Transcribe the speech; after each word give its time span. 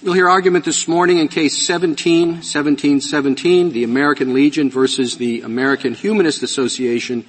You'll 0.00 0.14
hear 0.14 0.28
argument 0.28 0.64
this 0.64 0.86
morning 0.86 1.18
in 1.18 1.26
case 1.26 1.66
17, 1.66 2.28
1717, 2.34 3.72
the 3.72 3.82
American 3.82 4.32
Legion 4.32 4.70
versus 4.70 5.16
the 5.16 5.40
American 5.40 5.92
Humanist 5.92 6.44
Association, 6.44 7.26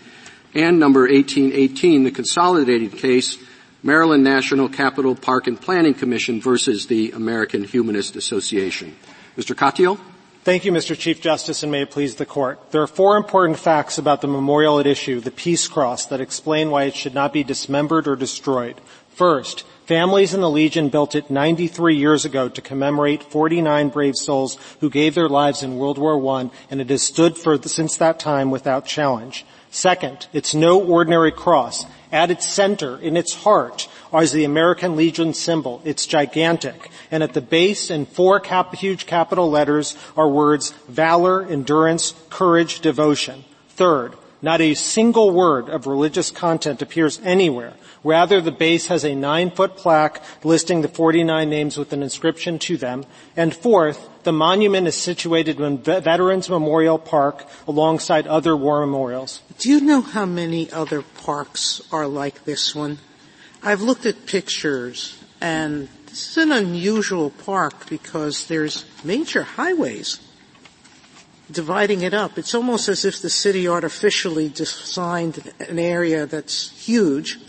and 0.53 0.79
number 0.79 1.07
1818, 1.07 2.03
the 2.03 2.11
consolidated 2.11 2.95
case, 2.95 3.39
Maryland 3.81 4.23
National 4.23 4.69
Capital 4.69 5.15
Park 5.15 5.47
and 5.47 5.59
Planning 5.59 5.95
Commission 5.95 6.39
versus 6.41 6.85
the 6.85 7.09
American 7.13 7.63
Humanist 7.63 8.15
Association. 8.15 8.95
Mr. 9.35 9.55
Katyal? 9.55 9.99
Thank 10.43 10.63
you, 10.63 10.71
Mr. 10.71 10.95
Chief 10.95 11.19
Justice, 11.19 11.63
and 11.63 11.71
may 11.71 11.81
it 11.81 11.89
please 11.89 12.17
the 12.17 12.25
Court. 12.27 12.59
There 12.69 12.83
are 12.83 12.87
four 12.87 13.17
important 13.17 13.57
facts 13.57 13.97
about 13.97 14.21
the 14.21 14.27
memorial 14.27 14.79
at 14.79 14.85
issue, 14.85 15.21
the 15.21 15.31
Peace 15.31 15.67
Cross, 15.67 16.05
that 16.07 16.21
explain 16.21 16.69
why 16.69 16.83
it 16.83 16.95
should 16.95 17.15
not 17.15 17.33
be 17.33 17.43
dismembered 17.43 18.07
or 18.07 18.15
destroyed. 18.15 18.79
First, 19.09 19.63
Families 19.89 20.35
in 20.35 20.41
the 20.41 20.51
Legion 20.51 20.89
built 20.89 21.15
it 21.15 21.31
93 21.31 21.95
years 21.95 22.23
ago 22.23 22.47
to 22.47 22.61
commemorate 22.61 23.23
49 23.23 23.89
brave 23.89 24.15
souls 24.15 24.55
who 24.81 24.87
gave 24.91 25.15
their 25.15 25.27
lives 25.27 25.63
in 25.63 25.79
World 25.79 25.97
War 25.97 26.23
I, 26.37 26.51
and 26.69 26.79
it 26.79 26.91
has 26.91 27.01
stood 27.01 27.35
for 27.35 27.59
since 27.63 27.97
that 27.97 28.19
time 28.19 28.51
without 28.51 28.85
challenge. 28.85 29.47
Second, 29.71 30.27
it's 30.31 30.53
no 30.53 30.79
ordinary 30.79 31.31
cross. 31.31 31.87
At 32.11 32.29
its 32.29 32.47
center, 32.47 32.99
in 32.99 33.17
its 33.17 33.33
heart, 33.33 33.87
is 34.13 34.31
the 34.31 34.43
American 34.43 34.95
Legion 34.95 35.33
symbol. 35.33 35.81
It's 35.83 36.05
gigantic. 36.05 36.91
And 37.09 37.23
at 37.23 37.33
the 37.33 37.41
base, 37.41 37.89
in 37.89 38.05
four 38.05 38.39
cap- 38.39 38.75
huge 38.75 39.07
capital 39.07 39.49
letters, 39.49 39.97
are 40.15 40.29
words 40.29 40.69
valor, 40.87 41.43
endurance, 41.43 42.13
courage, 42.29 42.81
devotion. 42.81 43.43
Third, 43.69 44.13
not 44.39 44.61
a 44.61 44.75
single 44.75 45.31
word 45.31 45.67
of 45.67 45.87
religious 45.87 46.29
content 46.29 46.83
appears 46.83 47.19
anywhere. 47.23 47.73
Rather, 48.03 48.39
the 48.39 48.51
base 48.51 48.87
has 48.87 49.03
a 49.03 49.13
nine-foot 49.13 49.75
plaque 49.75 50.21
listing 50.43 50.81
the 50.81 50.87
49 50.87 51.49
names 51.49 51.77
with 51.77 51.91
an 51.91 52.01
inscription 52.01 52.57
to 52.59 52.77
them. 52.77 53.05
And 53.35 53.53
fourth, 53.53 54.07
the 54.23 54.31
monument 54.31 54.87
is 54.87 54.95
situated 54.95 55.59
in 55.59 55.79
Veterans 55.79 56.49
Memorial 56.49 56.97
Park 56.97 57.45
alongside 57.67 58.25
other 58.27 58.55
war 58.55 58.79
memorials. 58.85 59.41
Do 59.57 59.69
you 59.69 59.81
know 59.81 60.01
how 60.01 60.25
many 60.25 60.71
other 60.71 61.01
parks 61.01 61.81
are 61.91 62.07
like 62.07 62.45
this 62.45 62.73
one? 62.73 62.99
I've 63.61 63.81
looked 63.81 64.05
at 64.05 64.25
pictures 64.25 65.21
and 65.41 65.89
this 66.05 66.31
is 66.31 66.37
an 66.37 66.51
unusual 66.51 67.29
park 67.29 67.89
because 67.89 68.47
there's 68.47 68.85
major 69.03 69.43
highways 69.43 70.19
dividing 71.51 72.01
it 72.01 72.13
up. 72.13 72.37
It's 72.37 72.55
almost 72.55 72.87
as 72.87 73.05
if 73.05 73.21
the 73.21 73.29
city 73.29 73.67
artificially 73.67 74.49
designed 74.49 75.51
an 75.59 75.79
area 75.79 76.25
that's 76.25 76.71
huge 76.71 77.39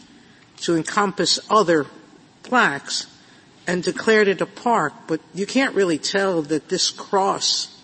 to 0.62 0.76
encompass 0.76 1.38
other 1.48 1.86
plaques 2.42 3.06
and 3.66 3.82
declared 3.82 4.28
it 4.28 4.40
a 4.40 4.46
park, 4.46 4.92
but 5.06 5.20
you 5.34 5.46
can't 5.46 5.74
really 5.74 5.98
tell 5.98 6.42
that 6.42 6.68
this 6.68 6.90
cross 6.90 7.76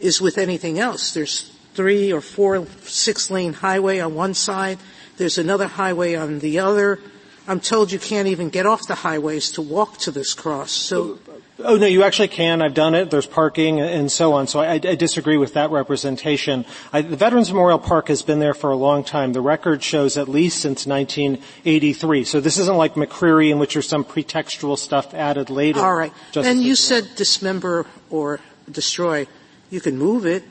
is 0.00 0.20
with 0.20 0.38
anything 0.38 0.78
else. 0.78 1.14
There's 1.14 1.50
three 1.74 2.12
or 2.12 2.20
four 2.20 2.66
six 2.82 3.30
lane 3.30 3.52
highway 3.52 4.00
on 4.00 4.14
one 4.14 4.34
side. 4.34 4.78
There's 5.16 5.38
another 5.38 5.66
highway 5.66 6.14
on 6.14 6.40
the 6.40 6.58
other. 6.58 7.00
I'm 7.46 7.60
told 7.60 7.92
you 7.92 7.98
can't 7.98 8.28
even 8.28 8.48
get 8.48 8.66
off 8.66 8.86
the 8.86 8.94
highways 8.94 9.52
to 9.52 9.62
walk 9.62 9.98
to 9.98 10.10
this 10.10 10.34
cross. 10.34 10.70
So 10.70 11.18
Oh 11.60 11.76
no, 11.76 11.86
you 11.86 12.02
actually 12.02 12.28
can. 12.28 12.62
I've 12.62 12.74
done 12.74 12.96
it. 12.96 13.10
There's 13.10 13.26
parking 13.26 13.80
and 13.80 14.10
so 14.10 14.32
on. 14.32 14.48
So 14.48 14.58
I, 14.58 14.72
I 14.72 14.78
disagree 14.78 15.36
with 15.36 15.54
that 15.54 15.70
representation. 15.70 16.64
I, 16.92 17.02
the 17.02 17.16
Veterans 17.16 17.48
Memorial 17.48 17.78
Park 17.78 18.08
has 18.08 18.22
been 18.22 18.40
there 18.40 18.54
for 18.54 18.70
a 18.70 18.76
long 18.76 19.04
time. 19.04 19.32
The 19.32 19.40
record 19.40 19.80
shows 19.82 20.16
at 20.16 20.28
least 20.28 20.60
since 20.60 20.84
1983. 20.84 22.24
So 22.24 22.40
this 22.40 22.58
isn't 22.58 22.76
like 22.76 22.94
McCreary 22.94 23.50
in 23.50 23.60
which 23.60 23.74
there's 23.74 23.88
some 23.88 24.04
pretextual 24.04 24.76
stuff 24.76 25.14
added 25.14 25.48
later. 25.48 25.78
All 25.78 25.94
right. 25.94 26.12
and 26.34 26.60
you 26.60 26.74
said 26.74 27.08
dismember 27.14 27.86
or 28.10 28.40
destroy. 28.70 29.28
You 29.70 29.80
can 29.80 29.96
move 29.96 30.26
it. 30.26 30.42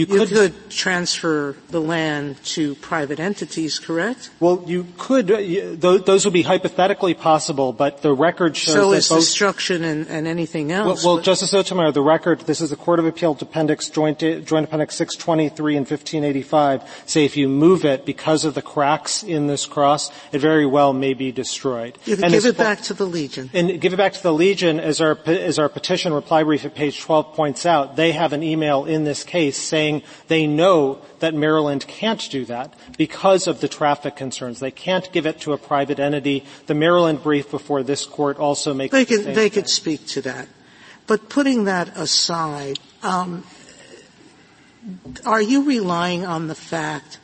You 0.00 0.06
could, 0.06 0.30
you 0.30 0.36
could, 0.36 0.70
transfer 0.70 1.56
the 1.68 1.80
land 1.80 2.42
to 2.44 2.74
private 2.76 3.20
entities, 3.20 3.78
correct? 3.78 4.30
Well, 4.40 4.64
you 4.66 4.86
could. 4.96 5.30
Uh, 5.30 5.76
those 5.76 6.24
would 6.24 6.32
be 6.32 6.40
hypothetically 6.40 7.12
possible, 7.12 7.74
but 7.74 8.00
the 8.00 8.14
record 8.14 8.56
shows 8.56 8.74
so 8.74 8.90
that 8.92 8.96
is 8.96 9.08
both, 9.10 9.20
destruction 9.20 9.84
and, 9.84 10.08
and 10.08 10.26
anything 10.26 10.72
else. 10.72 11.04
Well, 11.04 11.16
well 11.16 11.22
Justice 11.22 11.50
Sotomayor, 11.50 11.92
the 11.92 12.00
record. 12.00 12.40
This 12.40 12.62
is 12.62 12.70
the 12.70 12.76
Court 12.76 12.98
of 12.98 13.04
Appeal 13.04 13.36
Appendix 13.38 13.90
Joint, 13.90 14.20
Joint 14.20 14.64
Appendix 14.64 14.94
623 14.94 15.76
and 15.76 15.86
1585. 15.86 17.02
Say 17.04 17.26
if 17.26 17.36
you 17.36 17.46
move 17.46 17.84
it 17.84 18.06
because 18.06 18.46
of 18.46 18.54
the 18.54 18.62
cracks 18.62 19.22
in 19.22 19.48
this 19.48 19.66
cross, 19.66 20.10
it 20.32 20.38
very 20.38 20.64
well 20.64 20.94
may 20.94 21.12
be 21.12 21.30
destroyed. 21.30 21.98
You 22.06 22.16
can 22.16 22.24
and 22.24 22.32
give 22.32 22.46
it 22.46 22.56
back 22.56 22.80
to 22.82 22.94
the 22.94 23.06
Legion. 23.06 23.50
And 23.52 23.78
give 23.78 23.92
it 23.92 23.98
back 23.98 24.14
to 24.14 24.22
the 24.22 24.32
Legion, 24.32 24.80
as 24.80 25.02
our 25.02 25.18
as 25.26 25.58
our 25.58 25.68
petition 25.68 26.14
reply 26.14 26.42
brief 26.42 26.64
at 26.64 26.74
page 26.74 27.00
12 27.02 27.34
points 27.34 27.66
out. 27.66 27.96
They 27.96 28.12
have 28.12 28.32
an 28.32 28.42
email 28.42 28.86
in 28.86 29.04
this 29.04 29.24
case 29.24 29.58
saying 29.58 29.89
saying 29.90 30.02
they 30.28 30.46
know 30.46 31.00
that 31.20 31.34
Maryland 31.34 31.86
can't 31.86 32.28
do 32.30 32.44
that 32.46 32.74
because 32.96 33.46
of 33.46 33.60
the 33.60 33.68
traffic 33.68 34.16
concerns. 34.16 34.60
They 34.60 34.70
can't 34.70 35.10
give 35.12 35.26
it 35.26 35.40
to 35.40 35.52
a 35.52 35.58
private 35.58 35.98
entity. 35.98 36.44
The 36.66 36.74
Maryland 36.74 37.22
brief 37.22 37.50
before 37.50 37.82
this 37.82 38.06
court 38.06 38.38
also 38.38 38.74
makes 38.74 38.92
they 38.92 39.04
could 39.04 39.24
the 39.24 39.32
they 39.32 39.50
could 39.50 39.68
speak 39.68 40.06
to 40.08 40.22
that. 40.22 40.48
But 41.06 41.28
putting 41.28 41.64
that 41.64 41.96
aside, 41.96 42.78
um, 43.02 43.44
are 45.26 45.42
you 45.42 45.64
relying 45.64 46.24
on 46.24 46.46
the 46.46 46.54
fact 46.54 47.18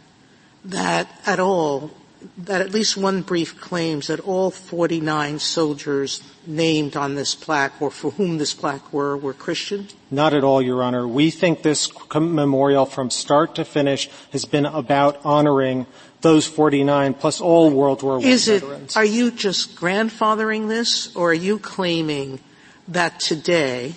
that 0.64 1.08
at 1.24 1.38
all 1.38 1.90
that 2.38 2.60
at 2.60 2.70
least 2.70 2.96
one 2.96 3.22
brief 3.22 3.60
claims 3.60 4.06
that 4.08 4.20
all 4.20 4.50
49 4.50 5.38
soldiers 5.38 6.22
named 6.46 6.96
on 6.96 7.14
this 7.14 7.34
plaque 7.34 7.80
or 7.80 7.90
for 7.90 8.12
whom 8.12 8.38
this 8.38 8.54
plaque 8.54 8.92
were 8.92 9.16
were 9.16 9.32
Christian? 9.32 9.88
Not 10.10 10.34
at 10.34 10.44
all, 10.44 10.62
Your 10.62 10.82
Honor. 10.82 11.06
We 11.06 11.30
think 11.30 11.62
this 11.62 11.90
memorial 12.14 12.86
from 12.86 13.10
start 13.10 13.54
to 13.56 13.64
finish 13.64 14.08
has 14.32 14.44
been 14.44 14.66
about 14.66 15.20
honoring 15.24 15.86
those 16.20 16.46
49 16.46 17.14
plus 17.14 17.40
all 17.40 17.70
World 17.70 18.02
War 18.02 18.18
I 18.18 18.22
Is 18.22 18.48
it. 18.48 18.96
Are 18.96 19.04
you 19.04 19.30
just 19.30 19.76
grandfathering 19.76 20.68
this 20.68 21.14
or 21.14 21.30
are 21.30 21.34
you 21.34 21.58
claiming 21.58 22.40
that 22.88 23.20
today, 23.20 23.94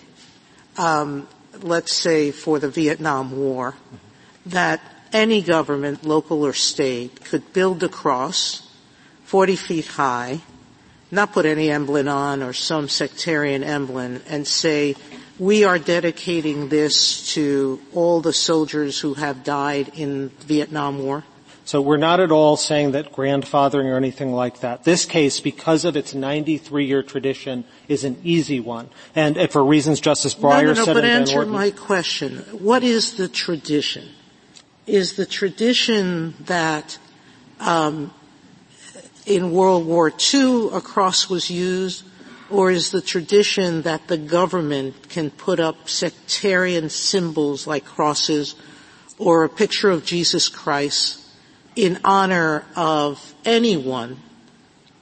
um, 0.77 1.27
let's 1.61 1.93
say 1.93 2.31
for 2.31 2.59
the 2.59 2.69
Vietnam 2.69 3.37
War, 3.37 3.75
that 4.45 4.81
any 5.13 5.41
government, 5.41 6.05
local 6.05 6.45
or 6.45 6.53
state, 6.53 7.23
could 7.23 7.53
build 7.53 7.83
a 7.83 7.89
cross 7.89 8.67
40 9.25 9.55
feet 9.55 9.87
high, 9.87 10.41
not 11.11 11.33
put 11.33 11.45
any 11.45 11.69
emblem 11.69 12.07
on 12.07 12.41
or 12.41 12.53
some 12.53 12.89
sectarian 12.89 13.63
emblem 13.63 14.21
and 14.27 14.47
say, 14.47 14.95
we 15.37 15.63
are 15.63 15.79
dedicating 15.79 16.69
this 16.69 17.33
to 17.33 17.79
all 17.93 18.21
the 18.21 18.33
soldiers 18.33 18.99
who 18.99 19.13
have 19.13 19.43
died 19.43 19.91
in 19.95 20.31
the 20.39 20.45
Vietnam 20.45 21.03
War? 21.03 21.23
So 21.63 21.81
we're 21.81 21.97
not 21.97 22.19
at 22.19 22.31
all 22.31 22.57
saying 22.57 22.93
that 22.93 23.13
grandfathering 23.13 23.85
or 23.85 23.95
anything 23.95 24.33
like 24.33 24.61
that. 24.61 24.83
This 24.83 25.05
case, 25.05 25.39
because 25.39 25.85
of 25.85 25.95
its 25.95 26.15
93-year 26.15 27.03
tradition, 27.03 27.63
is 27.87 28.03
an 28.03 28.19
easy 28.23 28.59
one. 28.59 28.89
And 29.15 29.37
for 29.51 29.63
reasons 29.63 29.99
Justice 29.99 30.33
Breyer 30.33 30.63
no, 30.63 30.73
no, 30.73 30.73
no, 30.73 30.85
said 30.85 30.93
but 30.95 31.05
answer 31.05 31.45
my 31.45 31.69
question. 31.69 32.37
What 32.57 32.83
is 32.83 33.17
the 33.17 33.27
tradition? 33.27 34.09
Is 34.89 35.15
the 35.15 35.25
tradition 35.25 36.33
that 36.45 36.97
um, 37.59 38.13
in 39.25 39.51
World 39.51 39.85
War 39.85 40.11
II 40.33 40.69
a 40.73 40.81
cross 40.81 41.29
was 41.29 41.49
used, 41.49 42.03
or 42.49 42.71
is 42.71 42.89
the 42.89 43.01
tradition 43.01 43.83
that 43.83 44.07
the 44.07 44.17
government 44.17 45.09
can 45.09 45.29
put 45.29 45.59
up 45.59 45.87
sectarian 45.87 46.89
symbols 46.89 47.67
like 47.67 47.85
crosses 47.85 48.55
or 49.19 49.43
a 49.43 49.49
picture 49.49 49.91
of 49.91 50.03
Jesus 50.03 50.49
Christ 50.49 51.21
in 51.75 51.99
honor 52.03 52.65
of 52.75 53.35
anyone 53.45 54.17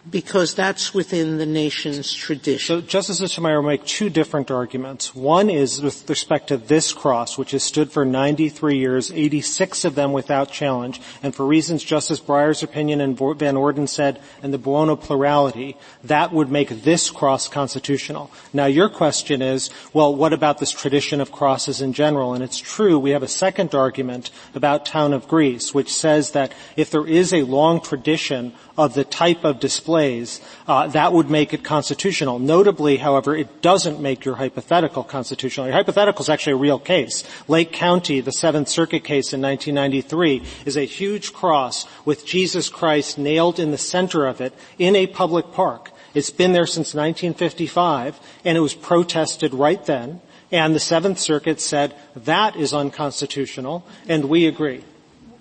because 0.10 0.54
that's 0.56 0.94
within 0.94 1.38
the 1.38 1.46
nation's 1.46 2.14
tradition. 2.14 2.82
So 2.82 2.82
Justice 2.82 3.20
Sotomayor 3.20 3.62
will 3.62 3.70
make 3.70 3.86
two 3.86 4.10
different 4.10 4.52
arguments. 4.52 5.14
One 5.16 5.50
is 5.50 5.82
with 5.82 6.10
respect 6.10 6.48
to 6.48 6.58
this 6.58 6.94
cross, 6.94 7.38
which 7.38 7.52
has 7.52 7.64
stood 7.64 7.92
for 7.92 8.06
93 8.06 8.78
years, 8.78 9.12
86 9.12 9.86
of 9.86 9.96
them 9.96 10.14
without 10.14 10.52
challenge, 10.52 11.02
and 11.22 11.36
for 11.36 11.46
reasons 11.46 11.84
Justice 11.84 12.20
Breyer's 12.20 12.64
opinion 12.64 13.02
and 13.02 13.18
Van 13.18 13.58
Orden 13.58 13.88
said, 13.88 14.22
and 14.42 14.54
the 14.54 14.58
Buono 14.58 14.96
plurality, 14.96 15.78
that 16.04 16.32
would 16.32 16.50
make 16.50 16.70
this 16.84 17.10
cross 17.10 17.48
constitutional. 17.48 18.32
Now 18.54 18.66
your 18.66 18.90
question 18.90 19.42
is, 19.42 19.70
well, 19.94 20.16
what 20.16 20.34
about 20.34 20.60
this 20.60 20.72
tradition 20.72 21.22
of 21.22 21.32
crosses 21.32 21.82
in 21.82 21.94
general? 21.94 22.34
And 22.34 22.44
it's 22.44 22.58
true, 22.58 23.00
we 23.00 23.12
have 23.12 23.24
a 23.24 23.28
second 23.28 23.76
argument 23.76 24.32
about 24.56 24.86
Town 24.86 25.14
of 25.14 25.28
Greece, 25.28 25.74
which 25.74 25.94
says 25.94 26.32
that 26.32 26.54
if 26.76 26.92
there 26.92 27.08
is 27.08 27.34
a 27.34 27.44
long 27.44 27.82
tradition 27.82 28.54
of 28.78 28.94
the 28.94 29.04
type 29.04 29.44
of 29.44 29.60
displays, 29.98 30.42
uh, 30.68 30.88
that 30.88 31.14
would 31.14 31.30
make 31.30 31.54
it 31.54 31.64
constitutional. 31.64 32.40
Notably, 32.40 32.98
however, 32.98 33.36
it 33.36 33.62
doesn't 33.62 34.00
make 34.00 34.26
your 34.26 34.36
hypothetical 34.36 35.04
constitutional. 35.04 35.68
Your 35.68 35.76
hypothetical 35.76 36.22
is 36.22 36.30
actually 36.30 36.54
a 36.54 36.58
real 36.58 36.80
case. 36.80 37.24
Lake 37.48 37.72
County, 37.72 38.22
the 38.22 38.32
Seventh 38.32 38.70
Circuit 38.70 39.04
case 39.04 39.34
in 39.34 39.42
1993, 39.42 40.44
is 40.66 40.78
a 40.78 40.86
huge 40.86 41.34
cross 41.34 41.86
with 42.06 42.26
Jesus 42.26 42.70
Christ 42.70 43.18
nailed 43.18 43.60
in 43.60 43.72
the 43.72 43.78
center 43.78 44.28
of 44.28 44.42
it 44.42 44.54
in 44.78 44.96
a 44.96 45.08
public 45.08 45.52
park. 45.52 45.92
It's 46.14 46.30
been 46.30 46.54
there 46.54 46.68
since 46.68 46.94
1955, 46.94 48.20
and 48.46 48.58
it 48.58 48.62
was 48.62 48.74
protested 48.74 49.54
right 49.54 49.84
then. 49.86 50.22
And 50.52 50.74
the 50.74 50.80
Seventh 50.80 51.20
Circuit 51.20 51.60
said 51.60 51.94
that 52.16 52.56
is 52.56 52.74
unconstitutional, 52.74 53.86
and 54.08 54.26
we 54.26 54.48
agree. 54.48 54.84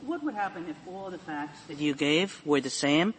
What 0.05 0.25
would 0.25 0.35
happen 0.35 0.67
if 0.69 0.77
all 0.93 1.11
the 1.11 1.19
facts 1.19 1.61
that 1.69 1.79
you 1.79 1.95
gave 1.95 2.43
were 2.45 2.61
the 2.61 2.71
same, 2.71 3.15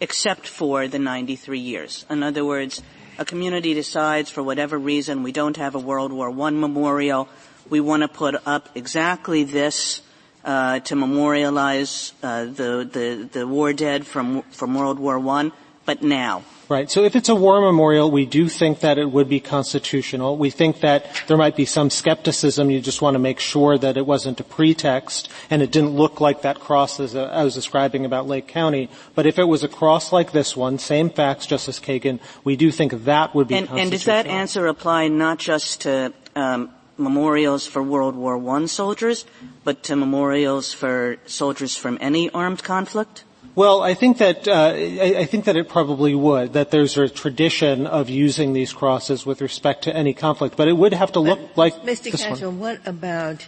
except 0.00 0.46
for 0.46 0.88
the 0.88 0.98
93 0.98 1.58
years? 1.58 2.06
In 2.10 2.22
other 2.22 2.44
words, 2.44 2.82
a 3.18 3.24
community 3.24 3.74
decides 3.74 4.30
for 4.30 4.42
whatever 4.42 4.78
reason 4.78 5.22
we 5.22 5.32
don't 5.32 5.56
have 5.56 5.74
a 5.74 5.78
World 5.78 6.12
War 6.12 6.30
I 6.30 6.50
memorial, 6.50 7.28
we 7.68 7.80
want 7.80 8.02
to 8.02 8.08
put 8.08 8.34
up 8.46 8.70
exactly 8.74 9.44
this 9.44 10.02
uh, 10.44 10.80
to 10.80 10.96
memorialize 10.96 12.12
uh, 12.22 12.44
the, 12.44 12.88
the, 12.90 13.28
the 13.30 13.46
war 13.46 13.72
dead 13.72 14.06
from 14.06 14.42
from 14.50 14.74
World 14.74 14.98
War 14.98 15.18
One, 15.18 15.52
but 15.84 16.02
now. 16.02 16.42
Right. 16.70 16.88
So 16.88 17.02
if 17.02 17.16
it's 17.16 17.28
a 17.28 17.34
war 17.34 17.60
memorial, 17.60 18.12
we 18.12 18.26
do 18.26 18.48
think 18.48 18.78
that 18.78 18.96
it 18.96 19.10
would 19.10 19.28
be 19.28 19.40
constitutional. 19.40 20.36
We 20.36 20.50
think 20.50 20.82
that 20.82 21.04
there 21.26 21.36
might 21.36 21.56
be 21.56 21.64
some 21.64 21.90
skepticism. 21.90 22.70
You 22.70 22.80
just 22.80 23.02
want 23.02 23.16
to 23.16 23.18
make 23.18 23.40
sure 23.40 23.76
that 23.76 23.96
it 23.96 24.06
wasn't 24.06 24.38
a 24.38 24.44
pretext 24.44 25.28
and 25.50 25.62
it 25.62 25.72
didn't 25.72 25.96
look 25.96 26.20
like 26.20 26.42
that 26.42 26.60
cross 26.60 27.00
as 27.00 27.16
I 27.16 27.42
was 27.42 27.56
describing 27.56 28.04
about 28.04 28.28
Lake 28.28 28.46
County. 28.46 28.88
But 29.16 29.26
if 29.26 29.36
it 29.36 29.48
was 29.48 29.64
a 29.64 29.68
cross 29.68 30.12
like 30.12 30.30
this 30.30 30.56
one, 30.56 30.78
same 30.78 31.10
facts, 31.10 31.44
Justice 31.44 31.80
Kagan, 31.80 32.20
we 32.44 32.54
do 32.54 32.70
think 32.70 32.92
that 33.02 33.34
would 33.34 33.48
be 33.48 33.56
and, 33.56 33.66
constitutional. 33.66 33.82
And 33.82 33.90
does 33.90 34.04
that 34.04 34.26
answer 34.28 34.68
apply 34.68 35.08
not 35.08 35.38
just 35.40 35.80
to 35.80 36.12
um, 36.36 36.70
memorials 36.96 37.66
for 37.66 37.82
World 37.82 38.14
War 38.14 38.38
I 38.48 38.66
soldiers, 38.66 39.26
but 39.64 39.82
to 39.82 39.96
memorials 39.96 40.72
for 40.72 41.16
soldiers 41.26 41.76
from 41.76 41.98
any 42.00 42.30
armed 42.30 42.62
conflict? 42.62 43.24
Well, 43.60 43.82
I 43.82 43.92
think 43.92 44.16
that 44.24 44.48
uh, 44.48 44.72
I, 44.72 45.26
think 45.26 45.44
that 45.44 45.54
it 45.54 45.68
probably 45.68 46.14
would. 46.14 46.54
That 46.54 46.70
there's 46.70 46.96
a 46.96 47.10
tradition 47.10 47.86
of 47.86 48.08
using 48.08 48.54
these 48.54 48.72
crosses 48.72 49.26
with 49.26 49.42
respect 49.42 49.84
to 49.84 49.94
any 49.94 50.14
conflict, 50.14 50.56
but 50.56 50.66
it 50.66 50.72
would 50.72 50.94
have 50.94 51.12
to 51.12 51.20
look 51.20 51.38
but, 51.38 51.58
like 51.58 51.74
Mr. 51.82 52.10
this 52.10 52.22
Castro, 52.22 52.48
one. 52.48 52.58
what 52.58 52.80
about 52.86 53.46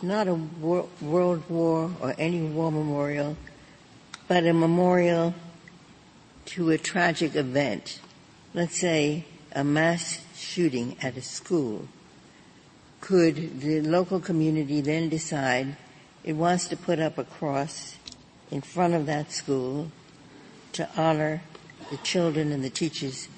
not 0.00 0.26
a 0.26 0.32
war, 0.32 0.88
World 1.02 1.42
War 1.50 1.90
or 2.00 2.14
any 2.16 2.40
war 2.40 2.72
memorial, 2.72 3.36
but 4.26 4.46
a 4.46 4.54
memorial 4.54 5.34
to 6.56 6.70
a 6.70 6.78
tragic 6.78 7.36
event? 7.36 8.00
Let's 8.54 8.80
say 8.80 9.26
a 9.54 9.62
mass 9.62 10.24
shooting 10.34 10.96
at 11.02 11.18
a 11.18 11.22
school 11.22 11.88
could 13.02 13.60
the 13.60 13.82
local 13.82 14.18
community 14.18 14.80
then 14.80 15.10
decide 15.10 15.76
it 16.24 16.32
wants 16.32 16.68
to 16.68 16.76
put 16.78 16.98
up 16.98 17.18
a 17.18 17.24
cross 17.24 17.96
in 18.52 18.60
front 18.60 18.94
of 18.94 19.06
that 19.06 19.32
school 19.32 19.90
to 20.72 20.88
honor 20.96 21.42
the 21.90 21.96
children 21.98 22.52
and 22.52 22.62
the 22.62 22.70
teachers 22.70 23.28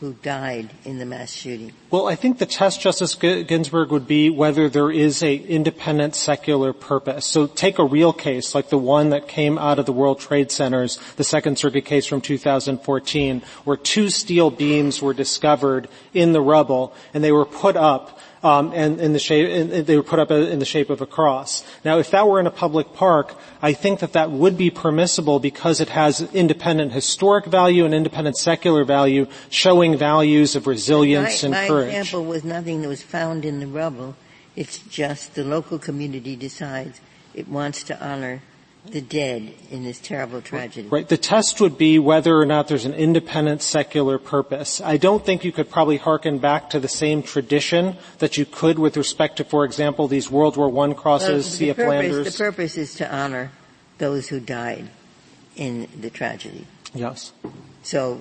who 0.00 0.12
died 0.14 0.70
in 0.84 0.98
the 0.98 1.06
mass 1.06 1.32
shooting? 1.32 1.72
Well, 1.90 2.08
I 2.08 2.16
think 2.16 2.38
the 2.38 2.46
test, 2.46 2.80
Justice 2.80 3.14
Ginsburg, 3.14 3.90
would 3.90 4.08
be 4.08 4.28
whether 4.28 4.68
there 4.68 4.90
is 4.90 5.22
a 5.22 5.36
independent 5.36 6.16
secular 6.16 6.72
purpose. 6.72 7.24
So 7.24 7.46
take 7.46 7.78
a 7.78 7.84
real 7.84 8.12
case 8.12 8.54
like 8.54 8.68
the 8.68 8.76
one 8.76 9.10
that 9.10 9.28
came 9.28 9.56
out 9.56 9.78
of 9.78 9.86
the 9.86 9.92
World 9.92 10.18
Trade 10.18 10.50
Centers, 10.50 10.98
the 11.16 11.24
Second 11.24 11.56
Circuit 11.56 11.84
case 11.84 12.04
from 12.04 12.20
2014, 12.20 13.42
where 13.64 13.76
two 13.76 14.10
steel 14.10 14.50
beams 14.50 15.00
were 15.00 15.14
discovered 15.14 15.88
in 16.12 16.32
the 16.32 16.42
rubble 16.42 16.92
and 17.14 17.22
they 17.22 17.32
were 17.32 17.46
put 17.46 17.76
up 17.76 18.18
um, 18.44 18.72
and 18.74 19.00
in 19.00 19.14
the 19.14 19.18
shape, 19.18 19.48
and 19.48 19.86
they 19.86 19.96
were 19.96 20.02
put 20.02 20.18
up 20.18 20.30
in 20.30 20.58
the 20.58 20.66
shape 20.66 20.90
of 20.90 21.00
a 21.00 21.06
cross. 21.06 21.64
Now, 21.82 21.98
if 21.98 22.10
that 22.10 22.28
were 22.28 22.38
in 22.38 22.46
a 22.46 22.50
public 22.50 22.92
park, 22.92 23.34
I 23.62 23.72
think 23.72 24.00
that 24.00 24.12
that 24.12 24.30
would 24.30 24.58
be 24.58 24.70
permissible 24.70 25.40
because 25.40 25.80
it 25.80 25.88
has 25.88 26.20
independent 26.34 26.92
historic 26.92 27.46
value 27.46 27.86
and 27.86 27.94
independent 27.94 28.36
secular 28.36 28.84
value, 28.84 29.26
showing 29.48 29.96
values 29.96 30.54
of 30.54 30.66
resilience 30.66 31.42
my, 31.42 31.46
and 31.46 31.54
my 31.54 31.68
courage. 31.68 31.92
My 31.92 31.98
example 31.98 32.24
was 32.26 32.44
nothing 32.44 32.82
that 32.82 32.88
was 32.88 33.02
found 33.02 33.46
in 33.46 33.60
the 33.60 33.66
rubble. 33.66 34.14
It's 34.54 34.78
just 34.78 35.34
the 35.34 35.42
local 35.42 35.78
community 35.78 36.36
decides 36.36 37.00
it 37.34 37.48
wants 37.48 37.82
to 37.84 38.06
honor 38.06 38.42
the 38.86 39.00
dead 39.00 39.54
in 39.70 39.82
this 39.82 39.98
terrible 39.98 40.42
tragedy. 40.42 40.88
Right. 40.88 41.08
The 41.08 41.16
test 41.16 41.60
would 41.60 41.78
be 41.78 41.98
whether 41.98 42.38
or 42.38 42.44
not 42.44 42.68
there's 42.68 42.84
an 42.84 42.92
independent 42.92 43.62
secular 43.62 44.18
purpose. 44.18 44.80
I 44.80 44.98
don't 44.98 45.24
think 45.24 45.44
you 45.44 45.52
could 45.52 45.70
probably 45.70 45.96
harken 45.96 46.38
back 46.38 46.70
to 46.70 46.80
the 46.80 46.88
same 46.88 47.22
tradition 47.22 47.96
that 48.18 48.36
you 48.36 48.44
could 48.44 48.78
with 48.78 48.96
respect 48.96 49.38
to, 49.38 49.44
for 49.44 49.64
example, 49.64 50.06
these 50.06 50.30
World 50.30 50.56
War 50.56 50.86
I 50.86 50.92
crosses, 50.92 51.28
well, 51.28 51.42
Sea 51.42 51.68
of 51.70 51.76
Flanders. 51.76 52.36
The 52.36 52.44
purpose 52.44 52.76
is 52.76 52.94
to 52.96 53.14
honor 53.14 53.52
those 53.98 54.28
who 54.28 54.38
died 54.38 54.88
in 55.56 55.88
the 55.98 56.10
tragedy. 56.10 56.66
Yes. 56.92 57.32
So, 57.82 58.20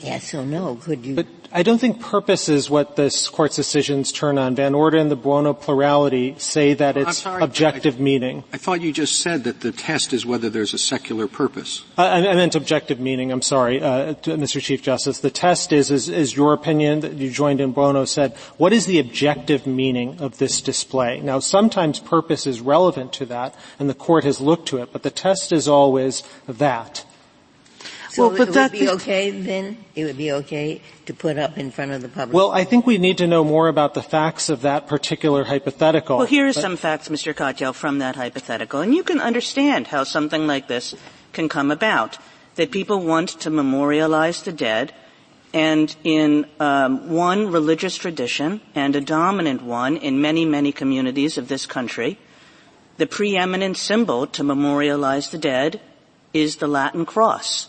yes 0.00 0.34
or 0.34 0.44
no, 0.44 0.76
could 0.76 1.04
you? 1.04 1.14
But 1.16 1.26
I 1.52 1.64
don't 1.64 1.78
think 1.78 2.00
purpose 2.00 2.48
is 2.48 2.70
what 2.70 2.94
this 2.94 3.28
court's 3.28 3.56
decisions 3.56 4.12
turn 4.12 4.38
on. 4.38 4.54
Van 4.54 4.72
Orden 4.72 5.00
and 5.00 5.10
the 5.10 5.16
Buono 5.16 5.52
plurality 5.52 6.36
say 6.38 6.74
that 6.74 6.96
it's 6.96 7.18
sorry, 7.18 7.42
objective 7.42 7.96
I, 7.96 8.00
meaning. 8.00 8.44
I 8.52 8.56
thought 8.56 8.80
you 8.80 8.92
just 8.92 9.18
said 9.18 9.42
that 9.44 9.60
the 9.60 9.72
test 9.72 10.12
is 10.12 10.24
whether 10.24 10.48
there's 10.48 10.74
a 10.74 10.78
secular 10.78 11.26
purpose. 11.26 11.84
I, 11.98 12.28
I 12.28 12.34
meant 12.34 12.54
objective 12.54 13.00
meaning. 13.00 13.32
I'm 13.32 13.42
sorry, 13.42 13.82
uh, 13.82 14.14
Mr. 14.14 14.62
Chief 14.62 14.80
Justice. 14.80 15.20
The 15.20 15.30
test 15.30 15.72
is, 15.72 15.90
is, 15.90 16.08
is 16.08 16.36
your 16.36 16.52
opinion 16.52 17.00
that 17.00 17.14
you 17.14 17.30
joined 17.32 17.60
in 17.60 17.72
Buono 17.72 18.04
said, 18.04 18.36
what 18.56 18.72
is 18.72 18.86
the 18.86 19.00
objective 19.00 19.66
meaning 19.66 20.20
of 20.20 20.38
this 20.38 20.60
display? 20.62 21.20
Now, 21.20 21.40
sometimes 21.40 21.98
purpose 21.98 22.46
is 22.46 22.60
relevant 22.60 23.12
to 23.14 23.26
that, 23.26 23.56
and 23.80 23.90
the 23.90 23.94
court 23.94 24.22
has 24.22 24.40
looked 24.40 24.68
to 24.68 24.78
it, 24.78 24.92
but 24.92 25.02
the 25.02 25.10
test 25.10 25.50
is 25.50 25.66
always 25.66 26.22
that. 26.46 27.04
So 28.10 28.26
well, 28.26 28.36
but 28.36 28.48
it 28.48 28.54
that 28.54 28.72
would 28.72 28.80
be 28.80 28.88
okay 28.88 29.30
then? 29.30 29.78
It 29.94 30.04
would 30.04 30.18
be 30.18 30.32
okay 30.32 30.82
to 31.06 31.14
put 31.14 31.38
up 31.38 31.56
in 31.56 31.70
front 31.70 31.92
of 31.92 32.02
the 32.02 32.08
public? 32.08 32.34
Well, 32.34 32.50
I 32.50 32.64
think 32.64 32.84
we 32.84 32.98
need 32.98 33.18
to 33.18 33.28
know 33.28 33.44
more 33.44 33.68
about 33.68 33.94
the 33.94 34.02
facts 34.02 34.48
of 34.48 34.62
that 34.62 34.88
particular 34.88 35.44
hypothetical. 35.44 36.18
Well, 36.18 36.26
here 36.26 36.48
are 36.48 36.52
some 36.52 36.76
facts, 36.76 37.08
Mr. 37.08 37.32
Katyal, 37.32 37.72
from 37.72 37.98
that 37.98 38.16
hypothetical. 38.16 38.80
And 38.80 38.96
you 38.96 39.04
can 39.04 39.20
understand 39.20 39.86
how 39.86 40.02
something 40.02 40.48
like 40.48 40.66
this 40.66 40.96
can 41.32 41.48
come 41.48 41.70
about. 41.70 42.18
That 42.56 42.72
people 42.72 43.00
want 43.00 43.28
to 43.40 43.48
memorialize 43.48 44.42
the 44.42 44.52
dead, 44.52 44.92
and 45.54 45.94
in 46.02 46.46
um, 46.58 47.10
one 47.10 47.52
religious 47.52 47.94
tradition, 47.94 48.60
and 48.74 48.96
a 48.96 49.00
dominant 49.00 49.62
one 49.62 49.96
in 49.96 50.20
many, 50.20 50.44
many 50.44 50.72
communities 50.72 51.38
of 51.38 51.46
this 51.46 51.64
country, 51.64 52.18
the 52.96 53.06
preeminent 53.06 53.76
symbol 53.76 54.26
to 54.26 54.42
memorialize 54.42 55.30
the 55.30 55.38
dead 55.38 55.80
is 56.34 56.56
the 56.56 56.66
Latin 56.66 57.06
cross. 57.06 57.68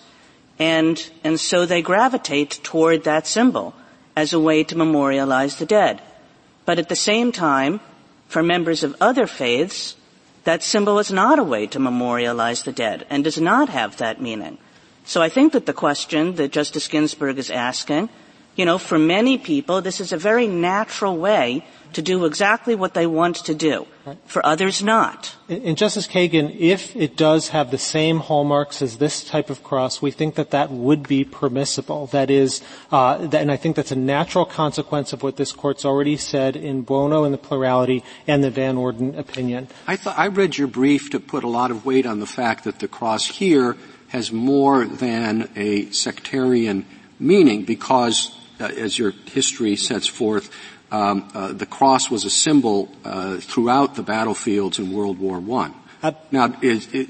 And, 0.62 1.10
and 1.24 1.40
so 1.40 1.66
they 1.66 1.82
gravitate 1.82 2.60
toward 2.62 3.04
that 3.04 3.26
symbol 3.26 3.74
as 4.16 4.32
a 4.32 4.40
way 4.40 4.64
to 4.66 4.78
memorialize 4.78 5.56
the 5.56 5.66
dead. 5.66 6.04
But 6.66 6.78
at 6.78 6.88
the 6.88 6.96
same 6.96 7.32
time, 7.32 7.80
for 8.28 8.44
members 8.44 8.84
of 8.84 8.96
other 9.02 9.26
faiths, 9.26 9.96
that 10.44 10.62
symbol 10.62 11.00
is 11.00 11.12
not 11.12 11.40
a 11.40 11.44
way 11.44 11.66
to 11.66 11.80
memorialize 11.80 12.62
the 12.62 12.72
dead 12.72 13.08
and 13.10 13.24
does 13.24 13.42
not 13.42 13.70
have 13.70 13.98
that 13.98 14.22
meaning. 14.22 14.60
So 15.04 15.20
I 15.20 15.30
think 15.30 15.54
that 15.54 15.66
the 15.66 15.74
question 15.74 16.36
that 16.36 16.52
Justice 16.52 16.88
Ginsburg 16.88 17.40
is 17.40 17.50
asking, 17.50 18.10
you 18.62 18.66
know, 18.66 18.78
for 18.78 19.00
many 19.00 19.40
people, 19.40 19.82
this 19.82 20.00
is 20.00 20.14
a 20.14 20.18
very 20.18 20.46
natural 20.46 21.18
way 21.18 21.66
to 21.94 22.02
do 22.04 22.26
exactly 22.26 22.76
what 22.76 22.94
they 22.94 23.08
want 23.08 23.38
to 23.38 23.56
do. 23.56 23.88
For 24.28 24.46
others, 24.46 24.84
not. 24.84 25.36
And 25.50 25.76
Justice 25.76 26.06
Kagan, 26.06 26.56
if 26.60 26.96
it 26.96 27.18
does 27.18 27.50
have 27.50 27.72
the 27.72 27.80
same 27.80 28.20
hallmarks 28.20 28.84
as 28.84 29.00
this 29.00 29.24
type 29.24 29.50
of 29.50 29.64
cross, 29.64 30.00
we 30.00 30.12
think 30.12 30.36
that 30.36 30.52
that 30.52 30.70
would 30.70 31.08
be 31.08 31.24
permissible. 31.24 32.06
That 32.14 32.30
is, 32.30 32.62
uh, 32.92 33.26
that, 33.26 33.42
and 33.42 33.52
I 33.52 33.58
think 33.58 33.76
that's 33.78 33.92
a 33.92 33.96
natural 33.96 34.46
consequence 34.46 35.12
of 35.12 35.24
what 35.24 35.38
this 35.38 35.52
court's 35.52 35.84
already 35.84 36.16
said 36.16 36.56
in 36.56 36.84
Buono 36.84 37.24
and 37.24 37.34
the 37.34 37.40
plurality 37.40 38.04
and 38.28 38.44
the 38.44 38.52
Van 38.52 38.78
Orden 38.78 39.18
opinion. 39.18 39.70
I 39.88 39.96
thought 39.96 40.20
I 40.20 40.28
read 40.28 40.60
your 40.60 40.68
brief 40.68 41.10
to 41.10 41.20
put 41.20 41.44
a 41.44 41.50
lot 41.50 41.72
of 41.72 41.84
weight 41.84 42.06
on 42.06 42.20
the 42.20 42.28
fact 42.28 42.64
that 42.66 42.78
the 42.78 42.88
cross 42.88 43.26
here 43.26 43.76
has 44.10 44.32
more 44.32 44.86
than 44.86 45.50
a 45.56 45.90
sectarian 45.90 46.86
meaning 47.20 47.64
because, 47.64 48.36
as 48.62 48.98
your 49.00 49.12
history 49.26 49.76
sets 49.76 50.08
forth, 50.08 50.52
um, 50.92 51.30
uh, 51.34 51.54
the 51.54 51.66
cross 51.66 52.12
was 52.12 52.26
a 52.26 52.30
symbol 52.30 52.90
uh, 53.06 53.38
throughout 53.38 53.96
the 53.96 54.04
battlefields 54.04 54.78
in 54.78 54.92
World 54.92 55.20
War 55.20 55.40
One. 55.40 55.74
Uh, 56.04 56.12
now, 56.32 56.54
is, 56.62 56.94
it, 56.94 57.08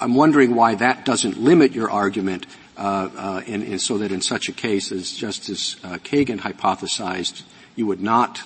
I'm 0.00 0.14
wondering 0.14 0.54
why 0.54 0.76
that 0.76 1.04
doesn't 1.04 1.38
limit 1.38 1.72
your 1.72 1.90
argument, 1.90 2.46
uh, 2.76 3.10
uh, 3.16 3.42
in, 3.46 3.62
in 3.62 3.78
so 3.78 3.98
that 3.98 4.12
in 4.12 4.22
such 4.22 4.48
a 4.48 4.52
case 4.52 4.92
as 4.92 5.12
Justice 5.12 5.76
uh, 5.84 5.98
Kagan 5.98 6.38
hypothesized, 6.38 7.42
you 7.76 7.86
would 7.86 8.00
not 8.00 8.42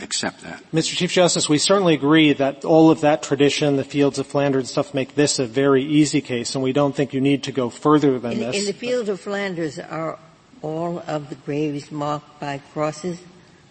accept 0.00 0.42
that. 0.42 0.62
Mr. 0.72 0.94
Chief 0.94 1.12
Justice, 1.12 1.48
we 1.48 1.56
certainly 1.56 1.94
agree 1.94 2.32
that 2.32 2.64
all 2.64 2.90
of 2.90 3.00
that 3.00 3.22
tradition, 3.22 3.76
the 3.76 3.84
fields 3.84 4.18
of 4.18 4.26
Flanders 4.26 4.62
and 4.62 4.68
stuff, 4.68 4.92
make 4.92 5.14
this 5.14 5.38
a 5.38 5.46
very 5.46 5.82
easy 5.82 6.20
case, 6.20 6.54
and 6.54 6.62
we 6.62 6.72
don't 6.72 6.94
think 6.94 7.14
you 7.14 7.20
need 7.20 7.44
to 7.44 7.52
go 7.52 7.70
further 7.70 8.18
than 8.18 8.32
in, 8.32 8.38
this. 8.40 8.56
In 8.58 8.66
the 8.66 8.72
field 8.72 9.08
of 9.08 9.20
Flanders, 9.20 9.78
are 9.78 10.18
all 10.62 11.02
of 11.06 11.28
the 11.28 11.34
graves 11.34 11.90
marked 11.90 12.40
by 12.40 12.58
crosses? 12.72 13.20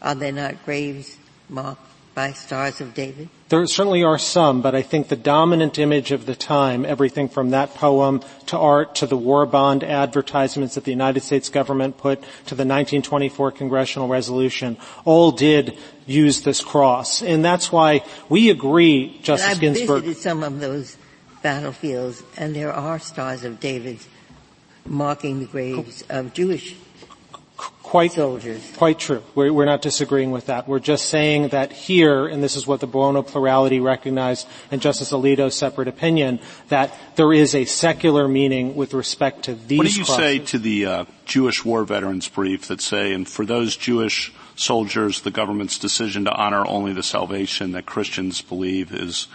Are 0.01 0.15
there 0.15 0.31
not 0.31 0.63
graves 0.65 1.17
marked 1.49 1.81
by 2.15 2.31
Stars 2.31 2.81
of 2.81 2.93
David? 2.93 3.29
There 3.49 3.65
certainly 3.65 4.03
are 4.03 4.17
some, 4.17 4.61
but 4.61 4.75
I 4.75 4.81
think 4.81 5.07
the 5.07 5.15
dominant 5.15 5.79
image 5.79 6.11
of 6.11 6.25
the 6.25 6.35
time, 6.35 6.85
everything 6.85 7.29
from 7.29 7.49
that 7.51 7.73
poem 7.73 8.21
to 8.47 8.57
art 8.57 8.95
to 8.95 9.07
the 9.07 9.17
war 9.17 9.45
bond 9.45 9.83
advertisements 9.83 10.75
that 10.75 10.83
the 10.83 10.91
United 10.91 11.23
States 11.23 11.49
government 11.49 11.97
put 11.97 12.21
to 12.45 12.55
the 12.55 12.65
1924 12.65 13.51
congressional 13.51 14.07
resolution, 14.07 14.77
all 15.05 15.31
did 15.31 15.77
use 16.05 16.41
this 16.41 16.61
cross. 16.61 17.21
And 17.21 17.43
that's 17.43 17.71
why 17.71 18.03
we 18.29 18.49
agree, 18.49 19.19
Justice 19.23 19.51
I've 19.51 19.59
Ginsburg. 19.59 20.03
visited 20.03 20.21
some 20.21 20.43
of 20.43 20.59
those 20.59 20.97
battlefields, 21.41 22.21
and 22.37 22.55
there 22.55 22.73
are 22.73 22.99
Stars 22.99 23.43
of 23.43 23.59
David 23.59 23.99
marking 24.89 25.39
the 25.39 25.45
graves 25.45 26.03
of 26.09 26.33
Jewish 26.33 26.75
quite 27.89 28.11
soldiers. 28.11 28.71
Quite 28.77 28.99
true. 28.99 29.23
We're, 29.33 29.51
we're, 29.51 29.65
not 29.65 29.81
disagreeing 29.81 30.29
with 30.29 30.45
that. 30.45 30.67
We're 30.67 30.79
just 30.79 31.09
saying 31.09 31.47
that 31.49 31.71
here, 31.71 32.27
and 32.27 32.43
this 32.43 32.55
is 32.55 32.67
what 32.67 32.81
the 32.81 32.87
Buono 32.87 33.23
plurality 33.23 33.79
recognized 33.79 34.47
in 34.69 34.79
Justice 34.79 35.11
Alito's 35.11 35.55
separate 35.55 35.87
opinion, 35.87 36.39
that 36.67 36.93
there 37.15 37.33
is 37.33 37.55
a 37.55 37.65
secular 37.65 38.27
meaning 38.27 38.75
with 38.75 38.93
respect 38.93 39.45
to 39.45 39.55
these. 39.55 39.79
What 39.79 39.87
do 39.87 39.93
you 39.93 40.05
crosses. 40.05 40.23
say 40.23 40.37
to 40.37 40.59
the 40.59 40.85
uh, 40.85 41.05
Jewish 41.25 41.65
war 41.65 41.83
veterans 41.83 42.27
brief 42.29 42.67
that 42.67 42.79
say, 42.79 43.11
and 43.11 43.27
for 43.27 43.43
those 43.43 43.75
Jewish 43.75 44.31
soldiers, 44.55 45.21
the 45.21 45.31
government's 45.31 45.79
decision 45.79 46.25
to 46.25 46.31
honor 46.31 46.63
only 46.67 46.93
the 46.93 47.01
salvation 47.01 47.71
that 47.71 47.87
Christians 47.87 48.41
believe 48.41 48.93
is 48.93 49.27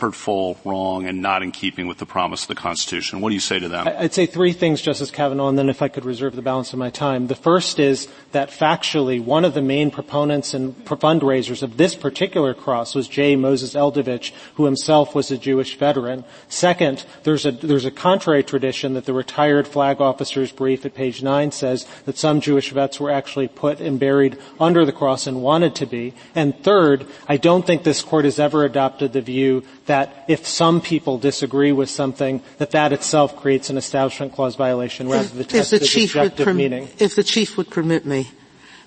hurtful, 0.00 0.58
wrong, 0.64 1.06
and 1.06 1.20
not 1.20 1.42
in 1.42 1.52
keeping 1.52 1.86
with 1.86 1.98
the 1.98 2.06
promise 2.06 2.42
of 2.42 2.48
the 2.48 2.54
Constitution. 2.54 3.20
What 3.20 3.28
do 3.28 3.34
you 3.34 3.40
say 3.40 3.58
to 3.58 3.68
them? 3.68 3.86
I'd 3.86 4.14
say 4.14 4.26
three 4.26 4.52
things, 4.52 4.80
Justice 4.80 5.10
Kavanaugh, 5.10 5.48
and 5.48 5.58
then 5.58 5.68
if 5.68 5.82
I 5.82 5.88
could 5.88 6.04
reserve 6.04 6.34
the 6.34 6.42
balance 6.42 6.72
of 6.72 6.78
my 6.78 6.90
time. 6.90 7.26
The 7.26 7.34
first 7.34 7.78
is 7.78 8.08
that 8.32 8.50
factually, 8.50 9.22
one 9.22 9.44
of 9.44 9.54
the 9.54 9.62
main 9.62 9.90
proponents 9.90 10.54
and 10.54 10.74
fundraisers 10.86 11.62
of 11.62 11.76
this 11.76 11.94
particular 11.94 12.54
cross 12.54 12.94
was 12.94 13.08
J. 13.08 13.36
Moses 13.36 13.74
Eldovich, 13.74 14.32
who 14.54 14.64
himself 14.64 15.14
was 15.14 15.30
a 15.30 15.38
Jewish 15.38 15.76
veteran. 15.76 16.24
Second, 16.48 17.04
there's 17.22 17.44
a, 17.44 17.52
there's 17.52 17.84
a 17.84 17.90
contrary 17.90 18.42
tradition 18.42 18.94
that 18.94 19.04
the 19.04 19.12
retired 19.12 19.68
flag 19.68 20.00
officer's 20.00 20.52
brief 20.52 20.86
at 20.86 20.94
page 20.94 21.22
nine 21.22 21.52
says 21.52 21.86
that 22.06 22.16
some 22.16 22.40
Jewish 22.40 22.70
vets 22.70 22.98
were 22.98 23.10
actually 23.10 23.48
put 23.48 23.80
and 23.80 24.00
buried 24.00 24.38
under 24.58 24.84
the 24.84 24.92
cross 24.92 25.26
and 25.26 25.42
wanted 25.42 25.74
to 25.76 25.86
be. 25.86 26.14
And 26.34 26.58
third, 26.62 27.06
I 27.28 27.36
don't 27.36 27.66
think 27.66 27.82
this 27.82 28.02
court 28.02 28.24
has 28.24 28.38
ever 28.38 28.64
adopted 28.64 29.12
the 29.12 29.20
view 29.20 29.64
that 29.90 30.24
if 30.28 30.46
some 30.46 30.80
people 30.80 31.18
disagree 31.18 31.72
with 31.72 31.90
something, 31.90 32.40
that 32.58 32.70
that 32.70 32.92
itself 32.92 33.34
creates 33.34 33.70
an 33.70 33.76
Establishment 33.76 34.32
Clause 34.32 34.54
violation 34.54 35.08
rather 35.08 35.26
than 35.26 35.38
the 35.38 35.44
test 35.44 35.72
if 35.72 35.80
the 35.80 35.86
chief 35.86 36.14
would 36.14 36.26
objective 36.26 36.54
meaning. 36.54 36.88
If 37.00 37.16
the 37.16 37.24
chief 37.24 37.56
would 37.56 37.70
permit 37.70 38.06
me, 38.06 38.30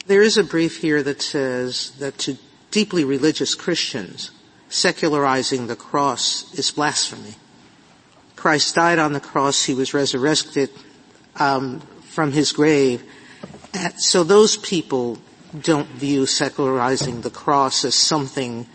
there 0.07 0.21
is 0.21 0.37
a 0.37 0.45
brief 0.45 0.77
here 0.77 1.03
that 1.03 1.21
says 1.21 1.91
that 1.99 2.17
to 2.19 2.37
deeply 2.71 3.03
religious 3.03 3.53
Christians, 3.53 4.31
secularizing 4.69 5.67
the 5.67 5.75
cross 5.75 6.53
is 6.57 6.71
blasphemy. 6.71 7.35
Christ 8.37 8.75
died 8.75 8.97
on 8.97 9.11
the 9.11 9.19
cross, 9.19 9.65
he 9.65 9.73
was 9.73 9.93
resurrected 9.93 10.69
um, 11.35 11.81
from 12.15 12.31
his 12.31 12.53
grave. 12.53 13.03
So 13.97 14.23
those 14.23 14.55
people 14.55 15.17
don't 15.51 15.89
view 15.89 16.25
secularizing 16.25 17.21
the 17.21 17.29
cross 17.29 17.83
as 17.83 17.93
something 17.93 18.67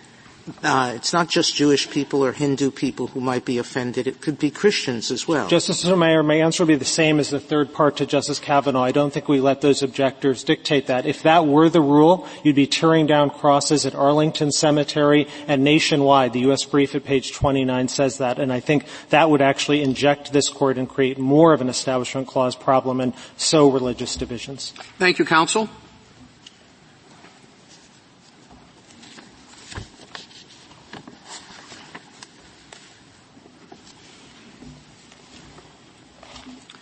uh, 0.62 0.92
it's 0.94 1.12
not 1.12 1.28
just 1.28 1.54
Jewish 1.54 1.90
people 1.90 2.24
or 2.24 2.32
Hindu 2.32 2.70
people 2.70 3.08
who 3.08 3.20
might 3.20 3.44
be 3.44 3.58
offended. 3.58 4.06
It 4.06 4.20
could 4.20 4.38
be 4.38 4.50
Christians 4.50 5.10
as 5.10 5.26
well. 5.26 5.48
Justice 5.48 5.80
Sotomayor, 5.80 6.22
my 6.22 6.34
answer 6.34 6.64
would 6.64 6.68
be 6.68 6.76
the 6.76 6.84
same 6.84 7.18
as 7.18 7.30
the 7.30 7.40
third 7.40 7.72
part 7.72 7.96
to 7.98 8.06
Justice 8.06 8.38
Kavanaugh. 8.38 8.82
I 8.82 8.92
don't 8.92 9.12
think 9.12 9.28
we 9.28 9.40
let 9.40 9.60
those 9.60 9.82
objectors 9.82 10.44
dictate 10.44 10.86
that. 10.86 11.06
If 11.06 11.22
that 11.22 11.46
were 11.46 11.68
the 11.68 11.80
rule, 11.80 12.26
you'd 12.42 12.56
be 12.56 12.66
tearing 12.66 13.06
down 13.06 13.30
crosses 13.30 13.86
at 13.86 13.94
Arlington 13.94 14.52
Cemetery 14.52 15.26
and 15.46 15.64
nationwide. 15.64 16.32
The 16.32 16.40
U.S. 16.40 16.64
brief 16.64 16.94
at 16.94 17.04
page 17.04 17.32
29 17.32 17.88
says 17.88 18.18
that, 18.18 18.38
and 18.38 18.52
I 18.52 18.60
think 18.60 18.86
that 19.10 19.30
would 19.30 19.42
actually 19.42 19.82
inject 19.82 20.32
this 20.32 20.48
court 20.48 20.78
and 20.78 20.88
create 20.88 21.18
more 21.18 21.52
of 21.52 21.60
an 21.60 21.68
Establishment 21.68 22.26
Clause 22.26 22.56
problem 22.56 23.00
and 23.00 23.14
sow 23.36 23.68
religious 23.68 24.16
divisions. 24.16 24.72
Thank 24.98 25.18
you, 25.18 25.24
counsel. 25.24 25.68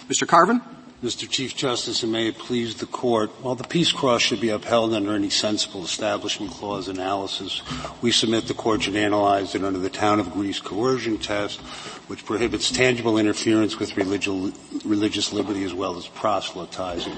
Mr. 0.08 0.26
Carvin? 0.26 0.60
Mr. 1.02 1.28
Chief 1.28 1.54
Justice, 1.56 2.04
and 2.04 2.12
may 2.12 2.28
it 2.28 2.38
please 2.38 2.76
the 2.76 2.86
Court, 2.86 3.28
while 3.42 3.56
the 3.56 3.66
Peace 3.66 3.90
Cross 3.90 4.22
should 4.22 4.40
be 4.40 4.50
upheld 4.50 4.94
under 4.94 5.14
any 5.14 5.30
sensible 5.30 5.84
Establishment 5.84 6.52
Clause 6.52 6.86
analysis, 6.86 7.60
we 8.00 8.12
submit 8.12 8.46
the 8.46 8.54
Court 8.54 8.82
should 8.82 8.94
analyze 8.94 9.56
it 9.56 9.64
under 9.64 9.80
the 9.80 9.90
Town 9.90 10.20
of 10.20 10.32
Greece 10.32 10.60
coercion 10.60 11.18
test, 11.18 11.60
which 12.08 12.24
prohibits 12.24 12.70
tangible 12.70 13.18
interference 13.18 13.78
with 13.78 13.96
religious 13.96 15.32
liberty 15.32 15.64
as 15.64 15.74
well 15.74 15.96
as 15.96 16.06
proselytizing. 16.06 17.12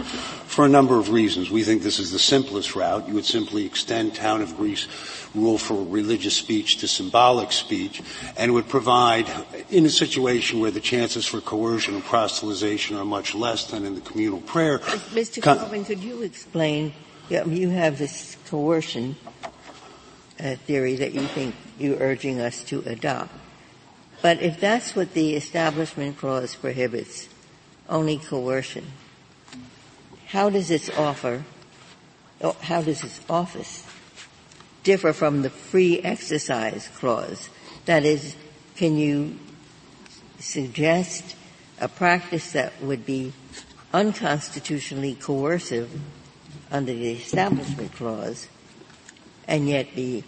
For 0.46 0.64
a 0.64 0.68
number 0.68 0.98
of 0.98 1.10
reasons, 1.10 1.50
we 1.50 1.62
think 1.62 1.82
this 1.82 1.98
is 1.98 2.10
the 2.10 2.18
simplest 2.18 2.74
route. 2.74 3.06
You 3.06 3.14
would 3.14 3.26
simply 3.26 3.66
extend 3.66 4.14
Town 4.14 4.40
of 4.40 4.56
Greece 4.56 4.88
rule 5.34 5.58
for 5.58 5.84
religious 5.84 6.34
speech 6.34 6.78
to 6.78 6.88
symbolic 6.88 7.52
speech 7.52 8.02
and 8.36 8.54
would 8.54 8.68
provide, 8.68 9.26
in 9.70 9.84
a 9.84 9.90
situation 9.90 10.60
where 10.60 10.70
the 10.70 10.80
chances 10.80 11.26
for 11.26 11.40
coercion 11.42 11.94
and 11.94 12.02
proselytization 12.04 12.98
are 12.98 13.04
much 13.04 13.34
less 13.34 13.64
than 13.64 13.84
in 13.84 13.94
the 13.94 14.00
communal 14.00 14.40
prayer. 14.40 14.78
Mr. 14.78 15.42
Con- 15.42 15.84
could 15.84 16.02
you 16.02 16.22
explain, 16.22 16.94
you 17.28 17.68
have 17.68 17.98
this 17.98 18.36
coercion 18.46 19.16
uh, 20.40 20.54
theory 20.66 20.96
that 20.96 21.12
you 21.12 21.26
think 21.26 21.54
you're 21.78 21.98
urging 21.98 22.40
us 22.40 22.62
to 22.64 22.82
adopt. 22.86 23.30
But 24.20 24.42
if 24.42 24.60
that's 24.60 24.96
what 24.96 25.14
the 25.14 25.34
Establishment 25.36 26.18
Clause 26.18 26.54
prohibits, 26.54 27.28
only 27.88 28.18
coercion, 28.18 28.86
how 30.26 30.50
does 30.50 30.70
its 30.70 30.90
offer, 30.90 31.44
oh, 32.42 32.56
how 32.60 32.82
does 32.82 33.04
its 33.04 33.20
office 33.30 33.86
differ 34.82 35.12
from 35.12 35.42
the 35.42 35.50
free 35.50 36.00
exercise 36.00 36.88
clause? 36.98 37.48
That 37.86 38.04
is, 38.04 38.36
can 38.76 38.98
you 38.98 39.38
suggest 40.38 41.36
a 41.80 41.88
practice 41.88 42.52
that 42.52 42.82
would 42.82 43.06
be 43.06 43.32
unconstitutionally 43.92 45.14
coercive 45.14 46.00
under 46.70 46.92
the 46.92 47.12
Establishment 47.12 47.92
Clause 47.92 48.48
and 49.46 49.68
yet 49.68 49.94
be 49.94 50.24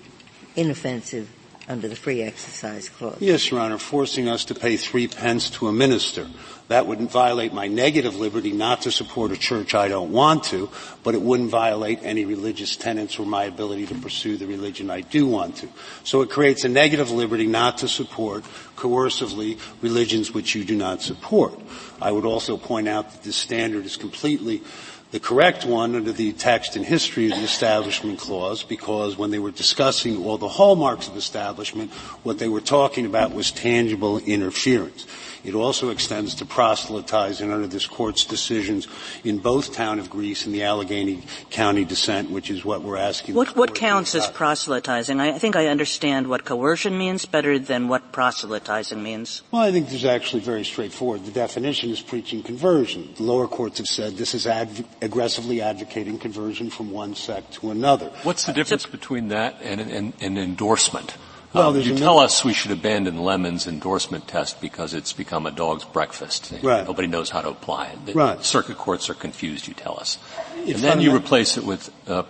inoffensive 0.57 1.29
under 1.71 1.87
the 1.87 1.97
Free 1.97 2.21
Exercise 2.21 2.89
Clause? 2.89 3.19
Yes, 3.21 3.51
Your 3.51 3.61
Honor, 3.61 3.79
forcing 3.79 4.29
us 4.29 4.45
to 4.47 4.55
pay 4.57 4.77
three 4.77 5.07
pence 5.07 5.49
to 5.51 5.69
a 5.69 5.73
minister. 5.73 6.27
That 6.67 6.87
wouldn't 6.87 7.11
violate 7.11 7.53
my 7.53 7.69
negative 7.69 8.17
liberty 8.17 8.53
not 8.53 8.83
to 8.83 8.93
support 8.93 9.31
a 9.31 9.37
church 9.37 9.75
I 9.75 9.89
don't 9.89 10.13
want 10.13 10.45
to, 10.45 10.69
but 11.03 11.15
it 11.15 11.23
wouldn't 11.23 11.51
violate 11.51 12.01
any 12.03 12.25
religious 12.25 12.77
tenets 12.77 13.19
or 13.19 13.27
my 13.27 13.45
ability 13.45 13.87
to 13.87 13.95
pursue 13.97 14.37
the 14.37 14.47
religion 14.47 14.91
I 14.91 15.01
do 15.01 15.27
want 15.27 15.57
to. 15.59 15.69
So 16.05 16.23
it 16.23 16.31
creates 16.31 16.65
a 16.65 16.69
negative 16.69 17.11
liberty 17.11 17.47
not 17.47 17.79
to 17.79 17.89
support 17.89 18.45
coercively 18.77 19.59
religions 19.81 20.33
which 20.33 20.55
you 20.55 20.65
do 20.65 20.77
not 20.77 21.03
support. 21.03 21.59
I 22.01 22.11
would 22.11 22.25
also 22.25 22.57
point 22.57 22.89
out 22.89 23.13
that 23.13 23.23
this 23.23 23.37
standard 23.37 23.85
is 23.85 23.97
completely 23.97 24.63
the 25.11 25.21
correct 25.21 25.65
one 25.65 25.97
under 25.97 26.13
the 26.13 26.33
text 26.33 26.77
and 26.77 26.85
history 26.85 27.31
of 27.31 27.37
the 27.37 27.45
Establishment 27.45 28.19
Clause 28.19 28.63
because 28.63 29.17
when 29.17 29.31
they 29.31 29.39
were 29.39 29.51
discussing 29.51 30.25
all 30.25 30.39
the 30.39 30.49
hallmarks 30.49 31.09
of 31.09 31.17
establishment, 31.17 31.91
what 32.23 32.39
they 32.39 32.49
were 32.49 32.61
talking 32.61 33.07
about 33.07 33.35
was 33.35 33.51
tangible 33.51 34.19
interference. 34.19 35.07
It 35.45 35.55
also 35.55 35.91
extends 35.91 36.35
to 36.37 36.45
proselytizing 36.45 37.51
under 37.51 37.67
this 37.67 37.87
court's 37.87 38.25
decisions 38.25 38.87
in 39.25 39.39
both 39.39 39.73
town 39.73 39.99
of 39.99 40.11
Greece 40.11 40.45
and 40.47 40.55
the 40.55 40.65
Allegheny 40.65 41.23
County 41.51 41.85
dissent, 41.85 42.31
which 42.31 42.51
is 42.51 42.65
what 42.65 42.83
we're 42.83 42.97
asking. 42.97 43.35
What, 43.35 43.57
what 43.57 43.75
counts 43.75 44.15
as 44.15 44.29
proselytizing? 44.29 45.21
I 45.21 45.39
think 45.39 45.57
I 45.57 45.67
understand 45.69 46.29
what 46.29 46.45
coercion 46.45 46.99
means 46.99 47.25
better 47.25 47.59
than 47.59 47.89
what 47.89 48.13
proselytizing 48.13 49.03
means. 49.03 49.43
Well, 49.51 49.63
I 49.63 49.73
think 49.73 49.87
this 49.87 49.95
is 49.95 50.05
actually 50.05 50.41
very 50.41 50.65
straightforward. 50.65 51.25
The 51.25 51.33
definition 51.33 51.91
is 51.91 52.01
preaching 52.01 52.43
conversion. 52.43 53.15
The 53.17 53.23
lower 53.23 53.49
courts 53.49 53.79
have 53.79 53.87
said 53.87 54.17
this 54.17 54.35
is 54.35 54.47
adv- 54.47 54.85
aggressively 55.01 55.61
advocating 55.61 56.19
conversion 56.19 56.71
from 56.71 56.91
one 56.91 57.15
sect 57.15 57.55
to 57.55 57.71
another. 57.71 58.11
What's 58.23 58.45
the 58.45 58.53
uh, 58.53 58.55
difference 58.55 58.87
between 58.87 59.29
that 59.29 59.57
and 59.63 59.81
an 60.21 60.39
endorsement? 60.39 61.17
Well, 61.53 61.71
um, 61.71 61.81
you 61.81 61.97
tell 61.97 62.21
us 62.21 62.45
we 62.45 62.53
should 62.53 62.71
abandon 62.71 63.19
Lemon's 63.19 63.67
endorsement 63.67 64.29
test 64.29 64.61
because 64.61 64.95
it's 64.95 65.13
become 65.13 65.47
a 65.47 65.51
dog's 65.51 65.85
breakfast. 65.85 66.53
Right. 66.63 66.87
Nobody 66.87 67.09
knows 67.09 67.31
how 67.31 67.41
to 67.41 67.49
apply 67.49 67.89
it. 67.89 68.07
The 68.07 68.13
right. 68.13 68.45
Circuit 68.45 68.79
courts 68.79 69.11
are 69.11 69.15
confused, 69.15 69.67
you 69.67 69.75
tell 69.75 69.99
us. 69.99 70.19
If 70.65 70.77
and 70.77 70.85
then 70.85 71.01
you 71.01 71.15
replace 71.15 71.57
it 71.57 71.65
with 71.65 71.93
uh, 72.09 72.23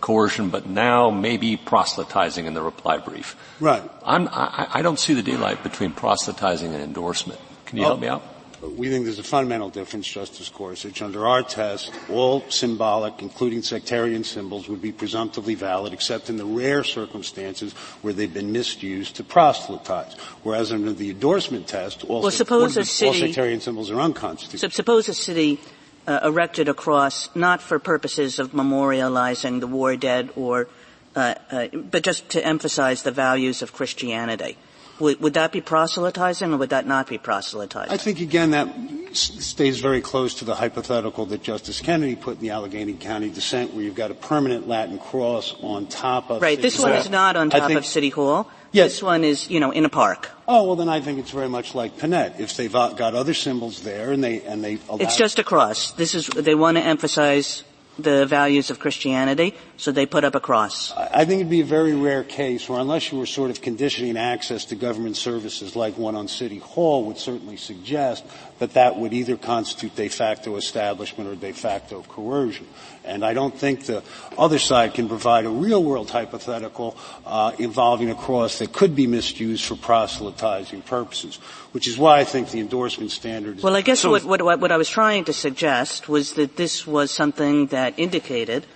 coercion, 0.00 0.50
but 0.50 0.66
now 0.66 1.10
maybe 1.10 1.56
proselytizing 1.56 2.44
in 2.44 2.52
the 2.52 2.62
reply 2.62 2.98
brief. 2.98 3.34
Right. 3.60 3.82
I'm, 4.04 4.28
I, 4.28 4.68
I 4.74 4.82
don't 4.82 4.98
see 4.98 5.14
the 5.14 5.22
daylight 5.22 5.62
between 5.62 5.92
proselytizing 5.92 6.74
and 6.74 6.82
endorsement. 6.82 7.40
Can 7.64 7.78
you 7.78 7.84
help 7.84 8.00
me 8.00 8.08
out? 8.08 8.22
We 8.70 8.88
think 8.88 9.04
there's 9.04 9.18
a 9.18 9.22
fundamental 9.22 9.68
difference, 9.70 10.06
Justice 10.06 10.48
Gorsuch. 10.48 11.02
Under 11.02 11.26
our 11.26 11.42
test, 11.42 11.92
all 12.10 12.42
symbolic, 12.50 13.20
including 13.20 13.62
sectarian 13.62 14.24
symbols, 14.24 14.68
would 14.68 14.82
be 14.82 14.92
presumptively 14.92 15.54
valid, 15.54 15.92
except 15.92 16.30
in 16.30 16.36
the 16.36 16.44
rare 16.44 16.84
circumstances 16.84 17.72
where 18.02 18.12
they've 18.12 18.32
been 18.32 18.52
misused 18.52 19.16
to 19.16 19.24
proselytize. 19.24 20.14
Whereas 20.42 20.72
under 20.72 20.92
the 20.92 21.10
endorsement 21.10 21.66
test, 21.68 22.04
all, 22.04 22.22
well, 22.22 22.30
suppose 22.30 22.76
a 22.76 22.84
city, 22.84 23.08
all 23.08 23.14
sectarian 23.14 23.60
symbols 23.60 23.90
are 23.90 24.00
unconstitutional. 24.00 24.70
Suppose 24.70 25.08
a 25.08 25.14
city 25.14 25.60
uh, 26.06 26.20
erected 26.22 26.68
a 26.68 26.74
cross 26.74 27.28
not 27.34 27.60
for 27.60 27.78
purposes 27.78 28.38
of 28.38 28.52
memorializing 28.52 29.60
the 29.60 29.66
war 29.66 29.96
dead 29.96 30.30
or, 30.36 30.68
uh, 31.14 31.34
uh, 31.50 31.68
but 31.68 32.02
just 32.02 32.28
to 32.30 32.44
emphasize 32.44 33.02
the 33.02 33.10
values 33.10 33.62
of 33.62 33.72
Christianity. 33.72 34.56
Would, 34.98 35.20
would, 35.20 35.34
that 35.34 35.52
be 35.52 35.60
proselytizing 35.60 36.52
or 36.52 36.56
would 36.56 36.70
that 36.70 36.86
not 36.86 37.06
be 37.06 37.18
proselytizing? 37.18 37.92
I 37.92 37.96
think 37.96 38.20
again 38.20 38.52
that 38.52 38.74
stays 39.12 39.80
very 39.80 40.00
close 40.00 40.34
to 40.36 40.44
the 40.44 40.54
hypothetical 40.54 41.26
that 41.26 41.42
Justice 41.42 41.80
Kennedy 41.80 42.16
put 42.16 42.36
in 42.36 42.40
the 42.40 42.50
Allegheny 42.50 42.94
County 42.94 43.30
dissent 43.30 43.74
where 43.74 43.82
you've 43.82 43.94
got 43.94 44.10
a 44.10 44.14
permanent 44.14 44.68
Latin 44.68 44.98
cross 44.98 45.54
on 45.62 45.86
top 45.86 46.30
of 46.30 46.42
Right, 46.42 46.60
this 46.60 46.78
one 46.78 46.92
is 46.92 47.10
not 47.10 47.36
on 47.36 47.50
top 47.50 47.68
think, 47.68 47.78
of 47.78 47.86
City 47.86 48.10
Hall. 48.10 48.50
Yes. 48.72 48.92
This 48.92 49.02
one 49.02 49.24
is, 49.24 49.48
you 49.48 49.60
know, 49.60 49.70
in 49.70 49.84
a 49.84 49.88
park. 49.88 50.30
Oh, 50.48 50.64
well 50.64 50.76
then 50.76 50.88
I 50.88 51.00
think 51.00 51.18
it's 51.18 51.30
very 51.30 51.48
much 51.48 51.74
like 51.74 51.96
Pinette. 51.96 52.40
If 52.40 52.56
they've 52.56 52.72
got 52.72 53.14
other 53.14 53.34
symbols 53.34 53.82
there 53.82 54.12
and 54.12 54.22
they, 54.22 54.42
and 54.42 54.62
they 54.62 54.78
It's 55.00 55.16
just 55.16 55.38
a 55.38 55.44
cross. 55.44 55.92
This 55.92 56.14
is, 56.14 56.26
they 56.26 56.54
want 56.54 56.76
to 56.76 56.82
emphasize 56.82 57.64
the 57.98 58.26
values 58.26 58.70
of 58.70 58.78
Christianity, 58.78 59.54
so 59.76 59.92
they 59.92 60.06
put 60.06 60.24
up 60.24 60.34
a 60.34 60.40
cross. 60.40 60.92
I 60.92 61.24
think 61.24 61.40
it'd 61.40 61.50
be 61.50 61.60
a 61.60 61.64
very 61.64 61.94
rare 61.94 62.24
case 62.24 62.68
where 62.68 62.80
unless 62.80 63.10
you 63.10 63.18
were 63.18 63.26
sort 63.26 63.50
of 63.50 63.60
conditioning 63.62 64.16
access 64.16 64.66
to 64.66 64.74
government 64.74 65.16
services 65.16 65.76
like 65.76 65.96
one 65.96 66.14
on 66.14 66.28
City 66.28 66.58
Hall 66.58 67.04
would 67.04 67.18
certainly 67.18 67.56
suggest 67.56 68.24
that 68.58 68.72
that 68.74 68.96
would 68.96 69.12
either 69.12 69.36
constitute 69.36 69.94
de 69.96 70.08
facto 70.08 70.56
establishment 70.56 71.28
or 71.28 71.34
de 71.34 71.52
facto 71.52 72.02
coercion. 72.08 72.66
And 73.04 73.24
I 73.24 73.34
don't 73.34 73.56
think 73.56 73.84
the 73.84 74.02
other 74.36 74.58
side 74.58 74.94
can 74.94 75.08
provide 75.08 75.44
a 75.44 75.50
real 75.50 75.82
world 75.82 76.10
hypothetical 76.10 76.96
uh, 77.24 77.52
involving 77.58 78.10
a 78.10 78.14
cross 78.14 78.58
that 78.58 78.72
could 78.72 78.96
be 78.96 79.06
misused 79.06 79.64
for 79.64 79.76
proselytizing 79.76 80.82
purposes, 80.82 81.36
which 81.72 81.86
is 81.86 81.98
why 81.98 82.20
I 82.20 82.24
think 82.24 82.50
the 82.50 82.60
endorsement 82.60 83.10
standard. 83.10 83.58
Is 83.58 83.62
Well, 83.62 83.76
I 83.76 83.82
guess 83.82 84.00
so 84.00 84.10
what, 84.10 84.24
what, 84.24 84.60
what 84.60 84.72
I 84.72 84.76
was 84.76 84.88
trying 84.88 85.24
to 85.24 85.32
suggest 85.32 86.08
was 86.08 86.34
that 86.34 86.56
this 86.56 86.86
was 86.86 87.10
something 87.10 87.66
that 87.66 87.94
indicated 87.98 88.66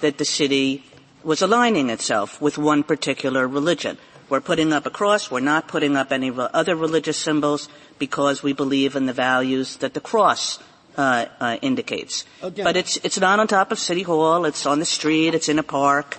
that 0.00 0.18
the 0.18 0.24
city 0.24 0.84
was 1.24 1.42
aligning 1.42 1.90
itself 1.90 2.40
with 2.40 2.58
one 2.58 2.82
particular 2.82 3.48
religion. 3.48 3.98
We're 4.28 4.40
putting 4.40 4.72
up 4.72 4.86
a 4.86 4.90
cross. 4.90 5.30
We're 5.30 5.40
not 5.40 5.68
putting 5.68 5.96
up 5.96 6.12
any 6.12 6.32
other 6.34 6.76
religious 6.76 7.16
symbols 7.16 7.68
because 7.98 8.42
we 8.42 8.52
believe 8.52 8.96
in 8.96 9.06
the 9.06 9.12
values 9.12 9.76
that 9.78 9.94
the 9.94 10.00
cross 10.00 10.58
uh, 10.96 11.26
uh, 11.40 11.56
indicates. 11.62 12.24
Again. 12.42 12.64
But 12.64 12.76
it's 12.76 12.96
it's 12.98 13.18
not 13.18 13.38
on 13.38 13.46
top 13.46 13.72
of 13.72 13.78
City 13.78 14.02
Hall. 14.02 14.44
It's 14.44 14.66
on 14.66 14.78
the 14.78 14.84
street. 14.86 15.34
It's 15.34 15.48
in 15.48 15.58
a 15.58 15.62
park. 15.62 16.16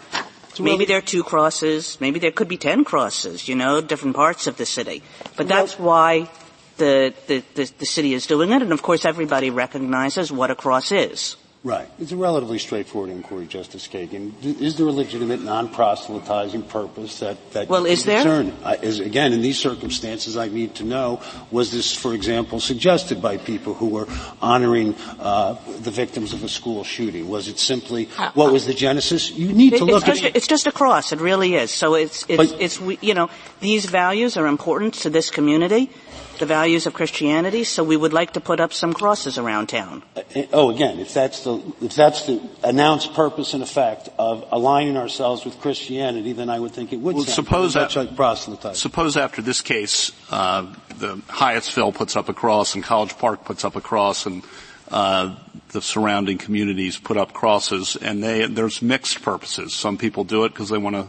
Maybe 0.59 0.85
there 0.85 0.99
are 0.99 1.01
two 1.01 1.23
crosses. 1.23 1.97
Maybe 1.99 2.19
there 2.19 2.31
could 2.31 2.47
be 2.47 2.57
ten 2.57 2.85
crosses. 2.85 3.47
You 3.47 3.55
know, 3.55 3.81
different 3.81 4.15
parts 4.15 4.47
of 4.47 4.57
the 4.57 4.65
city. 4.65 5.03
But 5.35 5.47
that's 5.47 5.77
why 5.77 6.29
the, 6.77 7.13
the, 7.27 7.43
the, 7.55 7.71
the 7.79 7.85
city 7.85 8.13
is 8.13 8.27
doing 8.27 8.51
it. 8.51 8.61
And 8.61 8.71
of 8.71 8.81
course, 8.81 9.05
everybody 9.05 9.49
recognizes 9.49 10.31
what 10.31 10.51
a 10.51 10.55
cross 10.55 10.91
is. 10.91 11.35
Right. 11.65 11.89
It's 11.97 12.11
a 12.11 12.15
relatively 12.15 12.59
straightforward 12.59 13.09
inquiry, 13.09 13.47
Justice 13.47 13.87
Kagan. 13.87 14.33
Is 14.61 14.77
there 14.77 14.85
a 14.85 14.91
legitimate 14.91 15.41
non-proselytizing 15.41 16.61
purpose 16.61 17.21
that, 17.21 17.37
that 17.53 17.69
well, 17.69 17.87
is 17.87 18.05
there? 18.05 18.53
I, 18.63 18.75
is, 18.75 18.99
again, 18.99 19.33
in 19.33 19.41
these 19.41 19.57
circumstances, 19.57 20.37
I 20.37 20.47
need 20.47 20.75
to 20.75 20.83
know, 20.83 21.23
was 21.49 21.71
this, 21.71 21.91
for 21.91 22.13
example, 22.13 22.59
suggested 22.59 23.19
by 23.19 23.37
people 23.37 23.73
who 23.73 23.87
were 23.87 24.07
honoring 24.43 24.93
uh, 25.19 25.55
the 25.81 25.89
victims 25.89 26.33
of 26.33 26.43
a 26.43 26.49
school 26.49 26.83
shooting? 26.83 27.27
Was 27.27 27.47
it 27.47 27.57
simply, 27.57 28.09
uh, 28.15 28.29
what 28.35 28.53
was 28.53 28.67
the 28.67 28.75
genesis? 28.75 29.31
You 29.31 29.51
need 29.51 29.71
to 29.77 29.85
look 29.85 30.07
it's 30.07 30.19
at 30.19 30.21
just, 30.21 30.35
It's 30.35 30.47
just 30.47 30.67
a 30.67 30.71
cross. 30.71 31.13
It 31.13 31.19
really 31.19 31.55
is. 31.55 31.71
So 31.71 31.95
it's, 31.95 32.25
it's, 32.29 32.51
but, 32.51 32.61
it's, 32.61 32.79
you 33.01 33.15
know, 33.15 33.31
these 33.59 33.85
values 33.85 34.37
are 34.37 34.45
important 34.45 34.93
to 35.01 35.09
this 35.09 35.31
community 35.31 35.89
the 36.39 36.45
values 36.45 36.85
of 36.85 36.93
Christianity, 36.93 37.63
so 37.63 37.83
we 37.83 37.97
would 37.97 38.13
like 38.13 38.33
to 38.33 38.41
put 38.41 38.59
up 38.59 38.73
some 38.73 38.93
crosses 38.93 39.37
around 39.37 39.67
town. 39.67 40.03
Uh, 40.15 40.21
oh, 40.53 40.71
again, 40.71 40.99
if 40.99 41.13
that's 41.13 41.43
the 41.43 41.61
if 41.81 41.95
that's 41.95 42.25
the 42.25 42.41
announced 42.63 43.13
purpose 43.13 43.53
and 43.53 43.63
effect 43.63 44.09
of 44.17 44.45
aligning 44.51 44.97
ourselves 44.97 45.45
with 45.45 45.59
Christianity, 45.59 46.33
then 46.33 46.49
I 46.49 46.59
would 46.59 46.71
think 46.71 46.93
it 46.93 46.97
would. 46.97 47.15
Well, 47.15 47.25
suppose 47.25 47.75
much 47.75 47.95
like 47.95 48.15
proselytizing. 48.15 48.75
Suppose 48.75 49.17
after 49.17 49.41
this 49.41 49.61
case, 49.61 50.11
uh, 50.31 50.73
the 50.97 51.17
Hyattsville 51.27 51.93
puts 51.93 52.15
up 52.15 52.29
a 52.29 52.33
cross 52.33 52.75
and 52.75 52.83
College 52.83 53.17
Park 53.17 53.45
puts 53.45 53.65
up 53.65 53.75
a 53.75 53.81
cross 53.81 54.25
and. 54.25 54.43
Uh, 54.91 55.35
the 55.71 55.81
surrounding 55.81 56.37
communities 56.37 56.99
put 56.99 57.17
up 57.17 57.33
crosses, 57.33 57.95
and 57.95 58.23
they, 58.23 58.45
there's 58.45 58.83
mixed 58.83 59.23
purposes. 59.23 59.73
Some 59.73 59.97
people 59.97 60.23
do 60.23 60.45
it 60.45 60.49
because 60.49 60.69
they 60.69 60.77
want 60.77 60.95
to 60.95 61.07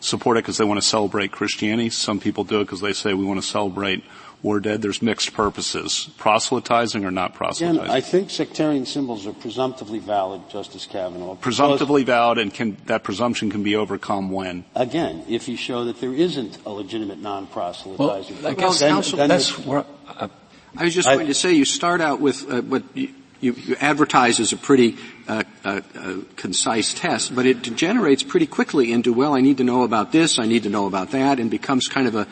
support 0.00 0.36
it 0.36 0.44
because 0.44 0.58
they 0.58 0.64
want 0.64 0.80
to 0.80 0.86
celebrate 0.86 1.32
Christianity. 1.32 1.90
Some 1.90 2.20
people 2.20 2.44
do 2.44 2.60
it 2.60 2.64
because 2.64 2.80
they 2.80 2.92
say 2.92 3.14
we 3.14 3.24
want 3.24 3.40
to 3.40 3.46
celebrate 3.46 4.04
war 4.42 4.60
dead, 4.60 4.82
there's 4.82 5.02
mixed 5.02 5.32
purposes. 5.32 6.10
Proselytizing 6.18 7.04
or 7.04 7.10
not 7.10 7.34
proselytizing? 7.34 7.80
Again, 7.80 7.90
I 7.90 8.00
think 8.00 8.30
sectarian 8.30 8.86
symbols 8.86 9.26
are 9.26 9.32
presumptively 9.32 9.98
valid, 9.98 10.48
Justice 10.50 10.86
Kavanaugh. 10.86 11.34
Presumptively 11.34 12.04
valid, 12.04 12.38
and 12.38 12.52
can, 12.52 12.76
that 12.86 13.02
presumption 13.02 13.50
can 13.50 13.62
be 13.62 13.76
overcome 13.76 14.30
when? 14.30 14.64
Again, 14.74 15.24
if 15.28 15.48
you 15.48 15.56
show 15.56 15.84
that 15.84 16.00
there 16.00 16.14
isn't 16.14 16.58
a 16.64 16.70
legitimate 16.70 17.18
non-proselytizing. 17.18 18.42
Well, 18.42 18.52
I 18.52 18.54
guess 18.54 18.80
then, 18.80 19.02
then 19.16 19.28
that's 19.28 19.58
where, 19.58 19.84
uh, 20.08 20.28
I 20.76 20.84
was 20.84 20.94
just 20.94 21.08
I, 21.08 21.14
going 21.14 21.26
to 21.28 21.34
say, 21.34 21.52
you 21.52 21.64
start 21.64 22.00
out 22.00 22.20
with 22.20 22.50
uh, 22.50 22.60
what 22.62 22.82
you, 22.94 23.14
you, 23.40 23.52
you, 23.52 23.76
advertise 23.80 24.40
as 24.40 24.52
a 24.52 24.56
pretty 24.56 24.96
uh, 25.26 25.42
uh, 25.64 25.80
uh, 25.94 26.16
concise 26.36 26.94
test, 26.94 27.34
but 27.34 27.46
it 27.46 27.62
degenerates 27.62 28.22
pretty 28.22 28.46
quickly 28.46 28.92
into, 28.92 29.12
well, 29.12 29.34
I 29.34 29.40
need 29.40 29.58
to 29.58 29.64
know 29.64 29.82
about 29.82 30.12
this, 30.12 30.38
I 30.38 30.46
need 30.46 30.64
to 30.64 30.70
know 30.70 30.86
about 30.86 31.10
that, 31.10 31.40
and 31.40 31.50
becomes 31.50 31.88
kind 31.88 32.06
of 32.06 32.14
a 32.14 32.26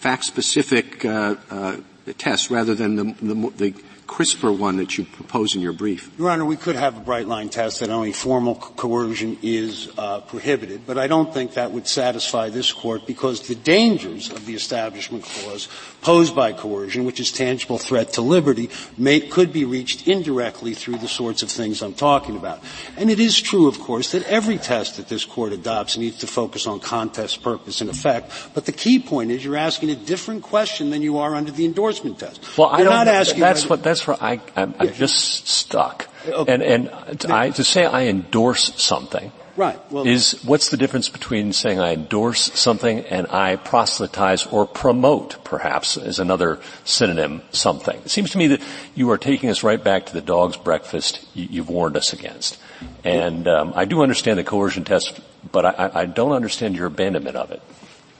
fact-specific 0.00 1.04
uh, 1.04 1.36
uh, 1.50 1.76
test 2.16 2.50
rather 2.50 2.74
than 2.74 2.96
the, 2.96 3.04
the, 3.20 3.34
the 3.56 3.74
crisper 4.10 4.50
one 4.50 4.76
that 4.78 4.98
you 4.98 5.04
propose 5.04 5.54
in 5.54 5.60
your 5.60 5.72
brief. 5.72 6.10
Your 6.18 6.30
Honor, 6.30 6.44
we 6.44 6.56
could 6.56 6.74
have 6.74 6.96
a 6.96 7.00
bright 7.00 7.28
line 7.28 7.48
test 7.48 7.78
that 7.78 7.90
only 7.90 8.12
formal 8.12 8.56
coercion 8.56 9.38
is 9.40 9.88
uh, 9.96 10.20
prohibited, 10.22 10.84
but 10.84 10.98
I 10.98 11.06
don't 11.06 11.32
think 11.32 11.54
that 11.54 11.70
would 11.70 11.86
satisfy 11.86 12.50
this 12.50 12.72
court 12.72 13.06
because 13.06 13.46
the 13.46 13.54
dangers 13.54 14.28
of 14.28 14.46
the 14.46 14.54
Establishment 14.54 15.22
Clause 15.22 15.68
posed 16.02 16.34
by 16.34 16.52
coercion, 16.52 17.04
which 17.04 17.20
is 17.20 17.30
tangible 17.30 17.78
threat 17.78 18.14
to 18.14 18.20
liberty, 18.20 18.68
may, 18.98 19.20
could 19.20 19.52
be 19.52 19.64
reached 19.64 20.08
indirectly 20.08 20.74
through 20.74 20.98
the 20.98 21.06
sorts 21.06 21.44
of 21.44 21.50
things 21.50 21.80
I'm 21.80 21.94
talking 21.94 22.36
about. 22.36 22.60
And 22.96 23.10
it 23.10 23.20
is 23.20 23.40
true, 23.40 23.68
of 23.68 23.78
course, 23.78 24.10
that 24.10 24.24
every 24.24 24.58
test 24.58 24.96
that 24.96 25.08
this 25.08 25.24
court 25.24 25.52
adopts 25.52 25.96
needs 25.96 26.18
to 26.18 26.26
focus 26.26 26.66
on 26.66 26.80
context, 26.80 27.44
purpose, 27.44 27.80
and 27.80 27.88
effect. 27.88 28.32
But 28.54 28.66
the 28.66 28.72
key 28.72 28.98
point 28.98 29.30
is 29.30 29.44
you're 29.44 29.56
asking 29.56 29.90
a 29.90 29.96
different 29.96 30.42
question 30.42 30.90
than 30.90 31.00
you 31.00 31.18
are 31.18 31.36
under 31.36 31.52
the 31.52 31.64
endorsement 31.64 32.18
test. 32.18 32.58
Well, 32.58 32.70
you're 32.70 32.80
I 32.80 32.82
don't. 32.82 33.06
Not 33.06 33.08
asking 33.08 33.40
that's 33.40 33.68
what. 33.68 33.84
That's 33.84 33.99
where 34.06 34.16
I. 34.20 34.40
I'm, 34.56 34.74
I'm 34.78 34.92
just 34.92 35.46
stuck. 35.48 36.08
Okay. 36.26 36.52
And 36.52 36.62
and 36.62 37.32
I, 37.32 37.50
to 37.50 37.64
say 37.64 37.84
I 37.84 38.06
endorse 38.06 38.74
something 38.82 39.32
Right. 39.60 39.78
Well, 39.92 40.06
is 40.06 40.42
what's 40.44 40.70
the 40.70 40.78
difference 40.78 41.10
between 41.10 41.52
saying 41.52 41.80
I 41.80 41.92
endorse 41.92 42.50
something 42.58 43.00
and 43.00 43.26
I 43.26 43.56
proselytize 43.56 44.46
or 44.46 44.66
promote, 44.66 45.44
perhaps, 45.44 45.98
is 45.98 46.18
another 46.18 46.60
synonym, 46.84 47.42
something. 47.50 47.96
It 47.98 48.10
seems 48.10 48.30
to 48.30 48.38
me 48.38 48.46
that 48.48 48.62
you 48.94 49.10
are 49.10 49.18
taking 49.18 49.50
us 49.50 49.62
right 49.62 49.82
back 49.82 50.06
to 50.06 50.14
the 50.14 50.22
dog's 50.22 50.56
breakfast 50.56 51.26
you, 51.34 51.60
have 51.60 51.68
warned 51.68 51.98
us 51.98 52.14
against. 52.14 52.58
And 53.04 53.46
um, 53.46 53.72
I 53.76 53.84
do 53.84 54.02
understand 54.02 54.38
the 54.38 54.44
coercion 54.44 54.84
test, 54.84 55.20
but 55.52 55.66
I, 55.66 55.90
I 55.92 56.06
don't 56.06 56.32
understand 56.32 56.74
your 56.74 56.86
abandonment 56.86 57.36
of 57.36 57.50
it. 57.50 57.60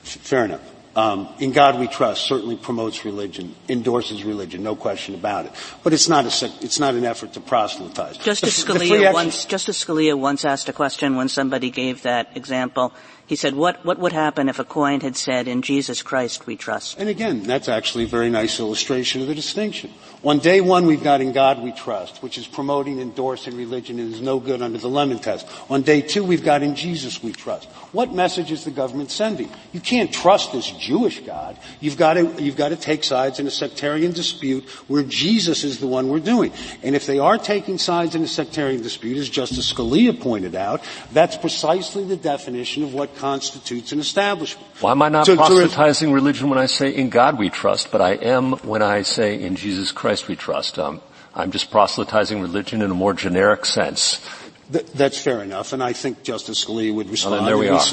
Fair 0.02 0.44
enough. 0.44 0.60
Um, 0.96 1.28
in 1.38 1.52
God 1.52 1.78
we 1.78 1.86
trust 1.86 2.26
certainly 2.26 2.56
promotes 2.56 3.04
religion, 3.04 3.54
endorses 3.68 4.24
religion, 4.24 4.64
no 4.64 4.74
question 4.74 5.14
about 5.14 5.46
it. 5.46 5.52
But 5.84 5.92
it's 5.92 6.08
not 6.08 6.24
a 6.24 6.50
it's 6.64 6.80
not 6.80 6.94
an 6.94 7.04
effort 7.04 7.34
to 7.34 7.40
proselytize. 7.40 8.18
Justice 8.18 8.64
the, 8.64 8.72
Scalia 8.72 9.08
the 9.08 9.12
once 9.12 9.44
Justice 9.44 9.84
Scalia 9.84 10.18
once 10.18 10.44
asked 10.44 10.68
a 10.68 10.72
question 10.72 11.14
when 11.14 11.28
somebody 11.28 11.70
gave 11.70 12.02
that 12.02 12.36
example. 12.36 12.92
He 13.30 13.36
said, 13.36 13.54
"What 13.54 13.84
what 13.84 14.00
would 14.00 14.12
happen 14.12 14.48
if 14.48 14.58
a 14.58 14.64
coin 14.64 15.02
had 15.02 15.14
said, 15.14 15.46
"In 15.46 15.62
Jesus 15.62 16.02
Christ 16.02 16.48
we 16.48 16.56
trust"?" 16.56 16.98
And 16.98 17.08
again, 17.08 17.44
that's 17.44 17.68
actually 17.68 18.02
a 18.02 18.08
very 18.08 18.28
nice 18.28 18.58
illustration 18.58 19.22
of 19.22 19.28
the 19.28 19.36
distinction. 19.36 19.92
On 20.24 20.40
day 20.40 20.60
one, 20.60 20.84
we've 20.84 21.02
got 21.02 21.20
in 21.20 21.30
God 21.30 21.62
we 21.62 21.70
trust, 21.70 22.24
which 22.24 22.36
is 22.36 22.48
promoting, 22.48 23.00
endorsing 23.00 23.56
religion 23.56 24.00
and 24.00 24.12
is 24.12 24.20
no 24.20 24.40
good 24.40 24.60
under 24.60 24.78
the 24.78 24.88
Lemon 24.88 25.20
test. 25.20 25.46
On 25.70 25.80
day 25.80 26.02
two, 26.02 26.24
we've 26.24 26.42
got 26.42 26.64
in 26.64 26.74
Jesus 26.74 27.22
we 27.22 27.30
trust. 27.30 27.68
What 27.92 28.12
message 28.12 28.50
is 28.50 28.64
the 28.64 28.70
government 28.72 29.12
sending? 29.12 29.48
You 29.72 29.80
can't 29.80 30.12
trust 30.12 30.52
this 30.52 30.68
Jewish 30.72 31.20
God. 31.20 31.56
You've 31.78 31.96
got 31.96 32.14
to, 32.14 32.42
you've 32.42 32.56
got 32.56 32.68
to 32.70 32.76
take 32.76 33.04
sides 33.04 33.38
in 33.38 33.46
a 33.46 33.50
sectarian 33.50 34.12
dispute 34.12 34.68
where 34.88 35.04
Jesus 35.04 35.62
is 35.62 35.78
the 35.78 35.86
one 35.86 36.08
we're 36.08 36.18
doing. 36.18 36.52
And 36.82 36.94
if 36.96 37.06
they 37.06 37.20
are 37.20 37.38
taking 37.38 37.78
sides 37.78 38.14
in 38.14 38.22
a 38.22 38.28
sectarian 38.28 38.82
dispute, 38.82 39.16
as 39.18 39.28
Justice 39.28 39.72
Scalia 39.72 40.20
pointed 40.20 40.54
out, 40.54 40.82
that's 41.12 41.36
precisely 41.36 42.04
the 42.04 42.16
definition 42.16 42.82
of 42.82 42.92
what 42.92 43.16
constitutes 43.20 43.92
an 43.92 44.00
establishment. 44.00 44.66
Why 44.80 44.92
am 44.92 45.02
I 45.02 45.10
not 45.10 45.26
so, 45.26 45.36
proselytizing 45.36 46.08
so 46.08 46.14
religion 46.14 46.48
when 46.48 46.58
I 46.58 46.66
say 46.66 46.90
in 46.90 47.10
God 47.10 47.38
we 47.38 47.50
trust, 47.50 47.92
but 47.92 48.00
I 48.00 48.12
am 48.14 48.52
when 48.64 48.82
I 48.82 49.02
say 49.02 49.40
in 49.40 49.56
Jesus 49.56 49.92
Christ 49.92 50.26
we 50.26 50.36
trust? 50.36 50.78
Um, 50.78 51.02
I'm 51.34 51.50
just 51.50 51.70
proselytizing 51.70 52.40
religion 52.40 52.82
in 52.82 52.90
a 52.90 52.94
more 52.94 53.12
generic 53.12 53.66
sense. 53.66 54.26
Th- 54.72 54.86
that's 54.86 55.20
fair 55.20 55.42
enough, 55.42 55.72
and 55.72 55.82
I 55.82 55.92
think 55.92 56.22
Justice 56.22 56.64
Scalia 56.64 56.94
would 56.94 57.10
respond. 57.10 57.44
Well, 57.44 57.44
there 57.44 57.58
we 57.58 57.68
are. 57.68 57.84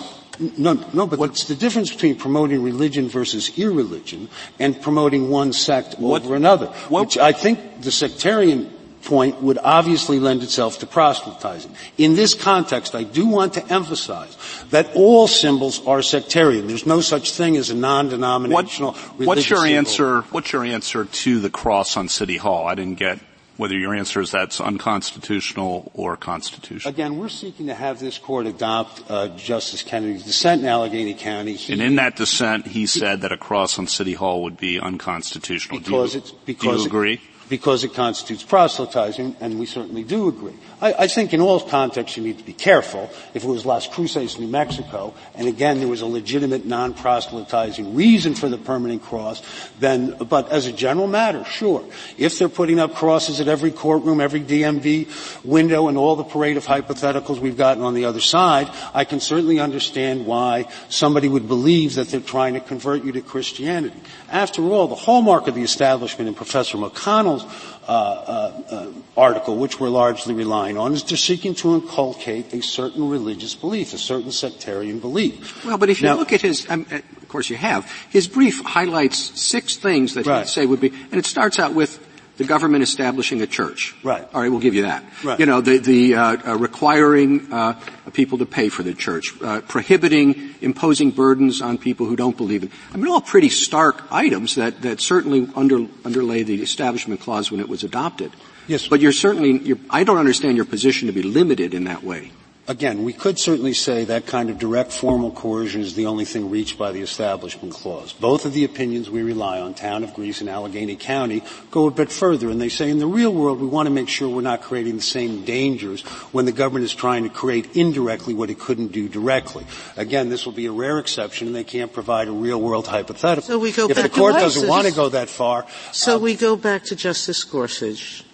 No, 0.57 0.73
no, 0.93 1.07
but 1.07 1.19
what's 1.19 1.45
the 1.45 1.55
difference 1.55 1.91
between 1.91 2.15
promoting 2.15 2.61
religion 2.61 3.09
versus 3.09 3.57
irreligion 3.57 4.29
and 4.59 4.79
promoting 4.79 5.29
one 5.29 5.51
sect 5.51 5.97
what, 5.97 6.23
over 6.23 6.35
another? 6.35 6.67
What, 6.89 7.07
which 7.07 7.17
I 7.17 7.33
think 7.33 7.81
the 7.81 7.91
sectarian 7.91 8.71
point 9.07 9.41
would 9.41 9.57
obviously 9.63 10.19
lend 10.19 10.43
itself 10.43 10.79
to 10.79 10.85
proselytizing. 10.85 11.73
In 11.97 12.15
this 12.15 12.33
context, 12.33 12.93
I 12.93 13.03
do 13.03 13.25
want 13.25 13.53
to 13.53 13.73
emphasize 13.73 14.37
that 14.69 14.93
all 14.95 15.27
symbols 15.27 15.85
are 15.87 16.01
sectarian. 16.01 16.67
There's 16.67 16.85
no 16.85 17.01
such 17.01 17.31
thing 17.31 17.57
as 17.57 17.69
a 17.69 17.75
non-denominational 17.75 18.93
what, 18.93 19.27
What's 19.27 19.49
your 19.49 19.59
symbol. 19.59 19.77
answer, 19.77 20.21
what's 20.31 20.51
your 20.51 20.63
answer 20.63 21.05
to 21.05 21.39
the 21.39 21.49
cross 21.49 21.97
on 21.97 22.09
City 22.09 22.37
Hall? 22.37 22.67
I 22.67 22.75
didn't 22.75 22.99
get 22.99 23.19
whether 23.57 23.75
your 23.75 23.95
answer 23.95 24.21
is 24.21 24.31
that's 24.31 24.61
unconstitutional 24.61 25.91
or 25.95 26.15
constitutional. 26.15 26.93
Again, 26.93 27.17
we're 27.17 27.29
seeking 27.29 27.67
to 27.67 27.73
have 27.73 27.99
this 27.99 28.17
court 28.17 28.45
adopt 28.45 29.03
uh, 29.09 29.29
Justice 29.29 29.81
Kennedy's 29.81 30.23
dissent 30.23 30.61
in 30.61 30.67
Allegheny 30.67 31.15
County. 31.15 31.53
He, 31.53 31.73
and 31.73 31.81
in 31.81 31.95
that 31.95 32.15
dissent, 32.15 32.67
he 32.67 32.85
said 32.85 33.21
that 33.21 33.31
a 33.31 33.37
cross 33.37 33.79
on 33.79 33.87
City 33.87 34.13
Hall 34.13 34.43
would 34.43 34.57
be 34.57 34.79
unconstitutional. 34.79 35.79
Because 35.79 36.13
do 36.13 36.19
you, 36.19 36.23
it's 36.23 36.31
because 36.31 36.77
do 36.77 36.81
you 36.81 36.87
agree? 36.87 37.13
It, 37.13 37.19
because 37.49 37.83
it 37.83 37.93
constitutes 37.93 38.43
proselytizing, 38.43 39.35
and 39.39 39.59
we 39.59 39.65
certainly 39.65 40.03
do 40.03 40.27
agree. 40.27 40.55
I, 40.79 40.93
I, 40.93 41.07
think 41.07 41.33
in 41.33 41.41
all 41.41 41.59
contexts 41.59 42.17
you 42.17 42.23
need 42.23 42.37
to 42.37 42.43
be 42.43 42.53
careful. 42.53 43.09
If 43.33 43.43
it 43.43 43.47
was 43.47 43.65
Las 43.65 43.87
Cruces, 43.87 44.37
New 44.37 44.47
Mexico, 44.47 45.15
and 45.33 45.47
again 45.47 45.79
there 45.79 45.87
was 45.87 46.01
a 46.01 46.05
legitimate 46.05 46.65
non-proselytizing 46.65 47.95
reason 47.95 48.35
for 48.35 48.47
the 48.47 48.57
permanent 48.57 49.01
cross, 49.01 49.41
then, 49.79 50.15
but 50.29 50.51
as 50.51 50.67
a 50.67 50.71
general 50.71 51.07
matter, 51.07 51.43
sure. 51.45 51.83
If 52.17 52.37
they're 52.37 52.49
putting 52.49 52.79
up 52.79 52.93
crosses 52.93 53.39
at 53.41 53.47
every 53.47 53.71
courtroom, 53.71 54.21
every 54.21 54.41
DMV 54.41 55.43
window, 55.43 55.87
and 55.87 55.97
all 55.97 56.15
the 56.15 56.23
parade 56.23 56.57
of 56.57 56.65
hypotheticals 56.65 57.39
we've 57.39 57.57
gotten 57.57 57.81
on 57.81 57.95
the 57.95 58.05
other 58.05 58.21
side, 58.21 58.69
I 58.93 59.03
can 59.03 59.19
certainly 59.19 59.59
understand 59.59 60.27
why 60.27 60.65
somebody 60.89 61.27
would 61.27 61.47
believe 61.47 61.95
that 61.95 62.09
they're 62.09 62.19
trying 62.19 62.53
to 62.53 62.59
convert 62.59 63.03
you 63.03 63.13
to 63.13 63.21
Christianity. 63.21 63.99
After 64.29 64.63
all, 64.63 64.87
the 64.87 64.95
hallmark 64.95 65.47
of 65.47 65.55
the 65.55 65.63
establishment 65.63 66.27
in 66.27 66.35
Professor 66.35 66.77
McConnell's 66.77 67.45
Uh, 67.87 67.91
uh, 67.91 68.61
uh, 68.69 68.91
article, 69.15 69.55
which 69.55 69.79
we're 69.79 69.87
largely 69.87 70.33
relying 70.33 70.77
on, 70.77 70.91
is 70.91 71.03
they're 71.03 71.15
seeking 71.15 71.55
to 71.55 71.73
inculcate 71.73 72.53
a 72.53 72.61
certain 72.61 73.07
religious 73.07 73.55
belief, 73.55 73.93
a 73.93 73.97
certain 73.97 74.29
sectarian 74.29 74.99
belief. 74.99 75.63
Well, 75.63 75.77
but 75.77 75.89
if 75.89 76.01
you 76.01 76.09
now, 76.09 76.15
look 76.15 76.33
at 76.33 76.41
his, 76.41 76.69
um, 76.69 76.85
of 76.91 77.27
course 77.29 77.49
you 77.49 77.55
have, 77.55 77.89
his 78.09 78.27
brief 78.27 78.59
highlights 78.59 79.39
six 79.39 79.77
things 79.77 80.15
that 80.15 80.25
right. 80.25 80.39
he'd 80.39 80.49
say 80.49 80.65
would 80.65 80.81
be, 80.81 80.91
and 81.11 81.13
it 81.13 81.25
starts 81.25 81.59
out 81.59 81.73
with 81.73 81.97
the 82.37 82.43
government 82.43 82.83
establishing 82.83 83.41
a 83.41 83.47
church. 83.47 83.95
Right. 84.03 84.27
All 84.33 84.41
right, 84.41 84.49
we'll 84.49 84.59
give 84.59 84.75
you 84.75 84.83
that. 84.83 85.03
Right. 85.23 85.39
You 85.39 85.45
know, 85.45 85.61
the, 85.61 85.77
the 85.79 86.15
uh, 86.15 86.37
uh, 86.53 86.57
requiring 86.57 87.51
uh, 87.51 87.79
people 88.13 88.37
to 88.37 88.45
pay 88.45 88.69
for 88.69 88.83
the 88.83 88.93
church, 88.93 89.33
uh, 89.41 89.61
prohibiting 89.61 90.55
imposing 90.61 91.11
burdens 91.11 91.61
on 91.61 91.77
people 91.77 92.05
who 92.05 92.15
don't 92.15 92.37
believe 92.37 92.63
in. 92.63 92.71
I 92.93 92.97
mean, 92.97 93.11
all 93.11 93.21
pretty 93.21 93.49
stark 93.49 94.03
items 94.11 94.55
that 94.55 94.81
that 94.81 95.01
certainly 95.01 95.49
under, 95.55 95.87
underlay 96.05 96.43
the 96.43 96.61
Establishment 96.61 97.19
Clause 97.21 97.51
when 97.51 97.59
it 97.59 97.67
was 97.67 97.83
adopted. 97.83 98.31
Yes. 98.67 98.87
But 98.87 98.99
you're 98.99 99.11
certainly, 99.11 99.59
you're, 99.59 99.79
I 99.89 100.03
don't 100.03 100.17
understand 100.17 100.57
your 100.57 100.65
position 100.65 101.07
to 101.07 101.13
be 101.13 101.23
limited 101.23 101.73
in 101.73 101.85
that 101.85 102.03
way. 102.03 102.31
Again, 102.69 103.05
we 103.05 103.13
could 103.13 103.39
certainly 103.39 103.73
say 103.73 104.03
that 104.05 104.25
kind 104.25 104.49
of 104.49 104.59
direct 104.59 104.91
formal 104.91 105.31
coercion 105.31 105.79
is 105.79 105.95
the 105.95 106.07
only 106.07 106.25
thing 106.25 106.49
reached 106.49 106.77
by 106.77 106.91
the 106.91 106.99
Establishment 106.99 107.73
Clause. 107.73 108.11
Both 108.11 108.45
of 108.45 108.51
the 108.51 108.65
opinions 108.65 109.09
we 109.09 109.23
rely 109.23 109.61
on, 109.61 109.73
Town 109.73 110.03
of 110.03 110.13
Greece 110.13 110.41
and 110.41 110.49
Allegheny 110.49 110.97
County, 110.97 111.43
go 111.71 111.87
a 111.87 111.91
bit 111.91 112.11
further 112.11 112.49
and 112.49 112.59
they 112.59 112.67
say 112.67 112.89
in 112.89 112.99
the 112.99 113.07
real 113.07 113.33
world 113.33 113.61
we 113.61 113.67
want 113.67 113.87
to 113.87 113.93
make 113.93 114.09
sure 114.09 114.27
we're 114.27 114.41
not 114.41 114.61
creating 114.61 114.97
the 114.97 115.01
same 115.01 115.45
dangers 115.45 116.01
when 116.33 116.43
the 116.43 116.51
government 116.51 116.83
is 116.83 116.93
trying 116.93 117.23
to 117.23 117.29
create 117.29 117.77
indirectly 117.77 118.33
what 118.33 118.49
it 118.49 118.59
couldn't 118.59 118.91
do 118.91 119.07
directly. 119.07 119.65
Again, 119.95 120.27
this 120.27 120.45
will 120.45 120.51
be 120.51 120.65
a 120.65 120.71
rare 120.73 120.99
exception 120.99 121.47
and 121.47 121.55
they 121.55 121.63
can't 121.63 121.93
provide 121.93 122.27
a 122.27 122.33
real 122.33 122.59
world 122.59 122.85
hypothetical. 122.85 123.47
So 123.47 123.59
we 123.59 123.71
go 123.71 123.87
if 123.87 123.95
back 123.95 124.03
the 124.03 124.09
court 124.09 124.33
to 124.33 124.41
doesn't 124.41 124.67
want 124.67 124.87
to 124.87 124.93
go 124.93 125.07
that 125.07 125.29
far. 125.29 125.65
So 125.93 126.17
uh, 126.17 126.19
we 126.19 126.35
go 126.35 126.57
back 126.57 126.83
to 126.85 126.97
Justice 126.97 127.45
Gorsuch. 127.45 128.25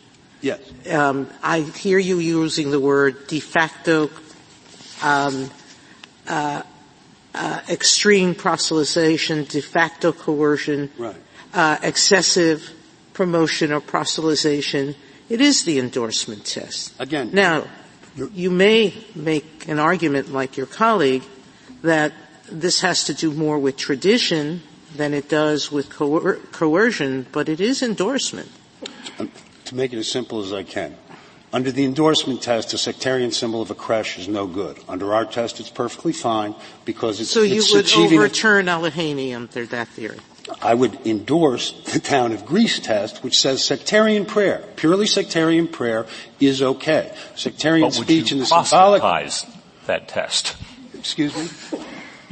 Yes. 0.44 0.60
Um, 0.92 1.30
I 1.42 1.62
hear 1.62 1.98
you 1.98 2.20
using 2.20 2.70
the 2.70 2.80
word 2.80 3.28
de 3.28 3.40
facto 3.40 4.10
um, 5.04 5.52
uh, 6.28 6.64
uh, 7.36 7.62
extreme 7.70 8.34
proselytization, 8.34 9.48
de 9.48 9.62
facto 9.62 10.12
coercion, 10.12 10.90
right. 10.98 11.16
uh, 11.54 11.78
excessive 11.84 12.72
promotion 13.14 13.72
or 13.72 13.82
proselytization. 13.82 14.96
It 15.30 15.42
is 15.42 15.66
the 15.66 15.80
endorsement 15.80 16.46
test. 16.46 16.94
Again. 17.00 17.32
Now, 17.34 17.66
you 18.16 18.52
may 18.52 18.94
make 19.16 19.68
an 19.68 19.80
argument 19.80 20.32
like 20.32 20.58
your 20.58 20.68
colleague 20.68 21.24
that 21.82 22.14
this 22.52 22.82
has 22.82 23.06
to 23.06 23.14
do 23.14 23.32
more 23.32 23.58
with 23.58 23.78
tradition 23.78 24.62
than 24.96 25.14
it 25.14 25.28
does 25.28 25.72
with 25.72 25.90
coer- 25.90 26.40
coercion, 26.52 27.26
but 27.32 27.50
it 27.50 27.60
is 27.60 27.82
endorsement. 27.82 28.50
To 29.66 29.76
make 29.76 29.94
it 29.94 29.98
as 29.98 30.08
simple 30.12 30.44
as 30.44 30.54
I 30.54 30.64
can, 30.64 30.96
under 31.54 31.72
the 31.72 31.86
endorsement 31.86 32.42
test, 32.42 32.74
a 32.74 32.78
sectarian 32.78 33.32
symbol 33.32 33.62
of 33.62 33.70
a 33.70 33.76
creche 33.76 34.18
is 34.18 34.28
no 34.28 34.48
good. 34.48 34.80
Under 34.90 35.14
our 35.14 35.24
test, 35.24 35.60
it's 35.60 35.70
perfectly 35.70 36.12
fine 36.12 36.56
because 36.84 37.22
it's, 37.22 37.30
so 37.30 37.44
you 37.44 37.60
it's 37.60 37.72
would 37.74 38.14
overturn 38.14 38.68
Allegheny 38.68 39.34
under 39.34 39.66
that 39.68 39.88
theory. 39.90 40.18
I 40.62 40.74
would 40.74 41.06
endorse 41.06 41.72
the 41.94 42.00
town 42.00 42.32
of 42.34 42.46
Greece 42.46 42.80
test, 42.80 43.24
which 43.24 43.40
says 43.40 43.64
sectarian 43.64 44.26
prayer, 44.26 44.64
purely 44.76 45.08
sectarian 45.08 45.68
prayer, 45.68 46.06
is 46.40 46.62
okay. 46.62 47.16
Sectarian 47.36 47.88
but 47.88 47.94
speech 47.94 48.32
in 48.32 48.40
the 48.40 48.46
symbolic 48.46 49.02
that 49.86 50.08
test. 50.08 50.56
Excuse 50.94 51.36
me. 51.36 51.80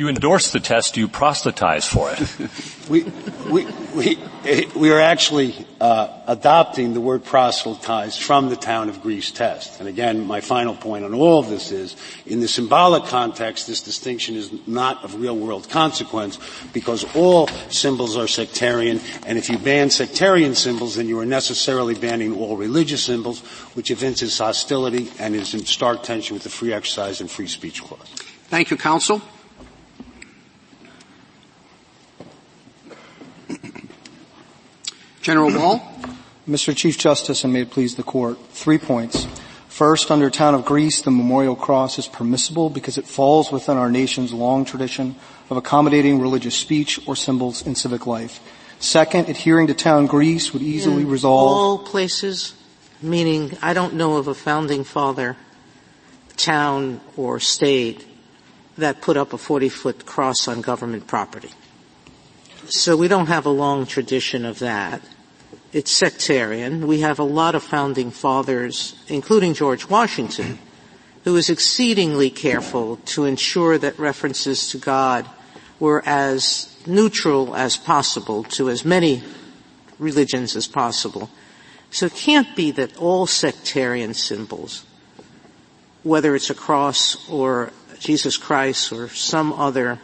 You 0.01 0.09
endorse 0.09 0.49
the 0.49 0.59
test, 0.59 0.95
do 0.95 0.99
you 0.99 1.07
proselytize 1.07 1.85
for 1.85 2.11
it. 2.11 2.89
we, 2.89 3.03
we, 3.51 3.67
we, 3.93 4.65
we 4.75 4.91
are 4.91 4.99
actually 4.99 5.53
uh, 5.79 6.21
adopting 6.25 6.95
the 6.95 6.99
word 6.99 7.23
proselytize 7.23 8.17
from 8.17 8.49
the 8.49 8.55
town 8.55 8.89
of 8.89 9.03
Greece 9.03 9.29
test. 9.29 9.79
And 9.79 9.87
again, 9.87 10.25
my 10.25 10.41
final 10.41 10.73
point 10.73 11.05
on 11.05 11.13
all 11.13 11.37
of 11.37 11.49
this 11.49 11.71
is, 11.71 11.95
in 12.25 12.39
the 12.39 12.47
symbolic 12.47 13.03
context, 13.03 13.67
this 13.67 13.79
distinction 13.79 14.35
is 14.35 14.51
not 14.65 15.03
of 15.03 15.21
real 15.21 15.37
world 15.37 15.69
consequence 15.69 16.39
because 16.73 17.05
all 17.15 17.47
symbols 17.69 18.17
are 18.17 18.27
sectarian, 18.27 18.99
and 19.27 19.37
if 19.37 19.51
you 19.51 19.59
ban 19.59 19.91
sectarian 19.91 20.55
symbols, 20.55 20.95
then 20.95 21.07
you 21.07 21.19
are 21.19 21.27
necessarily 21.27 21.93
banning 21.93 22.35
all 22.35 22.57
religious 22.57 23.03
symbols, 23.03 23.41
which 23.75 23.91
evinces 23.91 24.35
hostility 24.39 25.11
and 25.19 25.35
is 25.35 25.53
in 25.53 25.63
stark 25.63 26.01
tension 26.01 26.33
with 26.33 26.41
the 26.41 26.49
free 26.49 26.73
exercise 26.73 27.21
and 27.21 27.29
free 27.29 27.45
speech 27.45 27.83
clause. 27.83 28.09
Thank 28.49 28.71
you, 28.71 28.77
counsel. 28.77 29.21
General 35.21 35.53
Wall. 35.57 35.81
Mr. 36.47 36.75
Chief 36.75 36.97
Justice, 36.97 37.43
and 37.43 37.53
may 37.53 37.61
it 37.61 37.69
please 37.69 37.95
the 37.95 38.03
court, 38.03 38.37
three 38.49 38.77
points. 38.77 39.27
First, 39.67 40.11
under 40.11 40.29
Town 40.29 40.53
of 40.53 40.65
Greece, 40.65 41.01
the 41.01 41.11
memorial 41.11 41.55
cross 41.55 41.97
is 41.97 42.07
permissible 42.07 42.69
because 42.69 42.97
it 42.97 43.05
falls 43.05 43.51
within 43.51 43.77
our 43.77 43.89
nation's 43.89 44.33
long 44.33 44.65
tradition 44.65 45.15
of 45.49 45.57
accommodating 45.57 46.19
religious 46.19 46.55
speech 46.55 46.99
or 47.07 47.15
symbols 47.15 47.65
in 47.65 47.75
civic 47.75 48.05
life. 48.05 48.39
Second, 48.79 49.29
adhering 49.29 49.67
to 49.67 49.73
Town 49.73 50.07
Greece 50.07 50.53
would 50.53 50.61
easily 50.61 51.03
in 51.03 51.09
resolve 51.09 51.51
all 51.51 51.77
places, 51.77 52.55
meaning 53.01 53.57
I 53.61 53.73
don't 53.73 53.93
know 53.93 54.17
of 54.17 54.27
a 54.27 54.33
founding 54.33 54.83
father, 54.83 55.37
town 56.35 56.99
or 57.15 57.39
state 57.39 58.05
that 58.77 59.01
put 59.01 59.17
up 59.17 59.33
a 59.33 59.37
40 59.37 59.69
foot 59.69 60.05
cross 60.05 60.47
on 60.47 60.61
government 60.61 61.05
property. 61.07 61.51
So 62.71 62.95
we 62.95 63.09
don't 63.09 63.27
have 63.27 63.45
a 63.45 63.49
long 63.49 63.85
tradition 63.85 64.45
of 64.45 64.59
that. 64.59 65.01
It's 65.73 65.91
sectarian. 65.91 66.87
We 66.87 67.01
have 67.01 67.19
a 67.19 67.23
lot 67.23 67.53
of 67.53 67.63
founding 67.63 68.11
fathers, 68.11 68.95
including 69.09 69.55
George 69.55 69.89
Washington, 69.89 70.57
who 71.25 71.33
was 71.33 71.49
exceedingly 71.49 72.29
careful 72.29 72.95
to 73.07 73.25
ensure 73.25 73.77
that 73.77 73.99
references 73.99 74.69
to 74.69 74.77
God 74.77 75.27
were 75.81 76.01
as 76.05 76.73
neutral 76.87 77.57
as 77.57 77.75
possible 77.75 78.45
to 78.45 78.69
as 78.69 78.85
many 78.85 79.21
religions 79.99 80.55
as 80.55 80.65
possible. 80.65 81.29
So 81.89 82.05
it 82.05 82.15
can't 82.15 82.55
be 82.55 82.71
that 82.71 82.95
all 82.95 83.27
sectarian 83.27 84.13
symbols, 84.13 84.85
whether 86.03 86.35
it's 86.35 86.49
a 86.49 86.55
cross 86.55 87.29
or 87.29 87.73
Jesus 87.99 88.37
Christ 88.37 88.93
or 88.93 89.09
some 89.09 89.51
other 89.51 89.99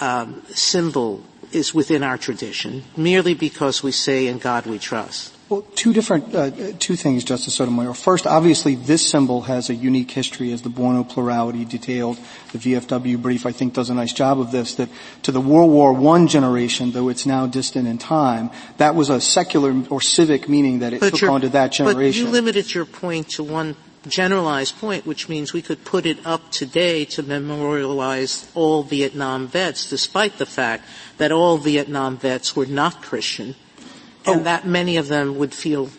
um, 0.00 0.42
symbol 0.48 1.22
is 1.52 1.74
within 1.74 2.02
our 2.02 2.18
tradition 2.18 2.84
merely 2.96 3.34
because 3.34 3.82
we 3.82 3.92
say 3.92 4.26
in 4.26 4.38
God 4.38 4.66
we 4.66 4.78
trust? 4.78 5.36
Well, 5.50 5.62
two 5.74 5.92
different, 5.92 6.32
uh, 6.32 6.52
two 6.78 6.94
things, 6.94 7.24
Justice 7.24 7.54
Sotomayor. 7.54 7.94
First, 7.94 8.24
obviously, 8.24 8.76
this 8.76 9.04
symbol 9.04 9.40
has 9.42 9.68
a 9.68 9.74
unique 9.74 10.12
history, 10.12 10.52
as 10.52 10.62
the 10.62 10.68
Buono 10.68 11.02
plurality 11.02 11.64
detailed. 11.64 12.18
The 12.52 12.58
VFW 12.58 13.20
brief, 13.20 13.44
I 13.44 13.50
think, 13.50 13.74
does 13.74 13.90
a 13.90 13.94
nice 13.94 14.12
job 14.12 14.38
of 14.38 14.52
this. 14.52 14.76
That 14.76 14.88
to 15.24 15.32
the 15.32 15.40
World 15.40 15.72
War 15.72 16.14
I 16.14 16.26
generation, 16.26 16.92
though 16.92 17.08
it's 17.08 17.26
now 17.26 17.48
distant 17.48 17.88
in 17.88 17.98
time, 17.98 18.50
that 18.76 18.94
was 18.94 19.10
a 19.10 19.20
secular 19.20 19.74
or 19.90 20.00
civic 20.00 20.48
meaning 20.48 20.78
that 20.78 20.92
it 20.92 21.00
but 21.00 21.14
took 21.14 21.28
on 21.28 21.40
to 21.40 21.48
that 21.48 21.72
generation. 21.72 22.26
But 22.26 22.28
you 22.28 22.32
limited 22.32 22.72
your 22.72 22.84
point 22.84 23.30
to 23.30 23.42
one 23.42 23.74
generalized 24.06 24.78
point, 24.78 25.06
which 25.06 25.28
means 25.28 25.52
we 25.52 25.62
could 25.62 25.84
put 25.84 26.06
it 26.06 26.24
up 26.26 26.50
today 26.50 27.04
to 27.04 27.22
memorialize 27.22 28.50
all 28.54 28.82
Vietnam 28.82 29.46
vets, 29.46 29.88
despite 29.88 30.38
the 30.38 30.46
fact 30.46 30.84
that 31.18 31.32
all 31.32 31.58
Vietnam 31.58 32.16
vets 32.16 32.56
were 32.56 32.66
not 32.66 33.02
Christian 33.02 33.54
and 34.26 34.40
oh. 34.40 34.44
that 34.44 34.66
many 34.66 34.96
of 34.96 35.08
them 35.08 35.38
would 35.38 35.54
feel 35.54 35.90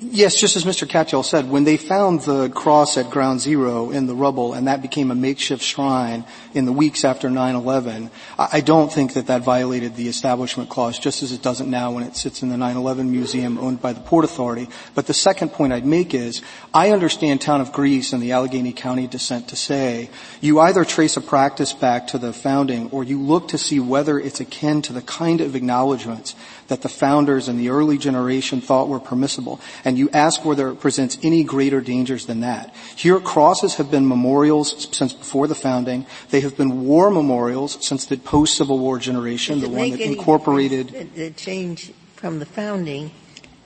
Yes, 0.00 0.40
just 0.40 0.56
as 0.56 0.64
Mr. 0.64 0.88
Katyal 0.88 1.22
said, 1.22 1.50
when 1.50 1.64
they 1.64 1.76
found 1.76 2.22
the 2.22 2.48
cross 2.48 2.96
at 2.96 3.10
ground 3.10 3.42
zero 3.42 3.90
in 3.90 4.06
the 4.06 4.14
rubble 4.14 4.54
and 4.54 4.66
that 4.66 4.80
became 4.80 5.10
a 5.10 5.14
makeshift 5.14 5.62
shrine 5.62 6.24
in 6.54 6.64
the 6.64 6.72
weeks 6.72 7.04
after 7.04 7.28
9-11, 7.28 8.08
I 8.38 8.62
don't 8.62 8.90
think 8.90 9.12
that 9.12 9.26
that 9.26 9.42
violated 9.42 9.94
the 9.94 10.08
establishment 10.08 10.70
clause 10.70 10.98
just 10.98 11.22
as 11.22 11.32
it 11.32 11.42
doesn't 11.42 11.68
now 11.68 11.92
when 11.92 12.02
it 12.02 12.16
sits 12.16 12.42
in 12.42 12.48
the 12.48 12.56
9-11 12.56 13.10
museum 13.10 13.58
owned 13.58 13.82
by 13.82 13.92
the 13.92 14.00
Port 14.00 14.24
Authority. 14.24 14.68
But 14.94 15.06
the 15.06 15.12
second 15.12 15.50
point 15.50 15.74
I'd 15.74 15.84
make 15.84 16.14
is, 16.14 16.40
I 16.72 16.90
understand 16.90 17.42
town 17.42 17.60
of 17.60 17.72
Greece 17.72 18.14
and 18.14 18.22
the 18.22 18.32
Allegheny 18.32 18.72
County 18.72 19.06
dissent 19.06 19.48
to 19.48 19.56
say, 19.56 20.08
you 20.40 20.60
either 20.60 20.86
trace 20.86 21.18
a 21.18 21.20
practice 21.20 21.74
back 21.74 22.06
to 22.08 22.18
the 22.18 22.32
founding 22.32 22.88
or 22.90 23.04
you 23.04 23.20
look 23.20 23.48
to 23.48 23.58
see 23.58 23.80
whether 23.80 24.18
it's 24.18 24.40
akin 24.40 24.80
to 24.82 24.94
the 24.94 25.02
kind 25.02 25.42
of 25.42 25.54
acknowledgments 25.54 26.34
that 26.68 26.80
the 26.80 26.88
founders 26.88 27.48
and 27.48 27.60
the 27.60 27.68
early 27.68 27.98
generation 27.98 28.62
thought 28.62 28.88
were 28.88 29.00
permissible. 29.00 29.60
And 29.84 29.98
you 29.98 30.10
ask 30.10 30.44
whether 30.44 30.68
it 30.68 30.80
presents 30.80 31.18
any 31.22 31.44
greater 31.44 31.80
dangers 31.80 32.26
than 32.26 32.40
that. 32.40 32.74
Here, 32.96 33.18
crosses 33.20 33.74
have 33.74 33.90
been 33.90 34.06
memorials 34.06 34.88
since 34.96 35.12
before 35.12 35.46
the 35.46 35.54
founding. 35.54 36.06
They 36.30 36.40
have 36.40 36.56
been 36.56 36.84
war 36.84 37.10
memorials 37.10 37.84
since 37.84 38.06
the 38.06 38.16
post-Civil 38.16 38.78
War 38.78 38.98
generation, 38.98 39.60
the 39.60 39.68
one 39.68 39.90
that 39.90 40.00
incorporated. 40.00 41.12
The 41.14 41.30
change 41.30 41.92
from 42.16 42.38
the 42.38 42.46
founding, 42.46 43.10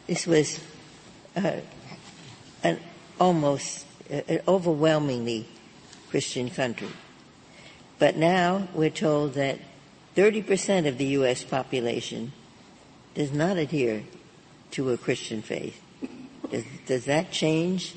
this 0.07 0.27
was 0.27 0.61
uh, 1.37 1.61
an 2.63 2.81
almost 3.21 3.87
uh, 4.13 4.23
overwhelmingly 4.47 5.47
Christian 6.09 6.51
country. 6.51 6.89
But 7.99 8.17
now 8.17 8.69
we're 8.75 8.91
told 8.91 9.35
that 9.35 9.59
30% 10.17 10.89
of 10.89 10.99
the 10.99 11.05
U.S. 11.07 11.45
population 11.45 12.33
does 13.15 13.33
not 13.33 13.57
adhere 13.57 14.05
to 14.73 14.91
a 14.91 14.97
Christian 14.97 15.43
faith. 15.43 15.81
Does, 16.51 16.65
that 17.05 17.31
change 17.31 17.95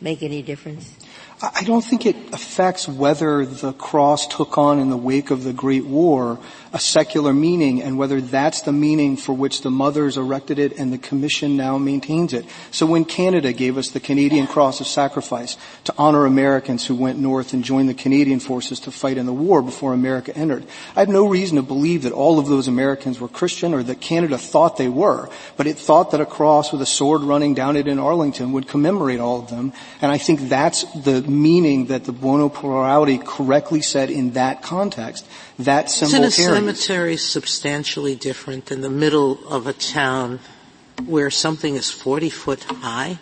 make 0.00 0.22
any 0.22 0.42
difference? 0.42 0.96
I 1.42 1.64
don't 1.64 1.82
think 1.82 2.06
it 2.06 2.16
affects 2.32 2.86
whether 2.86 3.44
the 3.44 3.72
cross 3.72 4.28
took 4.28 4.58
on 4.58 4.78
in 4.78 4.90
the 4.90 4.96
wake 4.96 5.32
of 5.32 5.42
the 5.42 5.52
Great 5.52 5.84
War 5.84 6.38
a 6.72 6.78
secular 6.78 7.32
meaning 7.32 7.82
and 7.82 7.98
whether 7.98 8.20
that's 8.20 8.62
the 8.62 8.72
meaning 8.72 9.16
for 9.16 9.32
which 9.34 9.62
the 9.62 9.70
mothers 9.70 10.16
erected 10.16 10.58
it 10.58 10.78
and 10.78 10.92
the 10.92 10.98
commission 10.98 11.56
now 11.56 11.76
maintains 11.78 12.32
it. 12.32 12.46
So 12.70 12.86
when 12.86 13.04
Canada 13.04 13.52
gave 13.52 13.76
us 13.76 13.90
the 13.90 14.00
Canadian 14.00 14.46
Cross 14.46 14.80
of 14.80 14.86
Sacrifice 14.86 15.56
to 15.84 15.94
honor 15.98 16.26
Americans 16.26 16.86
who 16.86 16.94
went 16.94 17.18
north 17.18 17.52
and 17.52 17.64
joined 17.64 17.88
the 17.88 17.94
Canadian 17.94 18.40
forces 18.40 18.80
to 18.80 18.90
fight 18.90 19.18
in 19.18 19.26
the 19.26 19.32
war 19.32 19.62
before 19.62 19.92
America 19.92 20.34
entered, 20.36 20.64
I 20.96 21.00
have 21.00 21.08
no 21.08 21.26
reason 21.26 21.56
to 21.56 21.62
believe 21.62 22.04
that 22.04 22.12
all 22.12 22.38
of 22.38 22.46
those 22.46 22.68
Americans 22.68 23.20
were 23.20 23.28
Christian 23.28 23.74
or 23.74 23.82
that 23.82 24.00
Canada 24.00 24.38
thought 24.38 24.76
they 24.76 24.88
were, 24.88 25.28
but 25.56 25.66
it 25.66 25.78
thought 25.78 26.12
that 26.12 26.20
a 26.20 26.26
cross 26.26 26.72
with 26.72 26.80
a 26.80 26.86
sword 26.86 27.22
running 27.22 27.54
down 27.54 27.76
it 27.76 27.88
in 27.88 27.98
Arlington 27.98 28.52
would 28.52 28.68
commemorate 28.68 29.20
all 29.20 29.40
of 29.40 29.50
them, 29.50 29.72
and 30.00 30.10
I 30.10 30.18
think 30.18 30.48
that's 30.48 30.84
the 30.92 31.20
meaning 31.32 31.86
that 31.86 32.04
the 32.04 32.12
Buono 32.12 32.48
Plurality 32.48 33.18
correctly 33.18 33.80
said 33.80 34.10
in 34.10 34.32
that 34.32 34.62
context 34.62 35.26
that 35.58 35.90
symbol 35.90 36.24
Isn't 36.24 36.24
a 36.24 36.30
cemetery 36.30 37.16
substantially 37.16 38.14
different 38.14 38.66
than 38.66 38.80
the 38.80 38.90
middle 38.90 39.38
of 39.48 39.66
a 39.66 39.72
town 39.72 40.40
where 41.06 41.30
something 41.30 41.74
is 41.74 41.90
40 41.90 42.30
foot 42.30 42.64
high? 42.64 43.18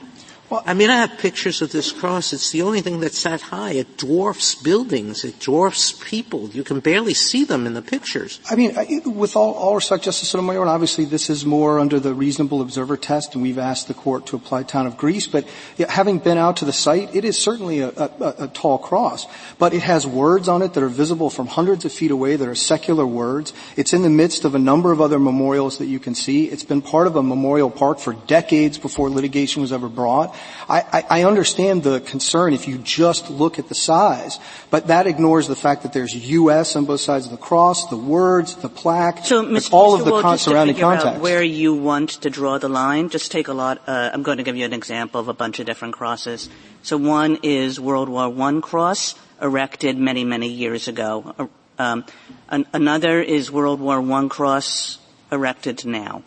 Well, 0.51 0.65
I 0.67 0.75
mean, 0.75 0.91
I 0.91 0.97
have 0.97 1.17
pictures 1.19 1.63
of 1.63 1.71
this 1.71 1.93
cross. 1.93 2.33
It's 2.33 2.51
the 2.51 2.63
only 2.63 2.81
thing 2.81 2.99
that's 2.99 3.23
that 3.23 3.41
high. 3.41 3.71
It 3.71 3.97
dwarfs 3.97 4.57
buildings. 4.57 5.25
It 5.25 5.39
dwarfs 5.39 5.93
people. 5.93 6.49
You 6.49 6.65
can 6.65 6.81
barely 6.81 7.15
see 7.15 7.45
them 7.45 7.69
in 7.69 7.75
the 7.75 7.83
pictures. 7.83 8.41
I 8.51 8.57
mean, 8.57 8.75
with 9.15 9.37
all, 9.37 9.53
all 9.53 9.77
respect, 9.77 10.03
Justice 10.03 10.29
Sotomayor, 10.29 10.63
and 10.63 10.69
obviously 10.69 11.05
this 11.05 11.31
is 11.31 11.47
more 11.47 11.79
under 11.79 12.01
the 12.01 12.13
reasonable 12.15 12.63
observer 12.63 12.97
test, 12.97 13.35
and 13.35 13.43
we've 13.43 13.59
asked 13.59 13.87
the 13.87 13.95
court 13.95 14.27
to 14.27 14.37
apply 14.37 14.65
town 14.65 14.89
of 14.89 14.97
Greece, 14.97 15.29
but 15.29 15.47
having 15.89 16.19
been 16.19 16.37
out 16.37 16.57
to 16.57 16.65
the 16.65 16.73
site, 16.73 17.15
it 17.15 17.25
is 17.25 17.39
certainly 17.39 17.79
a, 17.79 17.91
a, 17.91 18.35
a 18.41 18.49
tall 18.49 18.79
cross. 18.79 19.29
But 19.57 19.73
it 19.73 19.83
has 19.83 20.05
words 20.05 20.49
on 20.49 20.63
it 20.63 20.75
that 20.75 20.83
are 20.83 20.89
visible 20.89 21.31
from 21.31 21.47
hundreds 21.47 21.85
of 21.85 21.93
feet 21.93 22.11
away 22.11 22.35
that 22.35 22.49
are 22.49 22.57
secular 22.57 23.07
words. 23.07 23.53
It's 23.77 23.93
in 23.93 24.03
the 24.03 24.11
midst 24.11 24.45
of 24.45 24.57
a 24.57 24.59
number 24.59 24.91
of 24.91 25.01
other 25.01 25.21
memorials 25.21 25.79
that 25.79 25.87
you 25.87 26.01
can 26.01 26.17
see. 26.17 26.47
It's 26.47 26.65
been 26.65 26.83
part 26.83 27.07
of 27.07 27.15
a 27.15 27.23
memorial 27.23 27.71
park 27.71 28.01
for 28.01 28.15
decades 28.15 28.79
before 28.79 29.11
litigation 29.11 29.63
was 29.63 29.71
ever 29.71 29.89
brought. 29.89 30.35
I, 30.69 30.85
I, 30.93 31.21
I 31.21 31.25
understand 31.25 31.83
the 31.83 32.01
concern 32.01 32.53
if 32.53 32.69
you 32.69 32.79
just 32.79 33.29
look 33.29 33.59
at 33.59 33.69
the 33.69 33.75
size, 33.75 34.39
but 34.71 34.87
that 34.87 35.07
ignores 35.07 35.49
the 35.49 35.57
fact 35.57 35.83
that 35.83 35.93
there's 35.93 36.15
U.S. 36.15 36.77
on 36.77 36.85
both 36.85 37.01
sides 37.01 37.25
of 37.27 37.33
the 37.33 37.39
cross, 37.39 37.89
the 37.89 37.97
words, 37.97 38.55
the 38.57 38.69
plaque, 38.69 39.25
so, 39.25 39.43
Mr. 39.43 39.73
all 39.73 39.97
Mr. 39.97 39.99
of 39.99 40.05
the 40.05 40.13
Wall, 40.13 40.23
con- 40.23 40.39
surrounding 40.39 40.77
context. 40.77 41.21
where 41.21 41.43
you 41.43 41.75
want 41.75 42.11
to 42.11 42.31
draw 42.31 42.59
the 42.59 42.69
line, 42.69 43.09
just 43.09 43.33
take 43.33 43.49
a 43.49 43.53
lot. 43.53 43.83
Uh, 43.87 44.11
I'm 44.13 44.23
going 44.23 44.39
to 44.39 44.45
give 44.45 44.57
you 44.57 44.65
an 44.65 44.73
example 44.73 45.21
of 45.21 45.29
a 45.29 45.35
bunch 45.35 45.59
of 45.59 45.67
different 45.67 45.95
crosses. 45.95 46.49
So 46.83 46.97
one 46.97 47.39
is 47.43 47.81
World 47.81 48.09
War 48.09 48.33
I 48.41 48.61
cross, 48.61 49.17
erected 49.43 49.99
many, 49.99 50.25
many 50.25 50.49
years 50.49 50.87
ago. 50.87 51.35
Uh, 51.39 51.47
um, 51.83 52.05
an- 52.49 52.67
another 52.73 53.21
is 53.21 53.51
World 53.51 53.81
War 53.81 54.01
I 54.01 54.29
cross, 54.29 54.99
erected 55.33 55.85
now. 55.85 56.23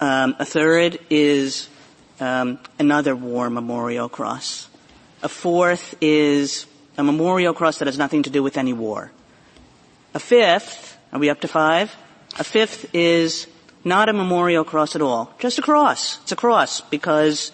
Um, 0.00 0.34
a 0.38 0.44
third 0.44 0.98
is 1.08 1.68
um, 2.20 2.58
another 2.78 3.16
war 3.16 3.50
memorial 3.50 4.08
cross. 4.08 4.68
A 5.22 5.28
fourth 5.28 5.94
is 6.00 6.66
a 6.96 7.02
memorial 7.02 7.54
cross 7.54 7.78
that 7.78 7.86
has 7.88 7.98
nothing 7.98 8.22
to 8.24 8.30
do 8.30 8.42
with 8.42 8.56
any 8.56 8.72
war. 8.72 9.10
A 10.14 10.20
fifth, 10.20 10.96
are 11.12 11.18
we 11.18 11.30
up 11.30 11.40
to 11.40 11.48
five? 11.48 11.94
A 12.38 12.44
fifth 12.44 12.94
is 12.94 13.46
not 13.84 14.08
a 14.08 14.12
memorial 14.12 14.64
cross 14.64 14.94
at 14.94 15.02
all, 15.02 15.32
just 15.38 15.58
a 15.58 15.62
cross. 15.62 16.20
It's 16.22 16.32
a 16.32 16.36
cross 16.36 16.80
because 16.80 17.52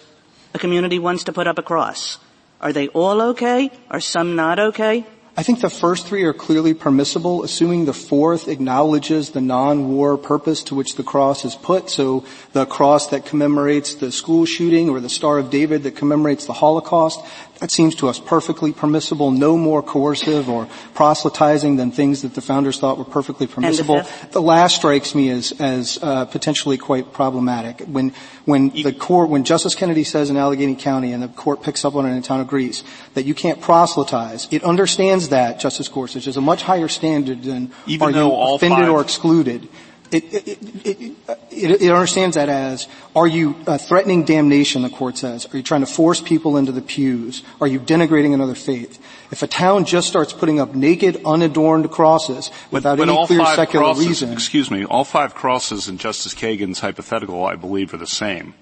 a 0.53 0.59
community 0.59 0.99
wants 0.99 1.23
to 1.25 1.33
put 1.33 1.47
up 1.47 1.57
a 1.57 1.63
cross. 1.63 2.19
Are 2.59 2.73
they 2.73 2.87
all 2.89 3.21
okay? 3.33 3.71
Are 3.89 3.99
some 3.99 4.35
not 4.35 4.59
okay? 4.59 5.05
I 5.37 5.43
think 5.43 5.61
the 5.61 5.69
first 5.69 6.07
three 6.07 6.23
are 6.23 6.33
clearly 6.33 6.73
permissible, 6.73 7.43
assuming 7.43 7.85
the 7.85 7.93
fourth 7.93 8.49
acknowledges 8.49 9.29
the 9.31 9.39
non-war 9.39 10.17
purpose 10.17 10.61
to 10.63 10.75
which 10.75 10.97
the 10.97 11.03
cross 11.03 11.45
is 11.45 11.55
put. 11.55 11.89
So 11.89 12.25
the 12.51 12.65
cross 12.65 13.07
that 13.07 13.25
commemorates 13.25 13.95
the 13.95 14.11
school 14.11 14.45
shooting 14.45 14.89
or 14.89 14.99
the 14.99 15.07
Star 15.07 15.37
of 15.37 15.49
David 15.49 15.83
that 15.83 15.95
commemorates 15.95 16.47
the 16.47 16.53
Holocaust, 16.53 17.21
that 17.61 17.69
seems 17.69 17.93
to 17.93 18.09
us 18.09 18.19
perfectly 18.19 18.73
permissible, 18.73 19.29
no 19.29 19.55
more 19.55 19.83
coercive 19.83 20.49
or 20.49 20.67
proselytizing 20.95 21.75
than 21.75 21.91
things 21.91 22.23
that 22.23 22.33
the 22.33 22.41
founders 22.41 22.79
thought 22.79 22.97
were 22.97 23.05
perfectly 23.05 23.45
permissible. 23.45 24.01
The 24.31 24.41
last 24.41 24.77
strikes 24.77 25.13
me 25.13 25.29
as, 25.29 25.53
as 25.61 25.99
uh, 26.01 26.25
potentially 26.25 26.79
quite 26.79 27.13
problematic. 27.13 27.81
When, 27.81 28.13
when 28.45 28.69
the 28.69 28.91
court, 28.91 29.29
when 29.29 29.43
Justice 29.43 29.75
Kennedy 29.75 30.03
says 30.03 30.31
in 30.31 30.37
Allegheny 30.37 30.75
County 30.75 31.13
and 31.13 31.21
the 31.21 31.27
court 31.27 31.61
picks 31.61 31.85
up 31.85 31.93
on 31.93 32.07
it 32.07 32.15
in 32.15 32.21
town 32.23 32.39
of 32.39 32.47
Greece, 32.47 32.83
that 33.13 33.25
you 33.25 33.35
can't 33.35 33.61
proselytize, 33.61 34.47
it 34.49 34.63
understands 34.63 35.29
that, 35.29 35.59
Justice 35.59 35.87
Gorsuch, 35.87 36.25
is 36.25 36.37
a 36.37 36.41
much 36.41 36.63
higher 36.63 36.87
standard 36.87 37.43
than 37.43 37.71
Even 37.85 38.07
are 38.07 38.11
you 38.11 38.55
offended 38.55 38.89
or 38.89 39.01
excluded. 39.01 39.69
It, 40.11 40.25
it, 40.33 41.15
it, 41.51 41.81
it, 41.81 41.91
understands 41.91 42.35
that 42.35 42.49
as, 42.49 42.87
are 43.15 43.27
you 43.27 43.55
uh, 43.65 43.77
threatening 43.77 44.25
damnation, 44.25 44.81
the 44.81 44.89
court 44.89 45.17
says? 45.17 45.47
Are 45.53 45.57
you 45.57 45.63
trying 45.63 45.81
to 45.81 45.87
force 45.87 46.19
people 46.19 46.57
into 46.57 46.73
the 46.73 46.81
pews? 46.81 47.43
Are 47.61 47.67
you 47.67 47.79
denigrating 47.79 48.33
another 48.33 48.55
faith? 48.55 49.01
If 49.31 49.41
a 49.41 49.47
town 49.47 49.85
just 49.85 50.09
starts 50.09 50.33
putting 50.33 50.59
up 50.59 50.75
naked, 50.75 51.21
unadorned 51.25 51.89
crosses 51.91 52.51
without 52.71 52.97
but, 52.97 53.07
but 53.07 53.13
any 53.13 53.27
clear 53.27 53.45
secular 53.55 53.85
crosses, 53.85 54.07
reason. 54.07 54.33
Excuse 54.33 54.69
me, 54.69 54.83
all 54.83 55.05
five 55.05 55.33
crosses 55.33 55.87
in 55.87 55.97
Justice 55.97 56.33
Kagan's 56.33 56.81
hypothetical, 56.81 57.45
I 57.45 57.55
believe, 57.55 57.93
are 57.93 57.97
the 57.97 58.05
same. 58.05 58.53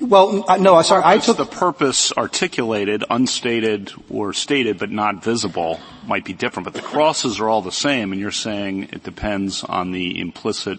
Well, 0.00 0.44
uh, 0.48 0.56
no, 0.56 0.80
sorry, 0.82 1.02
I 1.04 1.18
took 1.18 1.36
the 1.36 1.44
purpose 1.44 2.12
articulated, 2.12 3.04
unstated, 3.10 3.92
or 4.08 4.32
stated 4.32 4.78
but 4.78 4.90
not 4.90 5.22
visible 5.22 5.78
might 6.06 6.24
be 6.24 6.32
different, 6.32 6.64
but 6.64 6.74
the 6.74 6.80
crosses 6.80 7.38
are 7.38 7.48
all 7.48 7.62
the 7.62 7.72
same, 7.72 8.12
and 8.12 8.20
you're 8.20 8.30
saying 8.30 8.84
it 8.92 9.02
depends 9.02 9.62
on 9.62 9.92
the 9.92 10.18
implicit 10.20 10.78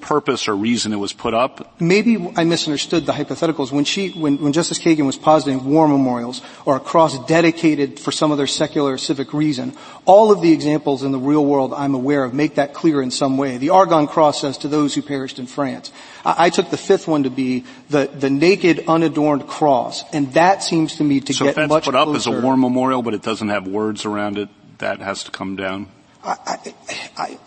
purpose 0.00 0.48
or 0.48 0.56
reason 0.56 0.92
it 0.92 0.96
was 0.96 1.12
put 1.12 1.34
up? 1.34 1.80
Maybe 1.80 2.32
I 2.36 2.44
misunderstood 2.44 3.06
the 3.06 3.12
hypotheticals. 3.12 3.72
When 3.72 3.84
she, 3.84 4.10
when, 4.10 4.38
when 4.38 4.52
Justice 4.52 4.78
Kagan 4.78 5.06
was 5.06 5.16
positing 5.16 5.64
war 5.64 5.88
memorials 5.88 6.42
or 6.64 6.76
a 6.76 6.80
cross 6.80 7.18
dedicated 7.26 7.98
for 7.98 8.12
some 8.12 8.32
other 8.32 8.46
secular 8.46 8.98
civic 8.98 9.32
reason, 9.32 9.76
all 10.04 10.30
of 10.30 10.40
the 10.40 10.52
examples 10.52 11.02
in 11.02 11.12
the 11.12 11.18
real 11.18 11.44
world 11.44 11.72
I'm 11.74 11.94
aware 11.94 12.24
of 12.24 12.34
make 12.34 12.56
that 12.56 12.74
clear 12.74 13.02
in 13.02 13.10
some 13.10 13.36
way. 13.38 13.58
The 13.58 13.70
Argonne 13.70 14.06
Cross 14.06 14.40
says 14.40 14.58
to 14.58 14.68
those 14.68 14.94
who 14.94 15.02
perished 15.02 15.38
in 15.38 15.46
France. 15.46 15.92
I, 16.24 16.46
I 16.46 16.50
took 16.50 16.70
the 16.70 16.76
fifth 16.76 17.08
one 17.08 17.24
to 17.24 17.30
be 17.30 17.64
the, 17.90 18.06
the 18.06 18.30
naked, 18.30 18.84
unadorned 18.88 19.46
cross, 19.46 20.04
and 20.12 20.32
that 20.34 20.62
seems 20.62 20.96
to 20.96 21.04
me 21.04 21.20
to 21.20 21.32
so 21.32 21.44
get 21.44 21.50
if 21.50 21.56
that's 21.56 21.68
much 21.68 21.84
put 21.84 21.94
up 21.94 22.08
as 22.08 22.26
a 22.26 22.30
war 22.30 22.56
memorial, 22.56 23.02
but 23.02 23.14
it 23.14 23.22
doesn't 23.22 23.48
have 23.48 23.66
words 23.66 24.04
around 24.04 24.38
it, 24.38 24.48
that 24.78 25.00
has 25.00 25.24
to 25.24 25.30
come 25.30 25.56
down. 25.56 25.88
I, 26.24 26.72
I, 27.16 27.38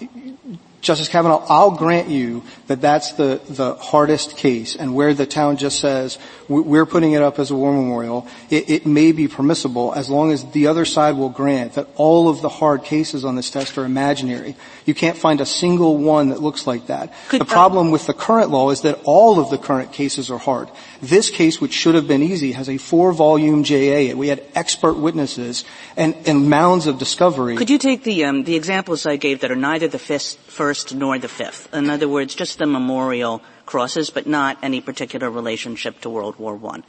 Justice 0.82 1.10
Kavanaugh, 1.10 1.46
I'll 1.50 1.72
grant 1.72 2.08
you 2.08 2.44
that 2.68 2.80
that's 2.80 3.14
the, 3.14 3.42
the 3.50 3.76
hardest 3.76 4.38
case, 4.38 4.76
and 4.76 4.96
where 4.96 5.14
the 5.14 5.26
town 5.26 5.58
just 5.58 5.80
says, 5.80 6.18
we're 6.48 6.86
putting 6.86 7.12
it 7.12 7.22
up 7.22 7.38
as 7.38 7.52
a 7.52 7.56
war 7.56 7.74
memorial, 7.74 8.28
it, 8.50 8.70
it, 8.70 8.86
may 8.86 9.12
be 9.12 9.28
permissible 9.28 9.94
as 9.94 10.10
long 10.10 10.32
as 10.32 10.50
the 10.52 10.68
other 10.68 10.86
side 10.86 11.16
will 11.16 11.30
grant 11.30 11.74
that 11.74 11.88
all 11.96 12.30
of 12.30 12.42
the 12.42 12.50
hard 12.50 12.84
cases 12.84 13.26
on 13.26 13.36
this 13.36 13.52
test 13.52 13.78
are 13.78 13.86
imaginary. 13.86 14.56
You 14.90 14.96
can't 14.96 15.16
find 15.16 15.40
a 15.40 15.46
single 15.46 15.98
one 15.98 16.30
that 16.30 16.42
looks 16.42 16.66
like 16.66 16.88
that. 16.88 17.14
Could, 17.28 17.42
the 17.42 17.46
problem 17.46 17.92
with 17.92 18.08
the 18.08 18.14
current 18.14 18.50
law 18.50 18.72
is 18.72 18.82
that 18.82 19.00
all 19.04 19.40
of 19.40 19.52
the 19.52 19.60
current 19.60 19.94
cases 19.94 20.32
are 20.32 20.40
hard. 20.40 20.68
This 21.00 21.30
case, 21.30 21.62
which 21.62 21.74
should 21.74 21.94
have 21.94 22.08
been 22.08 22.24
easy, 22.24 22.54
has 22.54 22.68
a 22.68 22.78
four-volume 22.78 23.64
JA. 23.64 24.16
We 24.16 24.30
had 24.30 24.42
expert 24.56 24.96
witnesses 24.98 25.64
and, 25.96 26.16
and 26.26 26.50
mounds 26.50 26.88
of 26.88 26.98
discovery. 26.98 27.56
Could 27.56 27.70
you 27.70 27.78
take 27.78 28.02
the 28.02 28.26
um, 28.26 28.46
the 28.46 28.56
examples 28.56 29.06
I 29.06 29.18
gave 29.18 29.42
that 29.42 29.52
are 29.52 29.56
neither 29.56 29.88
the 29.88 30.00
first 30.00 30.96
nor 30.96 31.20
the 31.20 31.30
fifth? 31.30 31.72
In 31.72 31.92
other 31.92 32.10
words, 32.10 32.34
just 32.34 32.58
the 32.58 32.66
memorial 32.66 33.44
crosses, 33.68 34.10
but 34.10 34.26
not 34.26 34.58
any 34.64 34.82
particular 34.82 35.30
relationship 35.30 36.02
to 36.02 36.10
World 36.10 36.40
War 36.40 36.56
One, 36.56 36.84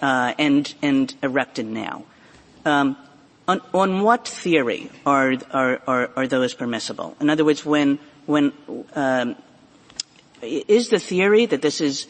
uh, 0.00 0.32
and 0.38 0.64
and 0.80 1.14
erected 1.22 1.66
now. 1.66 2.04
Um, 2.64 2.96
on, 3.46 3.60
on, 3.72 4.02
what 4.02 4.26
theory 4.26 4.90
are, 5.04 5.34
are, 5.50 5.80
are, 5.86 6.10
are 6.16 6.26
those 6.26 6.54
permissible? 6.54 7.16
In 7.20 7.28
other 7.28 7.44
words, 7.44 7.64
when 7.64 7.98
when 8.26 8.52
um, 8.94 9.36
is 10.42 10.88
the 10.88 10.98
theory 10.98 11.46
that 11.46 11.62
this 11.62 11.80
is 11.80 12.06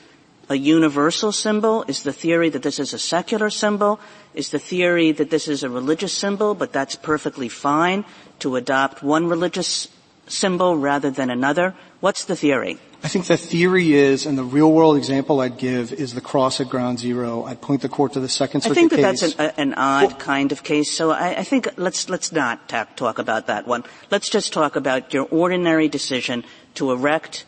a 0.48 0.54
universal 0.54 1.32
symbol? 1.32 1.84
Is 1.88 2.02
the 2.02 2.12
theory 2.12 2.50
that 2.50 2.62
this 2.62 2.78
is 2.78 2.92
a 2.92 2.98
secular 2.98 3.50
symbol? 3.50 4.00
Is 4.34 4.50
the 4.50 4.58
theory 4.58 5.12
that 5.12 5.30
this 5.30 5.48
is 5.48 5.62
a 5.62 5.70
religious 5.70 6.12
symbol, 6.12 6.54
but 6.54 6.72
that's 6.72 6.96
perfectly 6.96 7.48
fine 7.48 8.04
to 8.40 8.56
adopt 8.56 9.02
one 9.02 9.26
religious 9.26 9.88
symbol 10.26 10.76
rather 10.76 11.10
than 11.10 11.30
another? 11.30 11.74
What's 12.00 12.24
the 12.24 12.36
theory? 12.36 12.78
I 13.04 13.08
think 13.08 13.26
the 13.26 13.36
theory 13.36 13.92
is, 13.92 14.24
and 14.24 14.38
the 14.38 14.42
real 14.42 14.72
world 14.72 14.96
example 14.96 15.40
I'd 15.40 15.58
give 15.58 15.92
is 15.92 16.14
the 16.14 16.22
cross 16.22 16.58
at 16.62 16.70
ground 16.70 16.98
zero. 16.98 17.44
I'd 17.44 17.60
point 17.60 17.82
the 17.82 17.88
court 17.90 18.14
to 18.14 18.20
the 18.20 18.30
Second 18.30 18.62
Circuit 18.62 18.72
I 18.72 18.74
think 18.74 18.90
that 18.92 18.96
case. 18.96 19.20
that's 19.20 19.34
an, 19.34 19.44
a, 19.44 19.60
an 19.60 19.74
odd 19.74 20.12
well, 20.12 20.16
kind 20.16 20.52
of 20.52 20.62
case, 20.62 20.90
so 20.90 21.10
I, 21.10 21.40
I, 21.40 21.44
think 21.44 21.68
let's, 21.76 22.08
let's 22.08 22.32
not 22.32 22.66
talk 22.96 23.18
about 23.18 23.48
that 23.48 23.66
one. 23.66 23.84
Let's 24.10 24.30
just 24.30 24.54
talk 24.54 24.74
about 24.74 25.12
your 25.12 25.28
ordinary 25.30 25.86
decision 25.86 26.44
to 26.76 26.92
erect 26.92 27.44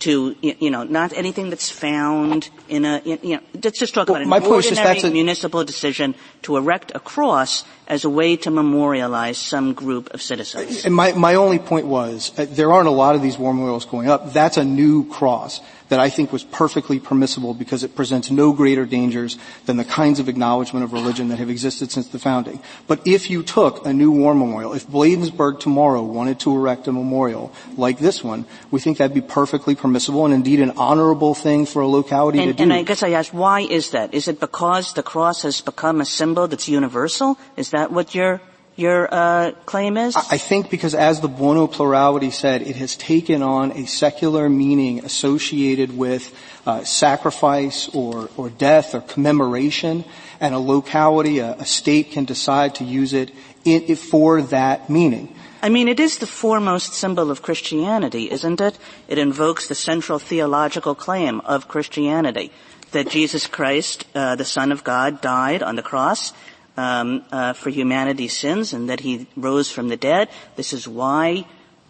to, 0.00 0.36
you 0.40 0.70
know, 0.70 0.84
not 0.84 1.12
anything 1.12 1.50
that's 1.50 1.70
found 1.70 2.50
in 2.68 2.84
a, 2.84 3.00
you 3.04 3.36
know, 3.36 3.40
let's 3.62 3.78
just 3.78 3.94
talk 3.94 4.08
well, 4.08 4.16
about 4.16 4.22
an 4.22 4.28
my 4.28 4.40
point 4.40 4.66
ordinary 4.66 5.00
a, 5.00 5.10
municipal 5.10 5.64
decision 5.64 6.14
to 6.42 6.56
erect 6.56 6.92
a 6.94 7.00
cross 7.00 7.64
as 7.88 8.04
a 8.04 8.10
way 8.10 8.36
to 8.36 8.50
memorialize 8.50 9.38
some 9.38 9.72
group 9.72 10.12
of 10.12 10.20
citizens. 10.20 10.84
And 10.84 10.94
my, 10.94 11.12
my 11.12 11.34
only 11.34 11.58
point 11.58 11.86
was, 11.86 12.32
uh, 12.38 12.46
there 12.48 12.72
aren't 12.72 12.88
a 12.88 12.92
lot 12.92 13.14
of 13.14 13.22
these 13.22 13.38
war 13.38 13.52
memorials 13.52 13.84
going 13.84 14.08
up. 14.08 14.32
That's 14.32 14.56
a 14.56 14.64
new 14.64 15.08
cross 15.08 15.60
that 15.88 16.00
I 16.00 16.10
think 16.10 16.32
was 16.32 16.44
perfectly 16.44 16.98
permissible 16.98 17.54
because 17.54 17.84
it 17.84 17.94
presents 17.94 18.30
no 18.30 18.52
greater 18.52 18.84
dangers 18.86 19.38
than 19.66 19.76
the 19.76 19.84
kinds 19.84 20.20
of 20.20 20.28
acknowledgement 20.28 20.84
of 20.84 20.92
religion 20.92 21.28
that 21.28 21.38
have 21.38 21.50
existed 21.50 21.90
since 21.90 22.08
the 22.08 22.18
founding. 22.18 22.60
But 22.86 23.06
if 23.06 23.30
you 23.30 23.42
took 23.42 23.86
a 23.86 23.92
new 23.92 24.10
war 24.10 24.34
memorial, 24.34 24.72
if 24.72 24.86
Bladensburg 24.88 25.60
tomorrow 25.60 26.02
wanted 26.02 26.40
to 26.40 26.54
erect 26.54 26.88
a 26.88 26.92
memorial 26.92 27.52
like 27.76 27.98
this 27.98 28.24
one, 28.24 28.46
we 28.70 28.80
think 28.80 28.98
that'd 28.98 29.14
be 29.14 29.20
perfectly 29.20 29.74
permissible 29.74 30.24
and 30.24 30.34
indeed 30.34 30.60
an 30.60 30.72
honorable 30.76 31.34
thing 31.34 31.66
for 31.66 31.82
a 31.82 31.88
locality 31.88 32.38
and, 32.40 32.48
to 32.48 32.54
do. 32.54 32.62
And 32.62 32.72
I 32.72 32.82
guess 32.82 33.02
I 33.02 33.10
ask, 33.10 33.32
why 33.32 33.60
is 33.60 33.90
that? 33.90 34.14
Is 34.14 34.28
it 34.28 34.40
because 34.40 34.94
the 34.94 35.02
cross 35.02 35.42
has 35.42 35.60
become 35.60 36.00
a 36.00 36.04
symbol 36.04 36.48
that's 36.48 36.68
universal? 36.68 37.38
Is 37.56 37.70
that 37.70 37.92
what 37.92 38.14
your 38.14 38.40
your 38.76 39.08
uh, 39.12 39.52
claim 39.64 39.96
is? 39.96 40.14
I 40.16 40.38
think 40.38 40.70
because, 40.70 40.94
as 40.94 41.20
the 41.20 41.28
Buono 41.28 41.66
plurality 41.66 42.30
said, 42.30 42.62
it 42.62 42.76
has 42.76 42.94
taken 42.94 43.42
on 43.42 43.72
a 43.72 43.86
secular 43.86 44.48
meaning 44.48 45.04
associated 45.04 45.96
with 45.96 46.32
uh, 46.66 46.84
sacrifice 46.84 47.88
or 47.94 48.28
or 48.36 48.50
death 48.50 48.94
or 48.94 49.00
commemoration, 49.00 50.04
and 50.40 50.54
a 50.54 50.58
locality, 50.58 51.38
a, 51.38 51.52
a 51.54 51.64
state 51.64 52.12
can 52.12 52.24
decide 52.24 52.74
to 52.76 52.84
use 52.84 53.12
it 53.12 53.32
in, 53.64 53.96
for 53.96 54.42
that 54.42 54.90
meaning. 54.90 55.34
I 55.62 55.68
mean, 55.68 55.88
it 55.88 55.98
is 55.98 56.18
the 56.18 56.26
foremost 56.26 56.92
symbol 56.92 57.30
of 57.30 57.42
Christianity, 57.42 58.30
isn't 58.30 58.60
it? 58.60 58.78
It 59.08 59.18
invokes 59.18 59.68
the 59.68 59.74
central 59.74 60.18
theological 60.18 60.94
claim 60.94 61.40
of 61.40 61.66
Christianity 61.66 62.52
that 62.92 63.08
Jesus 63.08 63.46
Christ, 63.46 64.06
uh, 64.14 64.36
the 64.36 64.44
Son 64.44 64.70
of 64.70 64.84
God, 64.84 65.20
died 65.20 65.62
on 65.62 65.76
the 65.76 65.82
cross 65.82 66.32
um, 66.76 67.24
uh, 67.32 67.52
for 67.52 67.70
humanity's 67.70 68.36
sins 68.36 68.72
and 68.72 68.88
that 68.88 69.00
he 69.00 69.26
rose 69.36 69.70
from 69.70 69.88
the 69.88 69.96
dead. 69.96 70.28
This 70.56 70.72
is 70.72 70.86
why 70.86 71.46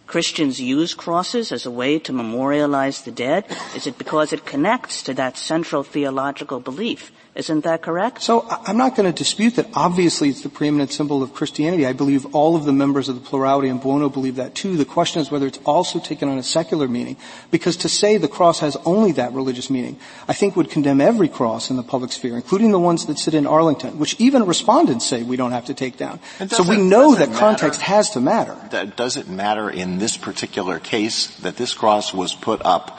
Christians 0.06 0.60
use 0.60 0.94
crosses 0.94 1.50
as 1.50 1.66
a 1.66 1.70
way 1.70 1.98
to 1.98 2.12
memorialize 2.12 3.02
the 3.02 3.10
dead. 3.10 3.44
Is 3.74 3.86
it 3.86 3.98
because 3.98 4.32
it 4.32 4.46
connects 4.46 5.02
to 5.02 5.14
that 5.14 5.36
central 5.36 5.82
theological 5.82 6.60
belief? 6.60 7.10
Isn't 7.36 7.64
that 7.64 7.82
correct? 7.82 8.22
So 8.22 8.46
I'm 8.48 8.78
not 8.78 8.96
going 8.96 9.12
to 9.12 9.16
dispute 9.16 9.56
that 9.56 9.68
obviously 9.74 10.30
it's 10.30 10.40
the 10.40 10.48
preeminent 10.48 10.90
symbol 10.90 11.22
of 11.22 11.34
Christianity. 11.34 11.84
I 11.84 11.92
believe 11.92 12.34
all 12.34 12.56
of 12.56 12.64
the 12.64 12.72
members 12.72 13.10
of 13.10 13.14
the 13.14 13.20
plurality 13.20 13.68
and 13.68 13.78
Buono 13.78 14.08
believe 14.08 14.36
that 14.36 14.54
too. 14.54 14.78
The 14.78 14.86
question 14.86 15.20
is 15.20 15.30
whether 15.30 15.46
it's 15.46 15.60
also 15.66 16.00
taken 16.00 16.30
on 16.30 16.38
a 16.38 16.42
secular 16.42 16.88
meaning. 16.88 17.18
Because 17.50 17.76
to 17.78 17.90
say 17.90 18.16
the 18.16 18.26
cross 18.26 18.60
has 18.60 18.76
only 18.86 19.12
that 19.12 19.34
religious 19.34 19.68
meaning, 19.68 19.98
I 20.26 20.32
think 20.32 20.56
would 20.56 20.70
condemn 20.70 21.02
every 21.02 21.28
cross 21.28 21.68
in 21.68 21.76
the 21.76 21.82
public 21.82 22.10
sphere, 22.10 22.36
including 22.36 22.70
the 22.70 22.80
ones 22.80 23.04
that 23.04 23.18
sit 23.18 23.34
in 23.34 23.46
Arlington, 23.46 23.98
which 23.98 24.18
even 24.18 24.46
respondents 24.46 25.04
say 25.04 25.22
we 25.22 25.36
don't 25.36 25.52
have 25.52 25.66
to 25.66 25.74
take 25.74 25.98
down. 25.98 26.20
So 26.48 26.62
we 26.62 26.78
know 26.78 27.14
that 27.16 27.28
matter. 27.28 27.38
context 27.38 27.82
has 27.82 28.10
to 28.10 28.20
matter. 28.20 28.56
Does 28.96 29.18
it 29.18 29.28
matter 29.28 29.68
in 29.68 29.98
this 29.98 30.16
particular 30.16 30.78
case 30.78 31.36
that 31.40 31.56
this 31.56 31.74
cross 31.74 32.14
was 32.14 32.34
put 32.34 32.64
up 32.64 32.98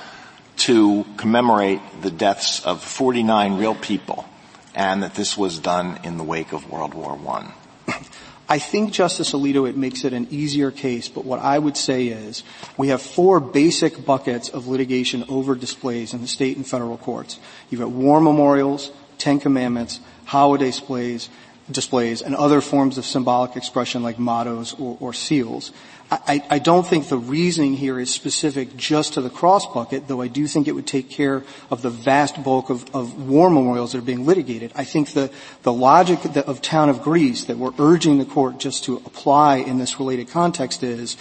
to 0.58 1.06
commemorate 1.18 1.82
the 2.02 2.12
deaths 2.12 2.66
of 2.66 2.84
49 2.84 3.58
real 3.58 3.76
people 3.76 4.28
and 4.76 5.04
that 5.04 5.16
this 5.16 5.38
was 5.38 5.60
done 5.60 6.00
in 6.04 6.18
the 6.18 6.24
wake 6.24 6.54
of 6.54 6.70
World 6.70 6.94
War 6.94 7.20
I? 7.28 7.54
I 8.50 8.60
think, 8.60 8.94
Justice 8.94 9.34
Alito, 9.34 9.68
it 9.68 9.76
makes 9.76 10.06
it 10.06 10.14
an 10.14 10.28
easier 10.32 10.72
case, 10.72 11.10
but 11.10 11.26
what 11.26 11.40
I 11.40 11.60
would 11.60 11.76
say 11.76 12.08
is 12.08 12.44
we 12.78 12.88
have 12.90 13.02
four 13.02 13.42
basic 13.42 14.06
buckets 14.06 14.48
of 14.48 14.68
litigation 14.68 15.26
over 15.28 15.54
displays 15.54 16.14
in 16.14 16.22
the 16.22 16.28
state 16.28 16.56
and 16.56 16.66
federal 16.66 16.98
courts. 16.98 17.40
You've 17.70 17.82
got 17.82 17.92
war 17.92 18.22
memorials, 18.22 18.92
Ten 19.18 19.42
Commandments, 19.42 20.00
holiday 20.26 20.68
displays, 20.68 21.30
displays, 21.70 22.22
and 22.22 22.36
other 22.36 22.62
forms 22.62 22.98
of 22.98 23.06
symbolic 23.06 23.58
expression 23.58 24.02
like 24.02 24.18
mottos 24.18 24.74
or, 24.80 24.98
or 25.02 25.14
seals. 25.14 25.72
I, 26.10 26.42
I, 26.50 26.60
don't 26.60 26.88
think 26.88 27.10
the 27.10 27.18
reasoning 27.18 27.74
here 27.74 28.00
is 28.00 28.14
specific 28.14 28.78
just 28.78 29.16
to 29.16 29.22
the 29.22 29.30
cross 29.30 29.66
bucket, 29.74 30.08
though 30.08 30.22
I 30.22 30.30
do 30.30 30.48
think 30.48 30.70
it 30.70 30.72
would 30.72 30.88
take 30.88 31.10
care 31.10 31.44
of 31.70 31.82
the 31.82 31.90
vast 31.90 32.42
bulk 32.42 32.70
of, 32.70 32.96
of 32.96 33.28
war 33.28 33.50
memorials 33.50 33.92
that 33.92 33.98
are 33.98 34.02
being 34.02 34.26
litigated. 34.26 34.72
I 34.74 34.86
think 34.86 35.12
the, 35.12 35.30
the 35.64 35.74
logic 35.74 36.24
of 36.38 36.62
town 36.62 36.88
of 36.88 37.02
Greece 37.02 37.44
that 37.46 37.58
we're 37.58 37.74
urging 37.78 38.20
the 38.20 38.26
court 38.26 38.58
just 38.58 38.86
to 38.86 38.96
apply 39.06 39.58
in 39.58 39.80
this 39.80 40.00
related 40.00 40.30
context 40.30 40.82
is, 40.82 41.18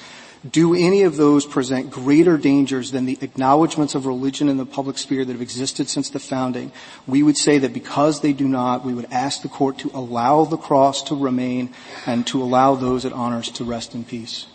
do 0.48 0.74
any 0.74 1.02
of 1.02 1.16
those 1.16 1.44
present 1.44 1.90
greater 1.90 2.38
dangers 2.38 2.92
than 2.92 3.06
the 3.06 3.18
acknowledgments 3.22 3.96
of 3.96 4.06
religion 4.06 4.48
in 4.48 4.56
the 4.56 4.66
public 4.66 4.98
sphere 4.98 5.24
that 5.24 5.32
have 5.32 5.42
existed 5.42 5.88
since 5.88 6.10
the 6.10 6.20
founding? 6.20 6.70
We 7.08 7.24
would 7.24 7.36
say 7.36 7.58
that 7.58 7.72
because 7.72 8.20
they 8.20 8.32
do 8.32 8.46
not, 8.46 8.84
we 8.84 8.94
would 8.94 9.10
ask 9.10 9.42
the 9.42 9.48
court 9.48 9.78
to 9.78 9.90
allow 9.92 10.44
the 10.44 10.56
cross 10.56 11.02
to 11.04 11.16
remain 11.16 11.74
and 12.06 12.24
to 12.28 12.40
allow 12.40 12.76
those 12.76 13.04
it 13.04 13.12
honors 13.12 13.50
to 13.52 13.64
rest 13.64 13.92
in 13.92 14.04
peace. 14.04 14.46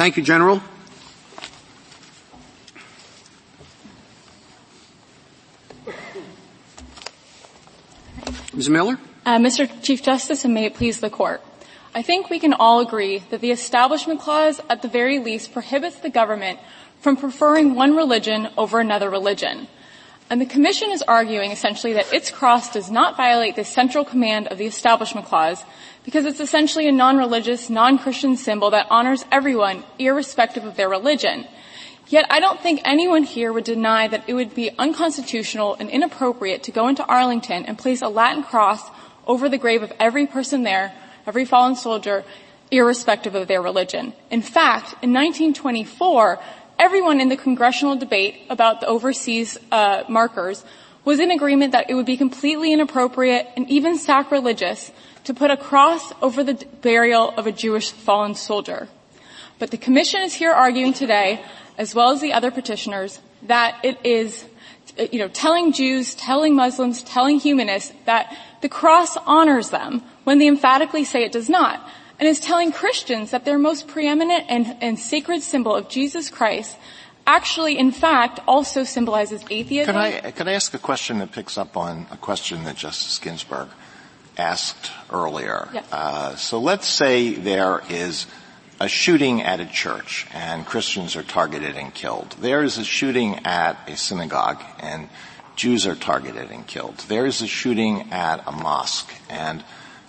Thank 0.00 0.16
you, 0.16 0.22
General. 0.22 0.62
Ms. 8.54 8.70
Miller? 8.70 8.98
Uh, 9.26 9.36
Mr. 9.36 9.68
Chief 9.82 10.02
Justice, 10.02 10.46
and 10.46 10.54
may 10.54 10.64
it 10.64 10.74
please 10.74 11.00
the 11.00 11.10
court. 11.10 11.42
I 11.94 12.00
think 12.00 12.30
we 12.30 12.38
can 12.38 12.54
all 12.54 12.80
agree 12.80 13.18
that 13.28 13.42
the 13.42 13.50
Establishment 13.50 14.20
Clause, 14.20 14.58
at 14.70 14.80
the 14.80 14.88
very 14.88 15.18
least, 15.18 15.52
prohibits 15.52 15.96
the 15.98 16.08
government 16.08 16.60
from 17.02 17.18
preferring 17.18 17.74
one 17.74 17.94
religion 17.94 18.48
over 18.56 18.80
another 18.80 19.10
religion. 19.10 19.68
And 20.30 20.40
the 20.40 20.46
Commission 20.46 20.92
is 20.92 21.02
arguing 21.02 21.50
essentially 21.50 21.92
that 21.92 22.10
its 22.10 22.30
cross 22.30 22.72
does 22.72 22.90
not 22.90 23.18
violate 23.18 23.54
the 23.54 23.64
central 23.64 24.06
command 24.06 24.46
of 24.46 24.56
the 24.56 24.66
Establishment 24.66 25.26
Clause 25.26 25.62
because 26.04 26.24
it's 26.24 26.40
essentially 26.40 26.88
a 26.88 26.92
non-religious, 26.92 27.68
non-Christian 27.70 28.36
symbol 28.36 28.70
that 28.70 28.86
honors 28.90 29.24
everyone 29.30 29.84
irrespective 29.98 30.64
of 30.64 30.76
their 30.76 30.88
religion. 30.88 31.46
Yet 32.08 32.26
I 32.28 32.40
don't 32.40 32.60
think 32.60 32.80
anyone 32.84 33.22
here 33.22 33.52
would 33.52 33.64
deny 33.64 34.08
that 34.08 34.24
it 34.26 34.34
would 34.34 34.54
be 34.54 34.70
unconstitutional 34.78 35.76
and 35.78 35.88
inappropriate 35.88 36.64
to 36.64 36.72
go 36.72 36.88
into 36.88 37.04
Arlington 37.04 37.66
and 37.66 37.78
place 37.78 38.02
a 38.02 38.08
Latin 38.08 38.42
cross 38.42 38.82
over 39.26 39.48
the 39.48 39.58
grave 39.58 39.82
of 39.82 39.92
every 40.00 40.26
person 40.26 40.64
there, 40.64 40.92
every 41.26 41.44
fallen 41.44 41.76
soldier, 41.76 42.24
irrespective 42.70 43.34
of 43.34 43.46
their 43.46 43.62
religion. 43.62 44.12
In 44.30 44.42
fact, 44.42 44.94
in 45.02 45.12
1924, 45.12 46.40
everyone 46.78 47.20
in 47.20 47.28
the 47.28 47.36
congressional 47.36 47.96
debate 47.96 48.42
about 48.48 48.80
the 48.80 48.86
overseas 48.86 49.58
uh, 49.70 50.02
markers 50.08 50.64
was 51.04 51.20
in 51.20 51.30
agreement 51.30 51.72
that 51.72 51.88
it 51.88 51.94
would 51.94 52.06
be 52.06 52.16
completely 52.16 52.72
inappropriate 52.72 53.46
and 53.56 53.68
even 53.70 53.98
sacrilegious 53.98 54.90
to 55.24 55.34
put 55.34 55.50
a 55.50 55.56
cross 55.56 56.12
over 56.22 56.42
the 56.42 56.54
burial 56.80 57.30
of 57.36 57.46
a 57.46 57.52
Jewish 57.52 57.90
fallen 57.90 58.34
soldier. 58.34 58.88
But 59.58 59.70
the 59.70 59.76
Commission 59.76 60.22
is 60.22 60.34
here 60.34 60.52
arguing 60.52 60.92
today, 60.92 61.44
as 61.76 61.94
well 61.94 62.10
as 62.10 62.20
the 62.20 62.32
other 62.32 62.50
petitioners, 62.50 63.20
that 63.42 63.78
it 63.84 63.98
is, 64.04 64.46
you 65.12 65.18
know, 65.18 65.28
telling 65.28 65.72
Jews, 65.72 66.14
telling 66.14 66.54
Muslims, 66.54 67.02
telling 67.02 67.38
humanists 67.38 67.92
that 68.06 68.36
the 68.62 68.68
cross 68.68 69.16
honors 69.26 69.70
them 69.70 70.02
when 70.24 70.38
they 70.38 70.48
emphatically 70.48 71.04
say 71.04 71.24
it 71.24 71.32
does 71.32 71.48
not. 71.48 71.86
And 72.18 72.28
is 72.28 72.40
telling 72.40 72.70
Christians 72.70 73.30
that 73.30 73.46
their 73.46 73.58
most 73.58 73.88
preeminent 73.88 74.44
and, 74.48 74.76
and 74.82 74.98
sacred 74.98 75.42
symbol 75.42 75.74
of 75.74 75.88
Jesus 75.88 76.28
Christ 76.28 76.76
actually, 77.26 77.78
in 77.78 77.92
fact, 77.92 78.40
also 78.46 78.84
symbolizes 78.84 79.44
atheism. 79.50 79.94
Could 79.94 80.00
I, 80.00 80.30
could 80.32 80.48
I 80.48 80.52
ask 80.52 80.74
a 80.74 80.78
question 80.78 81.18
that 81.18 81.32
picks 81.32 81.56
up 81.56 81.76
on 81.76 82.06
a 82.10 82.16
question 82.16 82.64
that 82.64 82.76
Justice 82.76 83.18
Ginsburg 83.18 83.68
asked 84.40 84.90
earlier? 85.12 85.68
Yes. 85.72 85.84
Uh, 85.92 86.36
so 86.36 86.58
let's 86.58 86.88
say 86.88 87.34
there 87.34 87.82
is 87.88 88.26
a 88.80 88.88
shooting 88.88 89.42
at 89.42 89.60
a 89.60 89.66
church 89.66 90.26
and 90.32 90.64
Christians 90.64 91.14
are 91.14 91.22
targeted 91.22 91.76
and 91.76 91.94
killed. 91.94 92.34
There 92.40 92.62
is 92.64 92.78
a 92.78 92.84
shooting 92.84 93.40
at 93.44 93.76
a 93.88 93.96
synagogue 93.96 94.62
and 94.80 95.08
Jews 95.54 95.86
are 95.86 95.94
targeted 95.94 96.50
and 96.50 96.66
killed. 96.66 96.96
There 97.08 97.26
is 97.26 97.42
a 97.42 97.46
shooting 97.46 98.10
at 98.12 98.42
a 98.46 98.52
mosque 98.52 99.12
and 99.28 99.62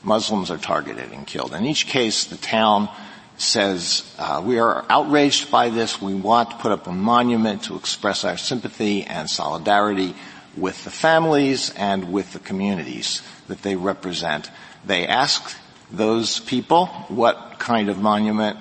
Muslims 0.04 0.50
are 0.50 0.58
targeted 0.58 1.12
and 1.12 1.28
killed. 1.28 1.54
In 1.54 1.66
each 1.66 1.88
case, 1.88 2.26
the 2.26 2.38
town 2.38 2.90
says, 3.38 4.04
uh, 4.18 4.42
we 4.44 4.60
are 4.60 4.86
outraged 4.90 5.52
by 5.52 5.70
this. 5.70 6.02
We 6.02 6.14
want 6.14 6.52
to 6.52 6.58
put 6.58 6.72
up 6.72 6.88
a 6.88 6.92
monument 6.92 7.64
to 7.64 7.76
express 7.76 8.24
our 8.24 8.38
sympathy 8.38 9.04
and 9.04 9.30
solidarity 9.30 10.16
with 10.58 10.84
the 10.84 10.90
families 10.90 11.74
and 11.76 12.12
with 12.12 12.34
the 12.34 12.40
communities 12.40 13.22
that 13.48 13.62
they 13.62 13.76
represent. 13.76 14.52
They 14.86 15.08
ask 15.08 15.56
those 15.92 16.40
people, 16.40 16.88
what 17.08 17.60
kind 17.60 17.90
of 17.90 17.98
monument 17.98 18.58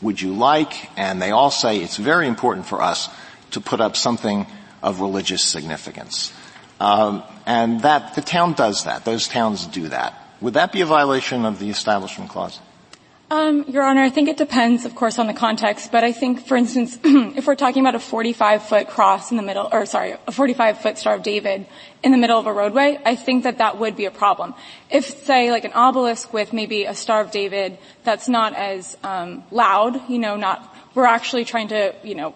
would 0.00 0.20
you 0.20 0.32
like? 0.32 0.90
And 0.98 1.20
they 1.20 1.30
all 1.30 1.50
say 1.50 1.78
it's 1.78 1.96
very 1.96 2.26
important 2.26 2.66
for 2.66 2.82
us 2.82 3.08
to 3.52 3.60
put 3.60 3.80
up 3.80 3.96
something 3.96 4.46
of 4.82 5.00
religious 5.00 5.42
significance. 5.42 6.32
Um, 6.80 7.22
and 7.46 7.82
that 7.82 8.14
the 8.14 8.20
town 8.20 8.52
does 8.52 8.84
that. 8.84 9.04
Those 9.04 9.26
towns 9.26 9.66
do 9.66 9.88
that. 9.88 10.14
Would 10.40 10.54
that 10.54 10.72
be 10.72 10.82
a 10.82 10.86
violation 10.86 11.44
of 11.44 11.58
the 11.58 11.70
Establishment 11.70 12.30
Clause? 12.30 12.60
Um, 13.30 13.66
Your 13.68 13.82
Honor, 13.82 14.02
I 14.02 14.08
think 14.08 14.30
it 14.30 14.38
depends, 14.38 14.86
of 14.86 14.94
course, 14.94 15.18
on 15.18 15.26
the 15.26 15.34
context. 15.34 15.92
But 15.92 16.02
I 16.02 16.12
think, 16.12 16.46
for 16.46 16.56
instance, 16.56 16.98
if 17.04 17.46
we're 17.46 17.56
talking 17.56 17.82
about 17.82 17.94
a 17.94 17.98
45-foot 17.98 18.88
cross 18.88 19.30
in 19.30 19.36
the 19.36 19.42
middle, 19.42 19.68
or 19.70 19.84
sorry, 19.84 20.12
a 20.12 20.32
45-foot 20.32 20.96
Star 20.96 21.14
of 21.14 21.22
David 21.22 21.66
in 22.02 22.12
the 22.12 22.16
middle 22.16 22.38
of 22.38 22.46
a 22.46 22.52
roadway, 22.52 22.98
I 23.04 23.16
think 23.16 23.44
that 23.44 23.58
that 23.58 23.78
would 23.78 23.96
be 23.96 24.06
a 24.06 24.10
problem. 24.10 24.54
If, 24.90 25.24
say, 25.24 25.50
like 25.50 25.64
an 25.64 25.74
obelisk 25.74 26.32
with 26.32 26.54
maybe 26.54 26.84
a 26.84 26.94
Star 26.94 27.20
of 27.20 27.30
David 27.30 27.76
that's 28.02 28.28
not 28.28 28.54
as 28.54 28.96
um, 29.02 29.44
loud, 29.50 30.08
you 30.08 30.18
know, 30.18 30.36
not 30.36 30.74
we're 30.94 31.04
actually 31.04 31.44
trying 31.44 31.68
to, 31.68 31.94
you 32.02 32.14
know, 32.14 32.34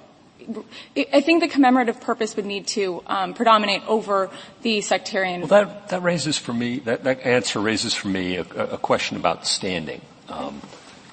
I 0.96 1.20
think 1.20 1.40
the 1.40 1.48
commemorative 1.48 2.00
purpose 2.00 2.36
would 2.36 2.46
need 2.46 2.66
to 2.68 3.02
um, 3.06 3.32
predominate 3.32 3.82
over 3.86 4.28
the 4.62 4.80
sectarian. 4.80 5.46
Well, 5.46 5.72
that 5.88 6.02
raises 6.02 6.36
for 6.36 6.52
me 6.52 6.80
that 6.80 7.06
answer 7.24 7.60
raises 7.60 7.94
for 7.94 8.08
me 8.08 8.36
a 8.36 8.44
question 8.78 9.16
about 9.16 9.46
standing. 9.46 10.00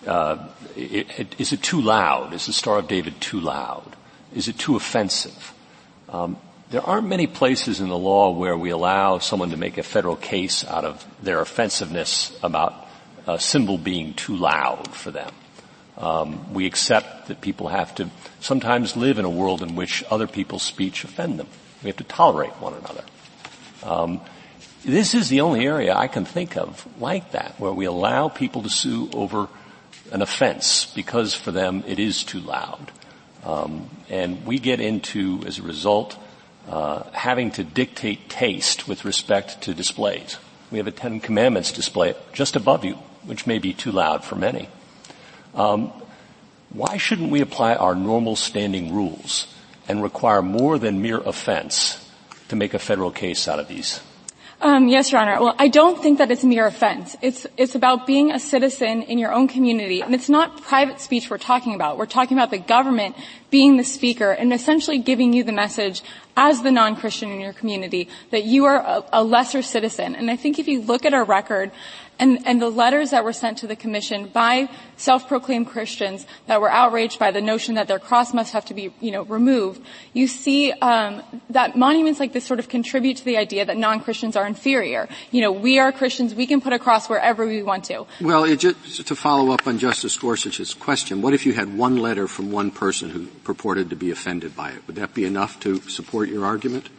Uh, 0.06 0.48
is 0.76 1.52
it 1.52 1.62
too 1.62 1.82
loud? 1.82 2.34
Is 2.34 2.46
the 2.46 2.54
Star 2.54 2.80
of 2.80 2.88
David 2.88 3.20
too 3.20 3.40
loud? 3.40 3.96
Is 4.34 4.48
it 4.48 4.58
too 4.58 4.76
offensive? 4.76 5.54
Um, 6.08 6.38
there 6.70 6.82
aren't 6.82 7.08
many 7.08 7.28
places 7.28 7.80
in 7.80 7.90
the 7.90 7.98
law 7.98 8.32
where 8.32 8.58
we 8.58 8.70
allow 8.70 9.18
someone 9.18 9.50
to 9.52 9.58
make 9.58 9.78
a 9.78 9.84
federal 9.84 10.16
case 10.16 10.64
out 10.64 10.86
of 10.86 11.06
their 11.22 11.42
offensiveness 11.42 12.38
about 12.44 12.88
a 13.28 13.40
symbol 13.40 13.78
being 13.78 14.14
too 14.14 14.36
loud 14.36 14.94
for 14.94 15.12
them. 15.12 15.34
Um, 15.98 16.54
we 16.54 16.66
accept 16.66 17.28
that 17.28 17.42
people 17.42 17.68
have 17.68 17.94
to 17.96 18.10
sometimes 18.40 18.96
live 18.96 19.20
in 19.20 19.26
a 19.26 19.30
world 19.30 19.62
in 19.62 19.76
which 19.76 20.04
other 20.10 20.28
people's 20.28 20.64
speech 20.64 21.04
offend 21.04 21.40
them. 21.40 21.48
We 21.84 21.88
have 21.88 21.98
to 21.98 22.04
tolerate 22.04 22.54
one 22.62 22.74
another. 22.74 23.04
Um, 23.84 24.22
this 24.86 25.14
is 25.14 25.28
the 25.28 25.42
only 25.42 25.66
area 25.66 25.94
I 25.94 26.08
can 26.08 26.24
think 26.24 26.56
of 26.56 26.88
like 27.02 27.32
that, 27.32 27.60
where 27.60 27.74
we 27.74 27.86
allow 27.86 28.30
people 28.30 28.64
to 28.64 28.70
sue 28.70 29.10
over 29.14 29.50
an 30.12 30.22
offense 30.22 30.92
because 30.96 31.34
for 31.34 31.52
them 31.52 31.84
it 31.88 32.00
is 32.00 32.24
too 32.24 32.40
loud. 32.40 32.92
Um, 33.44 33.90
and 34.10 34.46
we 34.46 34.60
get 34.60 34.80
into, 34.80 35.44
as 35.46 35.60
a 35.60 35.64
result, 35.64 36.18
uh, 36.68 37.04
having 37.12 37.52
to 37.52 37.64
dictate 37.64 38.30
taste 38.30 38.88
with 38.88 39.06
respect 39.06 39.62
to 39.64 39.74
displays. 39.74 40.38
We 40.72 40.78
have 40.78 40.88
a 40.88 40.92
Ten 40.92 41.20
Commandments 41.20 41.72
display 41.72 42.16
just 42.34 42.56
above 42.56 42.86
you, 42.86 42.96
which 43.24 43.48
may 43.48 43.60
be 43.60 43.74
too 43.74 43.92
loud 43.92 44.24
for 44.24 44.36
many. 44.36 44.70
Um, 45.56 45.92
why 46.72 46.98
shouldn't 46.98 47.32
we 47.32 47.42
apply 47.42 47.76
our 47.76 47.96
normal 47.96 48.36
standing 48.36 48.94
rules 48.94 49.48
and 49.88 50.04
require 50.04 50.42
more 50.42 50.78
than 50.78 51.02
mere 51.02 51.18
offense 51.18 52.06
to 52.50 52.56
make 52.56 52.76
a 52.76 52.80
federal 52.80 53.10
case 53.10 53.48
out 53.48 53.60
of 53.60 53.68
these? 53.68 54.02
Um, 54.62 54.90
yes, 54.90 55.14
Your 55.14 55.22
Honor. 55.22 55.40
Well, 55.40 55.56
I 55.58 55.70
don't 55.70 56.02
think 56.02 56.18
that 56.18 56.32
it's 56.32 56.44
mere 56.44 56.68
offense. 56.68 57.16
It's 57.22 57.48
it's 57.56 57.76
about 57.76 58.06
being 58.06 58.32
a 58.32 58.40
citizen 58.40 59.04
in 59.04 59.18
your 59.18 59.32
own 59.32 59.48
community, 59.48 60.02
and 60.02 60.14
it's 60.14 60.28
not 60.28 60.62
private 60.62 61.00
speech 61.00 61.30
we're 61.30 61.38
talking 61.38 61.76
about. 61.76 61.98
We're 61.98 62.06
talking 62.06 62.38
about 62.38 62.52
the 62.52 62.58
government 62.58 63.16
being 63.52 63.78
the 63.78 63.86
speaker 63.86 64.32
and 64.32 64.52
essentially 64.52 64.98
giving 65.00 65.32
you 65.32 65.46
the 65.46 65.54
message 65.54 66.04
as 66.40 66.62
the 66.62 66.72
non-Christian 66.72 67.30
in 67.30 67.42
your 67.42 67.52
community 67.52 68.08
that 68.32 68.46
you 68.46 68.64
are 68.64 68.80
a, 68.80 69.04
a 69.12 69.24
lesser 69.24 69.62
citizen. 69.62 70.16
And 70.16 70.32
I 70.32 70.38
think 70.38 70.58
if 70.58 70.70
you 70.70 70.82
look 70.82 71.04
at 71.04 71.14
our 71.14 71.26
record, 71.26 71.70
and, 72.20 72.46
and 72.46 72.62
the 72.62 72.70
letters 72.70 73.12
that 73.12 73.24
were 73.24 73.34
sent 73.34 73.60
to 73.60 73.68
the 73.68 73.76
commission 73.76 74.28
by 74.28 74.70
self-proclaimed 74.98 75.68
Christians 75.68 76.28
that 76.48 76.60
were 76.60 76.70
outraged 76.70 77.18
by 77.18 77.32
the 77.32 77.42
notion 77.42 77.76
that 77.76 77.88
their 77.88 77.98
cross 77.98 78.34
must 78.34 78.52
have 78.52 78.66
to 78.66 78.74
be, 78.74 78.94
you 79.00 79.12
know, 79.12 79.24
removed, 79.24 79.82
you 80.12 80.28
see 80.28 80.74
um, 80.74 81.24
that 81.50 81.78
monuments 81.78 82.20
like 82.20 82.34
this 82.34 82.44
sort 82.44 82.60
of 82.60 82.68
contribute 82.68 83.18
to 83.18 83.26
the 83.26 83.38
idea 83.38 83.66
that 83.66 83.78
non-Christians 83.78 84.36
are 84.36 84.46
inferior. 84.46 85.08
You 85.32 85.42
know, 85.42 85.52
we 85.52 85.80
are 85.80 85.92
Christians; 85.92 86.36
we 86.36 86.46
can 86.46 86.60
put 86.60 86.74
a 86.74 86.80
cross 86.80 87.10
wherever 87.10 87.48
we 87.48 87.64
want 87.64 87.86
to. 87.86 88.06
Well, 88.20 88.46
just 88.56 89.08
to 89.08 89.16
follow 89.16 89.54
up 89.54 89.66
on 89.66 89.80
Justice 89.80 90.18
Gorsuch's 90.18 90.74
question, 90.74 91.22
what 91.22 91.34
if 91.34 91.46
you 91.46 91.54
had 91.54 91.78
one 91.78 91.98
letter 91.98 92.28
from 92.28 92.52
one 92.52 92.72
person 92.72 93.10
who 93.10 93.28
purported 93.44 93.90
to 93.92 93.96
be 93.96 94.12
offended 94.12 94.56
by 94.56 94.72
it? 94.72 94.86
Would 94.88 94.98
that 94.98 95.14
be 95.14 95.24
enough 95.24 95.60
to 95.62 95.80
support 95.90 96.29
your 96.30 96.46
argument? 96.46 96.90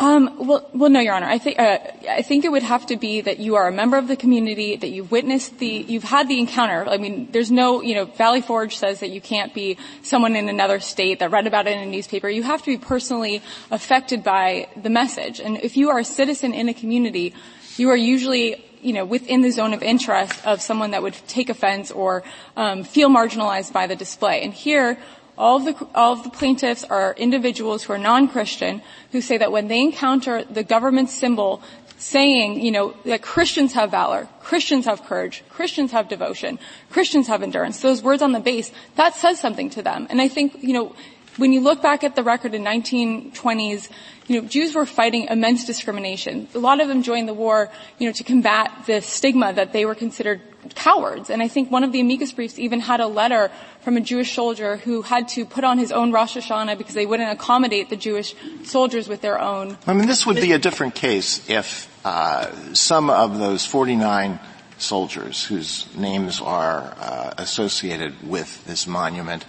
Um, 0.00 0.46
well, 0.48 0.68
well, 0.74 0.90
no, 0.90 0.98
Your 0.98 1.14
Honor. 1.14 1.28
I 1.28 1.38
think 1.38 1.60
uh, 1.60 1.78
I 2.10 2.22
think 2.22 2.44
it 2.44 2.50
would 2.50 2.64
have 2.64 2.86
to 2.86 2.96
be 2.96 3.20
that 3.20 3.38
you 3.38 3.54
are 3.54 3.68
a 3.68 3.72
member 3.72 3.96
of 3.98 4.08
the 4.08 4.16
community, 4.16 4.74
that 4.74 4.88
you've 4.88 5.12
witnessed 5.12 5.58
the, 5.58 5.68
you've 5.68 6.02
had 6.02 6.26
the 6.26 6.40
encounter. 6.40 6.88
I 6.88 6.96
mean, 6.96 7.28
there's 7.30 7.52
no, 7.52 7.82
you 7.82 7.94
know, 7.94 8.06
Valley 8.06 8.40
Forge 8.40 8.76
says 8.76 8.98
that 8.98 9.10
you 9.10 9.20
can't 9.20 9.54
be 9.54 9.78
someone 10.02 10.34
in 10.34 10.48
another 10.48 10.80
state 10.80 11.20
that 11.20 11.30
read 11.30 11.46
about 11.46 11.68
it 11.68 11.76
in 11.76 11.86
a 11.86 11.86
newspaper. 11.86 12.28
You 12.28 12.42
have 12.42 12.62
to 12.62 12.76
be 12.76 12.78
personally 12.78 13.42
affected 13.70 14.24
by 14.24 14.68
the 14.74 14.90
message. 14.90 15.40
And 15.40 15.58
if 15.58 15.76
you 15.76 15.90
are 15.90 16.00
a 16.00 16.04
citizen 16.04 16.52
in 16.52 16.68
a 16.68 16.74
community, 16.74 17.34
you 17.76 17.90
are 17.90 17.96
usually 17.96 18.64
you 18.80 18.92
know, 18.92 19.04
within 19.04 19.42
the 19.42 19.50
zone 19.52 19.72
of 19.72 19.82
interest 19.84 20.44
of 20.44 20.60
someone 20.60 20.90
that 20.90 21.02
would 21.02 21.14
take 21.28 21.48
offense 21.48 21.92
or 21.92 22.24
um, 22.56 22.82
feel 22.82 23.08
marginalized 23.08 23.72
by 23.72 23.86
the 23.86 23.94
display. 23.94 24.42
And 24.42 24.52
here, 24.52 24.98
all 25.36 25.56
of 25.56 25.64
the, 25.64 25.86
all 25.94 26.12
of 26.12 26.22
the 26.24 26.30
plaintiffs 26.30 26.84
are 26.84 27.14
individuals 27.16 27.84
who 27.84 27.92
are 27.92 27.98
non-Christian 27.98 28.82
who 29.12 29.20
say 29.20 29.38
that 29.38 29.52
when 29.52 29.68
they 29.68 29.80
encounter 29.80 30.44
the 30.44 30.62
government 30.62 31.10
symbol 31.10 31.62
saying, 31.96 32.60
you 32.60 32.70
know, 32.70 32.94
that 33.04 33.22
Christians 33.22 33.72
have 33.74 33.92
valor, 33.92 34.28
Christians 34.40 34.86
have 34.86 35.04
courage, 35.04 35.44
Christians 35.48 35.92
have 35.92 36.08
devotion, 36.08 36.58
Christians 36.90 37.28
have 37.28 37.42
endurance, 37.42 37.80
those 37.80 38.02
words 38.02 38.22
on 38.22 38.32
the 38.32 38.40
base, 38.40 38.72
that 38.96 39.14
says 39.14 39.40
something 39.40 39.70
to 39.70 39.82
them. 39.82 40.08
And 40.10 40.20
I 40.20 40.28
think, 40.28 40.62
you 40.62 40.72
know, 40.72 40.96
when 41.36 41.52
you 41.52 41.60
look 41.60 41.82
back 41.82 42.04
at 42.04 42.14
the 42.14 42.22
record 42.22 42.54
in 42.54 42.62
1920s, 42.62 43.88
you 44.26 44.40
know, 44.40 44.48
Jews 44.48 44.74
were 44.74 44.86
fighting 44.86 45.24
immense 45.24 45.64
discrimination. 45.64 46.48
A 46.54 46.58
lot 46.58 46.80
of 46.80 46.88
them 46.88 47.02
joined 47.02 47.28
the 47.28 47.34
war, 47.34 47.70
you 47.98 48.06
know, 48.06 48.12
to 48.12 48.24
combat 48.24 48.84
the 48.86 49.00
stigma 49.00 49.52
that 49.52 49.72
they 49.72 49.84
were 49.84 49.94
considered 49.94 50.40
cowards. 50.74 51.28
And 51.28 51.42
I 51.42 51.48
think 51.48 51.70
one 51.70 51.84
of 51.84 51.92
the 51.92 52.00
amicus 52.00 52.32
briefs 52.32 52.58
even 52.58 52.80
had 52.80 53.00
a 53.00 53.06
letter 53.06 53.50
from 53.80 53.96
a 53.96 54.00
Jewish 54.00 54.34
soldier 54.34 54.76
who 54.76 55.02
had 55.02 55.28
to 55.28 55.44
put 55.44 55.64
on 55.64 55.78
his 55.78 55.90
own 55.90 56.12
Rosh 56.12 56.36
Hashanah 56.36 56.78
because 56.78 56.94
they 56.94 57.06
wouldn't 57.06 57.32
accommodate 57.32 57.90
the 57.90 57.96
Jewish 57.96 58.34
soldiers 58.64 59.08
with 59.08 59.22
their 59.22 59.40
own. 59.40 59.76
I 59.86 59.92
mean, 59.92 60.06
this 60.06 60.24
would 60.24 60.36
be 60.36 60.52
a 60.52 60.58
different 60.58 60.94
case 60.94 61.48
if 61.50 61.90
uh, 62.04 62.74
some 62.74 63.10
of 63.10 63.38
those 63.38 63.66
49 63.66 64.38
soldiers 64.78 65.44
whose 65.44 65.86
names 65.96 66.40
are 66.40 66.94
uh, 66.98 67.34
associated 67.38 68.28
with 68.28 68.64
this 68.66 68.86
monument 68.86 69.44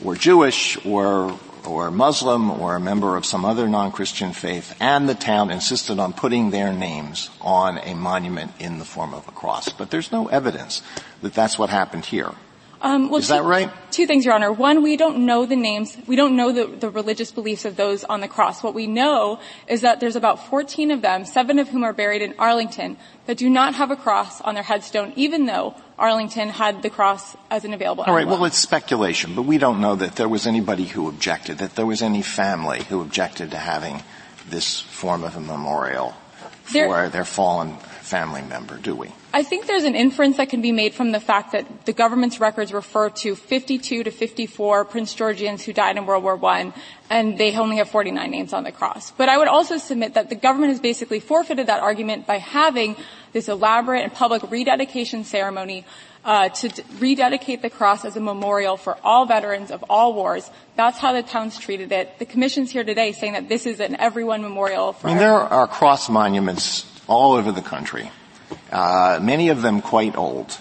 were 0.00 0.16
Jewish 0.16 0.84
or 0.84 1.38
or 1.68 1.90
Muslim 1.90 2.50
or 2.50 2.76
a 2.76 2.80
member 2.80 3.16
of 3.16 3.26
some 3.26 3.44
other 3.44 3.68
non-Christian 3.68 4.32
faith, 4.32 4.74
and 4.80 5.08
the 5.08 5.14
town 5.14 5.50
insisted 5.50 5.98
on 5.98 6.12
putting 6.12 6.50
their 6.50 6.72
names 6.72 7.30
on 7.40 7.78
a 7.78 7.94
monument 7.94 8.52
in 8.58 8.78
the 8.78 8.84
form 8.84 9.12
of 9.12 9.28
a 9.28 9.32
cross. 9.32 9.68
But 9.68 9.90
there's 9.90 10.10
no 10.10 10.28
evidence 10.28 10.82
that 11.20 11.34
that's 11.34 11.58
what 11.58 11.70
happened 11.70 12.06
here. 12.06 12.32
Um, 12.80 13.10
well, 13.10 13.18
Is 13.18 13.28
that 13.28 13.40
two, 13.40 13.48
right? 13.48 13.70
Two 13.90 14.06
things, 14.06 14.24
Your 14.24 14.34
Honor. 14.34 14.52
One, 14.52 14.82
we 14.82 14.96
don't 14.96 15.26
know 15.26 15.46
the 15.46 15.56
names. 15.56 15.96
We 16.06 16.14
don't 16.14 16.36
know 16.36 16.52
the, 16.52 16.66
the 16.66 16.90
religious 16.90 17.32
beliefs 17.32 17.64
of 17.64 17.74
those 17.74 18.04
on 18.04 18.20
the 18.20 18.28
cross. 18.28 18.62
What 18.62 18.74
we 18.74 18.86
know 18.86 19.40
is 19.66 19.80
that 19.80 19.98
there's 19.98 20.14
about 20.14 20.46
14 20.46 20.92
of 20.92 21.02
them, 21.02 21.24
seven 21.24 21.58
of 21.58 21.68
whom 21.68 21.82
are 21.82 21.92
buried 21.92 22.22
in 22.22 22.34
Arlington, 22.38 22.96
that 23.26 23.36
do 23.36 23.50
not 23.50 23.74
have 23.74 23.90
a 23.90 23.96
cross 23.96 24.40
on 24.40 24.54
their 24.54 24.62
headstone, 24.62 25.12
even 25.16 25.46
though 25.46 25.74
Arlington 25.98 26.50
had 26.50 26.82
the 26.82 26.90
cross 26.90 27.36
as 27.50 27.64
an 27.64 27.74
available 27.74 28.04
All 28.06 28.14
right, 28.14 28.22
emblem. 28.22 28.40
well, 28.40 28.46
it's 28.46 28.58
speculation, 28.58 29.34
but 29.34 29.42
we 29.42 29.58
don't 29.58 29.80
know 29.80 29.96
that 29.96 30.14
there 30.14 30.28
was 30.28 30.46
anybody 30.46 30.84
who 30.84 31.08
objected, 31.08 31.58
that 31.58 31.74
there 31.74 31.86
was 31.86 32.00
any 32.02 32.22
family 32.22 32.84
who 32.84 33.00
objected 33.00 33.50
to 33.50 33.58
having 33.58 34.02
this 34.48 34.80
form 34.80 35.24
of 35.24 35.36
a 35.36 35.40
memorial 35.40 36.14
for 36.62 37.08
their 37.08 37.24
fallen 37.24 37.76
family 38.08 38.40
member, 38.42 38.78
do 38.78 38.94
we? 38.96 39.12
I 39.34 39.42
think 39.42 39.66
there's 39.66 39.84
an 39.84 39.94
inference 39.94 40.38
that 40.38 40.48
can 40.48 40.62
be 40.62 40.72
made 40.72 40.94
from 40.94 41.12
the 41.12 41.20
fact 41.20 41.52
that 41.52 41.84
the 41.84 41.92
government's 41.92 42.40
records 42.40 42.72
refer 42.72 43.10
to 43.10 43.36
52 43.36 44.04
to 44.04 44.10
54 44.10 44.86
Prince 44.86 45.14
Georgians 45.14 45.64
who 45.64 45.74
died 45.74 45.98
in 45.98 46.06
World 46.06 46.24
War 46.24 46.42
I, 46.46 46.72
and 47.10 47.36
they 47.36 47.54
only 47.54 47.76
have 47.76 47.90
49 47.90 48.30
names 48.30 48.54
on 48.54 48.64
the 48.64 48.72
cross. 48.72 49.10
But 49.10 49.28
I 49.28 49.36
would 49.36 49.48
also 49.48 49.76
submit 49.76 50.14
that 50.14 50.30
the 50.30 50.34
government 50.34 50.70
has 50.70 50.80
basically 50.80 51.20
forfeited 51.20 51.66
that 51.66 51.80
argument 51.80 52.26
by 52.26 52.38
having 52.38 52.96
this 53.32 53.48
elaborate 53.48 54.02
and 54.02 54.12
public 54.12 54.50
rededication 54.50 55.24
ceremony 55.24 55.84
uh, 56.24 56.48
to 56.48 56.68
d- 56.68 56.82
rededicate 56.98 57.60
the 57.60 57.70
cross 57.70 58.04
as 58.04 58.16
a 58.16 58.20
memorial 58.20 58.76
for 58.76 58.96
all 59.04 59.26
veterans 59.26 59.70
of 59.70 59.84
all 59.90 60.14
wars. 60.14 60.50
That's 60.76 60.98
how 60.98 61.12
the 61.12 61.22
town's 61.22 61.58
treated 61.58 61.92
it. 61.92 62.18
The 62.18 62.26
commission's 62.26 62.70
here 62.70 62.84
today 62.84 63.12
saying 63.12 63.34
that 63.34 63.48
this 63.48 63.66
is 63.66 63.80
an 63.80 63.96
everyone 63.96 64.42
memorial 64.42 64.94
for 64.94 65.08
I 65.08 65.10
mean, 65.10 65.18
there 65.18 65.32
are 65.34 65.66
cross 65.66 66.08
monuments 66.08 66.86
all 67.08 67.32
over 67.32 67.50
the 67.50 67.62
country, 67.62 68.10
uh, 68.70 69.18
many 69.20 69.48
of 69.48 69.62
them 69.62 69.82
quite 69.82 70.16
old. 70.16 70.58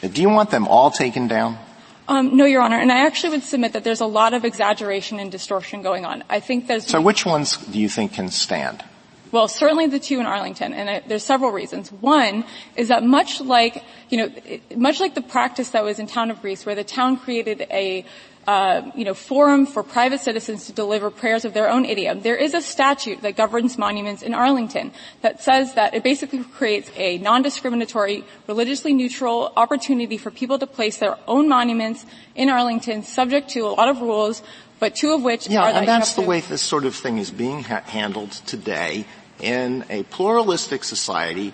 Do 0.00 0.22
you 0.22 0.28
want 0.28 0.50
them 0.50 0.66
all 0.68 0.90
taken 0.90 1.28
down? 1.28 1.58
Um, 2.06 2.36
no, 2.36 2.44
Your 2.44 2.60
Honor, 2.60 2.78
and 2.78 2.92
I 2.92 3.06
actually 3.06 3.30
would 3.30 3.44
submit 3.44 3.72
that 3.72 3.82
there's 3.82 4.02
a 4.02 4.06
lot 4.06 4.34
of 4.34 4.44
exaggeration 4.44 5.18
and 5.18 5.32
distortion 5.32 5.82
going 5.82 6.04
on. 6.04 6.22
I 6.28 6.40
think 6.40 6.66
there's 6.66 6.86
So 6.86 7.00
which 7.00 7.24
ones 7.24 7.56
do 7.56 7.78
you 7.78 7.88
think 7.88 8.12
can 8.12 8.28
stand? 8.30 8.84
Well, 9.32 9.48
certainly 9.48 9.86
the 9.86 9.98
two 9.98 10.20
in 10.20 10.26
Arlington, 10.26 10.74
and 10.74 10.88
I, 10.88 11.02
there's 11.08 11.24
several 11.24 11.50
reasons. 11.50 11.90
One 11.90 12.44
is 12.76 12.88
that 12.88 13.02
much 13.02 13.40
like, 13.40 13.82
you 14.10 14.18
know, 14.18 14.30
much 14.76 15.00
like 15.00 15.14
the 15.14 15.22
practice 15.22 15.70
that 15.70 15.82
was 15.82 15.98
in 15.98 16.06
town 16.06 16.30
of 16.30 16.40
Greece, 16.40 16.64
where 16.64 16.76
the 16.76 16.84
town 16.84 17.16
created 17.16 17.62
a, 17.70 18.04
uh, 18.46 18.90
you 18.94 19.04
know, 19.04 19.14
forum 19.14 19.66
for 19.66 19.82
private 19.82 20.20
citizens 20.20 20.66
to 20.66 20.72
deliver 20.72 21.10
prayers 21.10 21.44
of 21.44 21.54
their 21.54 21.70
own 21.70 21.84
idiom, 21.84 22.20
there 22.20 22.36
is 22.36 22.54
a 22.54 22.60
statute 22.60 23.22
that 23.22 23.36
governs 23.36 23.78
monuments 23.78 24.22
in 24.22 24.34
Arlington 24.34 24.92
that 25.22 25.42
says 25.42 25.74
that 25.74 25.94
it 25.94 26.02
basically 26.02 26.44
creates 26.44 26.90
a 26.96 27.18
non-discriminatory, 27.18 28.24
religiously 28.46 28.92
neutral 28.92 29.52
opportunity 29.56 30.18
for 30.18 30.30
people 30.30 30.58
to 30.58 30.66
place 30.66 30.98
their 30.98 31.16
own 31.26 31.48
monuments 31.48 32.04
in 32.34 32.50
Arlington, 32.50 33.02
subject 33.02 33.48
to 33.50 33.60
a 33.60 33.72
lot 33.72 33.88
of 33.88 34.00
rules, 34.00 34.42
but 34.78 34.94
two 34.94 35.12
of 35.12 35.22
which 35.22 35.48
Yeah, 35.48 35.62
are 35.62 35.72
that 35.72 35.78
and 35.78 35.88
that's 35.88 36.14
the 36.14 36.22
way 36.22 36.40
this 36.40 36.62
sort 36.62 36.84
of 36.84 36.94
thing 36.94 37.18
is 37.18 37.30
being 37.30 37.62
ha- 37.62 37.82
handled 37.86 38.32
today 38.46 39.06
in 39.40 39.84
a 39.88 40.02
pluralistic 40.04 40.84
society 40.84 41.52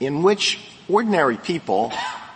in 0.00 0.22
which 0.22 0.58
ordinary 0.88 1.36
people 1.36 1.92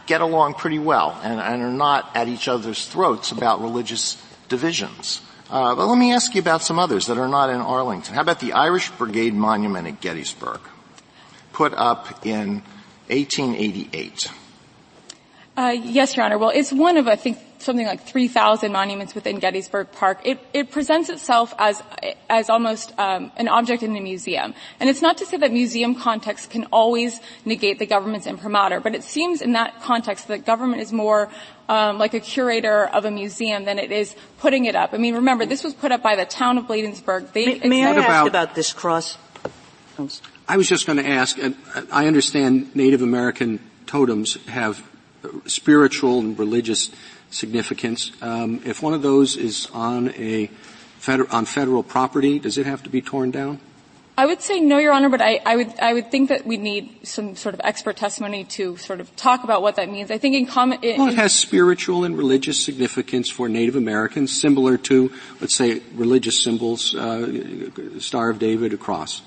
get 0.08 0.20
along 0.22 0.54
pretty 0.54 0.78
well 0.78 1.16
and, 1.22 1.38
and 1.38 1.62
are 1.62 1.70
not 1.70 2.10
at 2.16 2.26
each 2.26 2.48
other's 2.48 2.86
throats 2.86 3.30
about 3.30 3.60
religious 3.60 4.20
divisions. 4.48 5.20
Uh, 5.50 5.74
but 5.76 5.86
let 5.86 5.96
me 5.96 6.12
ask 6.12 6.34
you 6.34 6.40
about 6.40 6.62
some 6.62 6.78
others 6.78 7.06
that 7.06 7.18
are 7.18 7.28
not 7.28 7.50
in 7.50 7.60
Arlington. 7.60 8.14
How 8.14 8.22
about 8.22 8.40
the 8.40 8.54
Irish 8.54 8.90
Brigade 8.90 9.34
Monument 9.34 9.86
at 9.86 10.00
Gettysburg, 10.00 10.60
put 11.52 11.72
up 11.74 12.26
in 12.26 12.62
1888? 13.08 14.32
Uh, 15.56 15.76
yes, 15.82 16.16
Your 16.16 16.24
Honor. 16.24 16.38
Well, 16.38 16.52
it's 16.54 16.72
one 16.72 16.96
of, 16.96 17.08
I 17.08 17.16
think, 17.16 17.38
something 17.58 17.86
like 17.86 18.02
3,000 18.06 18.70
monuments 18.72 19.14
within 19.14 19.38
Gettysburg 19.38 19.90
Park. 19.92 20.20
It, 20.24 20.38
it 20.52 20.70
presents 20.70 21.08
itself 21.08 21.54
as, 21.58 21.82
as 22.30 22.48
almost 22.50 22.96
um, 22.98 23.32
an 23.36 23.48
object 23.48 23.82
in 23.82 23.96
a 23.96 24.00
museum. 24.00 24.54
And 24.80 24.88
it's 24.88 25.02
not 25.02 25.18
to 25.18 25.26
say 25.26 25.36
that 25.38 25.52
museum 25.52 25.94
context 25.94 26.50
can 26.50 26.66
always 26.72 27.20
negate 27.44 27.78
the 27.78 27.86
government's 27.86 28.26
imprimatur, 28.26 28.80
but 28.80 28.94
it 28.94 29.02
seems 29.02 29.42
in 29.42 29.52
that 29.52 29.82
context 29.82 30.28
that 30.28 30.46
government 30.46 30.82
is 30.82 30.92
more 30.92 31.30
um, 31.68 31.98
like 31.98 32.14
a 32.14 32.20
curator 32.20 32.86
of 32.86 33.04
a 33.04 33.10
museum 33.10 33.64
than 33.64 33.78
it 33.78 33.92
is 33.92 34.14
putting 34.38 34.64
it 34.64 34.74
up. 34.74 34.94
I 34.94 34.96
mean, 34.98 35.16
remember, 35.16 35.44
this 35.44 35.62
was 35.64 35.74
put 35.74 35.92
up 35.92 36.02
by 36.02 36.16
the 36.16 36.24
town 36.24 36.58
of 36.58 36.66
Bladensburg. 36.66 37.32
They, 37.32 37.58
May, 37.58 37.68
may 37.68 37.84
I 37.86 37.90
it's- 37.90 38.04
ask 38.04 38.08
about- 38.08 38.26
about 38.28 38.54
this 38.54 38.72
cross? 38.72 39.18
I 40.48 40.56
was 40.56 40.68
just 40.68 40.86
going 40.86 40.98
to 40.98 41.06
ask, 41.06 41.36
and 41.38 41.56
I 41.90 42.06
understand 42.06 42.74
Native 42.76 43.02
American 43.02 43.58
totems 43.86 44.34
have 44.46 44.82
spiritual 45.46 46.20
and 46.20 46.38
religious 46.38 46.90
significance. 47.30 48.12
Um, 48.22 48.60
if 48.64 48.82
one 48.82 48.94
of 48.94 49.02
those 49.02 49.36
is 49.36 49.68
on 49.72 50.10
a 50.16 50.46
feder- 50.98 51.30
on 51.32 51.44
federal 51.44 51.82
property, 51.82 52.38
does 52.38 52.58
it 52.58 52.66
have 52.66 52.82
to 52.84 52.90
be 52.90 53.00
torn 53.00 53.30
down? 53.30 53.60
I 54.18 54.26
would 54.26 54.42
say 54.42 54.58
no, 54.58 54.78
Your 54.78 54.92
Honor, 54.92 55.08
but 55.08 55.22
I, 55.22 55.40
I 55.46 55.54
would 55.54 55.78
I 55.78 55.92
would 55.92 56.10
think 56.10 56.30
that 56.30 56.44
we 56.44 56.56
need 56.56 57.06
some 57.06 57.36
sort 57.36 57.54
of 57.54 57.60
expert 57.62 57.96
testimony 57.96 58.42
to 58.58 58.76
sort 58.76 58.98
of 58.98 59.14
talk 59.14 59.44
about 59.44 59.62
what 59.62 59.76
that 59.76 59.88
means. 59.88 60.10
I 60.10 60.18
think 60.18 60.34
in 60.34 60.46
common. 60.46 60.80
Well, 60.82 61.06
it 61.06 61.14
has 61.14 61.32
spiritual 61.32 62.02
and 62.02 62.18
religious 62.18 62.64
significance 62.64 63.30
for 63.30 63.48
Native 63.48 63.76
Americans, 63.76 64.40
similar 64.40 64.76
to, 64.90 65.12
let's 65.40 65.54
say, 65.54 65.82
religious 65.94 66.42
symbols, 66.42 66.96
uh, 66.96 68.00
Star 68.00 68.30
of 68.30 68.40
David, 68.40 68.72
a 68.72 68.76
cross. 68.76 69.22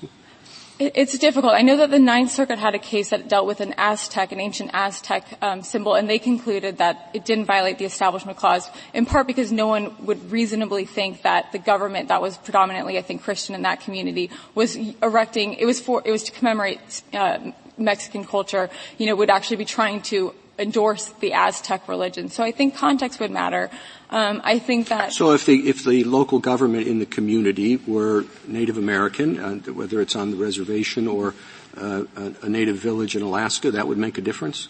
It- 0.78 0.92
It's 0.96 1.16
difficult. 1.18 1.52
I 1.52 1.62
know 1.62 1.76
that 1.76 1.90
the 1.90 1.98
Ninth 1.98 2.30
Circuit 2.32 2.58
had 2.58 2.74
a 2.74 2.78
case 2.78 3.10
that 3.10 3.28
dealt 3.28 3.46
with 3.46 3.60
an 3.60 3.74
Aztec, 3.78 4.32
an 4.32 4.40
ancient 4.40 4.70
Aztec 4.72 5.24
um, 5.40 5.62
symbol, 5.62 5.94
and 5.94 6.08
they 6.08 6.18
concluded 6.18 6.78
that 6.78 7.10
it 7.14 7.24
didn't 7.24 7.44
violate 7.44 7.78
the 7.78 7.84
Establishment 7.84 8.36
Clause, 8.38 8.68
in 8.92 9.06
part 9.06 9.26
because 9.26 9.52
no 9.52 9.66
one 9.68 9.94
would 10.06 10.32
reasonably 10.32 10.84
think 10.84 11.22
that 11.22 11.52
the 11.52 11.58
government 11.58 12.08
that 12.08 12.20
was 12.22 12.36
predominantly, 12.38 12.98
I 12.98 13.02
think, 13.02 13.22
Christian 13.22 13.54
in 13.54 13.62
that 13.62 13.80
community 13.80 14.30
was 14.54 14.74
erecting. 15.02 15.54
It 15.54 15.66
was 15.66 15.78
for. 15.78 16.02
It 16.04 16.10
was 16.10 16.24
to 16.24 16.32
commemorate 16.32 17.02
uh, 17.12 17.38
Mexican 17.76 18.24
culture. 18.24 18.68
You 18.98 19.06
know, 19.06 19.14
would 19.16 19.30
actually 19.30 19.58
be 19.58 19.64
trying 19.66 20.00
to 20.02 20.34
endorse 20.62 21.10
the 21.20 21.32
Aztec 21.32 21.88
religion. 21.88 22.28
So 22.28 22.42
I 22.42 22.52
think 22.52 22.76
context 22.76 23.20
would 23.20 23.30
matter. 23.30 23.70
Um, 24.10 24.40
I 24.44 24.58
think 24.58 24.88
that. 24.88 25.12
So 25.12 25.32
if 25.32 25.46
the, 25.46 25.68
if 25.68 25.84
the 25.84 26.04
local 26.04 26.38
government 26.38 26.86
in 26.86 26.98
the 26.98 27.06
community 27.06 27.76
were 27.76 28.24
Native 28.46 28.78
American, 28.78 29.38
uh, 29.38 29.72
whether 29.72 30.00
it's 30.00 30.16
on 30.16 30.30
the 30.30 30.36
reservation 30.36 31.08
or 31.08 31.34
uh, 31.76 32.04
a, 32.16 32.46
a 32.46 32.48
native 32.48 32.76
village 32.76 33.16
in 33.16 33.22
Alaska, 33.22 33.70
that 33.70 33.88
would 33.88 33.98
make 33.98 34.18
a 34.18 34.22
difference? 34.22 34.68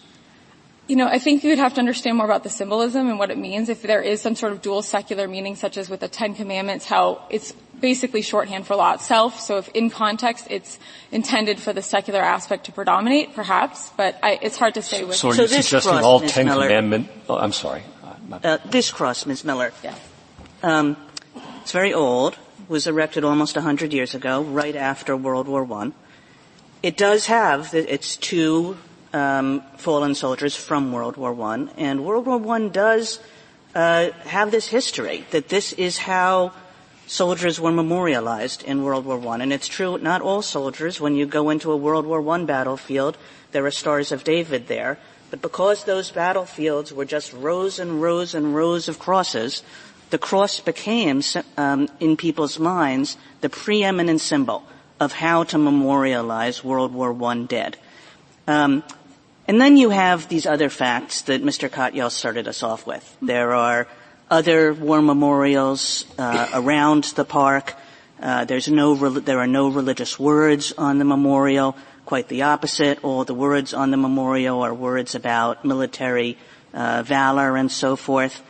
You 0.87 0.97
know, 0.97 1.07
I 1.07 1.17
think 1.17 1.43
you 1.43 1.49
would 1.49 1.59
have 1.59 1.73
to 1.75 1.79
understand 1.79 2.17
more 2.17 2.25
about 2.25 2.43
the 2.43 2.49
symbolism 2.49 3.07
and 3.09 3.17
what 3.17 3.31
it 3.31 3.37
means. 3.37 3.69
If 3.69 3.81
there 3.83 4.01
is 4.01 4.21
some 4.21 4.35
sort 4.35 4.51
of 4.51 4.61
dual 4.61 4.81
secular 4.81 5.27
meaning, 5.29 5.55
such 5.55 5.77
as 5.77 5.89
with 5.89 6.01
the 6.01 6.09
Ten 6.09 6.35
Commandments, 6.35 6.85
how 6.85 7.21
it's 7.29 7.53
basically 7.79 8.21
shorthand 8.21 8.67
for 8.67 8.75
law 8.75 8.93
itself. 8.93 9.39
So 9.39 9.57
if 9.57 9.69
in 9.69 9.89
context 9.89 10.47
it's 10.49 10.79
intended 11.11 11.59
for 11.59 11.71
the 11.71 11.81
secular 11.81 12.19
aspect 12.21 12.65
to 12.65 12.73
predominate, 12.73 13.33
perhaps, 13.33 13.91
but 13.95 14.17
I, 14.21 14.39
it's 14.41 14.57
hard 14.57 14.73
to 14.73 14.81
say 14.81 15.05
with. 15.05 15.15
So 15.15 15.29
are 15.29 15.33
So 15.33 15.41
you 15.43 15.47
this 15.47 15.67
suggesting 15.67 15.91
cross, 15.93 16.03
all 16.03 16.19
Ms. 16.19 16.31
Ten 16.33 16.45
Miller- 16.47 16.67
Commandment, 16.67 17.07
oh, 17.29 17.37
I'm 17.37 17.53
sorry. 17.53 17.83
Uh, 18.43 18.57
this 18.65 18.91
cross, 18.91 19.25
Ms. 19.25 19.43
Miller, 19.43 19.71
Yes. 19.83 19.99
um, 20.63 20.97
it's 21.61 21.71
very 21.71 21.93
old. 21.93 22.37
Was 22.69 22.87
erected 22.87 23.23
almost 23.25 23.55
100 23.55 23.91
years 23.93 24.15
ago, 24.15 24.41
right 24.41 24.75
after 24.75 25.15
World 25.15 25.47
War 25.47 25.63
One. 25.63 25.93
It 26.81 26.95
does 26.97 27.27
have 27.27 27.73
its 27.73 28.15
two 28.15 28.77
um, 29.13 29.61
fallen 29.77 30.15
soldiers 30.15 30.55
from 30.55 30.91
World 30.91 31.17
War 31.17 31.31
One, 31.31 31.69
and 31.77 32.03
World 32.03 32.25
War 32.25 32.37
One 32.37 32.69
does 32.69 33.19
uh, 33.75 34.11
have 34.25 34.51
this 34.51 34.67
history 34.67 35.25
that 35.31 35.49
this 35.49 35.73
is 35.73 35.97
how 35.97 36.51
soldiers 37.07 37.59
were 37.59 37.71
memorialized 37.71 38.63
in 38.63 38.83
World 38.83 39.05
War 39.05 39.17
One. 39.17 39.41
And 39.41 39.53
it's 39.53 39.67
true, 39.67 39.97
not 39.97 40.21
all 40.21 40.41
soldiers. 40.41 40.99
When 40.99 41.15
you 41.15 41.25
go 41.25 41.49
into 41.49 41.71
a 41.71 41.77
World 41.77 42.05
War 42.05 42.21
One 42.21 42.45
battlefield, 42.45 43.17
there 43.51 43.65
are 43.65 43.71
stars 43.71 44.11
of 44.11 44.23
David 44.23 44.67
there. 44.67 44.97
But 45.29 45.41
because 45.41 45.83
those 45.83 46.11
battlefields 46.11 46.93
were 46.93 47.05
just 47.05 47.33
rows 47.33 47.79
and 47.79 48.01
rows 48.01 48.35
and 48.35 48.55
rows 48.55 48.87
of 48.87 48.99
crosses, 48.99 49.63
the 50.11 50.19
cross 50.19 50.59
became, 50.59 51.21
um, 51.57 51.89
in 51.99 52.17
people's 52.17 52.59
minds, 52.59 53.17
the 53.41 53.49
preeminent 53.49 54.21
symbol 54.21 54.63
of 54.99 55.13
how 55.13 55.43
to 55.45 55.57
memorialize 55.57 56.63
World 56.63 56.93
War 56.93 57.17
I 57.25 57.43
dead. 57.45 57.77
Um, 58.47 58.83
and 59.47 59.59
then 59.59 59.77
you 59.77 59.89
have 59.89 60.29
these 60.29 60.45
other 60.45 60.69
facts 60.69 61.23
that 61.23 61.43
Mr. 61.43 61.69
Katyal 61.69 62.11
started 62.11 62.47
us 62.47 62.63
off 62.63 62.87
with. 62.87 63.17
There 63.21 63.53
are 63.53 63.87
other 64.31 64.73
war 64.73 65.01
memorials 65.01 66.05
uh, 66.17 66.49
around 66.53 67.03
the 67.15 67.25
park. 67.25 67.75
Uh, 68.21 68.45
there's 68.45 68.69
no, 68.69 68.95
there 68.95 69.39
are 69.39 69.47
no 69.47 69.67
religious 69.69 70.17
words 70.17 70.73
on 70.77 70.97
the 70.97 71.05
memorial. 71.05 71.75
Quite 72.05 72.29
the 72.29 72.43
opposite. 72.43 73.03
All 73.03 73.25
the 73.25 73.33
words 73.33 73.73
on 73.73 73.91
the 73.91 73.97
memorial 73.97 74.61
are 74.61 74.73
words 74.73 75.13
about 75.15 75.65
military 75.65 76.37
uh, 76.73 77.03
valor 77.03 77.57
and 77.57 77.71
so 77.71 77.95
forth. 77.95 78.41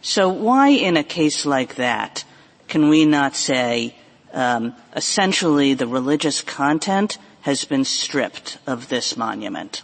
So 0.00 0.28
why 0.30 0.68
in 0.68 0.96
a 0.96 1.04
case 1.04 1.44
like 1.44 1.76
that 1.76 2.24
can 2.68 2.88
we 2.88 3.04
not 3.04 3.34
say 3.34 3.94
um, 4.32 4.74
essentially 4.94 5.74
the 5.74 5.86
religious 5.86 6.42
content 6.42 7.18
has 7.42 7.64
been 7.64 7.84
stripped 7.84 8.58
of 8.66 8.88
this 8.88 9.16
monument? 9.16 9.82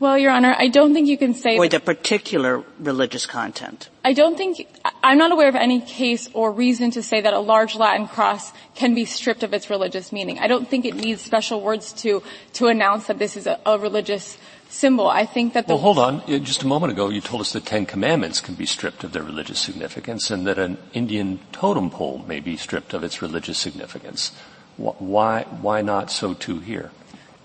Well, 0.00 0.16
Your 0.16 0.30
Honor, 0.30 0.54
I 0.56 0.68
don't 0.68 0.94
think 0.94 1.08
you 1.08 1.18
can 1.18 1.34
say 1.34 1.58
or 1.58 1.68
the 1.68 1.80
particular 1.80 2.62
religious 2.78 3.26
content. 3.26 3.88
I 4.04 4.12
don't 4.12 4.36
think 4.36 4.64
I'm 5.02 5.18
not 5.18 5.32
aware 5.32 5.48
of 5.48 5.56
any 5.56 5.80
case 5.80 6.28
or 6.34 6.52
reason 6.52 6.92
to 6.92 7.02
say 7.02 7.20
that 7.20 7.34
a 7.34 7.40
large 7.40 7.74
Latin 7.74 8.06
cross 8.06 8.52
can 8.76 8.94
be 8.94 9.04
stripped 9.04 9.42
of 9.42 9.52
its 9.52 9.68
religious 9.70 10.12
meaning. 10.12 10.38
I 10.38 10.46
don't 10.46 10.68
think 10.68 10.84
it 10.84 10.94
needs 10.94 11.20
special 11.22 11.60
words 11.60 11.92
to 12.04 12.22
to 12.54 12.68
announce 12.68 13.08
that 13.08 13.18
this 13.18 13.36
is 13.36 13.48
a, 13.48 13.58
a 13.66 13.76
religious 13.76 14.38
symbol. 14.68 15.08
I 15.08 15.26
think 15.26 15.54
that 15.54 15.66
the 15.66 15.74
Well, 15.74 15.82
hold 15.82 15.98
on. 15.98 16.44
Just 16.44 16.62
a 16.62 16.66
moment 16.68 16.92
ago, 16.92 17.08
you 17.08 17.20
told 17.20 17.40
us 17.40 17.52
the 17.52 17.60
Ten 17.60 17.84
Commandments 17.84 18.40
can 18.40 18.54
be 18.54 18.66
stripped 18.66 19.02
of 19.02 19.10
their 19.10 19.24
religious 19.24 19.58
significance 19.58 20.30
and 20.30 20.46
that 20.46 20.58
an 20.58 20.78
Indian 20.92 21.40
totem 21.50 21.90
pole 21.90 22.24
may 22.28 22.38
be 22.38 22.56
stripped 22.56 22.94
of 22.94 23.02
its 23.02 23.20
religious 23.20 23.58
significance. 23.58 24.30
Why, 24.76 25.42
why 25.60 25.82
not 25.82 26.12
so 26.12 26.34
too 26.34 26.60
here? 26.60 26.92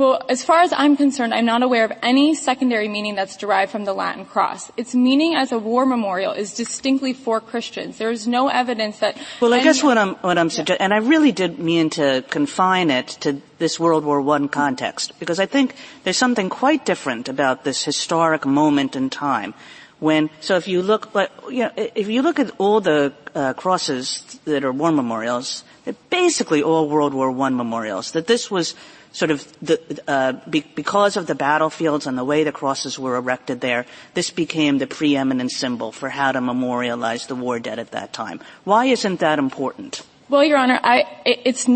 Well, 0.03 0.21
as 0.27 0.43
far 0.43 0.59
as 0.59 0.73
I'm 0.75 0.97
concerned, 0.97 1.33
I'm 1.33 1.45
not 1.45 1.63
aware 1.63 1.85
of 1.85 1.93
any 2.03 2.35
secondary 2.35 2.89
meaning 2.89 3.15
that's 3.15 3.37
derived 3.37 3.71
from 3.71 3.85
the 3.85 3.93
Latin 3.93 4.25
cross. 4.25 4.69
Its 4.75 4.93
meaning 4.93 5.33
as 5.33 5.53
a 5.53 5.57
war 5.57 5.85
memorial 5.85 6.33
is 6.33 6.53
distinctly 6.53 7.13
for 7.13 7.39
Christians. 7.39 7.99
There 7.99 8.11
is 8.11 8.27
no 8.27 8.49
evidence 8.49 8.99
that. 8.99 9.17
Well, 9.39 9.53
I 9.53 9.63
guess 9.63 9.81
what 9.81 9.97
I'm 9.97 10.15
what 10.15 10.37
I'm 10.37 10.49
suggesting, 10.49 10.83
and 10.83 10.93
I 10.93 10.97
really 10.97 11.31
did 11.31 11.57
mean 11.57 11.89
to 11.91 12.21
confine 12.29 12.91
it 12.91 13.15
to 13.21 13.39
this 13.59 13.79
World 13.79 14.03
War 14.03 14.19
One 14.19 14.49
context 14.49 15.17
because 15.19 15.39
I 15.39 15.45
think 15.45 15.73
there's 16.03 16.17
something 16.17 16.49
quite 16.49 16.83
different 16.85 17.29
about 17.29 17.63
this 17.63 17.85
historic 17.85 18.45
moment 18.45 18.97
in 18.97 19.09
time. 19.09 19.53
When 20.01 20.29
so, 20.41 20.57
if 20.57 20.67
you 20.67 20.81
look, 20.81 21.13
but 21.13 21.31
you 21.47 21.63
know, 21.63 21.71
if 21.77 22.09
you 22.09 22.23
look 22.23 22.39
at 22.39 22.51
all 22.57 22.81
the 22.81 23.13
uh, 23.33 23.53
crosses 23.53 24.19
that 24.43 24.65
are 24.65 24.73
war 24.73 24.91
memorials, 24.91 25.63
they're 25.85 25.95
basically 26.09 26.61
all 26.61 26.89
World 26.89 27.13
War 27.13 27.31
One 27.31 27.55
memorials. 27.55 28.11
That 28.11 28.27
this 28.27 28.51
was 28.51 28.75
sort 29.13 29.31
of 29.31 29.47
the, 29.61 29.79
uh, 30.07 30.33
be, 30.49 30.65
because 30.75 31.15
of 31.15 31.27
the 31.27 31.35
battlefields 31.35 32.05
and 32.05 32.17
the 32.17 32.25
way 32.25 32.43
the 32.43 32.51
crosses 32.51 32.99
were 32.99 33.15
erected 33.15 33.61
there, 33.61 33.85
this 34.15 34.29
became 34.29 34.79
the 34.79 34.87
preeminent 34.87 35.51
symbol 35.51 35.91
for 35.91 36.09
how 36.09 36.31
to 36.33 36.41
memorialize 36.41 37.27
the 37.27 37.35
war 37.35 37.59
dead 37.59 37.79
at 37.79 37.91
that 37.91 38.11
time. 38.11 38.41
Why 38.65 38.85
isn't 38.85 39.21
that 39.21 39.39
important? 39.39 40.01
Well, 40.27 40.43
Your 40.43 40.57
Honor, 40.57 40.79
I, 40.83 41.05
it's 41.25 41.69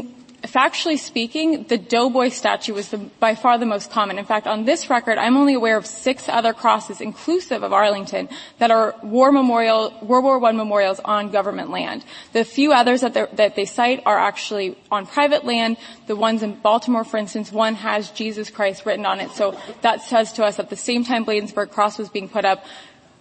factually 0.47 0.97
speaking, 0.97 1.63
the 1.63 1.77
doughboy 1.77 2.29
statue 2.29 2.73
was 2.73 2.89
the, 2.89 2.97
by 2.97 3.35
far 3.35 3.57
the 3.57 3.65
most 3.65 3.91
common. 3.91 4.17
In 4.17 4.25
fact, 4.25 4.47
on 4.47 4.65
this 4.65 4.89
record, 4.89 5.17
I'm 5.17 5.37
only 5.37 5.53
aware 5.53 5.77
of 5.77 5.85
six 5.85 6.27
other 6.27 6.53
crosses, 6.53 7.01
inclusive 7.01 7.63
of 7.63 7.73
Arlington, 7.73 8.29
that 8.59 8.71
are 8.71 8.95
war 9.03 9.31
memorial, 9.31 9.93
World 10.01 10.23
War 10.23 10.43
I 10.45 10.51
memorials 10.51 10.99
on 11.03 11.31
government 11.31 11.69
land. 11.69 12.03
The 12.33 12.43
few 12.43 12.73
others 12.73 13.01
that, 13.01 13.37
that 13.37 13.55
they 13.55 13.65
cite 13.65 14.01
are 14.05 14.17
actually 14.17 14.77
on 14.91 15.05
private 15.05 15.45
land. 15.45 15.77
The 16.07 16.15
ones 16.15 16.43
in 16.43 16.55
Baltimore, 16.55 17.03
for 17.03 17.17
instance, 17.17 17.51
one 17.51 17.75
has 17.75 18.09
Jesus 18.11 18.49
Christ 18.49 18.85
written 18.85 19.05
on 19.05 19.19
it. 19.19 19.31
So 19.31 19.59
that 19.81 20.01
says 20.01 20.33
to 20.33 20.43
us 20.43 20.59
at 20.59 20.69
the 20.69 20.75
same 20.75 21.03
time 21.03 21.25
Bladensburg 21.25 21.71
Cross 21.71 21.97
was 21.97 22.09
being 22.09 22.29
put 22.29 22.45
up, 22.45 22.65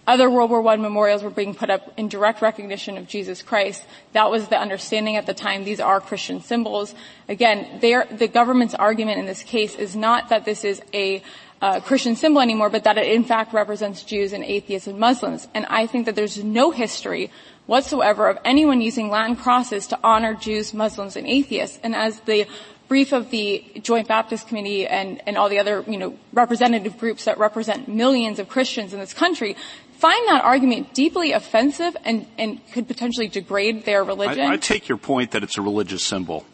other 0.07 0.29
World 0.29 0.49
War 0.49 0.65
I 0.67 0.77
memorials 0.77 1.21
were 1.21 1.29
being 1.29 1.53
put 1.53 1.69
up 1.69 1.93
in 1.97 2.07
direct 2.07 2.41
recognition 2.41 2.97
of 2.97 3.07
Jesus 3.07 3.41
Christ. 3.41 3.83
That 4.13 4.31
was 4.31 4.47
the 4.47 4.57
understanding 4.57 5.17
at 5.17 5.25
the 5.25 5.33
time. 5.33 5.65
These 5.65 5.81
are 5.81 5.99
Christian 5.99 6.41
symbols. 6.41 6.95
Again, 7.27 7.79
the 7.81 8.27
government's 8.27 8.73
argument 8.73 9.19
in 9.19 9.25
this 9.25 9.43
case 9.43 9.75
is 9.75 9.95
not 9.95 10.29
that 10.29 10.45
this 10.45 10.63
is 10.63 10.81
a 10.93 11.21
uh, 11.61 11.79
Christian 11.81 12.15
symbol 12.15 12.41
anymore, 12.41 12.69
but 12.69 12.83
that 12.85 12.97
it 12.97 13.11
in 13.11 13.23
fact 13.23 13.53
represents 13.53 14.03
Jews 14.03 14.33
and 14.33 14.43
atheists 14.43 14.87
and 14.87 14.99
Muslims. 14.99 15.47
And 15.53 15.65
I 15.65 15.87
think 15.87 16.05
that 16.05 16.15
there's 16.15 16.43
no 16.43 16.71
history 16.71 17.31
whatsoever 17.65 18.29
of 18.29 18.37
anyone 18.45 18.79
using 18.79 19.09
Latin 19.09 19.35
crosses 19.35 19.87
to 19.87 19.99
honor 20.03 20.33
Jews, 20.33 20.73
Muslims, 20.73 21.15
and 21.15 21.27
atheists. 21.27 21.79
And 21.83 21.95
as 21.95 22.19
the 22.21 22.47
brief 22.87 23.11
of 23.11 23.31
the 23.31 23.65
Joint 23.81 24.07
Baptist 24.07 24.47
Committee 24.47 24.87
and, 24.87 25.21
and 25.27 25.37
all 25.37 25.49
the 25.49 25.59
other, 25.59 25.83
you 25.87 25.97
know, 25.97 26.17
representative 26.31 26.97
groups 26.97 27.25
that 27.25 27.37
represent 27.37 27.87
millions 27.87 28.39
of 28.39 28.47
Christians 28.47 28.93
in 28.93 28.99
this 28.99 29.13
country 29.13 29.57
find 29.97 30.27
that 30.27 30.43
argument 30.43 30.93
deeply 30.93 31.31
offensive 31.31 31.97
and, 32.05 32.27
and 32.37 32.59
could 32.71 32.87
potentially 32.87 33.27
degrade 33.27 33.85
their 33.85 34.03
religion. 34.03 34.41
I, 34.41 34.53
I, 34.53 34.57
take 34.57 34.87
your 34.87 34.97
point 34.97 35.31
that 35.31 35.43
it's 35.43 35.57
a 35.57 35.61
religious 35.61 36.03
symbol. 36.03 36.45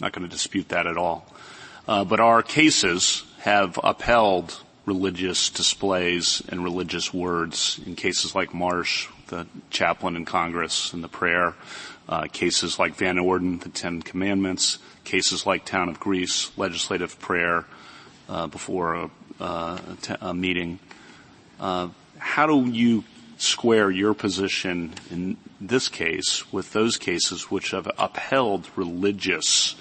Not 0.00 0.12
going 0.12 0.26
to 0.26 0.30
dispute 0.30 0.70
that 0.70 0.86
at 0.86 0.96
all. 0.96 1.26
Uh, 1.86 2.04
but 2.04 2.20
our 2.20 2.42
cases 2.42 3.24
have 3.40 3.78
upheld 3.82 4.62
religious 4.86 5.50
displays 5.50 6.42
and 6.48 6.64
religious 6.64 7.12
words 7.12 7.80
in 7.86 7.96
cases 7.96 8.34
like 8.34 8.54
Marsh, 8.54 9.08
the 9.28 9.46
chaplain 9.70 10.16
in 10.16 10.24
Congress 10.24 10.92
and 10.92 11.04
the 11.04 11.08
prayer, 11.08 11.54
uh, 12.08 12.26
cases 12.32 12.78
like 12.78 12.94
Van 12.94 13.18
Orden, 13.18 13.58
the 13.58 13.68
Ten 13.68 14.02
Commandments, 14.02 14.78
cases 15.04 15.46
like 15.46 15.64
Town 15.64 15.88
of 15.88 16.00
Greece, 16.00 16.50
legislative 16.56 17.18
prayer 17.20 17.66
uh, 18.28 18.46
before 18.46 18.94
a, 18.94 19.10
uh, 19.40 19.78
a, 19.92 19.96
t- 20.00 20.14
a 20.20 20.34
meeting. 20.34 20.78
How 22.20 22.46
do 22.46 22.70
you 22.70 23.04
square 23.38 23.90
your 23.90 24.12
position 24.12 24.92
in 25.10 25.38
this 25.60 25.88
case 25.88 26.52
with 26.52 26.72
those 26.72 26.98
cases 26.98 27.50
which 27.50 27.70
have 27.70 27.90
upheld 27.98 28.68
religious 28.76 29.74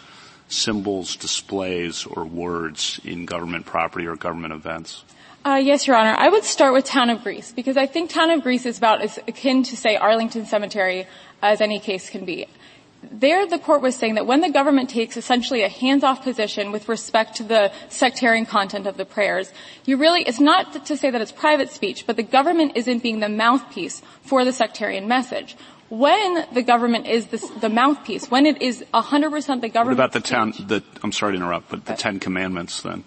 symbols, 0.48 1.16
displays, 1.18 2.06
or 2.06 2.26
words 2.26 3.00
in 3.04 3.26
government 3.26 3.66
property 3.66 4.08
or 4.08 4.16
government 4.16 4.54
events? 4.54 5.04
Uh, 5.46 5.60
yes, 5.62 5.86
Your 5.86 5.96
Honor. 5.96 6.16
I 6.18 6.30
would 6.30 6.44
start 6.44 6.74
with 6.74 6.86
Town 6.86 7.10
of 7.10 7.24
Greece 7.24 7.52
because 7.52 7.78
I 7.78 7.86
think 7.86 8.10
Town 8.10 8.30
of 8.30 8.42
Greece 8.42 8.66
is 8.66 8.78
about 8.78 9.02
as 9.02 9.18
akin 9.28 9.64
to, 9.64 9.78
say, 9.78 9.96
Arlington 9.96 10.46
Cemetery 10.46 11.08
as 11.42 11.62
any 11.62 11.80
case 11.80 12.10
can 12.10 12.26
be 12.26 12.48
there 13.04 13.47
the 13.47 13.60
court 13.60 13.82
was 13.82 13.95
saying 13.95 14.16
that 14.16 14.26
when 14.26 14.41
the 14.41 14.50
government 14.50 14.89
takes 14.89 15.16
essentially 15.18 15.64
a 15.64 15.70
hands-off 15.70 16.24
position 16.24 16.72
with 16.72 16.89
respect 16.89 17.36
to 17.38 17.43
the 17.43 17.72
sectarian 17.89 18.45
content 18.45 18.88
of 18.88 18.97
the 18.97 19.06
prayers, 19.06 19.52
you 19.86 19.97
really, 19.97 20.22
it's 20.24 20.39
not 20.39 20.86
to 20.86 20.97
say 20.97 21.10
that 21.10 21.22
it's 21.22 21.32
private 21.32 21.72
speech, 21.72 22.06
but 22.06 22.18
the 22.18 22.24
government 22.24 22.74
isn't 22.76 23.02
being 23.02 23.20
the 23.20 23.30
mouthpiece 23.30 24.02
for 24.22 24.43
the 24.43 24.54
sectarian 24.54 25.08
message. 25.08 25.56
When 25.89 26.45
the 26.54 26.62
government 26.62 27.08
is 27.08 27.28
the, 27.28 27.38
the 27.62 27.70
mouthpiece, 27.70 28.30
when 28.30 28.45
it 28.45 28.62
is 28.62 28.84
100% 28.93 29.62
the 29.62 29.70
government. 29.70 29.97
What 29.97 30.06
about 30.06 30.12
the 30.12 30.20
town, 30.20 30.54
the, 30.68 30.84
I'm 31.02 31.12
sorry 31.12 31.34
to 31.34 31.38
interrupt, 31.38 31.70
but 31.70 31.86
the 31.86 31.95
Ten 31.95 32.20
Commandments 32.20 32.82
then? 32.82 33.04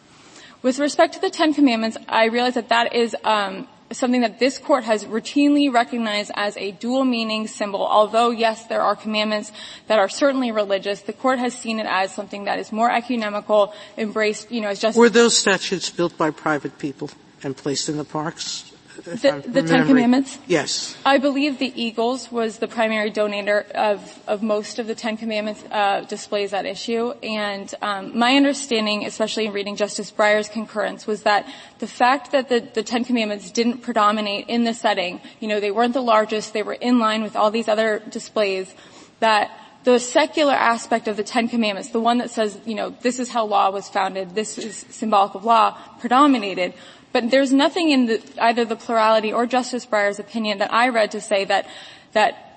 With 0.63 0.79
respect 0.79 1.15
to 1.15 1.21
the 1.21 1.31
Ten 1.31 1.55
Commandments, 1.55 1.97
I 2.09 2.27
realize 2.27 2.55
that 2.55 2.71
that 2.71 2.95
is 2.95 3.17
um, 3.25 3.69
something 3.99 4.23
that 4.23 4.39
this 4.39 4.59
court 4.59 4.85
has 4.85 5.05
routinely 5.05 5.73
recognized 5.73 6.31
as 6.35 6.57
a 6.57 6.73
dual 6.73 7.05
meaning 7.05 7.47
symbol. 7.47 7.85
Although, 7.85 8.31
yes, 8.31 8.67
there 8.67 8.83
are 8.83 8.97
commandments 8.97 9.53
that 9.87 9.99
are 9.99 10.09
certainly 10.09 10.51
religious, 10.51 11.03
the 11.03 11.13
court 11.13 11.39
has 11.39 11.55
seen 11.55 11.79
it 11.79 11.87
as 11.87 12.15
something 12.15 12.45
that 12.45 12.59
is 12.59 12.73
more 12.73 12.91
ecumenical, 12.91 13.75
embraced, 13.97 14.51
you 14.51 14.61
know, 14.61 14.69
as 14.69 14.81
just. 14.81 14.99
Were 14.99 15.11
those 15.11 15.37
statues 15.37 15.91
built 15.91 16.17
by 16.17 16.31
private 16.31 16.79
people 16.79 17.11
and 17.43 17.57
placed 17.57 17.89
in 17.89 17.97
the 17.97 18.05
parks? 18.05 18.72
The, 19.05 19.43
the 19.47 19.63
Ten 19.63 19.87
Commandments? 19.87 20.39
Yes. 20.47 20.97
I 21.05 21.19
believe 21.19 21.59
the 21.59 21.73
Eagles 21.81 22.31
was 22.31 22.59
the 22.59 22.69
primary 22.69 23.11
donator 23.11 23.69
of, 23.73 24.23
of 24.27 24.43
most 24.43 24.79
of 24.79 24.87
the 24.87 24.95
Ten 24.95 25.17
Commandments 25.17 25.63
uh, 25.71 26.03
displays 26.03 26.53
at 26.53 26.67
issue. 26.67 27.11
And 27.23 27.73
um, 27.83 28.17
my 28.17 28.37
understanding, 28.37 29.05
especially 29.05 29.47
in 29.47 29.53
reading 29.53 29.77
Justice 29.77 30.11
Breyer's 30.11 30.49
concurrence, 30.49 31.07
was 31.07 31.25
that 31.25 31.47
the 31.79 31.87
fact 31.87 32.33
that 32.33 32.49
the, 32.49 32.61
the 32.61 32.83
Ten 32.83 33.05
Commandments 33.05 33.51
didn't 33.51 33.79
predominate 33.79 34.49
in 34.49 34.65
the 34.65 34.75
setting, 34.75 35.21
you 35.41 35.49
know, 35.49 35.61
they 35.61 35.71
weren't 35.71 35.95
the 35.95 36.03
largest, 36.03 36.53
they 36.53 36.63
were 36.63 36.75
in 36.75 36.99
line 36.99 37.23
with 37.23 37.37
all 37.37 37.51
these 37.51 37.69
other 37.69 38.03
displays, 38.09 38.75
that 39.21 39.51
the 39.85 39.99
secular 39.99 40.53
aspect 40.53 41.09
of 41.09 41.17
the 41.17 41.25
Ten 41.25 41.49
Commandments, 41.49 41.91
the 41.91 42.01
one 42.01 42.19
that 42.19 42.31
says, 42.31 42.61
you 42.65 42.75
know, 42.75 42.91
this 43.03 43.19
is 43.19 43.29
how 43.29 43.45
law 43.45 43.71
was 43.71 43.89
founded, 43.89 44.35
this 44.35 44.59
is 44.59 44.87
symbolic 44.91 45.35
of 45.35 45.45
law, 45.45 45.77
predominated. 45.99 46.75
But 47.13 47.31
there's 47.31 47.53
nothing 47.53 47.91
in 47.91 48.07
the, 48.07 48.23
either 48.41 48.65
the 48.65 48.77
plurality 48.77 49.33
or 49.33 49.47
Justice 49.47 49.87
Breyer's 49.87 50.19
opinion 50.19 50.59
that 50.59 50.73
I 50.73 50.89
read 50.89 51.11
to 51.13 51.21
say 51.21 51.45
that 51.45 51.67
that 52.13 52.49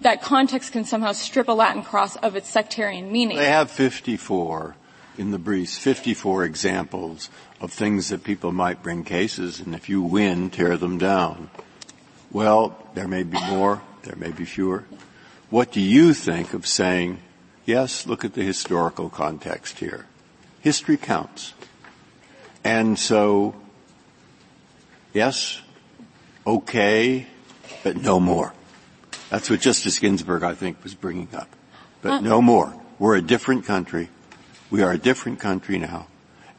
that 0.00 0.22
context 0.22 0.72
can 0.72 0.84
somehow 0.84 1.12
strip 1.12 1.48
a 1.48 1.52
Latin 1.52 1.82
cross 1.82 2.16
of 2.16 2.34
its 2.34 2.48
sectarian 2.48 3.12
meaning. 3.12 3.36
They 3.36 3.46
have 3.46 3.70
54 3.70 4.74
in 5.18 5.30
the 5.30 5.38
briefs, 5.38 5.78
54 5.78 6.44
examples 6.44 7.30
of 7.60 7.72
things 7.72 8.08
that 8.08 8.24
people 8.24 8.50
might 8.50 8.82
bring 8.82 9.04
cases, 9.04 9.60
and 9.60 9.74
if 9.74 9.88
you 9.88 10.02
win, 10.02 10.50
tear 10.50 10.76
them 10.76 10.98
down. 10.98 11.50
Well, 12.30 12.76
there 12.94 13.06
may 13.06 13.22
be 13.22 13.38
more, 13.46 13.82
there 14.02 14.16
may 14.16 14.32
be 14.32 14.44
fewer. 14.44 14.84
What 15.50 15.70
do 15.70 15.80
you 15.80 16.14
think 16.14 16.54
of 16.54 16.66
saying, 16.66 17.20
yes, 17.64 18.06
look 18.06 18.24
at 18.24 18.34
the 18.34 18.42
historical 18.42 19.10
context 19.10 19.78
here. 19.78 20.06
History 20.60 20.96
counts. 20.96 21.52
And 22.64 22.98
so 22.98 23.54
Yes? 25.12 25.60
Okay, 26.46 27.26
but 27.84 27.96
no 27.96 28.18
more. 28.18 28.52
That's 29.30 29.48
what 29.48 29.60
Justice 29.60 29.98
Ginsburg, 29.98 30.42
I 30.42 30.54
think, 30.54 30.82
was 30.82 30.94
bringing 30.94 31.28
up. 31.34 31.48
But 32.00 32.20
no 32.22 32.42
more. 32.42 32.74
We're 32.98 33.16
a 33.16 33.22
different 33.22 33.64
country. 33.64 34.08
We 34.70 34.82
are 34.82 34.92
a 34.92 34.98
different 34.98 35.40
country 35.40 35.78
now. 35.78 36.06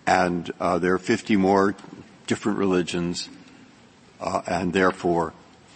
And 0.05 0.51
uh, 0.59 0.79
there 0.79 0.93
are 0.93 0.99
50 0.99 1.35
more 1.35 1.75
different 2.27 2.57
religions, 2.57 3.29
uh, 4.19 4.41
and 4.47 4.73
therefore, 4.73 5.33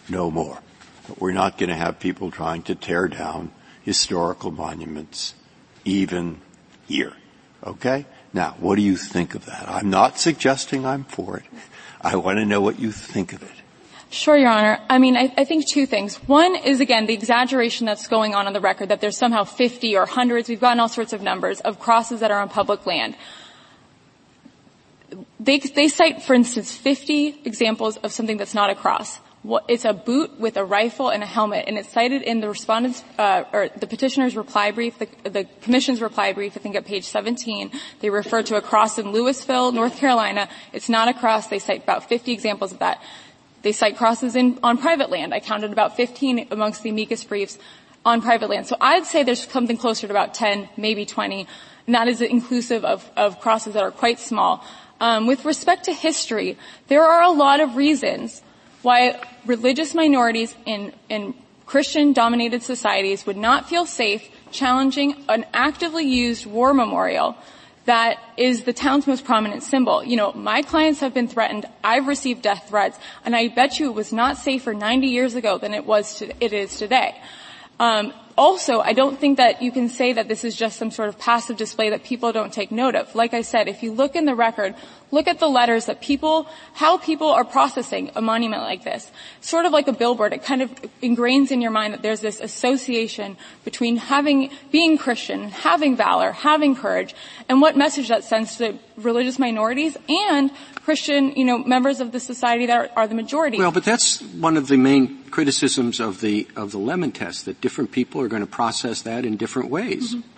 no 0.09 0.29
more. 0.31 0.59
But 1.07 1.21
we're 1.21 1.33
not 1.33 1.57
going 1.57 1.69
to 1.69 1.75
have 1.75 1.99
people 1.99 2.31
trying 2.31 2.63
to 2.63 2.75
tear 2.75 3.07
down 3.07 3.51
historical 3.83 4.51
monuments, 4.51 5.33
even 5.85 6.41
here. 6.87 7.13
Okay? 7.63 8.05
Now, 8.33 8.55
what 8.59 8.75
do 8.75 8.81
you 8.81 8.97
think 8.97 9.35
of 9.35 9.45
that? 9.45 9.67
I'm 9.67 9.89
not 9.89 10.19
suggesting 10.19 10.85
I'm 10.85 11.05
for 11.05 11.37
it. 11.37 11.45
I 12.01 12.15
want 12.15 12.39
to 12.39 12.45
know 12.45 12.61
what 12.61 12.79
you 12.79 12.91
think 12.91 13.33
of 13.33 13.43
it. 13.43 13.51
Sure, 14.09 14.37
Your 14.37 14.49
Honor. 14.49 14.79
I 14.89 14.99
mean, 14.99 15.17
I, 15.17 15.33
I, 15.37 15.43
think 15.43 15.67
two 15.67 15.85
things. 15.85 16.15
One 16.27 16.55
is, 16.55 16.79
again, 16.79 17.07
the 17.07 17.13
exaggeration 17.13 17.85
that's 17.85 18.07
going 18.07 18.35
on 18.35 18.47
on 18.47 18.53
the 18.53 18.61
record, 18.61 18.89
that 18.89 19.01
there's 19.01 19.17
somehow 19.17 19.43
50 19.43 19.97
or 19.97 20.05
hundreds, 20.05 20.47
we've 20.47 20.61
gotten 20.61 20.79
all 20.79 20.87
sorts 20.87 21.11
of 21.11 21.21
numbers, 21.21 21.59
of 21.61 21.79
crosses 21.79 22.21
that 22.21 22.31
are 22.31 22.39
on 22.39 22.47
public 22.47 22.85
land. 22.85 23.17
They, 25.41 25.59
they 25.59 25.89
cite, 25.89 26.23
for 26.23 26.33
instance, 26.33 26.75
50 26.75 27.41
examples 27.43 27.97
of 27.97 28.13
something 28.13 28.37
that's 28.37 28.53
not 28.53 28.69
a 28.69 28.75
cross. 28.75 29.19
It's 29.67 29.85
a 29.85 29.93
boot 29.93 30.39
with 30.39 30.57
a 30.57 30.65
rifle 30.65 31.09
and 31.09 31.23
a 31.23 31.25
helmet, 31.25 31.65
and 31.67 31.77
it's 31.77 31.89
cited 31.89 32.21
in 32.21 32.41
the 32.41 32.49
respondent's, 32.49 33.03
uh, 33.17 33.43
or 33.53 33.69
the 33.69 33.87
petitioner's 33.87 34.35
reply 34.35 34.71
brief, 34.71 34.97
the, 34.97 35.07
the, 35.23 35.45
commission's 35.61 36.01
reply 36.01 36.33
brief, 36.33 36.57
I 36.57 36.59
think 36.59 36.75
at 36.75 36.85
page 36.85 37.05
17. 37.05 37.71
They 38.01 38.09
refer 38.09 38.43
to 38.43 38.55
a 38.55 38.61
cross 38.61 38.97
in 38.97 39.11
Louisville, 39.11 39.71
North 39.71 39.97
Carolina. 39.97 40.49
It's 40.73 40.89
not 40.89 41.07
a 41.07 41.13
cross. 41.13 41.47
They 41.47 41.59
cite 41.59 41.83
about 41.83 42.09
50 42.09 42.33
examples 42.33 42.73
of 42.73 42.79
that. 42.79 43.01
They 43.61 43.71
cite 43.71 43.95
crosses 43.95 44.35
in, 44.35 44.59
on 44.63 44.77
private 44.77 45.09
land. 45.09 45.33
I 45.33 45.39
counted 45.39 45.71
about 45.71 45.95
15 45.95 46.47
amongst 46.51 46.83
the 46.83 46.89
amicus 46.89 47.23
briefs 47.23 47.57
on 48.03 48.21
private 48.21 48.49
land. 48.49 48.67
So 48.67 48.75
I'd 48.81 49.05
say 49.05 49.23
there's 49.23 49.47
something 49.47 49.77
closer 49.77 50.07
to 50.07 50.13
about 50.13 50.33
10, 50.33 50.69
maybe 50.77 51.05
20, 51.05 51.47
and 51.85 51.95
that 51.95 52.07
is 52.07 52.21
inclusive 52.21 52.83
of, 52.83 53.09
of 53.15 53.39
crosses 53.39 53.73
that 53.73 53.83
are 53.83 53.91
quite 53.91 54.19
small. 54.19 54.63
Um, 54.99 55.27
with 55.27 55.45
respect 55.45 55.85
to 55.85 55.93
history, 55.93 56.57
there 56.87 57.05
are 57.05 57.21
a 57.21 57.31
lot 57.31 57.59
of 57.59 57.75
reasons 57.75 58.41
why 58.81 59.19
religious 59.45 59.93
minorities 59.93 60.55
in, 60.65 60.93
in 61.09 61.33
Christian-dominated 61.65 62.63
societies 62.63 63.25
would 63.25 63.37
not 63.37 63.67
feel 63.67 63.85
safe 63.85 64.29
challenging 64.51 65.23
an 65.27 65.45
actively 65.53 66.05
used 66.05 66.45
war 66.45 66.73
memorial 66.73 67.35
that 67.87 68.19
is 68.35 68.63
the 68.63 68.73
town's 68.73 69.07
most 69.07 69.23
prominent 69.23 69.63
symbol. 69.63 70.03
You 70.03 70.17
know, 70.17 70.33
my 70.33 70.61
clients 70.61 70.99
have 70.99 71.13
been 71.13 71.29
threatened. 71.29 71.65
I've 71.85 72.05
received 72.05 72.41
death 72.41 72.67
threats, 72.67 72.99
and 73.23 73.33
I 73.33 73.47
bet 73.47 73.79
you 73.79 73.89
it 73.89 73.95
was 73.95 74.11
not 74.11 74.37
safer 74.37 74.73
90 74.73 75.07
years 75.07 75.35
ago 75.35 75.57
than 75.57 75.73
it 75.73 75.85
was 75.85 76.15
to, 76.15 76.43
it 76.43 76.51
is 76.51 76.77
today. 76.77 77.15
Um, 77.79 78.11
also, 78.37 78.81
I 78.81 78.93
don't 78.93 79.19
think 79.19 79.37
that 79.37 79.61
you 79.63 79.71
can 79.71 79.89
say 79.89 80.13
that 80.13 80.27
this 80.27 80.43
is 80.43 80.55
just 80.55 80.77
some 80.77 80.91
sort 80.91 81.09
of 81.09 81.17
passive 81.17 81.57
display 81.57 81.89
that 81.89 82.03
people 82.03 82.31
don't 82.31 82.53
take 82.53 82.71
note 82.71 82.95
of. 82.95 83.15
Like 83.15 83.33
I 83.33 83.41
said, 83.41 83.67
if 83.67 83.81
you 83.81 83.91
look 83.91 84.15
in 84.15 84.25
the 84.25 84.35
record, 84.35 84.75
look 85.09 85.27
at 85.27 85.39
the 85.39 85.47
letters 85.47 85.85
that 85.85 86.01
people, 86.01 86.47
how 86.73 86.97
people 86.97 87.29
are 87.29 87.43
processing 87.43 88.11
a 88.15 88.21
monument 88.21 88.61
like 88.61 88.83
this. 88.83 89.09
Sort 89.41 89.65
of 89.65 89.71
like 89.71 89.87
a 89.87 89.91
billboard, 89.91 90.33
it 90.33 90.43
kind 90.43 90.61
of 90.61 90.69
ingrains 91.01 91.49
in 91.49 91.61
your 91.61 91.71
mind 91.71 91.93
that 91.93 92.03
there's 92.03 92.21
this 92.21 92.39
association 92.39 93.37
between 93.63 93.97
having, 93.97 94.51
being 94.71 94.99
Christian, 94.99 95.49
having 95.49 95.95
valor, 95.95 96.31
having 96.31 96.75
courage, 96.75 97.15
and 97.49 97.59
what 97.59 97.75
message 97.75 98.09
that 98.09 98.23
sends 98.23 98.57
to 98.57 98.77
religious 98.97 99.39
minorities 99.39 99.97
and 100.07 100.51
Christian, 100.83 101.31
you 101.31 101.43
know, 101.43 101.57
members 101.57 101.99
of 101.99 102.11
the 102.11 102.19
society 102.19 102.67
that 102.67 102.91
are, 102.95 103.01
are, 103.03 103.07
the 103.07 103.15
majority. 103.15 103.57
Well, 103.57 103.71
but 103.71 103.83
that's 103.83 104.21
one 104.21 104.57
of 104.57 104.67
the 104.67 104.77
main 104.77 105.16
criticisms 105.31 105.99
of 105.99 106.21
the 106.21 106.47
of 106.55 106.71
the 106.71 106.77
Lemon 106.77 107.11
test 107.11 107.45
that 107.45 107.61
different 107.61 107.91
people 107.91 108.21
are 108.21 108.27
going 108.27 108.41
to 108.41 108.47
process 108.47 109.01
that 109.03 109.25
in 109.25 109.37
different 109.37 109.69
ways. 109.69 110.15
Mm-hmm. 110.15 110.33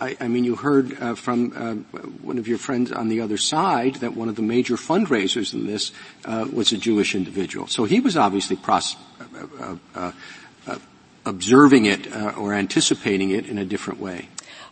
I, 0.00 0.16
I, 0.20 0.28
mean, 0.28 0.44
you 0.44 0.56
heard 0.56 1.00
uh, 1.00 1.14
from 1.14 1.52
uh, 1.54 1.98
one 2.22 2.38
of 2.38 2.48
your 2.48 2.58
friends 2.58 2.90
on 2.90 3.08
the 3.08 3.20
other 3.20 3.36
side 3.36 3.96
that 3.96 4.16
one 4.16 4.28
of 4.28 4.34
the 4.34 4.42
major 4.42 4.74
fundraisers 4.74 5.54
in 5.54 5.66
this 5.66 5.92
uh, 6.24 6.46
was 6.52 6.72
a 6.72 6.78
Jewish 6.78 7.14
individual. 7.14 7.68
So 7.68 7.84
he 7.84 8.00
was 8.00 8.16
obviously 8.16 8.56
pros- 8.56 8.96
uh, 9.60 9.76
uh, 9.94 10.12
uh, 10.66 10.78
observing 11.24 11.84
it 11.84 12.12
or 12.36 12.54
anticipating 12.54 13.30
it 13.30 13.46
in 13.46 13.58
a 13.58 13.64
different 13.64 14.00
way. 14.00 14.28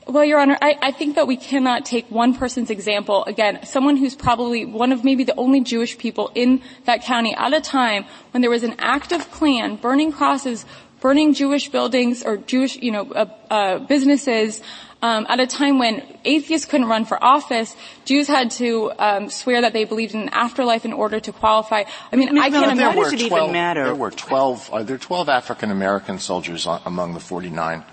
Well, 0.07 0.25
Your 0.25 0.39
Honor, 0.39 0.57
I, 0.63 0.79
I, 0.81 0.93
think 0.93 1.17
that 1.17 1.27
we 1.27 1.37
cannot 1.37 1.85
take 1.85 2.09
one 2.13 2.33
person's 2.37 2.71
example, 2.71 3.25
again, 3.25 3.67
someone 3.67 3.97
who's 3.97 4.15
probably 4.15 4.65
one 4.65 4.93
of 4.93 5.03
maybe 5.03 5.25
the 5.25 5.35
only 5.35 5.63
Jewish 5.63 5.99
people 5.99 6.31
in 6.37 6.63
that 6.85 7.03
county 7.03 7.35
at 7.35 7.53
a 7.53 7.61
time 7.61 8.05
when 8.31 8.41
there 8.41 8.51
was 8.51 8.63
an 8.63 8.77
active 8.79 9.29
Klan 9.33 9.75
burning 9.75 10.13
crosses, 10.13 10.65
burning 11.01 11.35
Jewish 11.35 11.71
buildings 11.71 12.23
or 12.23 12.37
Jewish, 12.37 12.77
you 12.77 12.93
know, 12.93 13.11
uh, 13.11 13.27
uh, 13.51 13.79
businesses, 13.81 14.63
um, 15.03 15.27
at 15.29 15.41
a 15.41 15.47
time 15.47 15.81
when 15.81 16.03
atheists 16.25 16.67
couldn't 16.67 16.87
run 16.87 17.05
for 17.05 17.23
office, 17.23 17.75
Jews 18.05 18.29
had 18.29 18.53
to 18.53 18.93
um, 18.99 19.29
swear 19.29 19.61
that 19.63 19.73
they 19.73 19.85
believed 19.85 20.15
in 20.15 20.23
an 20.23 20.29
afterlife 20.29 20.85
in 20.85 20.93
order 20.93 21.19
to 21.19 21.33
qualify. 21.33 21.83
I 22.13 22.17
mean, 22.17 22.39
I 22.39 22.49
can't 22.51 22.73
imagine. 22.73 22.97
Why 22.97 23.11
does 23.11 23.13
it 23.21 23.29
12, 23.29 23.43
even 23.43 23.53
matter? 23.53 23.85
There 23.85 23.95
were 23.95 24.13
12, 24.13 24.71
are 24.73 24.85
there 24.85 24.99
12 24.99 25.29
African 25.29 25.73
American 25.73 26.21
soldiers 26.21 26.67
among 26.85 27.15
the 27.15 27.21
49? 27.21 27.85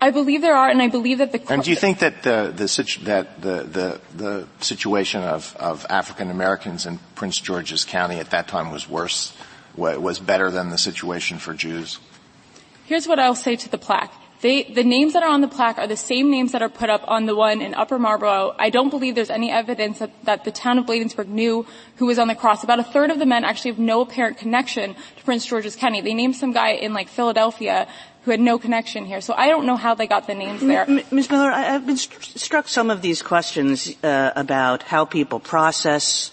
I 0.00 0.10
believe 0.10 0.40
there 0.40 0.56
are, 0.56 0.68
and 0.68 0.80
I 0.80 0.88
believe 0.88 1.18
that 1.18 1.32
the. 1.32 1.52
And 1.52 1.62
do 1.62 1.70
you 1.70 1.76
think 1.76 1.98
that 1.98 2.22
the 2.22 2.52
the 2.56 2.66
that 3.04 3.42
the 3.42 3.62
the 3.64 4.00
the 4.16 4.48
situation 4.60 5.22
of 5.22 5.54
of 5.56 5.84
African 5.90 6.30
Americans 6.30 6.86
in 6.86 6.98
Prince 7.14 7.38
George's 7.38 7.84
County 7.84 8.18
at 8.18 8.30
that 8.30 8.48
time 8.48 8.72
was 8.72 8.88
worse, 8.88 9.36
was 9.76 10.18
better 10.18 10.50
than 10.50 10.70
the 10.70 10.78
situation 10.78 11.38
for 11.38 11.52
Jews? 11.52 11.98
Here's 12.86 13.06
what 13.06 13.18
I'll 13.18 13.34
say 13.34 13.56
to 13.56 13.68
the 13.68 13.78
plaque. 13.78 14.12
They, 14.40 14.62
the 14.62 14.84
names 14.84 15.12
that 15.12 15.22
are 15.22 15.28
on 15.28 15.42
the 15.42 15.48
plaque 15.48 15.76
are 15.76 15.86
the 15.86 15.98
same 15.98 16.30
names 16.30 16.52
that 16.52 16.62
are 16.62 16.70
put 16.70 16.88
up 16.88 17.04
on 17.06 17.26
the 17.26 17.36
one 17.36 17.60
in 17.60 17.74
Upper 17.74 17.98
Marlboro. 17.98 18.54
I 18.58 18.70
don't 18.70 18.88
believe 18.88 19.14
there's 19.14 19.28
any 19.28 19.50
evidence 19.50 19.98
that, 19.98 20.12
that 20.24 20.44
the 20.44 20.50
town 20.50 20.78
of 20.78 20.86
Bladensburg 20.86 21.28
knew 21.28 21.66
who 21.96 22.06
was 22.06 22.18
on 22.18 22.28
the 22.28 22.34
cross. 22.34 22.64
About 22.64 22.80
a 22.80 22.84
third 22.84 23.10
of 23.10 23.18
the 23.18 23.26
men 23.26 23.44
actually 23.44 23.72
have 23.72 23.78
no 23.78 24.00
apparent 24.00 24.38
connection 24.38 24.94
to 24.94 25.24
Prince 25.24 25.44
George's 25.44 25.76
County. 25.76 26.00
They 26.00 26.14
named 26.14 26.36
some 26.36 26.52
guy 26.52 26.70
in 26.70 26.94
like 26.94 27.08
Philadelphia 27.08 27.86
who 28.24 28.30
had 28.30 28.40
no 28.40 28.58
connection 28.58 29.06
here. 29.06 29.20
So 29.20 29.34
I 29.34 29.48
don't 29.48 29.66
know 29.66 29.76
how 29.76 29.94
they 29.94 30.06
got 30.06 30.26
the 30.26 30.34
names 30.34 30.60
there. 30.60 30.86
Ms. 30.86 31.30
Miller, 31.30 31.50
I've 31.50 31.86
been 31.86 31.96
st- 31.96 32.22
struck 32.38 32.68
some 32.68 32.90
of 32.90 33.00
these 33.00 33.22
questions 33.22 33.94
uh, 34.04 34.32
about 34.36 34.82
how 34.82 35.04
people 35.04 35.40
process 35.40 36.30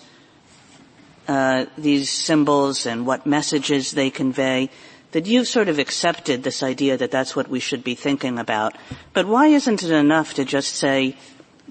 uh, 1.28 1.66
these 1.78 2.10
symbols 2.10 2.86
and 2.86 3.06
what 3.06 3.26
messages 3.26 3.92
they 3.92 4.10
convey. 4.10 4.70
That 5.12 5.26
you've 5.26 5.48
sort 5.48 5.70
of 5.70 5.80
accepted 5.80 6.44
this 6.44 6.62
idea 6.62 6.98
that 6.98 7.12
that's 7.12 7.36
what 7.36 7.48
we 7.48 7.62
should 7.62 7.84
be 7.84 7.96
thinking 7.96 8.38
about. 8.38 8.76
But 9.14 9.26
why 9.26 9.48
isn't 9.48 9.82
it 9.82 9.92
enough 9.92 10.34
to 10.34 10.44
just 10.44 10.76
say, 10.76 11.16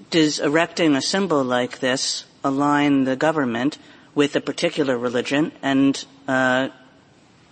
does 0.09 0.39
erecting 0.39 0.95
a 0.95 1.01
symbol 1.01 1.43
like 1.43 1.79
this 1.79 2.25
align 2.43 3.03
the 3.03 3.15
government 3.15 3.77
with 4.15 4.35
a 4.35 4.41
particular 4.41 4.97
religion 4.97 5.51
and 5.61 6.03
uh, 6.27 6.69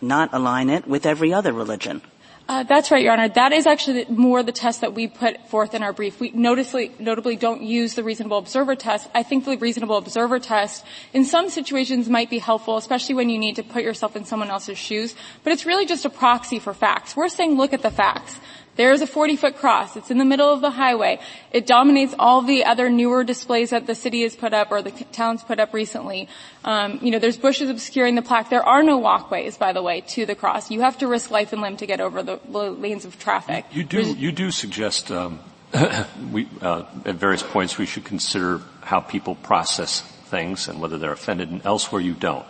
not 0.01 0.33
align 0.33 0.69
it 0.69 0.87
with 0.87 1.05
every 1.05 1.31
other 1.31 1.53
religion? 1.53 2.01
Uh, 2.47 2.61
that's 2.61 2.91
right, 2.91 3.03
Your 3.03 3.13
Honor. 3.13 3.27
That 3.27 3.53
is 3.53 3.65
actually 3.65 4.05
more 4.05 4.43
the 4.43 4.51
test 4.51 4.81
that 4.81 4.93
we 4.93 5.07
put 5.07 5.47
forth 5.49 5.73
in 5.73 5.81
our 5.81 5.91
brief. 5.91 6.19
We 6.19 6.29
notably 6.29 7.35
don't 7.35 7.63
use 7.63 7.95
the 7.95 8.03
reasonable 8.03 8.37
observer 8.37 8.75
test. 8.75 9.07
I 9.15 9.23
think 9.23 9.45
the 9.45 9.57
reasonable 9.57 9.97
observer 9.97 10.37
test 10.37 10.85
in 11.11 11.25
some 11.25 11.49
situations 11.49 12.07
might 12.07 12.29
be 12.29 12.37
helpful, 12.37 12.77
especially 12.77 13.15
when 13.15 13.29
you 13.29 13.39
need 13.39 13.55
to 13.55 13.63
put 13.63 13.81
yourself 13.81 14.15
in 14.15 14.25
someone 14.25 14.51
else's 14.51 14.77
shoes, 14.77 15.15
but 15.43 15.53
it's 15.53 15.65
really 15.65 15.87
just 15.87 16.05
a 16.05 16.09
proxy 16.09 16.59
for 16.59 16.75
facts. 16.75 17.15
We're 17.15 17.29
saying 17.29 17.57
look 17.57 17.73
at 17.73 17.81
the 17.81 17.89
facts. 17.89 18.39
There's 18.75 19.01
a 19.01 19.07
40 19.07 19.37
foot 19.37 19.55
cross. 19.55 19.95
It's 19.95 20.11
in 20.11 20.17
the 20.17 20.25
middle 20.25 20.51
of 20.51 20.61
the 20.61 20.71
highway. 20.71 21.19
It 21.51 21.65
dominates 21.65 22.13
all 22.19 22.41
the 22.41 22.65
other 22.65 22.89
newer 22.89 23.23
displays 23.23 23.69
that 23.69 23.87
the 23.87 23.95
city 23.95 24.23
has 24.23 24.35
put 24.35 24.53
up 24.53 24.71
or 24.71 24.81
the 24.81 24.91
town's 24.91 25.43
put 25.43 25.59
up 25.59 25.73
recently. 25.73 26.27
Um, 26.65 26.99
you 27.01 27.11
know, 27.11 27.19
there's 27.19 27.37
bushes 27.37 27.69
obscuring 27.69 28.15
the 28.15 28.21
plaque. 28.21 28.49
There 28.49 28.63
are 28.63 28.83
no 28.83 28.97
walkways, 28.97 29.57
by 29.57 29.71
the 29.71 29.81
way, 29.81 30.01
to 30.09 30.25
the 30.25 30.35
cross. 30.35 30.69
You 30.71 30.81
have 30.81 30.97
to 30.97 31.07
risk 31.07 31.31
life 31.31 31.53
and 31.53 31.61
limb 31.61 31.77
to 31.77 31.85
get 31.85 32.01
over 32.01 32.21
the, 32.21 32.39
the 32.49 32.71
lanes 32.71 33.05
of 33.05 33.17
traffic. 33.17 33.65
You 33.71 33.83
do, 33.83 34.13
you 34.13 34.31
do 34.33 34.51
suggest, 34.51 35.09
um, 35.09 35.39
we, 36.31 36.49
uh, 36.61 36.83
at 37.05 37.15
various 37.15 37.43
points 37.43 37.77
we 37.77 37.85
should 37.85 38.03
consider 38.03 38.61
how 38.81 38.99
people 38.99 39.35
process 39.35 40.01
things 40.01 40.67
and 40.67 40.81
whether 40.81 40.97
they're 40.97 41.13
offended 41.13 41.49
and 41.49 41.65
elsewhere 41.65 42.01
you 42.01 42.13
don't. 42.13 42.45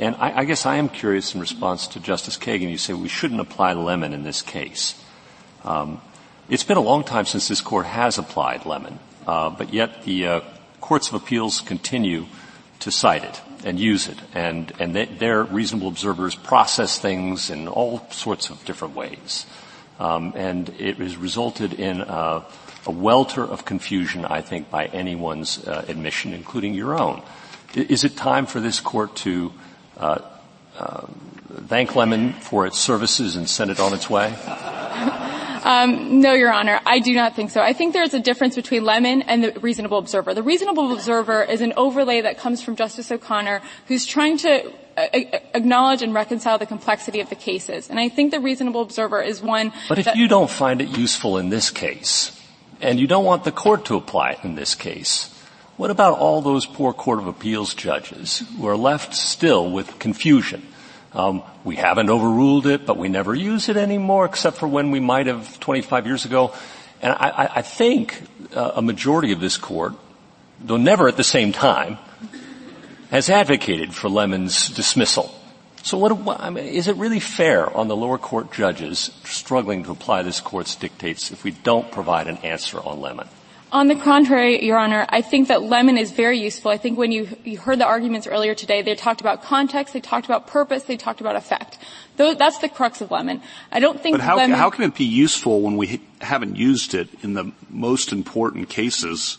And 0.00 0.16
I, 0.16 0.40
I 0.40 0.44
guess 0.44 0.66
I 0.66 0.76
am 0.76 0.88
curious 0.88 1.34
in 1.34 1.40
response 1.40 1.86
to 1.88 2.00
Justice 2.00 2.36
Kagan, 2.36 2.70
you 2.70 2.78
say 2.78 2.92
we 2.92 3.08
shouldn't 3.08 3.40
apply 3.40 3.72
Lemon 3.74 4.12
in 4.12 4.22
this 4.22 4.42
case. 4.42 5.01
Um, 5.64 6.00
it's 6.48 6.64
been 6.64 6.76
a 6.76 6.80
long 6.82 7.04
time 7.04 7.24
since 7.24 7.48
this 7.48 7.60
court 7.60 7.86
has 7.86 8.18
applied 8.18 8.66
Lemon, 8.66 8.98
uh, 9.26 9.50
but 9.50 9.72
yet 9.72 10.04
the 10.04 10.26
uh, 10.26 10.40
courts 10.80 11.08
of 11.08 11.14
appeals 11.14 11.60
continue 11.60 12.26
to 12.80 12.90
cite 12.90 13.24
it 13.24 13.40
and 13.64 13.78
use 13.78 14.08
it, 14.08 14.18
and 14.34 14.72
and 14.80 14.94
they, 14.94 15.04
their 15.04 15.44
reasonable 15.44 15.88
observers 15.88 16.34
process 16.34 16.98
things 16.98 17.48
in 17.48 17.68
all 17.68 18.06
sorts 18.10 18.50
of 18.50 18.62
different 18.64 18.96
ways, 18.96 19.46
um, 20.00 20.32
and 20.36 20.68
it 20.80 20.96
has 20.96 21.16
resulted 21.16 21.74
in 21.74 22.00
a, 22.00 22.44
a, 22.86 22.90
welter 22.90 23.44
of 23.44 23.64
confusion, 23.64 24.24
I 24.24 24.42
think, 24.42 24.68
by 24.68 24.86
anyone's 24.86 25.64
uh, 25.64 25.84
admission, 25.86 26.34
including 26.34 26.74
your 26.74 27.00
own. 27.00 27.22
Is 27.74 28.02
it 28.02 28.16
time 28.16 28.46
for 28.46 28.58
this 28.58 28.80
court 28.80 29.14
to 29.18 29.52
uh, 29.96 30.18
uh, 30.76 31.06
thank 31.68 31.94
Lemon 31.94 32.32
for 32.32 32.66
its 32.66 32.78
services 32.78 33.36
and 33.36 33.48
send 33.48 33.70
it 33.70 33.78
on 33.78 33.94
its 33.94 34.10
way? 34.10 34.34
Um, 35.62 36.20
no, 36.20 36.32
Your 36.32 36.52
Honor, 36.52 36.80
I 36.84 36.98
do 36.98 37.14
not 37.14 37.36
think 37.36 37.50
so. 37.50 37.60
I 37.60 37.72
think 37.72 37.92
there's 37.92 38.14
a 38.14 38.20
difference 38.20 38.56
between 38.56 38.84
Lemon 38.84 39.22
and 39.22 39.44
the 39.44 39.60
reasonable 39.60 39.98
observer. 39.98 40.34
The 40.34 40.42
reasonable 40.42 40.92
observer 40.92 41.42
is 41.44 41.60
an 41.60 41.72
overlay 41.76 42.20
that 42.22 42.38
comes 42.38 42.62
from 42.62 42.74
Justice 42.74 43.10
O'Connor, 43.12 43.62
who's 43.86 44.04
trying 44.04 44.38
to 44.38 44.72
acknowledge 44.96 46.02
and 46.02 46.12
reconcile 46.12 46.58
the 46.58 46.66
complexity 46.66 47.20
of 47.20 47.30
the 47.30 47.36
cases. 47.36 47.88
And 47.88 47.98
I 47.98 48.08
think 48.08 48.32
the 48.32 48.40
reasonable 48.40 48.82
observer 48.82 49.22
is 49.22 49.40
one. 49.40 49.72
But 49.88 49.98
if 49.98 50.14
you 50.16 50.28
don't 50.28 50.50
find 50.50 50.82
it 50.82 50.96
useful 50.98 51.38
in 51.38 51.48
this 51.48 51.70
case, 51.70 52.38
and 52.80 52.98
you 52.98 53.06
don't 53.06 53.24
want 53.24 53.44
the 53.44 53.52
court 53.52 53.84
to 53.86 53.96
apply 53.96 54.32
it 54.32 54.38
in 54.42 54.56
this 54.56 54.74
case, 54.74 55.28
what 55.76 55.90
about 55.90 56.18
all 56.18 56.42
those 56.42 56.66
poor 56.66 56.92
Court 56.92 57.18
of 57.18 57.26
Appeals 57.26 57.74
judges 57.74 58.42
who 58.56 58.66
are 58.66 58.76
left 58.76 59.14
still 59.14 59.70
with 59.70 59.98
confusion? 59.98 60.66
Um, 61.14 61.42
we 61.64 61.76
haven't 61.76 62.08
overruled 62.08 62.66
it, 62.66 62.86
but 62.86 62.96
we 62.96 63.08
never 63.08 63.34
use 63.34 63.68
it 63.68 63.76
anymore, 63.76 64.24
except 64.24 64.56
for 64.56 64.66
when 64.66 64.90
we 64.90 65.00
might 65.00 65.26
have 65.26 65.60
25 65.60 66.06
years 66.06 66.24
ago. 66.24 66.54
And 67.02 67.12
I, 67.12 67.50
I 67.56 67.62
think 67.62 68.22
uh, 68.54 68.72
a 68.76 68.82
majority 68.82 69.32
of 69.32 69.40
this 69.40 69.56
court, 69.58 69.94
though 70.60 70.76
never 70.76 71.08
at 71.08 71.16
the 71.16 71.24
same 71.24 71.52
time, 71.52 71.98
has 73.10 73.28
advocated 73.28 73.94
for 73.94 74.08
Lemon's 74.08 74.68
dismissal. 74.68 75.34
So 75.82 75.98
what, 75.98 76.40
I 76.40 76.50
mean, 76.50 76.64
is 76.64 76.86
it 76.86 76.96
really 76.96 77.20
fair 77.20 77.68
on 77.76 77.88
the 77.88 77.96
lower 77.96 78.16
court 78.16 78.52
judges 78.52 79.10
struggling 79.24 79.82
to 79.84 79.90
apply 79.90 80.22
this 80.22 80.40
court's 80.40 80.76
dictates 80.76 81.32
if 81.32 81.42
we 81.42 81.50
don't 81.50 81.90
provide 81.90 82.28
an 82.28 82.38
answer 82.38 82.78
on 82.80 83.00
Lemon? 83.00 83.28
On 83.72 83.88
the 83.88 83.94
contrary, 83.94 84.62
Your 84.62 84.76
Honor, 84.76 85.06
I 85.08 85.22
think 85.22 85.48
that 85.48 85.62
lemon 85.62 85.96
is 85.96 86.10
very 86.10 86.38
useful. 86.38 86.70
I 86.70 86.76
think 86.76 86.98
when 86.98 87.10
you, 87.10 87.26
you 87.42 87.56
heard 87.56 87.78
the 87.78 87.86
arguments 87.86 88.26
earlier 88.26 88.54
today, 88.54 88.82
they 88.82 88.94
talked 88.94 89.22
about 89.22 89.42
context, 89.42 89.94
they 89.94 90.00
talked 90.00 90.26
about 90.26 90.46
purpose, 90.46 90.82
they 90.82 90.98
talked 90.98 91.22
about 91.22 91.36
effect. 91.36 91.78
Those, 92.18 92.36
that's 92.36 92.58
the 92.58 92.68
crux 92.68 93.00
of 93.00 93.10
lemon. 93.10 93.40
I 93.70 93.80
don't 93.80 93.98
think 93.98 94.18
but 94.18 94.20
how, 94.20 94.36
lemon, 94.36 94.58
how 94.58 94.68
can 94.68 94.84
it 94.84 94.94
be 94.94 95.04
useful 95.04 95.62
when 95.62 95.78
we 95.78 96.02
haven't 96.20 96.56
used 96.56 96.92
it 96.92 97.08
in 97.22 97.32
the 97.32 97.50
most 97.70 98.12
important 98.12 98.68
cases 98.68 99.38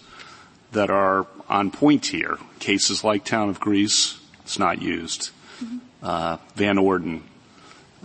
that 0.71 0.89
are 0.89 1.27
on 1.47 1.69
point 1.69 2.07
here? 2.07 2.39
Cases 2.57 3.03
like 3.03 3.25
Town 3.25 3.49
of 3.49 3.59
Greece, 3.59 4.19
it's 4.41 4.57
not 4.57 4.81
used. 4.81 5.29
Mm-hmm. 5.63 5.77
Uh, 6.01 6.37
Van 6.55 6.79
Orden, 6.79 7.23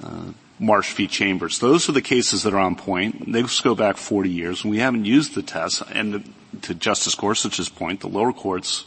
uh, 0.05 0.25
Marsh 0.59 0.93
v. 0.95 1.07
Chambers. 1.07 1.59
Those 1.59 1.89
are 1.89 1.93
the 1.93 2.03
cases 2.03 2.43
that 2.43 2.53
are 2.53 2.59
on 2.59 2.75
point. 2.75 3.33
They 3.33 3.45
go 3.63 3.75
back 3.75 3.97
40 3.97 4.31
years, 4.31 4.65
and 4.65 4.71
we 4.71 4.79
haven't 4.79 5.05
used 5.05 5.35
the 5.35 5.43
test. 5.43 5.83
And 5.93 6.33
to 6.63 6.75
Justice 6.75 7.15
Gorsuch's 7.15 7.69
point, 7.69 8.01
the 8.01 8.09
lower 8.09 8.33
courts 8.33 8.85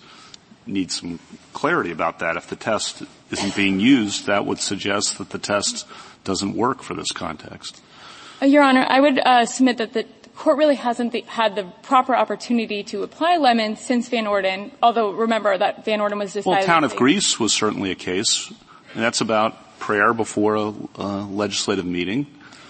need 0.66 0.92
some 0.92 1.20
clarity 1.54 1.92
about 1.92 2.20
that. 2.20 2.38
If 2.38 2.48
the 2.48 2.56
test 2.56 3.04
isn't 3.32 3.56
being 3.56 3.80
used, 3.80 4.26
that 4.28 4.46
would 4.46 4.60
suggest 4.60 5.18
that 5.18 5.30
the 5.30 5.40
test 5.40 5.88
doesn't 6.24 6.56
work 6.56 6.84
for 6.84 6.94
this 6.94 7.12
context. 7.12 7.82
Uh, 8.42 8.46
Your 8.46 8.64
Honor, 8.64 8.86
I 8.88 9.00
would 9.00 9.20
uh, 9.20 9.46
submit 9.46 9.78
that 9.78 9.94
the 9.94 10.06
court 10.36 10.58
really 10.58 10.76
hasn't 10.76 11.12
the, 11.12 11.22
had 11.22 11.56
the 11.56 11.64
proper 11.84 12.16
opportunity 12.16 12.84
to 12.84 13.04
apply 13.04 13.38
Lemon 13.38 13.76
since 13.76 14.10
Van 14.10 14.28
Orden, 14.28 14.72
although 14.82 15.12
remember 15.12 15.58
that 15.58 15.86
Van 15.86 16.02
Orden 16.02 16.18
was 16.18 16.34
decided. 16.34 16.58
Well, 16.58 16.66
Town 16.66 16.84
of 16.84 16.96
Greece 16.96 17.40
was 17.40 17.54
certainly 17.54 17.92
a 17.92 17.96
case, 17.96 18.52
and 18.94 19.04
that's 19.04 19.22
about 19.22 19.56
prayer 19.82 20.14
before 20.14 20.56
a, 20.56 20.74
a 20.96 21.08
legislative 21.28 21.86
meeting. 21.86 22.28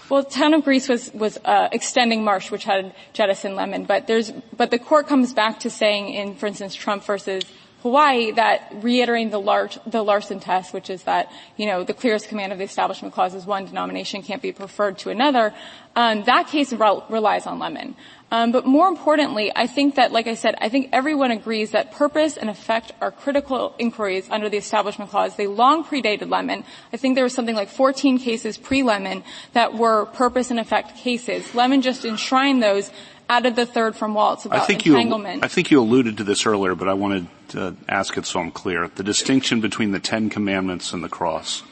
Well, 0.09 0.23
town 0.23 0.53
of 0.55 0.63
Greece 0.63 0.89
was 0.89 1.13
was 1.13 1.37
uh, 1.45 1.69
extending 1.71 2.23
Marsh, 2.23 2.51
which 2.51 2.63
had 2.63 2.95
jettison 3.13 3.55
Lemon, 3.55 3.85
but 3.85 4.07
there's 4.07 4.31
but 4.57 4.71
the 4.71 4.79
court 4.79 5.07
comes 5.07 5.31
back 5.31 5.59
to 5.61 5.69
saying 5.69 6.09
in, 6.09 6.35
for 6.35 6.47
instance, 6.47 6.73
Trump 6.73 7.03
versus 7.03 7.43
Hawaii 7.81 8.31
that 8.31 8.71
reiterating 8.75 9.31
the, 9.31 9.39
Lar- 9.39 9.69
the 9.87 10.03
Larson 10.03 10.39
test, 10.39 10.73
which 10.73 10.89
is 10.89 11.03
that, 11.03 11.31
you 11.57 11.65
know, 11.65 11.83
the 11.83 11.93
clearest 11.93 12.29
command 12.29 12.51
of 12.51 12.59
the 12.59 12.63
Establishment 12.63 13.13
Clause 13.13 13.33
is 13.33 13.45
one 13.45 13.65
denomination 13.65 14.21
can't 14.21 14.41
be 14.41 14.51
preferred 14.51 14.99
to 14.99 15.09
another, 15.09 15.53
um, 15.95 16.23
that 16.25 16.47
case 16.47 16.71
re- 16.73 17.01
relies 17.09 17.47
on 17.47 17.57
Lemon. 17.57 17.95
Um, 18.31 18.53
but 18.53 18.65
more 18.65 18.87
importantly, 18.87 19.51
I 19.53 19.67
think 19.67 19.95
that, 19.95 20.13
like 20.13 20.25
I 20.25 20.35
said, 20.35 20.55
I 20.59 20.69
think 20.69 20.89
everyone 20.93 21.31
agrees 21.31 21.71
that 21.71 21.91
purpose 21.91 22.37
and 22.37 22.49
effect 22.49 22.93
are 23.01 23.11
critical 23.11 23.75
inquiries 23.77 24.29
under 24.29 24.47
the 24.47 24.55
Establishment 24.55 25.11
Clause. 25.11 25.35
They 25.35 25.47
long 25.47 25.83
predated 25.83 26.29
Lemon. 26.29 26.63
I 26.93 26.97
think 26.97 27.15
there 27.15 27.25
was 27.25 27.33
something 27.33 27.55
like 27.55 27.67
14 27.67 28.19
cases 28.19 28.57
pre-Lemon 28.57 29.25
that 29.51 29.73
were 29.73 30.05
purpose 30.05 30.49
and 30.49 30.59
effect 30.59 30.95
cases. 30.95 31.53
Lemon 31.53 31.81
just 31.81 32.05
enshrined 32.05 32.63
those 32.63 32.89
added 33.31 33.55
the 33.55 33.65
third 33.65 33.95
from 33.95 34.13
Walz 34.13 34.45
about 34.45 34.61
I 34.61 34.65
think 34.65 34.85
entanglement. 34.85 35.37
You, 35.37 35.41
I 35.43 35.47
think 35.47 35.71
you 35.71 35.79
alluded 35.79 36.17
to 36.17 36.23
this 36.23 36.45
earlier, 36.45 36.75
but 36.75 36.89
I 36.89 36.93
wanted 36.93 37.27
to 37.49 37.75
ask 37.87 38.17
it 38.17 38.25
so 38.25 38.41
I'm 38.41 38.51
clear. 38.51 38.89
The 38.89 39.03
distinction 39.03 39.61
between 39.61 39.91
the 39.91 39.99
Ten 39.99 40.29
Commandments 40.29 40.91
and 40.91 41.03
the 41.03 41.09
cross 41.09 41.63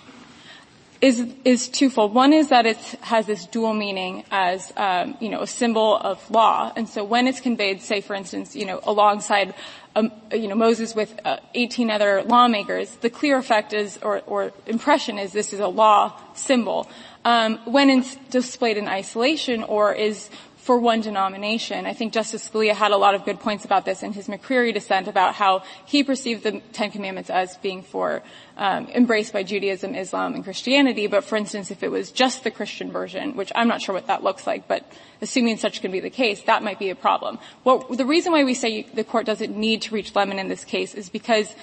is 1.02 1.26
is 1.46 1.70
twofold. 1.70 2.14
One 2.14 2.34
is 2.34 2.50
that 2.50 2.66
it 2.66 2.78
has 3.02 3.26
this 3.26 3.46
dual 3.46 3.74
meaning 3.74 4.26
as 4.32 4.74
um, 4.76 5.18
you 5.20 5.30
know 5.30 5.42
a 5.42 5.48
symbol 5.48 5.98
of 5.98 6.30
law, 6.30 6.74
and 6.76 6.90
so 6.90 7.04
when 7.04 7.28
it's 7.28 7.40
conveyed, 7.40 7.82
say 7.82 8.02
for 8.02 8.16
instance, 8.16 8.56
you 8.56 8.66
know 8.66 8.80
alongside 8.84 9.54
um, 9.96 10.12
you 10.32 10.48
know 10.48 10.56
Moses 10.56 10.96
with 10.96 11.18
uh, 11.26 11.38
18 11.56 11.90
other 11.90 12.24
lawmakers, 12.24 12.92
the 12.98 13.10
clear 13.10 13.38
effect 13.38 13.74
is 13.74 13.98
or, 14.02 14.22
or 14.28 14.52
impression 14.66 15.18
is 15.18 15.32
this 15.32 15.54
is 15.54 15.60
a 15.60 15.68
law 15.68 16.20
symbol. 16.34 16.90
Um, 17.26 17.60
when 17.66 17.90
it's 17.90 18.16
displayed 18.30 18.78
in 18.78 18.88
isolation 18.88 19.64
or 19.64 19.94
is 19.94 20.30
for 20.70 20.78
one 20.78 21.02
denomination. 21.02 21.88
I 21.88 21.94
think 21.94 22.14
Justice 22.14 22.48
Scalia 22.48 22.76
had 22.76 22.92
a 22.92 22.96
lot 22.96 23.16
of 23.16 23.26
good 23.26 23.40
points 23.40 23.66
about 23.66 23.86
this 23.86 24.04
in 24.04 24.14
his 24.14 24.28
McCreary 24.28 24.72
dissent 24.72 25.08
about 25.08 25.34
how 25.34 25.64
he 25.88 26.04
perceived 26.04 26.44
the 26.44 26.62
Ten 26.74 26.92
Commandments 26.92 27.32
as 27.32 27.58
being 27.58 27.82
for 27.82 28.22
um, 28.56 28.86
embraced 28.90 29.34
by 29.34 29.42
Judaism, 29.42 29.96
Islam, 29.96 30.36
and 30.36 30.44
Christianity. 30.44 31.08
But 31.08 31.24
for 31.24 31.38
instance, 31.38 31.72
if 31.72 31.82
it 31.82 31.90
was 31.90 32.12
just 32.12 32.44
the 32.44 32.52
Christian 32.52 32.92
version, 32.92 33.36
which 33.36 33.52
I'm 33.56 33.68
not 33.68 33.82
sure 33.82 33.96
what 33.96 34.06
that 34.06 34.24
looks 34.24 34.46
like, 34.46 34.68
but 34.68 34.86
assuming 35.24 35.58
such 35.58 35.82
can 35.82 35.92
be 35.92 36.02
the 36.02 36.12
case, 36.12 36.44
that 36.44 36.62
might 36.62 36.78
be 36.78 36.92
a 36.92 36.96
problem. 36.96 37.40
Well, 37.64 37.80
the 37.90 38.06
reason 38.06 38.32
why 38.32 38.44
we 38.44 38.54
say 38.54 38.84
the 38.84 39.04
court 39.04 39.26
doesn't 39.26 39.58
need 39.58 39.82
to 39.82 39.96
reach 39.96 40.14
Lemon 40.14 40.38
in 40.38 40.50
this 40.50 40.64
case 40.64 40.94
is 40.94 41.10
because 41.10 41.56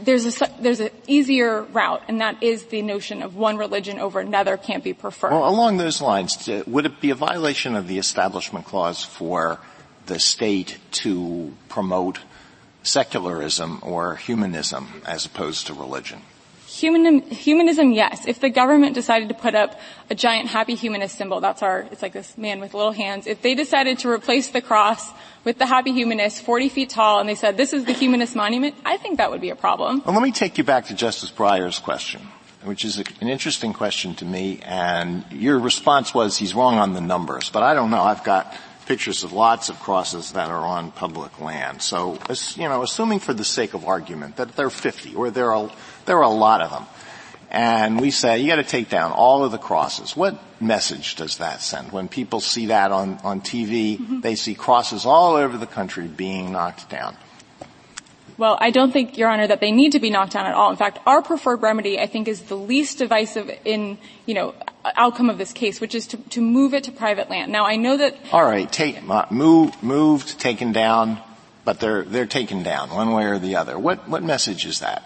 there's 0.00 0.40
a 0.40 0.48
there's 0.60 0.80
an 0.80 0.90
easier 1.06 1.62
route, 1.62 2.02
and 2.08 2.20
that 2.20 2.42
is 2.42 2.66
the 2.66 2.82
notion 2.82 3.22
of 3.22 3.36
one 3.36 3.56
religion 3.56 3.98
over 3.98 4.20
another 4.20 4.56
can't 4.56 4.84
be 4.84 4.92
preferred. 4.92 5.32
Well, 5.32 5.48
along 5.48 5.78
those 5.78 6.00
lines, 6.00 6.48
uh, 6.48 6.62
would 6.66 6.86
it 6.86 7.00
be 7.00 7.10
a 7.10 7.14
violation 7.14 7.74
of 7.74 7.88
the 7.88 7.98
Establishment 7.98 8.64
Clause 8.64 9.04
for 9.04 9.60
the 10.06 10.18
state 10.18 10.78
to 10.90 11.54
promote 11.68 12.20
secularism 12.82 13.80
or 13.82 14.16
humanism 14.16 15.02
as 15.04 15.26
opposed 15.26 15.66
to 15.66 15.74
religion? 15.74 16.22
Humanism, 16.66 17.30
humanism, 17.30 17.92
yes. 17.92 18.24
If 18.26 18.40
the 18.40 18.50
government 18.50 18.94
decided 18.94 19.28
to 19.30 19.34
put 19.34 19.54
up 19.54 19.80
a 20.10 20.14
giant 20.14 20.48
happy 20.48 20.76
humanist 20.76 21.18
symbol, 21.18 21.40
that's 21.40 21.62
our, 21.62 21.80
it's 21.90 22.02
like 22.02 22.12
this 22.12 22.38
man 22.38 22.60
with 22.60 22.72
little 22.72 22.92
hands. 22.92 23.26
If 23.26 23.42
they 23.42 23.54
decided 23.54 23.98
to 24.00 24.10
replace 24.10 24.48
the 24.48 24.60
cross 24.60 25.10
with 25.48 25.56
the 25.56 25.64
happy 25.64 25.92
humanist, 25.92 26.42
40 26.42 26.68
feet 26.68 26.90
tall, 26.90 27.20
and 27.20 27.26
they 27.26 27.34
said, 27.34 27.56
this 27.56 27.72
is 27.72 27.86
the 27.86 27.94
humanist 27.94 28.36
monument, 28.36 28.74
I 28.84 28.98
think 28.98 29.16
that 29.16 29.30
would 29.30 29.40
be 29.40 29.48
a 29.48 29.56
problem. 29.56 30.02
Well, 30.04 30.14
let 30.14 30.22
me 30.22 30.30
take 30.30 30.58
you 30.58 30.62
back 30.62 30.88
to 30.88 30.94
Justice 30.94 31.30
Breyer's 31.30 31.78
question, 31.78 32.20
which 32.64 32.84
is 32.84 32.98
an 32.98 33.30
interesting 33.30 33.72
question 33.72 34.14
to 34.16 34.26
me, 34.26 34.60
and 34.62 35.24
your 35.32 35.58
response 35.58 36.12
was 36.12 36.36
he's 36.36 36.54
wrong 36.54 36.74
on 36.74 36.92
the 36.92 37.00
numbers, 37.00 37.48
but 37.48 37.62
I 37.62 37.72
don't 37.72 37.90
know. 37.90 38.02
I've 38.02 38.24
got 38.24 38.54
pictures 38.84 39.24
of 39.24 39.32
lots 39.32 39.70
of 39.70 39.80
crosses 39.80 40.32
that 40.32 40.50
are 40.50 40.66
on 40.66 40.92
public 40.92 41.40
land. 41.40 41.80
So, 41.80 42.18
you 42.56 42.68
know, 42.68 42.82
assuming 42.82 43.18
for 43.18 43.32
the 43.32 43.42
sake 43.42 43.72
of 43.72 43.86
argument 43.86 44.36
that 44.36 44.54
there 44.54 44.66
are 44.66 44.70
50 44.70 45.14
or 45.14 45.30
there 45.30 45.54
are, 45.54 45.70
there 46.04 46.18
are 46.18 46.24
a 46.24 46.28
lot 46.28 46.60
of 46.60 46.70
them, 46.70 46.84
and 47.50 48.00
we 48.00 48.10
say 48.10 48.38
you 48.38 48.46
got 48.46 48.56
to 48.56 48.62
take 48.62 48.88
down 48.88 49.12
all 49.12 49.44
of 49.44 49.52
the 49.52 49.58
crosses. 49.58 50.16
What 50.16 50.38
message 50.60 51.16
does 51.16 51.38
that 51.38 51.60
send? 51.60 51.92
When 51.92 52.08
people 52.08 52.40
see 52.40 52.66
that 52.66 52.92
on 52.92 53.18
on 53.24 53.40
TV, 53.40 53.98
mm-hmm. 53.98 54.20
they 54.20 54.34
see 54.34 54.54
crosses 54.54 55.06
all 55.06 55.36
over 55.36 55.56
the 55.56 55.66
country 55.66 56.06
being 56.06 56.52
knocked 56.52 56.88
down. 56.88 57.16
Well, 58.38 58.56
I 58.60 58.70
don't 58.70 58.92
think, 58.92 59.18
Your 59.18 59.28
Honor, 59.28 59.48
that 59.48 59.60
they 59.60 59.72
need 59.72 59.92
to 59.92 59.98
be 59.98 60.10
knocked 60.10 60.32
down 60.32 60.46
at 60.46 60.54
all. 60.54 60.70
In 60.70 60.76
fact, 60.76 61.00
our 61.06 61.22
preferred 61.22 61.60
remedy, 61.60 61.98
I 61.98 62.06
think, 62.06 62.28
is 62.28 62.42
the 62.42 62.54
least 62.54 62.98
divisive 62.98 63.50
in, 63.64 63.98
you 64.26 64.34
know, 64.34 64.54
outcome 64.94 65.28
of 65.28 65.38
this 65.38 65.52
case, 65.52 65.80
which 65.80 65.92
is 65.92 66.06
to, 66.08 66.16
to 66.16 66.40
move 66.40 66.72
it 66.72 66.84
to 66.84 66.92
private 66.92 67.28
land. 67.28 67.50
Now, 67.50 67.66
I 67.66 67.74
know 67.74 67.96
that. 67.96 68.16
All 68.30 68.44
right, 68.44 68.70
take, 68.70 69.02
uh, 69.10 69.26
move, 69.30 69.82
moved, 69.82 70.38
taken 70.38 70.70
down, 70.70 71.20
but 71.64 71.80
they're 71.80 72.02
they're 72.02 72.26
taken 72.26 72.62
down 72.62 72.90
one 72.90 73.12
way 73.12 73.24
or 73.24 73.38
the 73.38 73.56
other. 73.56 73.76
What 73.76 74.08
what 74.08 74.22
message 74.22 74.64
is 74.64 74.80
that? 74.80 75.02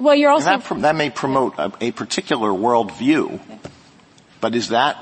Well, 0.00 0.14
you're 0.14 0.30
also 0.30 0.58
that, 0.58 0.80
that 0.80 0.96
may 0.96 1.10
promote 1.10 1.58
a, 1.58 1.72
a 1.80 1.90
particular 1.92 2.50
worldview, 2.50 3.40
but 4.40 4.54
is 4.54 4.68
that 4.68 4.96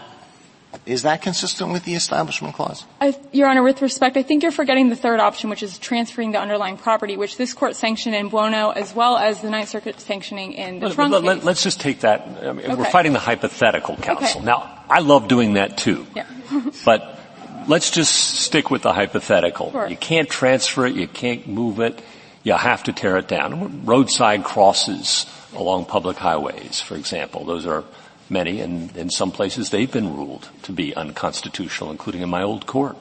is 0.84 1.02
that 1.02 1.22
consistent 1.22 1.72
with 1.72 1.84
the 1.84 1.94
Establishment 1.94 2.54
Clause? 2.54 2.84
I, 3.00 3.18
Your 3.32 3.48
Honor, 3.48 3.62
with 3.62 3.80
respect, 3.82 4.16
I 4.16 4.22
think 4.22 4.42
you're 4.42 4.52
forgetting 4.52 4.88
the 4.88 4.96
third 4.96 5.20
option, 5.20 5.50
which 5.50 5.62
is 5.62 5.78
transferring 5.78 6.32
the 6.32 6.40
underlying 6.40 6.76
property, 6.76 7.16
which 7.16 7.36
this 7.36 7.52
court 7.52 7.76
sanctioned 7.76 8.14
in 8.14 8.28
Buono 8.28 8.70
as 8.70 8.94
well 8.94 9.16
as 9.16 9.40
the 9.40 9.50
Ninth 9.50 9.68
Circuit 9.68 10.00
sanctioning 10.00 10.52
in 10.54 10.80
the 10.80 10.86
let, 10.86 10.94
Trunk 10.94 11.24
let, 11.24 11.44
Let's 11.44 11.62
just 11.62 11.80
take 11.80 12.00
that. 12.00 12.22
I 12.22 12.52
mean, 12.52 12.66
okay. 12.66 12.74
We're 12.74 12.84
fighting 12.86 13.12
the 13.12 13.18
hypothetical 13.18 13.96
counsel. 13.96 14.40
Okay. 14.40 14.46
Now, 14.46 14.84
I 14.88 15.00
love 15.00 15.28
doing 15.28 15.54
that 15.54 15.78
too. 15.78 16.06
Yeah. 16.14 16.26
but 16.84 17.18
let's 17.66 17.90
just 17.90 18.14
stick 18.14 18.70
with 18.70 18.82
the 18.82 18.92
hypothetical. 18.92 19.70
Sure. 19.70 19.88
You 19.88 19.96
can't 19.96 20.28
transfer 20.28 20.86
it. 20.86 20.94
You 20.94 21.06
can't 21.06 21.46
move 21.46 21.80
it. 21.80 22.00
You 22.48 22.54
have 22.54 22.82
to 22.84 22.94
tear 22.94 23.18
it 23.18 23.28
down. 23.28 23.84
Roadside 23.84 24.42
crosses 24.42 25.26
along 25.54 25.84
public 25.84 26.16
highways, 26.16 26.80
for 26.80 26.96
example. 26.96 27.44
Those 27.44 27.66
are 27.66 27.84
many, 28.30 28.62
and 28.62 28.96
in 28.96 29.10
some 29.10 29.32
places 29.32 29.68
they've 29.68 29.92
been 29.92 30.16
ruled 30.16 30.48
to 30.62 30.72
be 30.72 30.94
unconstitutional, 30.96 31.90
including 31.90 32.22
in 32.22 32.30
my 32.30 32.42
old 32.42 32.64
court, 32.64 32.96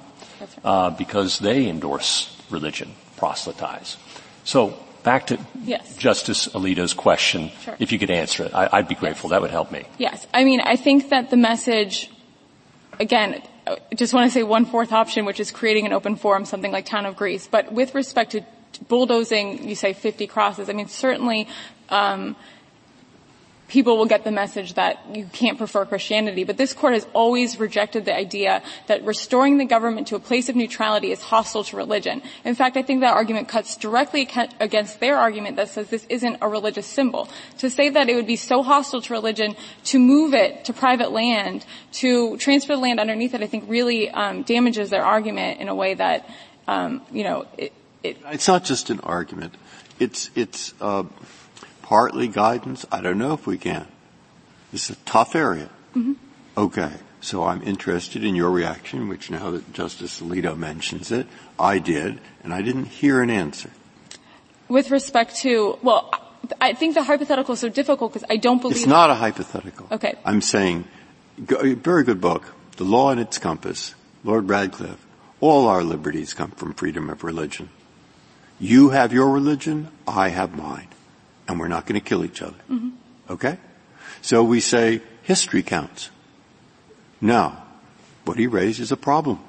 uh, 0.65 0.89
because 0.89 1.39
they 1.39 1.65
endorse 1.69 2.35
religion, 2.49 2.91
proselytize. 3.15 3.95
So 4.43 4.77
back 5.03 5.27
to 5.27 5.39
Yes. 5.63 5.95
Justice 5.95 6.49
Alito's 6.49 6.93
question, 6.93 7.49
Sure. 7.63 7.77
if 7.79 7.93
you 7.93 7.99
could 7.99 8.11
answer 8.11 8.43
it, 8.43 8.53
I, 8.53 8.67
I'd 8.73 8.89
be 8.89 8.95
grateful. 8.95 9.29
That 9.29 9.39
would 9.39 9.51
help 9.51 9.71
me. 9.71 9.85
Yes. 9.97 10.27
I 10.33 10.43
mean, 10.43 10.59
I 10.59 10.75
think 10.75 11.07
that 11.07 11.29
the 11.29 11.37
message, 11.37 12.11
again, 12.99 13.41
I 13.65 13.77
just 13.95 14.13
want 14.13 14.27
to 14.29 14.33
say 14.33 14.43
one 14.43 14.65
fourth 14.65 14.91
option, 14.91 15.23
which 15.23 15.39
is 15.39 15.51
creating 15.51 15.85
an 15.85 15.93
open 15.93 16.17
forum, 16.17 16.43
something 16.43 16.73
like 16.73 16.85
Town 16.85 17.05
of 17.05 17.15
Greece. 17.15 17.47
But 17.47 17.71
with 17.71 17.95
respect 17.95 18.31
to 18.31 18.41
bulldozing, 18.77 19.67
you 19.67 19.75
say 19.75 19.93
50 19.93 20.27
crosses, 20.27 20.69
I 20.69 20.73
mean, 20.73 20.87
certainly, 20.87 21.47
um, 21.89 22.35
people 23.67 23.97
will 23.97 24.05
get 24.05 24.23
the 24.23 24.31
message 24.31 24.73
that 24.75 24.97
you 25.13 25.25
can't 25.33 25.57
prefer 25.57 25.85
Christianity. 25.85 26.43
But 26.43 26.57
this 26.57 26.73
court 26.73 26.93
has 26.93 27.05
always 27.13 27.59
rejected 27.59 28.05
the 28.05 28.15
idea 28.15 28.63
that 28.87 29.03
restoring 29.03 29.57
the 29.57 29.65
government 29.65 30.07
to 30.07 30.15
a 30.15 30.19
place 30.19 30.49
of 30.49 30.55
neutrality 30.55 31.11
is 31.11 31.21
hostile 31.21 31.63
to 31.65 31.77
religion. 31.77 32.21
In 32.45 32.55
fact, 32.55 32.77
I 32.77 32.81
think 32.81 33.01
that 33.01 33.13
argument 33.13 33.47
cuts 33.47 33.75
directly 33.75 34.27
against 34.59 34.99
their 34.99 35.17
argument 35.17 35.57
that 35.57 35.69
says 35.69 35.89
this 35.89 36.05
isn't 36.09 36.37
a 36.41 36.47
religious 36.47 36.87
symbol. 36.87 37.29
To 37.59 37.69
say 37.69 37.89
that 37.89 38.09
it 38.09 38.15
would 38.15 38.27
be 38.27 38.35
so 38.35 38.63
hostile 38.63 39.01
to 39.01 39.13
religion 39.13 39.55
to 39.85 39.99
move 39.99 40.33
it 40.33 40.65
to 40.65 40.73
private 40.73 41.11
land, 41.11 41.65
to 41.93 42.37
transfer 42.37 42.75
the 42.75 42.81
land 42.81 42.99
underneath 42.99 43.33
it, 43.33 43.41
I 43.41 43.47
think 43.47 43.65
really 43.67 44.09
um, 44.09 44.43
damages 44.43 44.89
their 44.89 45.03
argument 45.03 45.59
in 45.59 45.67
a 45.67 45.75
way 45.75 45.93
that, 45.93 46.29
um, 46.67 47.01
you 47.11 47.23
know, 47.23 47.45
It's 48.03 48.47
not 48.47 48.63
just 48.63 48.89
an 48.89 48.99
argument. 49.01 49.55
It's, 49.99 50.29
it's, 50.35 50.73
uh, 50.79 51.03
partly 51.81 52.27
guidance. 52.27 52.85
I 52.91 53.01
don't 53.01 53.17
know 53.17 53.33
if 53.33 53.47
we 53.47 53.57
can. 53.57 53.87
This 54.71 54.89
is 54.89 54.97
a 54.97 54.99
tough 55.05 55.35
area. 55.35 55.69
Mm-hmm. 55.95 56.13
Okay. 56.57 56.91
So 57.21 57.43
I'm 57.45 57.63
interested 57.63 58.23
in 58.23 58.35
your 58.35 58.51
reaction, 58.51 59.07
which 59.07 59.31
now 59.31 59.51
that 59.51 59.73
Justice 59.73 60.21
Alito 60.21 60.55
mentions 60.57 61.11
it, 61.11 61.27
I 61.59 61.79
did, 61.79 62.19
and 62.43 62.53
I 62.53 62.61
didn't 62.61 62.85
hear 62.85 63.21
an 63.21 63.29
answer. 63.29 63.71
with 64.69 64.91
respect 64.91 65.37
to, 65.37 65.79
well, 65.81 66.11
I 66.59 66.73
think 66.73 66.93
the 66.93 67.03
hypothetical 67.03 67.53
is 67.53 67.59
so 67.59 67.69
difficult 67.69 68.13
because 68.13 68.27
I 68.29 68.37
don't 68.37 68.61
believe 68.61 68.77
It's 68.77 68.85
not 68.85 69.09
a 69.09 69.15
hypothetical. 69.15 69.87
Okay. 69.91 70.15
I'm 70.25 70.41
saying, 70.41 70.85
very 71.37 72.03
good 72.03 72.21
book, 72.21 72.53
The 72.77 72.83
Law 72.83 73.11
and 73.11 73.19
Its 73.19 73.37
Compass, 73.37 73.95
Lord 74.23 74.49
Radcliffe. 74.49 75.05
All 75.39 75.67
our 75.67 75.83
liberties 75.83 76.33
come 76.33 76.51
from 76.51 76.73
freedom 76.73 77.09
of 77.09 77.23
religion. 77.23 77.69
You 78.59 78.89
have 78.89 79.13
your 79.13 79.29
religion, 79.29 79.89
I 80.07 80.29
have 80.29 80.55
mine. 80.55 80.87
And 81.47 81.59
we're 81.59 81.67
not 81.67 81.85
going 81.85 81.99
to 81.99 82.05
kill 82.05 82.25
each 82.25 82.41
other. 82.41 82.57
Mhm. 82.69 82.91
Okay? 83.29 83.57
So 84.21 84.43
we 84.43 84.59
say 84.59 85.01
history 85.23 85.63
counts. 85.63 86.09
Now, 87.21 87.63
what 88.25 88.37
he 88.37 88.47
raised 88.47 88.79
is 88.79 88.91
a 88.91 88.97
problem. 88.97 89.39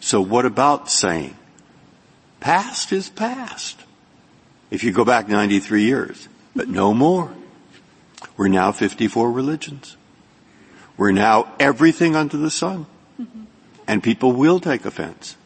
So 0.00 0.20
what 0.20 0.44
about 0.46 0.90
saying 0.90 1.36
past 2.40 2.92
is 2.92 3.08
past? 3.08 3.78
If 4.70 4.84
you 4.84 4.92
go 4.92 5.04
back 5.04 5.28
93 5.28 5.84
years, 5.84 6.28
but 6.54 6.68
no 6.68 6.94
more. 6.94 7.32
We're 8.36 8.48
now 8.48 8.72
54 8.72 9.30
religions. 9.30 9.96
We're 10.96 11.12
now 11.12 11.52
everything 11.58 12.16
under 12.16 12.36
the 12.36 12.50
sun. 12.50 12.86
And 13.86 14.02
people 14.02 14.32
will 14.32 14.60
take 14.60 14.84
offense. 14.84 15.36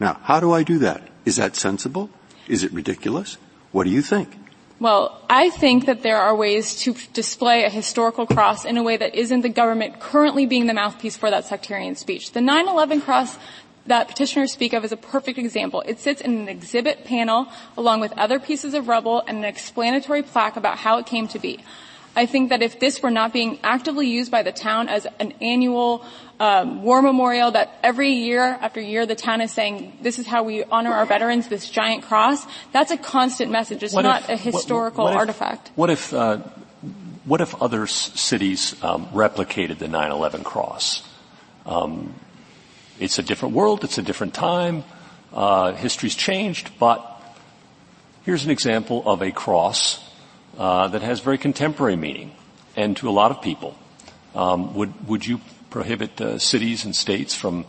Now, 0.00 0.18
how 0.22 0.40
do 0.40 0.52
I 0.52 0.62
do 0.62 0.78
that? 0.78 1.02
Is 1.24 1.36
that 1.36 1.56
sensible? 1.56 2.10
Is 2.48 2.64
it 2.64 2.72
ridiculous? 2.72 3.38
What 3.72 3.84
do 3.84 3.90
you 3.90 4.02
think? 4.02 4.36
Well, 4.78 5.22
I 5.30 5.48
think 5.50 5.86
that 5.86 6.02
there 6.02 6.18
are 6.18 6.36
ways 6.36 6.74
to 6.82 6.94
display 7.14 7.64
a 7.64 7.70
historical 7.70 8.26
cross 8.26 8.64
in 8.64 8.76
a 8.76 8.82
way 8.82 8.98
that 8.98 9.14
isn't 9.14 9.40
the 9.40 9.48
government 9.48 10.00
currently 10.00 10.44
being 10.44 10.66
the 10.66 10.74
mouthpiece 10.74 11.16
for 11.16 11.30
that 11.30 11.46
sectarian 11.46 11.96
speech. 11.96 12.32
The 12.32 12.40
9-11 12.40 13.02
cross 13.02 13.38
that 13.86 14.08
petitioners 14.08 14.52
speak 14.52 14.72
of 14.72 14.84
is 14.84 14.92
a 14.92 14.96
perfect 14.96 15.38
example. 15.38 15.82
It 15.86 15.98
sits 15.98 16.20
in 16.20 16.38
an 16.38 16.48
exhibit 16.48 17.04
panel 17.04 17.48
along 17.76 18.00
with 18.00 18.12
other 18.18 18.38
pieces 18.38 18.74
of 18.74 18.88
rubble 18.88 19.22
and 19.26 19.38
an 19.38 19.44
explanatory 19.44 20.22
plaque 20.22 20.56
about 20.56 20.78
how 20.78 20.98
it 20.98 21.06
came 21.06 21.28
to 21.28 21.38
be. 21.38 21.64
I 22.14 22.26
think 22.26 22.48
that 22.48 22.62
if 22.62 22.80
this 22.80 23.02
were 23.02 23.10
not 23.10 23.32
being 23.32 23.58
actively 23.62 24.08
used 24.08 24.30
by 24.30 24.42
the 24.42 24.52
town 24.52 24.88
as 24.88 25.06
an 25.20 25.32
annual 25.40 26.04
um, 26.38 26.82
war 26.82 27.00
memorial, 27.02 27.50
that 27.52 27.78
every 27.82 28.12
year 28.12 28.42
after 28.60 28.80
year 28.80 29.06
the 29.06 29.14
town 29.14 29.40
is 29.40 29.52
saying, 29.52 29.98
"This 30.02 30.18
is 30.18 30.26
how 30.26 30.42
we 30.42 30.64
honor 30.64 30.92
our 30.92 31.06
veterans." 31.06 31.48
This 31.48 31.68
giant 31.68 32.02
cross. 32.04 32.44
That's 32.72 32.90
a 32.90 32.96
constant 32.98 33.50
message. 33.50 33.82
It's 33.82 33.94
What 33.94 34.02
not 34.02 34.22
if- 34.22 34.28
a 34.28 34.36
historical 34.36 35.04
what 35.04 35.12
if- 35.12 35.18
artifact. 35.18 35.70
What 35.76 35.90
if, 35.90 36.12
uh, 36.12 36.38
what 37.24 37.40
if 37.40 37.54
other 37.62 37.84
s- 37.84 38.12
cities 38.14 38.76
um, 38.82 39.06
replicated 39.14 39.78
the 39.78 39.88
9/11 39.88 40.44
cross? 40.44 41.02
Um, 41.64 42.14
it's 43.00 43.18
a 43.18 43.22
different 43.22 43.54
world. 43.54 43.82
It's 43.84 43.98
a 43.98 44.02
different 44.02 44.34
time. 44.34 44.84
Uh, 45.32 45.72
history's 45.72 46.14
changed, 46.14 46.70
but 46.78 47.00
here's 48.24 48.44
an 48.44 48.50
example 48.50 49.02
of 49.06 49.22
a 49.22 49.30
cross 49.32 50.00
uh, 50.58 50.88
that 50.88 51.02
has 51.02 51.20
very 51.20 51.36
contemporary 51.38 51.96
meaning, 51.96 52.32
and 52.76 52.96
to 52.96 53.08
a 53.08 53.10
lot 53.12 53.30
of 53.30 53.42
people, 53.42 53.74
um, 54.34 54.74
would 54.74 54.92
would 55.08 55.26
you 55.26 55.40
prohibit 55.76 56.18
uh, 56.22 56.38
cities 56.38 56.86
and 56.86 56.96
states 56.96 57.34
from 57.34 57.66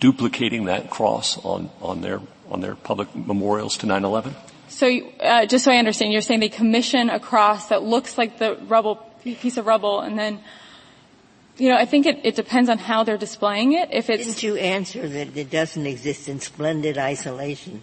duplicating 0.00 0.64
that 0.64 0.90
cross 0.90 1.38
on 1.44 1.70
on 1.80 2.00
their 2.00 2.20
on 2.50 2.60
their 2.60 2.74
public 2.74 3.08
memorials 3.14 3.76
to 3.78 3.86
9/11? 3.86 4.34
So, 4.66 4.86
uh, 5.20 5.46
just 5.46 5.64
so 5.64 5.70
I 5.70 5.76
understand, 5.76 6.12
you're 6.12 6.22
saying 6.22 6.40
they 6.40 6.48
commission 6.48 7.08
a 7.08 7.20
cross 7.20 7.68
that 7.68 7.82
looks 7.82 8.18
like 8.18 8.38
the 8.38 8.56
rubble 8.66 8.96
piece 9.22 9.56
of 9.56 9.66
rubble, 9.66 10.00
and 10.00 10.18
then, 10.18 10.40
you 11.56 11.68
know, 11.68 11.76
I 11.76 11.86
think 11.86 12.06
it, 12.06 12.18
it 12.24 12.34
depends 12.34 12.68
on 12.68 12.78
how 12.78 13.04
they're 13.04 13.18
displaying 13.18 13.74
it. 13.74 13.90
If 13.92 14.10
it's 14.10 14.26
Didn't 14.26 14.42
you 14.42 14.56
answer 14.56 15.08
that 15.08 15.36
it 15.36 15.50
doesn't 15.50 15.86
exist 15.86 16.28
in 16.28 16.40
splendid 16.40 16.98
isolation? 16.98 17.82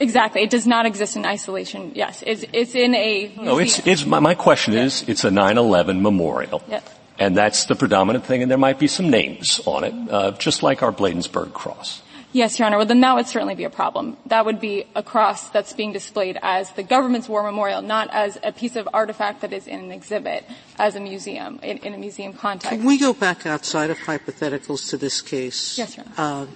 exactly, 0.00 0.42
it 0.42 0.50
does 0.50 0.66
not 0.66 0.84
exist 0.84 1.16
in 1.16 1.24
isolation. 1.24 1.92
Yes, 1.94 2.22
it's 2.26 2.44
it's 2.52 2.74
in 2.74 2.94
a 2.94 3.32
No, 3.40 3.56
it's, 3.58 3.80
it's, 3.86 4.04
my, 4.04 4.20
my 4.20 4.34
question 4.34 4.74
is, 4.74 5.04
it's 5.08 5.24
a 5.24 5.30
9-11 5.30 6.00
memorial. 6.00 6.60
Yeah. 6.68 6.80
And 7.18 7.36
that's 7.36 7.66
the 7.66 7.76
predominant 7.76 8.24
thing, 8.24 8.42
and 8.42 8.50
there 8.50 8.58
might 8.58 8.78
be 8.78 8.88
some 8.88 9.08
names 9.08 9.60
on 9.66 9.84
it, 9.84 9.94
uh, 10.10 10.32
just 10.32 10.62
like 10.62 10.82
our 10.82 10.92
Bladensburg 10.92 11.52
cross. 11.52 12.02
Yes, 12.32 12.58
Your 12.58 12.66
Honor. 12.66 12.78
Well, 12.78 12.86
then 12.86 13.00
that 13.02 13.14
would 13.14 13.28
certainly 13.28 13.54
be 13.54 13.62
a 13.62 13.70
problem. 13.70 14.16
That 14.26 14.44
would 14.44 14.58
be 14.58 14.86
a 14.96 15.04
cross 15.04 15.50
that's 15.50 15.72
being 15.72 15.92
displayed 15.92 16.36
as 16.42 16.68
the 16.72 16.82
government's 16.82 17.28
war 17.28 17.44
memorial, 17.44 17.80
not 17.80 18.12
as 18.12 18.36
a 18.42 18.50
piece 18.50 18.74
of 18.74 18.88
artifact 18.92 19.42
that 19.42 19.52
is 19.52 19.68
in 19.68 19.78
an 19.78 19.92
exhibit 19.92 20.44
as 20.76 20.96
a 20.96 21.00
museum, 21.00 21.60
in, 21.62 21.78
in 21.78 21.94
a 21.94 21.96
museum 21.96 22.32
context. 22.32 22.76
Can 22.76 22.84
we 22.84 22.98
go 22.98 23.12
back 23.12 23.46
outside 23.46 23.90
of 23.90 23.98
hypotheticals 23.98 24.90
to 24.90 24.96
this 24.96 25.20
case? 25.20 25.78
Yes, 25.78 25.96
Your 25.96 26.06
Uh, 26.18 26.42
uh, 26.42 26.46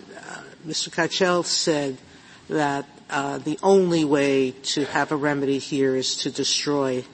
Mr. 0.67 0.91
Katyal 0.91 1.45
said 1.45 1.97
that 2.49 2.85
uh, 3.09 3.39
the 3.39 3.57
only 3.63 4.05
way 4.05 4.51
to 4.51 4.85
have 4.87 5.13
a 5.13 5.17
remedy 5.17 5.59
here 5.59 5.95
is 5.95 6.17
to 6.17 6.31
destroy, 6.33 7.05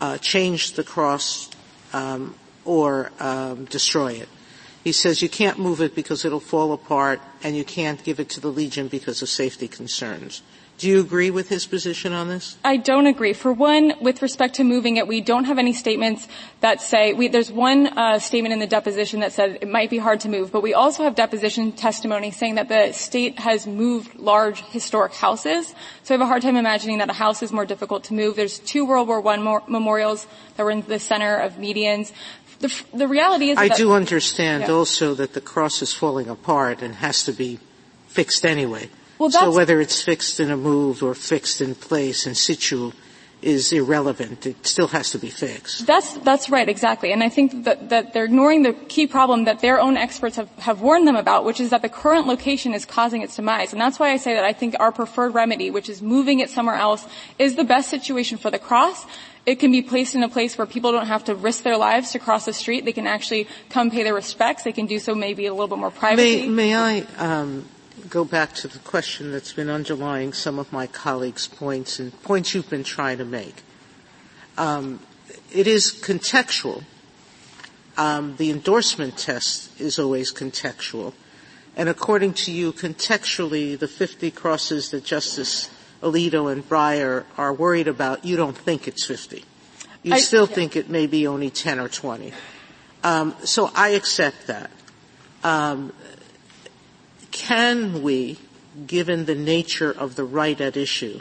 uh, 0.00 0.18
change 0.18 0.74
the 0.74 0.84
cross, 0.84 1.50
um, 1.92 2.36
or 2.64 3.10
um, 3.20 3.64
destroy 3.66 4.12
it. 4.12 4.28
He 4.84 4.92
says 4.92 5.22
you 5.22 5.28
can't 5.28 5.58
move 5.58 5.80
it 5.80 5.94
because 5.94 6.24
it'll 6.24 6.40
fall 6.40 6.72
apart, 6.72 7.20
and 7.42 7.56
you 7.56 7.64
can't 7.64 8.02
give 8.02 8.18
it 8.18 8.28
to 8.30 8.40
the 8.40 8.48
Legion 8.48 8.88
because 8.88 9.22
of 9.22 9.28
safety 9.28 9.68
concerns. 9.68 10.42
Do 10.78 10.88
you 10.88 10.98
agree 10.98 11.30
with 11.30 11.48
his 11.48 11.64
position 11.64 12.12
on 12.12 12.26
this? 12.26 12.56
I 12.64 12.76
don't 12.76 13.06
agree. 13.06 13.34
For 13.34 13.52
one, 13.52 13.92
with 14.00 14.20
respect 14.20 14.54
to 14.56 14.64
moving 14.64 14.96
it, 14.96 15.06
we 15.06 15.20
don't 15.20 15.44
have 15.44 15.58
any 15.58 15.72
statements 15.72 16.26
that 16.60 16.80
say, 16.80 17.12
we, 17.12 17.28
there's 17.28 17.52
one 17.52 17.86
uh, 17.86 18.18
statement 18.18 18.52
in 18.52 18.58
the 18.58 18.66
deposition 18.66 19.20
that 19.20 19.32
said 19.32 19.58
it 19.60 19.68
might 19.68 19.90
be 19.90 19.98
hard 19.98 20.18
to 20.20 20.28
move, 20.28 20.50
but 20.50 20.60
we 20.60 20.74
also 20.74 21.04
have 21.04 21.14
deposition 21.14 21.70
testimony 21.70 22.32
saying 22.32 22.56
that 22.56 22.68
the 22.68 22.90
state 22.92 23.38
has 23.38 23.64
moved 23.64 24.16
large 24.16 24.60
historic 24.70 25.14
houses. 25.14 25.72
So 26.02 26.14
I 26.14 26.18
have 26.18 26.22
a 26.22 26.26
hard 26.26 26.42
time 26.42 26.56
imagining 26.56 26.98
that 26.98 27.10
a 27.10 27.12
house 27.12 27.44
is 27.44 27.52
more 27.52 27.66
difficult 27.66 28.04
to 28.04 28.14
move. 28.14 28.34
There's 28.34 28.58
two 28.58 28.84
World 28.84 29.06
War 29.06 29.24
I 29.28 29.36
mo- 29.36 29.62
memorials 29.68 30.26
that 30.56 30.64
were 30.64 30.72
in 30.72 30.82
the 30.82 30.98
center 30.98 31.36
of 31.36 31.58
medians. 31.58 32.12
The, 32.62 32.70
f- 32.70 32.86
the 32.94 33.08
reality 33.08 33.50
is 33.50 33.58
I 33.58 33.68
do 33.68 33.92
understand 33.92 34.62
Yeah. 34.62 34.78
also 34.78 35.14
that 35.14 35.34
the 35.34 35.40
cross 35.42 35.82
is 35.82 35.92
falling 35.92 36.28
apart 36.30 36.80
and 36.80 36.94
has 37.02 37.24
to 37.26 37.32
be 37.32 37.58
fixed 38.06 38.46
anyway. 38.46 38.88
Well, 39.18 39.30
so 39.30 39.50
whether 39.50 39.80
it's 39.80 40.00
fixed 40.02 40.38
in 40.38 40.50
a 40.50 40.56
move 40.56 41.02
or 41.02 41.14
fixed 41.14 41.60
in 41.60 41.74
place 41.74 42.26
in 42.26 42.34
situ 42.34 42.92
is 43.42 43.72
irrelevant. 43.72 44.46
It 44.46 44.64
still 44.66 44.86
has 44.94 45.10
to 45.10 45.18
be 45.18 45.28
fixed. 45.28 45.86
That's 45.86 46.14
that's 46.22 46.46
right, 46.50 46.68
exactly. 46.68 47.10
And 47.12 47.22
I 47.22 47.28
think 47.28 47.64
that 47.64 47.90
that 47.90 48.12
they're 48.12 48.26
ignoring 48.30 48.62
the 48.62 48.72
key 48.72 49.06
problem 49.06 49.44
that 49.50 49.58
their 49.58 49.80
own 49.80 49.96
experts 49.96 50.36
have, 50.36 50.48
have 50.58 50.80
warned 50.80 51.06
them 51.08 51.16
about, 51.16 51.44
which 51.44 51.58
is 51.58 51.70
that 51.70 51.82
the 51.82 51.88
current 51.90 52.26
location 52.26 52.72
is 52.74 52.86
causing 52.86 53.22
its 53.22 53.34
demise. 53.34 53.72
And 53.72 53.80
that's 53.82 53.98
why 53.98 54.10
I 54.14 54.18
say 54.18 54.34
that 54.34 54.44
I 54.44 54.52
think 54.52 54.76
our 54.78 54.92
preferred 54.92 55.34
remedy, 55.34 55.70
which 55.74 55.88
is 55.90 56.00
moving 56.00 56.38
it 56.38 56.50
somewhere 56.50 56.76
else, 56.76 57.04
is 57.38 57.56
the 57.56 57.64
best 57.64 57.90
situation 57.90 58.38
for 58.38 58.50
the 58.50 58.60
cross. 58.60 59.04
It 59.44 59.56
can 59.56 59.72
be 59.72 59.82
placed 59.82 60.14
in 60.14 60.22
a 60.22 60.28
place 60.28 60.56
where 60.56 60.66
people 60.66 60.92
don't 60.92 61.06
have 61.06 61.24
to 61.24 61.34
risk 61.34 61.64
their 61.64 61.76
lives 61.76 62.12
to 62.12 62.20
cross 62.20 62.44
the 62.44 62.52
street. 62.52 62.84
They 62.84 62.92
can 62.92 63.08
actually 63.08 63.48
come 63.70 63.90
pay 63.90 64.04
their 64.04 64.14
respects. 64.14 64.62
They 64.62 64.72
can 64.72 64.86
do 64.86 65.00
so 65.00 65.14
maybe 65.14 65.46
a 65.46 65.52
little 65.52 65.66
bit 65.66 65.78
more 65.78 65.90
privately. 65.90 66.48
May, 66.48 66.48
may 66.48 66.74
I 66.76 67.00
um, 67.18 67.66
go 68.08 68.24
back 68.24 68.54
to 68.56 68.68
the 68.68 68.78
question 68.80 69.32
that's 69.32 69.52
been 69.52 69.68
underlying 69.68 70.32
some 70.32 70.60
of 70.60 70.72
my 70.72 70.86
colleagues' 70.86 71.48
points 71.48 71.98
and 71.98 72.22
points 72.22 72.54
you've 72.54 72.70
been 72.70 72.84
trying 72.84 73.18
to 73.18 73.24
make? 73.24 73.62
Um, 74.56 75.00
it 75.50 75.66
is 75.66 75.90
contextual. 75.90 76.84
Um, 77.96 78.36
the 78.36 78.50
endorsement 78.50 79.18
test 79.18 79.80
is 79.80 79.98
always 79.98 80.32
contextual. 80.32 81.14
And 81.76 81.88
according 81.88 82.34
to 82.34 82.52
you, 82.52 82.72
contextually, 82.72 83.78
the 83.78 83.88
50 83.88 84.30
crosses 84.30 84.90
that 84.90 85.04
Justice 85.04 85.68
Alito 86.02 86.50
and 86.50 86.68
Breyer 86.68 87.24
are 87.38 87.52
worried 87.52 87.88
about, 87.88 88.24
you 88.24 88.36
don't 88.36 88.56
think 88.56 88.88
it's 88.88 89.04
50. 89.06 89.44
You 90.02 90.14
I- 90.14 90.18
still 90.18 90.48
yeah. 90.48 90.54
think 90.54 90.76
it 90.76 90.90
may 90.90 91.06
be 91.06 91.26
only 91.26 91.50
10 91.50 91.78
or 91.78 91.88
20. 91.88 92.32
Um, 93.04 93.34
so 93.44 93.70
I 93.74 93.90
accept 93.90 94.48
that. 94.48 94.70
Um, 95.44 95.92
can 97.30 98.02
we, 98.02 98.38
given 98.86 99.24
the 99.24 99.34
nature 99.34 99.90
of 99.90 100.16
the 100.16 100.24
right 100.24 100.60
at 100.60 100.76
issue, 100.76 101.20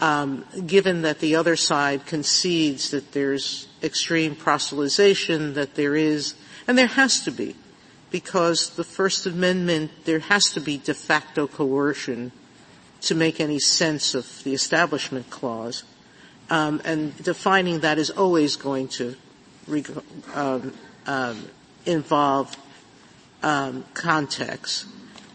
um, 0.00 0.44
given 0.66 1.02
that 1.02 1.20
the 1.20 1.36
other 1.36 1.56
side 1.56 2.04
concedes 2.06 2.90
that 2.90 3.12
there's 3.12 3.68
extreme 3.82 4.36
proselytization, 4.36 5.54
that 5.54 5.74
there 5.74 5.96
is, 5.96 6.34
and 6.66 6.76
there 6.76 6.86
has 6.86 7.20
to 7.20 7.30
be, 7.30 7.56
because 8.10 8.70
the 8.70 8.84
First 8.84 9.26
Amendment, 9.26 9.90
there 10.04 10.18
has 10.18 10.44
to 10.52 10.60
be 10.60 10.76
de 10.76 10.94
facto 10.94 11.46
coercion 11.46 12.32
to 13.06 13.14
make 13.14 13.40
any 13.40 13.58
sense 13.58 14.14
of 14.14 14.42
the 14.44 14.52
Establishment 14.52 15.30
Clause, 15.30 15.84
um, 16.50 16.80
and 16.84 17.16
defining 17.22 17.80
that 17.80 17.98
is 17.98 18.10
always 18.10 18.56
going 18.56 18.88
to 18.88 19.16
um, 20.34 20.72
um, 21.06 21.48
involve 21.84 22.56
um, 23.42 23.84
context. 23.94 24.86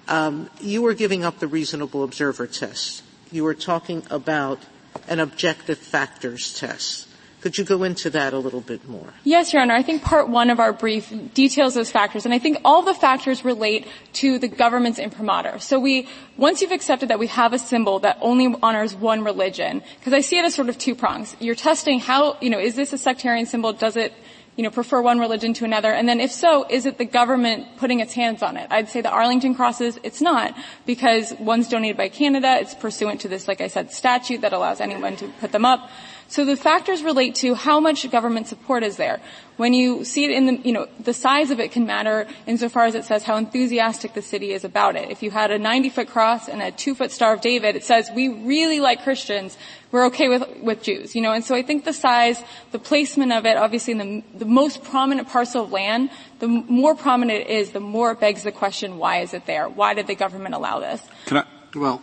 Um, 0.08 0.50
you 0.60 0.82
were 0.82 0.94
giving 0.94 1.24
up 1.24 1.40
the 1.40 1.48
reasonable 1.48 2.04
observer 2.04 2.46
test. 2.46 3.04
You 3.32 3.46
were 3.46 3.54
talking 3.54 4.04
about 4.10 4.60
an 5.08 5.20
objective 5.20 5.78
factors 5.78 6.54
test. 6.54 7.08
Could 7.42 7.58
you 7.58 7.64
go 7.64 7.82
into 7.82 8.12
that 8.12 8.34
a 8.34 8.38
little 8.38 8.62
bit 8.62 8.88
more? 8.88 9.16
Yes, 9.24 9.52
Your 9.52 9.64
Honor. 9.64 9.74
I 9.74 9.82
think 9.82 10.04
part 10.04 10.30
one 10.30 10.52
of 10.52 10.60
our 10.60 10.72
brief 10.72 11.12
details 11.34 11.74
those 11.74 11.90
factors, 11.90 12.24
and 12.24 12.36
I 12.36 12.40
think 12.40 12.60
all 12.64 12.84
the 12.84 12.94
factors 12.94 13.44
relate 13.44 13.88
to 14.14 14.38
the 14.38 14.48
government's 14.48 15.00
imprimatur. 15.00 15.58
So 15.58 15.80
we, 15.80 16.08
once 16.38 16.62
you've 16.62 16.72
accepted 16.72 17.10
that 17.10 17.18
we 17.18 17.26
have 17.28 17.54
a 17.54 17.60
symbol 17.60 17.98
that 18.00 18.20
only 18.22 18.54
honors 18.62 18.94
one 18.94 19.24
religion, 19.24 19.82
because 20.00 20.14
I 20.14 20.22
see 20.22 20.38
it 20.38 20.46
as 20.46 20.54
sort 20.54 20.70
of 20.70 20.78
two 20.78 20.94
prongs. 20.94 21.36
You're 21.40 21.56
testing 21.56 22.00
how, 22.00 22.38
you 22.42 22.52
know, 22.52 22.60
is 22.60 22.76
this 22.76 22.94
a 22.94 22.98
sectarian 23.00 23.48
symbol? 23.48 23.74
Does 23.74 23.98
it, 23.98 24.14
you 24.56 24.64
know, 24.64 24.70
prefer 24.70 25.02
one 25.02 25.18
religion 25.18 25.56
to 25.56 25.66
another? 25.66 25.92
And 25.92 26.08
then 26.08 26.20
if 26.20 26.32
so, 26.32 26.68
is 26.70 26.86
it 26.86 27.00
the 27.00 27.06
government 27.06 27.66
putting 27.78 28.02
its 28.02 28.14
hands 28.14 28.44
on 28.44 28.56
it? 28.56 28.68
I'd 28.70 28.90
say 28.90 29.02
the 29.02 29.10
Arlington 29.10 29.56
crosses, 29.56 29.98
it's 30.04 30.22
not, 30.22 30.54
because 30.86 31.34
one's 31.40 31.68
donated 31.70 31.98
by 31.98 32.10
Canada, 32.10 32.60
it's 32.62 32.76
pursuant 32.76 33.22
to 33.22 33.28
this, 33.28 33.48
like 33.48 33.62
I 33.62 33.68
said, 33.68 33.92
statute 33.92 34.42
that 34.42 34.54
allows 34.54 34.80
anyone 34.80 35.16
to 35.16 35.28
put 35.40 35.52
them 35.52 35.66
up. 35.66 35.90
So 36.32 36.46
the 36.46 36.56
factors 36.56 37.04
relate 37.04 37.36
to 37.44 37.56
how 37.56 37.82
much 37.82 38.10
government 38.10 38.48
support 38.48 38.84
is 38.84 38.96
there. 38.96 39.20
When 39.58 39.74
you 39.74 40.06
see 40.06 40.24
it 40.24 40.32
in 40.32 40.46
the, 40.46 40.54
you 40.64 40.72
know, 40.72 40.88
the 40.98 41.14
size 41.14 41.52
of 41.52 41.60
it 41.60 41.74
can 41.74 41.86
matter 41.86 42.26
insofar 42.48 42.86
as 42.86 42.96
it 42.96 43.04
says 43.04 43.24
how 43.24 43.36
enthusiastic 43.36 44.14
the 44.14 44.22
city 44.22 44.54
is 44.54 44.64
about 44.64 44.96
it. 44.96 45.12
If 45.12 45.22
you 45.24 45.30
had 45.30 45.52
a 45.52 45.60
90 45.60 45.90
foot 45.90 46.08
cross 46.08 46.48
and 46.48 46.62
a 46.62 46.72
two 46.72 46.96
foot 46.96 47.12
Star 47.12 47.34
of 47.34 47.42
David, 47.42 47.76
it 47.76 47.84
says 47.84 48.10
we 48.16 48.30
really 48.30 48.80
like 48.80 49.04
Christians. 49.04 49.58
We're 49.92 50.06
okay 50.06 50.30
with, 50.30 50.62
with 50.62 50.82
Jews, 50.82 51.16
you 51.18 51.22
know, 51.22 51.34
and 51.34 51.44
so 51.44 51.54
I 51.54 51.64
think 51.64 51.84
the 51.84 51.92
size, 51.92 52.42
the 52.72 52.80
placement 52.80 53.34
of 53.34 53.46
it, 53.46 53.58
obviously 53.58 53.92
in 53.92 53.98
the, 53.98 54.24
the 54.34 54.46
most 54.46 54.86
prominent 54.86 55.28
parcel 55.28 55.66
of 55.66 55.74
land, 55.74 56.12
the 56.40 56.48
more 56.48 56.96
prominent 56.96 57.42
it 57.42 57.50
is, 57.50 57.72
the 57.72 57.82
more 57.82 58.14
it 58.14 58.22
begs 58.22 58.44
the 58.44 58.54
question, 58.54 58.98
why 58.98 59.18
is 59.18 59.34
it 59.34 59.46
there? 59.48 59.68
Why 59.68 59.96
did 59.96 60.08
the 60.08 60.16
government 60.16 60.56
allow 60.56 60.80
this? 60.80 61.06
Can 61.26 61.40
I? 61.40 61.46
Well, 61.76 62.02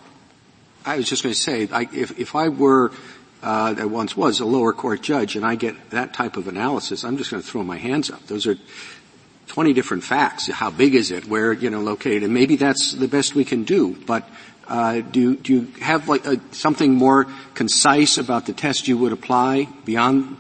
I 0.85 0.97
was 0.97 1.09
just 1.09 1.22
going 1.22 1.35
to 1.35 1.41
say, 1.41 1.66
I, 1.72 1.89
if, 1.93 2.18
if 2.18 2.35
I 2.35 2.49
were, 2.49 2.93
uh, 3.43 3.74
that 3.74 3.91
once 3.91 4.16
was 4.16 4.41
a 4.41 4.45
lower 4.45 4.72
court 4.72 5.03
judge, 5.03 5.36
and 5.36 5.45
I 5.45 5.55
get 5.55 5.91
that 5.91 6.14
type 6.14 6.36
of 6.36 6.49
analysis, 6.49 7.05
I'm 7.05 7.16
just 7.16 7.30
going 7.30 7.43
to 7.43 7.49
throw 7.49 7.62
my 7.62 7.76
hands 7.76 8.11
up. 8.11 8.26
Those 8.26 8.47
are 8.47 8.57
20 9.49 9.72
different 9.72 10.05
facts. 10.05 10.49
How 10.49 10.70
big 10.70 10.95
is 10.95 11.11
it? 11.11 11.26
Where, 11.26 11.53
you 11.53 11.70
know, 11.70 11.80
located? 11.80 12.22
And 12.22 12.34
maybe 12.34 12.57
that's 12.57 12.93
the 12.93 13.09
best 13.09 13.34
we 13.34 13.45
can 13.45 13.64
do. 13.64 13.97
But 14.07 14.28
uh, 14.66 15.01
do, 15.01 15.36
do 15.36 15.53
you 15.53 15.72
have 15.80 16.09
like 16.09 16.26
a, 16.26 16.41
something 16.53 16.93
more 16.93 17.26
concise 17.55 18.18
about 18.18 18.47
the 18.47 18.53
test 18.53 18.89
you 18.89 18.99
would 18.99 19.12
apply 19.12 19.68
beyond 19.84 20.36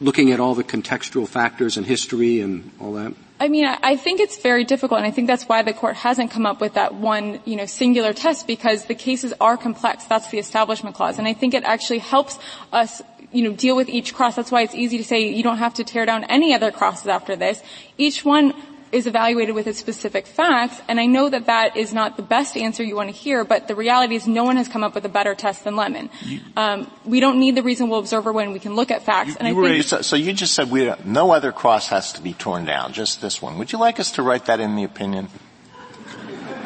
looking 0.00 0.32
at 0.32 0.40
all 0.40 0.54
the 0.54 0.64
contextual 0.64 1.28
factors 1.28 1.76
and 1.76 1.86
history 1.86 2.40
and 2.40 2.70
all 2.80 2.94
that? 2.94 3.12
I 3.40 3.48
mean, 3.48 3.66
I 3.66 3.96
think 3.96 4.20
it's 4.20 4.38
very 4.38 4.62
difficult, 4.62 4.98
and 4.98 5.06
I 5.06 5.10
think 5.10 5.26
that's 5.26 5.44
why 5.44 5.62
the 5.62 5.72
court 5.72 5.96
hasn't 5.96 6.30
come 6.30 6.46
up 6.46 6.60
with 6.60 6.74
that 6.74 6.94
one, 6.94 7.40
you 7.44 7.56
know, 7.56 7.66
singular 7.66 8.12
test 8.12 8.46
because 8.46 8.84
the 8.86 8.94
cases 8.94 9.34
are 9.40 9.56
complex. 9.56 10.04
That's 10.04 10.28
the 10.30 10.38
establishment 10.38 10.94
clause, 10.94 11.18
and 11.18 11.26
I 11.26 11.34
think 11.34 11.52
it 11.52 11.64
actually 11.64 11.98
helps 11.98 12.38
us, 12.72 13.02
you 13.32 13.42
know, 13.42 13.52
deal 13.52 13.74
with 13.74 13.88
each 13.88 14.14
cross. 14.14 14.36
That's 14.36 14.52
why 14.52 14.62
it's 14.62 14.74
easy 14.74 14.98
to 14.98 15.04
say 15.04 15.28
you 15.28 15.42
don't 15.42 15.58
have 15.58 15.74
to 15.74 15.84
tear 15.84 16.06
down 16.06 16.24
any 16.24 16.54
other 16.54 16.70
crosses 16.70 17.08
after 17.08 17.34
this. 17.34 17.60
Each 17.98 18.24
one 18.24 18.54
is 18.94 19.06
evaluated 19.06 19.54
with 19.54 19.66
its 19.66 19.78
specific 19.78 20.26
facts, 20.26 20.80
and 20.88 21.00
I 21.00 21.06
know 21.06 21.28
that 21.28 21.46
that 21.46 21.76
is 21.76 21.92
not 21.92 22.16
the 22.16 22.22
best 22.22 22.56
answer 22.56 22.84
you 22.84 22.94
want 22.94 23.10
to 23.10 23.14
hear, 23.14 23.44
but 23.44 23.66
the 23.66 23.74
reality 23.74 24.14
is 24.14 24.28
no 24.28 24.44
one 24.44 24.56
has 24.56 24.68
come 24.68 24.84
up 24.84 24.94
with 24.94 25.04
a 25.04 25.08
better 25.08 25.34
test 25.34 25.64
than 25.64 25.74
Lemon. 25.74 26.10
Um, 26.56 26.90
we 27.04 27.18
don't 27.18 27.40
need 27.40 27.56
the 27.56 27.62
reasonable 27.62 27.98
observer 27.98 28.32
when 28.32 28.52
we 28.52 28.60
can 28.60 28.76
look 28.76 28.92
at 28.92 29.02
facts, 29.02 29.34
and 29.36 29.48
I 29.48 29.52
think 29.52 29.84
so, 29.84 30.00
so 30.00 30.14
you 30.14 30.32
just 30.32 30.54
said 30.54 30.70
we, 30.70 30.92
no 31.04 31.32
other 31.32 31.50
cross 31.50 31.88
has 31.88 32.12
to 32.12 32.22
be 32.22 32.34
torn 32.34 32.64
down, 32.64 32.92
just 32.92 33.20
this 33.20 33.42
one. 33.42 33.58
Would 33.58 33.72
you 33.72 33.78
like 33.78 33.98
us 33.98 34.12
to 34.12 34.22
write 34.22 34.46
that 34.46 34.60
in 34.60 34.76
the 34.76 34.84
opinion? 34.84 35.28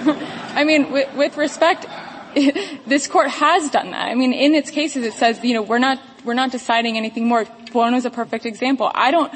I 0.54 0.64
mean, 0.64 0.92
with, 0.92 1.14
with 1.14 1.36
respect, 1.38 1.86
this 2.86 3.06
court 3.06 3.30
has 3.30 3.70
done 3.70 3.90
that. 3.92 4.08
I 4.08 4.14
mean, 4.14 4.32
in 4.32 4.54
its 4.54 4.70
cases, 4.70 5.04
it 5.04 5.14
says, 5.14 5.42
you 5.42 5.54
know, 5.54 5.62
we're 5.62 5.78
not 5.78 5.98
we're 6.24 6.34
not 6.34 6.50
deciding 6.50 6.96
anything 6.96 7.26
more. 7.26 7.46
Buono 7.72 7.96
is 7.96 8.04
a 8.04 8.10
perfect 8.10 8.44
example. 8.44 8.90
I 8.94 9.10
don't. 9.10 9.32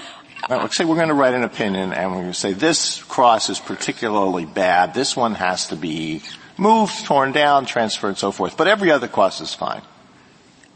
Well, 0.49 0.61
let's 0.61 0.77
say 0.77 0.85
we're 0.85 0.97
going 0.97 1.09
to 1.09 1.15
write 1.15 1.35
an 1.35 1.45
opinion 1.45 1.93
and 1.93 2.11
we're 2.11 2.23
going 2.23 2.33
to 2.33 2.39
say 2.39 2.53
this 2.53 3.03
cross 3.05 3.49
is 3.49 3.61
particularly 3.61 4.45
bad. 4.45 4.93
This 4.93 5.17
one 5.17 5.35
has 5.35 5.69
to 5.69 5.77
be 5.77 6.23
moved, 6.57 7.05
torn 7.05 7.33
down, 7.33 7.67
transferred, 7.67 8.09
and 8.09 8.19
so 8.19 8.33
forth. 8.33 8.57
But 8.57 8.67
every 8.67 8.91
other 8.91 9.09
cross 9.09 9.41
is 9.41 9.55
fine. 9.55 9.83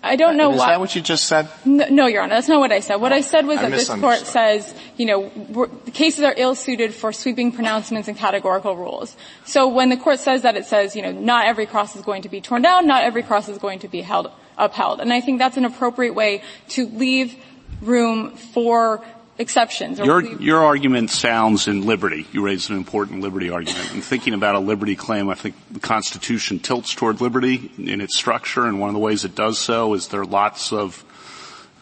I 0.03 0.15
don't 0.15 0.37
know 0.37 0.53
is 0.53 0.59
why. 0.59 0.69
that 0.69 0.81
what 0.81 0.95
you 0.95 1.03
just 1.03 1.25
said? 1.25 1.49
No, 1.65 1.89
no, 1.89 2.07
Your 2.07 2.23
Honor, 2.23 2.37
that's 2.37 2.47
not 2.47 2.61
what 2.61 2.71
I 2.71 2.79
said. 2.79 2.97
What 2.97 3.13
I 3.13 3.23
said 3.23 3.45
was 3.45 3.59
I 3.59 3.63
that 3.63 3.71
this 3.73 3.89
court 3.89 4.19
says, 4.19 4.73
you 4.97 5.05
know, 5.05 5.29
the 5.85 5.91
cases 5.91 6.23
are 6.23 6.35
ill-suited 6.37 6.95
for 6.95 7.13
sweeping 7.13 7.51
pronouncements 7.51 8.07
and 8.07 8.17
categorical 8.17 8.77
rules. 8.77 9.17
So 9.47 9.67
when 9.67 9.89
the 9.89 9.97
court 9.97 10.21
says 10.21 10.43
that, 10.43 10.57
it 10.57 10.67
says, 10.67 10.95
you 10.95 11.03
know, 11.03 11.11
not 11.11 11.47
every 11.47 11.67
cross 11.67 11.97
is 11.97 12.03
going 12.03 12.23
to 12.23 12.29
be 12.29 12.41
torn 12.41 12.63
down, 12.63 12.87
not 12.87 13.03
every 13.03 13.25
cross 13.25 13.49
is 13.49 13.59
going 13.59 13.81
to 13.81 13.89
be 13.89 14.01
held, 14.01 14.31
upheld. 14.57 15.01
And 15.01 15.13
I 15.13 15.21
think 15.21 15.41
that's 15.41 15.57
an 15.57 15.65
appropriate 15.65 16.15
way 16.15 16.45
to 16.69 16.87
leave 16.87 17.35
room 17.81 18.37
for 18.37 19.05
exceptions. 19.39 19.99
Your, 19.99 20.23
your 20.41 20.65
argument 20.65 21.11
sounds 21.11 21.69
in 21.69 21.87
liberty. 21.87 22.27
You 22.33 22.45
raised 22.45 22.71
an 22.71 22.77
important 22.77 23.21
liberty 23.21 23.51
argument. 23.51 23.93
And 23.93 24.03
thinking 24.03 24.35
about 24.35 24.55
a 24.55 24.59
liberty 24.59 24.97
claim, 24.97 25.29
I 25.29 25.35
think 25.35 25.55
the 25.71 25.81
Constitution 25.81 26.59
tilts 26.59 26.95
toward 26.95 27.21
liberty 27.21 27.71
in 27.79 28.01
its 28.01 28.17
structure, 28.17 28.67
and 28.67 28.81
one 28.81 28.89
of 28.89 28.95
the 28.95 29.01
ways 29.01 29.25
it 29.25 29.35
does 29.35 29.59
so 29.59 29.95
is 29.95 30.09
there 30.09 30.23
are 30.23 30.27
lots 30.27 30.73
of 30.73 31.05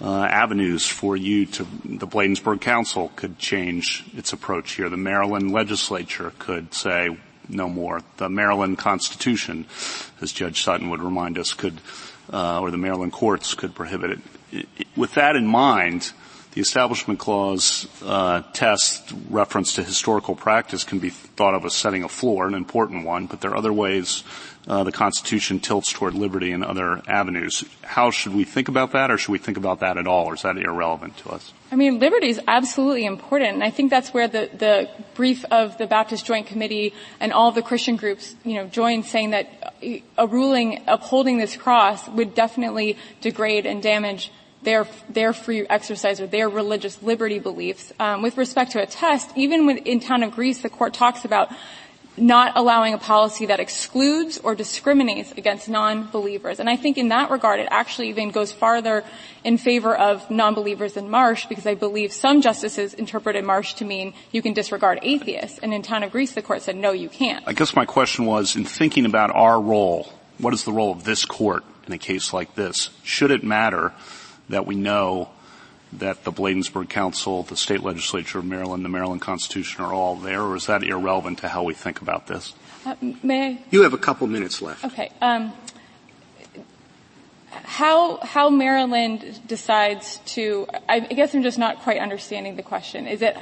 uh, 0.00 0.24
avenues 0.24 0.86
for 0.86 1.16
you 1.16 1.46
to, 1.46 1.66
the 1.84 2.06
Bladensburg 2.06 2.60
Council 2.60 3.12
could 3.16 3.38
change 3.38 4.04
its 4.16 4.32
approach 4.32 4.72
here. 4.72 4.88
The 4.88 4.96
Maryland 4.96 5.52
legislature 5.52 6.32
could 6.38 6.74
say 6.74 7.16
no 7.48 7.68
more. 7.68 8.02
The 8.16 8.28
Maryland 8.28 8.78
Constitution, 8.78 9.66
as 10.20 10.32
Judge 10.32 10.62
Sutton 10.62 10.90
would 10.90 11.02
remind 11.02 11.38
us, 11.38 11.52
could, 11.52 11.80
uh, 12.32 12.60
or 12.60 12.70
the 12.70 12.78
Maryland 12.78 13.12
courts 13.12 13.54
could 13.54 13.74
prohibit 13.74 14.18
it. 14.52 14.68
With 14.96 15.14
that 15.14 15.36
in 15.36 15.46
mind, 15.46 16.12
the 16.54 16.60
Establishment 16.60 17.18
Clause 17.18 17.88
uh, 18.04 18.42
test 18.52 19.12
reference 19.28 19.74
to 19.74 19.82
historical 19.82 20.36
practice 20.36 20.84
can 20.84 21.00
be 21.00 21.10
thought 21.10 21.52
of 21.52 21.64
as 21.64 21.74
setting 21.74 22.04
a 22.04 22.08
floor, 22.08 22.46
an 22.46 22.54
important 22.54 23.04
one, 23.04 23.26
but 23.26 23.40
there 23.40 23.50
are 23.50 23.56
other 23.56 23.72
ways 23.72 24.22
uh, 24.68 24.84
the 24.84 24.92
Constitution 24.92 25.58
tilts 25.58 25.92
toward 25.92 26.14
liberty 26.14 26.52
in 26.52 26.62
other 26.62 27.02
avenues. 27.08 27.64
How 27.82 28.12
should 28.12 28.34
we 28.34 28.44
think 28.44 28.68
about 28.68 28.92
that, 28.92 29.10
or 29.10 29.18
should 29.18 29.32
we 29.32 29.38
think 29.38 29.56
about 29.56 29.80
that 29.80 29.98
at 29.98 30.06
all, 30.06 30.26
or 30.26 30.34
is 30.34 30.42
that 30.42 30.56
irrelevant 30.56 31.16
to 31.18 31.30
us? 31.30 31.52
I 31.72 31.76
mean, 31.76 31.98
liberty 31.98 32.28
is 32.28 32.40
absolutely 32.46 33.04
important, 33.04 33.54
and 33.54 33.64
I 33.64 33.70
think 33.70 33.90
that's 33.90 34.14
where 34.14 34.28
the, 34.28 34.48
the 34.56 34.88
brief 35.14 35.44
of 35.46 35.76
the 35.76 35.88
Baptist 35.88 36.24
Joint 36.24 36.46
Committee 36.46 36.94
and 37.18 37.32
all 37.32 37.50
the 37.50 37.62
Christian 37.62 37.96
groups, 37.96 38.36
you 38.44 38.54
know, 38.54 38.68
joined 38.68 39.06
saying 39.06 39.30
that 39.30 39.74
a 40.16 40.26
ruling 40.26 40.84
upholding 40.86 41.38
this 41.38 41.56
cross 41.56 42.08
would 42.08 42.36
definitely 42.36 42.96
degrade 43.20 43.66
and 43.66 43.82
damage 43.82 44.30
their 44.64 44.86
their 45.08 45.32
free 45.32 45.66
exercise 45.68 46.20
or 46.20 46.26
their 46.26 46.48
religious 46.48 47.02
liberty 47.02 47.38
beliefs. 47.38 47.92
Um, 48.00 48.22
with 48.22 48.36
respect 48.36 48.72
to 48.72 48.82
a 48.82 48.86
test, 48.86 49.30
even 49.36 49.66
with, 49.66 49.86
in 49.86 50.00
town 50.00 50.22
of 50.22 50.32
Greece, 50.32 50.62
the 50.62 50.70
court 50.70 50.94
talks 50.94 51.24
about 51.24 51.50
not 52.16 52.52
allowing 52.54 52.94
a 52.94 52.98
policy 52.98 53.46
that 53.46 53.58
excludes 53.58 54.38
or 54.38 54.54
discriminates 54.54 55.32
against 55.32 55.68
non-believers. 55.68 56.60
And 56.60 56.70
I 56.70 56.76
think 56.76 56.96
in 56.96 57.08
that 57.08 57.30
regard, 57.30 57.58
it 57.58 57.66
actually 57.70 58.08
even 58.10 58.30
goes 58.30 58.52
farther 58.52 59.02
in 59.42 59.58
favor 59.58 59.96
of 59.96 60.30
non-believers 60.30 60.96
in 60.96 61.10
Marsh 61.10 61.46
because 61.46 61.66
I 61.66 61.74
believe 61.74 62.12
some 62.12 62.40
justices 62.40 62.94
interpreted 62.94 63.44
Marsh 63.44 63.74
to 63.74 63.84
mean 63.84 64.14
you 64.30 64.42
can 64.42 64.52
disregard 64.52 65.00
atheists. 65.02 65.58
And 65.58 65.74
in 65.74 65.82
town 65.82 66.04
of 66.04 66.12
Greece, 66.12 66.32
the 66.32 66.42
court 66.42 66.62
said, 66.62 66.76
no, 66.76 66.92
you 66.92 67.08
can't. 67.08 67.42
I 67.48 67.52
guess 67.52 67.74
my 67.74 67.84
question 67.84 68.26
was, 68.26 68.54
in 68.54 68.64
thinking 68.64 69.06
about 69.06 69.34
our 69.34 69.60
role, 69.60 70.12
what 70.38 70.54
is 70.54 70.62
the 70.64 70.72
role 70.72 70.92
of 70.92 71.02
this 71.02 71.24
court 71.24 71.64
in 71.88 71.92
a 71.92 71.98
case 71.98 72.32
like 72.32 72.54
this? 72.54 72.90
Should 73.02 73.32
it 73.32 73.42
matter 73.42 73.92
that 74.48 74.66
we 74.66 74.74
know 74.74 75.30
that 75.92 76.24
the 76.24 76.32
Bladensburg 76.32 76.88
Council, 76.88 77.42
the 77.44 77.56
state 77.56 77.82
legislature 77.82 78.38
of 78.38 78.44
Maryland, 78.44 78.84
the 78.84 78.88
Maryland 78.88 79.20
Constitution 79.20 79.84
are 79.84 79.92
all 79.92 80.16
there, 80.16 80.42
or 80.42 80.56
is 80.56 80.66
that 80.66 80.82
irrelevant 80.82 81.38
to 81.38 81.48
how 81.48 81.62
we 81.62 81.74
think 81.74 82.00
about 82.00 82.26
this? 82.26 82.54
Uh, 82.84 82.96
may 83.22 83.48
I? 83.48 83.62
You 83.70 83.82
have 83.82 83.94
a 83.94 83.98
couple 83.98 84.26
minutes 84.26 84.60
left. 84.60 84.84
Okay. 84.84 85.10
Um, 85.20 85.52
how 87.62 88.18
how 88.18 88.50
Maryland 88.50 89.40
decides 89.46 90.18
to. 90.26 90.66
I 90.88 91.00
guess 91.00 91.34
I'm 91.34 91.42
just 91.42 91.58
not 91.58 91.80
quite 91.80 92.00
understanding 92.00 92.56
the 92.56 92.62
question. 92.62 93.06
Is 93.06 93.22
it 93.22 93.36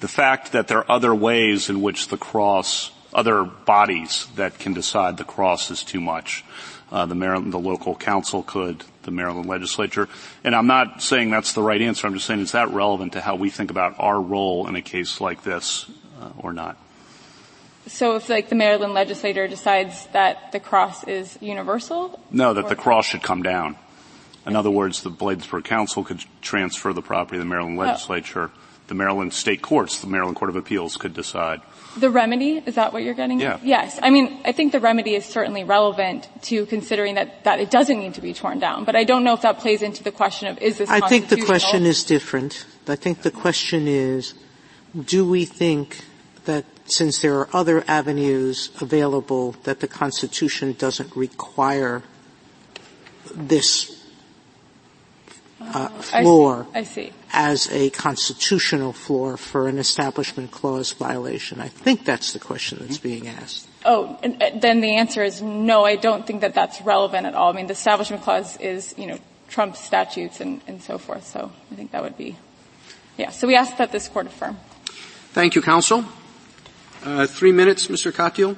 the 0.00 0.08
fact 0.08 0.52
that 0.52 0.68
there 0.68 0.78
are 0.78 0.90
other 0.90 1.14
ways 1.14 1.70
in 1.70 1.80
which 1.80 2.08
the 2.08 2.18
cross, 2.18 2.90
other 3.12 3.44
bodies 3.44 4.26
that 4.34 4.58
can 4.58 4.74
decide 4.74 5.16
the 5.16 5.24
cross 5.24 5.70
is 5.70 5.82
too 5.82 6.00
much? 6.00 6.44
Uh, 6.92 7.06
the 7.06 7.14
Maryland, 7.14 7.52
the 7.52 7.58
local 7.58 7.94
council 7.94 8.42
could, 8.42 8.84
the 9.04 9.10
Maryland 9.10 9.48
legislature. 9.48 10.08
And 10.42 10.54
I'm 10.54 10.66
not 10.66 11.02
saying 11.02 11.30
that's 11.30 11.52
the 11.52 11.62
right 11.62 11.80
answer. 11.80 12.06
I'm 12.06 12.14
just 12.14 12.26
saying 12.26 12.40
is 12.40 12.52
that 12.52 12.70
relevant 12.70 13.12
to 13.14 13.20
how 13.20 13.36
we 13.36 13.50
think 13.50 13.70
about 13.70 13.94
our 13.98 14.20
role 14.20 14.66
in 14.66 14.76
a 14.76 14.82
case 14.82 15.20
like 15.20 15.42
this 15.42 15.86
uh, 16.20 16.30
or 16.38 16.52
not? 16.52 16.76
So 17.86 18.16
if 18.16 18.28
like 18.28 18.48
the 18.48 18.54
Maryland 18.54 18.94
legislature 18.94 19.46
decides 19.46 20.06
that 20.08 20.52
the 20.52 20.60
cross 20.60 21.04
is 21.04 21.38
universal? 21.40 22.18
No, 22.30 22.54
that 22.54 22.68
the 22.68 22.76
cross 22.76 23.06
should 23.06 23.22
come 23.22 23.42
down. 23.42 23.76
In 24.46 24.56
other 24.56 24.70
words, 24.70 25.02
the 25.02 25.10
Bladensburg 25.10 25.64
Council 25.64 26.04
could 26.04 26.24
transfer 26.42 26.92
the 26.92 27.02
property 27.02 27.36
to 27.36 27.44
the 27.44 27.48
Maryland 27.48 27.78
oh. 27.78 27.82
legislature. 27.82 28.50
Oh. 28.54 28.58
The 28.86 28.94
Maryland 28.94 29.32
state 29.32 29.62
courts, 29.62 30.00
the 30.00 30.06
Maryland 30.06 30.36
Court 30.36 30.50
of 30.50 30.56
Appeals 30.56 30.96
could 30.96 31.14
decide. 31.14 31.62
The 31.96 32.10
remedy, 32.10 32.62
is 32.64 32.74
that 32.74 32.92
what 32.92 33.02
you're 33.02 33.14
getting 33.14 33.40
yeah. 33.40 33.54
at? 33.54 33.64
Yes. 33.64 33.98
I 34.02 34.10
mean, 34.10 34.40
I 34.44 34.52
think 34.52 34.72
the 34.72 34.80
remedy 34.80 35.14
is 35.14 35.24
certainly 35.24 35.64
relevant 35.64 36.28
to 36.42 36.66
considering 36.66 37.14
that, 37.14 37.44
that 37.44 37.60
it 37.60 37.70
doesn't 37.70 37.98
need 37.98 38.14
to 38.14 38.20
be 38.20 38.34
torn 38.34 38.58
down. 38.58 38.84
But 38.84 38.96
I 38.96 39.04
don't 39.04 39.24
know 39.24 39.34
if 39.34 39.42
that 39.42 39.58
plays 39.58 39.82
into 39.82 40.02
the 40.02 40.12
question 40.12 40.48
of 40.48 40.58
is 40.58 40.78
this 40.78 40.90
I 40.90 41.06
think 41.08 41.28
the 41.28 41.44
question 41.44 41.84
is 41.84 42.04
different. 42.04 42.66
I 42.88 42.96
think 42.96 43.22
the 43.22 43.30
question 43.30 43.86
is, 43.86 44.34
do 45.04 45.28
we 45.28 45.44
think 45.44 46.04
that 46.44 46.64
since 46.86 47.20
there 47.20 47.38
are 47.38 47.48
other 47.52 47.84
avenues 47.88 48.70
available 48.80 49.52
that 49.64 49.80
the 49.80 49.88
Constitution 49.88 50.74
doesn't 50.78 51.14
require 51.16 52.02
this 53.34 54.03
uh, 55.72 55.88
floor 55.88 56.66
I 56.74 56.82
see. 56.82 57.02
I 57.02 57.04
see. 57.06 57.12
as 57.32 57.68
a 57.70 57.90
constitutional 57.90 58.92
floor 58.92 59.36
for 59.36 59.68
an 59.68 59.78
Establishment 59.78 60.50
Clause 60.50 60.92
violation? 60.92 61.60
I 61.60 61.68
think 61.68 62.04
that's 62.04 62.32
the 62.32 62.38
question 62.38 62.78
that's 62.80 62.98
being 62.98 63.28
asked. 63.28 63.68
Oh, 63.84 64.18
and, 64.22 64.42
uh, 64.42 64.50
then 64.54 64.80
the 64.80 64.96
answer 64.96 65.22
is 65.22 65.42
no, 65.42 65.84
I 65.84 65.96
don't 65.96 66.26
think 66.26 66.40
that 66.40 66.54
that's 66.54 66.80
relevant 66.82 67.26
at 67.26 67.34
all. 67.34 67.50
I 67.50 67.56
mean, 67.56 67.66
the 67.66 67.72
Establishment 67.72 68.22
Clause 68.22 68.56
is, 68.58 68.94
you 68.96 69.06
know, 69.06 69.18
Trump 69.48 69.76
statutes 69.76 70.40
and, 70.40 70.60
and 70.66 70.82
so 70.82 70.98
forth, 70.98 71.26
so 71.26 71.52
I 71.70 71.74
think 71.74 71.92
that 71.92 72.02
would 72.02 72.16
be, 72.16 72.36
yeah. 73.16 73.30
So 73.30 73.46
we 73.46 73.54
ask 73.54 73.76
that 73.76 73.92
this 73.92 74.08
court 74.08 74.26
affirm. 74.26 74.56
Thank 75.32 75.54
you, 75.54 75.62
counsel. 75.62 76.04
Uh, 77.04 77.26
three 77.26 77.52
minutes, 77.52 77.88
Mr. 77.88 78.10
Katyal. 78.10 78.56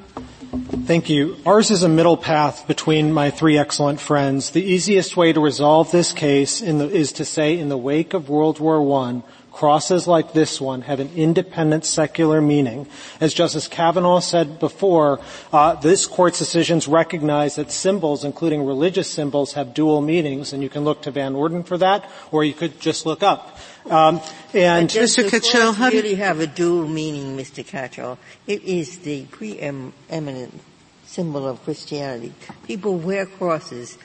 Thank 0.57 1.11
you. 1.11 1.37
Ours 1.45 1.71
is 1.71 1.83
a 1.83 1.89
middle 1.89 2.17
path 2.17 2.67
between 2.67 3.13
my 3.13 3.31
three 3.31 3.59
excellent 3.59 4.01
friends. 4.01 4.51
The 4.51 4.65
easiest 4.65 5.15
way 5.15 5.33
to 5.33 5.41
resolve 5.41 5.91
this 5.91 6.13
case 6.13 6.61
the, 6.61 6.89
is 6.89 7.13
to 7.13 7.27
say 7.27 7.59
in 7.59 7.69
the 7.69 7.77
wake 7.77 8.15
of 8.15 8.31
World 8.31 8.59
War 8.59 8.81
I, 9.03 9.23
crosses 9.53 10.07
like 10.07 10.33
this 10.33 10.61
one 10.61 10.83
have 10.83 11.01
an 11.01 11.11
independent 11.15 11.85
secular 11.85 12.41
meaning. 12.41 12.87
As 13.21 13.35
Justice 13.35 13.69
Kavanaugh 13.69 14.21
said 14.21 14.59
before, 14.59 15.21
uh, 15.53 15.75
this 15.75 16.07
court's 16.07 16.39
decisions 16.39 16.89
recognize 16.89 17.57
that 17.57 17.71
symbols, 17.71 18.25
including 18.25 18.65
religious 18.65 19.11
symbols, 19.11 19.55
have 19.55 19.75
dual 19.75 20.01
meanings, 20.01 20.53
and 20.53 20.63
you 20.63 20.69
can 20.71 20.85
look 20.85 21.03
to 21.03 21.11
Van 21.11 21.35
Orden 21.35 21.65
for 21.65 21.77
that, 21.79 22.09
or 22.31 22.45
you 22.45 22.55
could 22.55 22.81
just 22.81 23.05
look 23.05 23.23
up. 23.23 23.59
Um, 23.91 24.21
and 24.53 24.89
Mr. 24.89 25.29
Katyal, 25.29 25.73
how 25.73 25.91
do 25.91 26.01
you 26.01 26.17
have 26.17 26.41
a 26.41 26.47
dual 26.47 26.89
meaning, 26.89 27.37
Mr. 27.37 27.65
Katyal? 27.65 28.19
It 28.47 28.65
is 28.65 28.99
the 28.99 29.25
preeminent 29.27 30.61
symbol 31.05 31.47
of 31.47 31.63
Christianity. 31.63 32.33
People 32.67 32.99
wear 32.99 33.27
crosses 33.27 33.97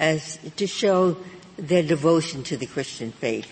as 0.00 0.38
to 0.56 0.66
show 0.66 1.16
their 1.56 1.84
devotion 1.84 2.42
to 2.44 2.56
the 2.56 2.66
Christian 2.66 3.12
faith. 3.12 3.46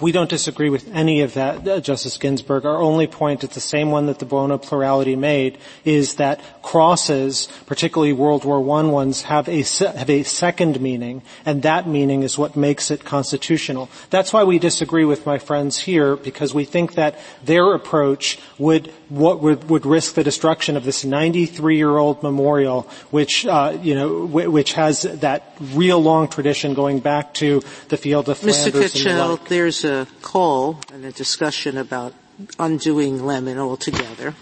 We 0.00 0.12
don't 0.12 0.30
disagree 0.30 0.70
with 0.70 0.88
any 0.94 1.20
of 1.20 1.34
that, 1.34 1.68
uh, 1.68 1.80
Justice 1.80 2.16
Ginsburg. 2.16 2.64
Our 2.64 2.80
only 2.80 3.06
point, 3.06 3.44
it's 3.44 3.54
the 3.54 3.60
same 3.60 3.90
one 3.90 4.06
that 4.06 4.18
the 4.18 4.24
Buono 4.24 4.56
plurality 4.56 5.14
made, 5.14 5.58
is 5.84 6.14
that 6.14 6.40
crosses, 6.62 7.48
particularly 7.66 8.14
World 8.14 8.46
War 8.46 8.58
I 8.78 8.82
ones, 8.84 9.22
have 9.22 9.46
a, 9.46 9.62
have 9.62 10.08
a 10.08 10.22
second 10.22 10.80
meaning, 10.80 11.20
and 11.44 11.62
that 11.62 11.86
meaning 11.86 12.22
is 12.22 12.38
what 12.38 12.56
makes 12.56 12.90
it 12.90 13.04
constitutional. 13.04 13.90
That's 14.08 14.32
why 14.32 14.44
we 14.44 14.58
disagree 14.58 15.04
with 15.04 15.26
my 15.26 15.38
friends 15.38 15.78
here, 15.78 16.16
because 16.16 16.54
we 16.54 16.64
think 16.64 16.94
that 16.94 17.18
their 17.44 17.74
approach 17.74 18.38
would, 18.56 18.92
what 19.10 19.40
would, 19.42 19.68
would 19.68 19.84
risk 19.84 20.14
the 20.14 20.24
destruction 20.24 20.76
of 20.76 20.84
this 20.84 21.04
93-year-old 21.04 22.22
memorial, 22.22 22.82
which, 23.10 23.44
uh, 23.44 23.76
you 23.82 23.94
know, 23.94 24.24
which 24.24 24.72
has 24.74 25.02
that 25.02 25.52
real 25.60 26.00
long 26.00 26.28
tradition 26.28 26.74
going 26.74 27.00
back 27.00 27.34
to 27.34 27.60
the 27.88 27.96
field 27.96 28.28
of 28.28 28.38
Flanders. 28.38 28.72
Mr. 28.72 29.04
Katyal, 29.04 29.48
there's 29.48 29.84
a 29.84 30.06
call 30.22 30.80
and 30.92 31.04
a 31.04 31.12
discussion 31.12 31.76
about 31.76 32.14
undoing 32.58 33.26
Lemon 33.26 33.58
altogether, 33.58 34.34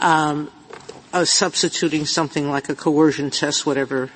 um, 0.00 0.50
uh, 1.12 1.24
substituting 1.24 2.06
something 2.06 2.50
like 2.50 2.70
a 2.70 2.74
coercion 2.74 3.30
test, 3.30 3.66
whatever, 3.66 4.10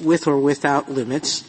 with 0.00 0.26
or 0.26 0.38
without 0.38 0.90
limits. 0.90 1.44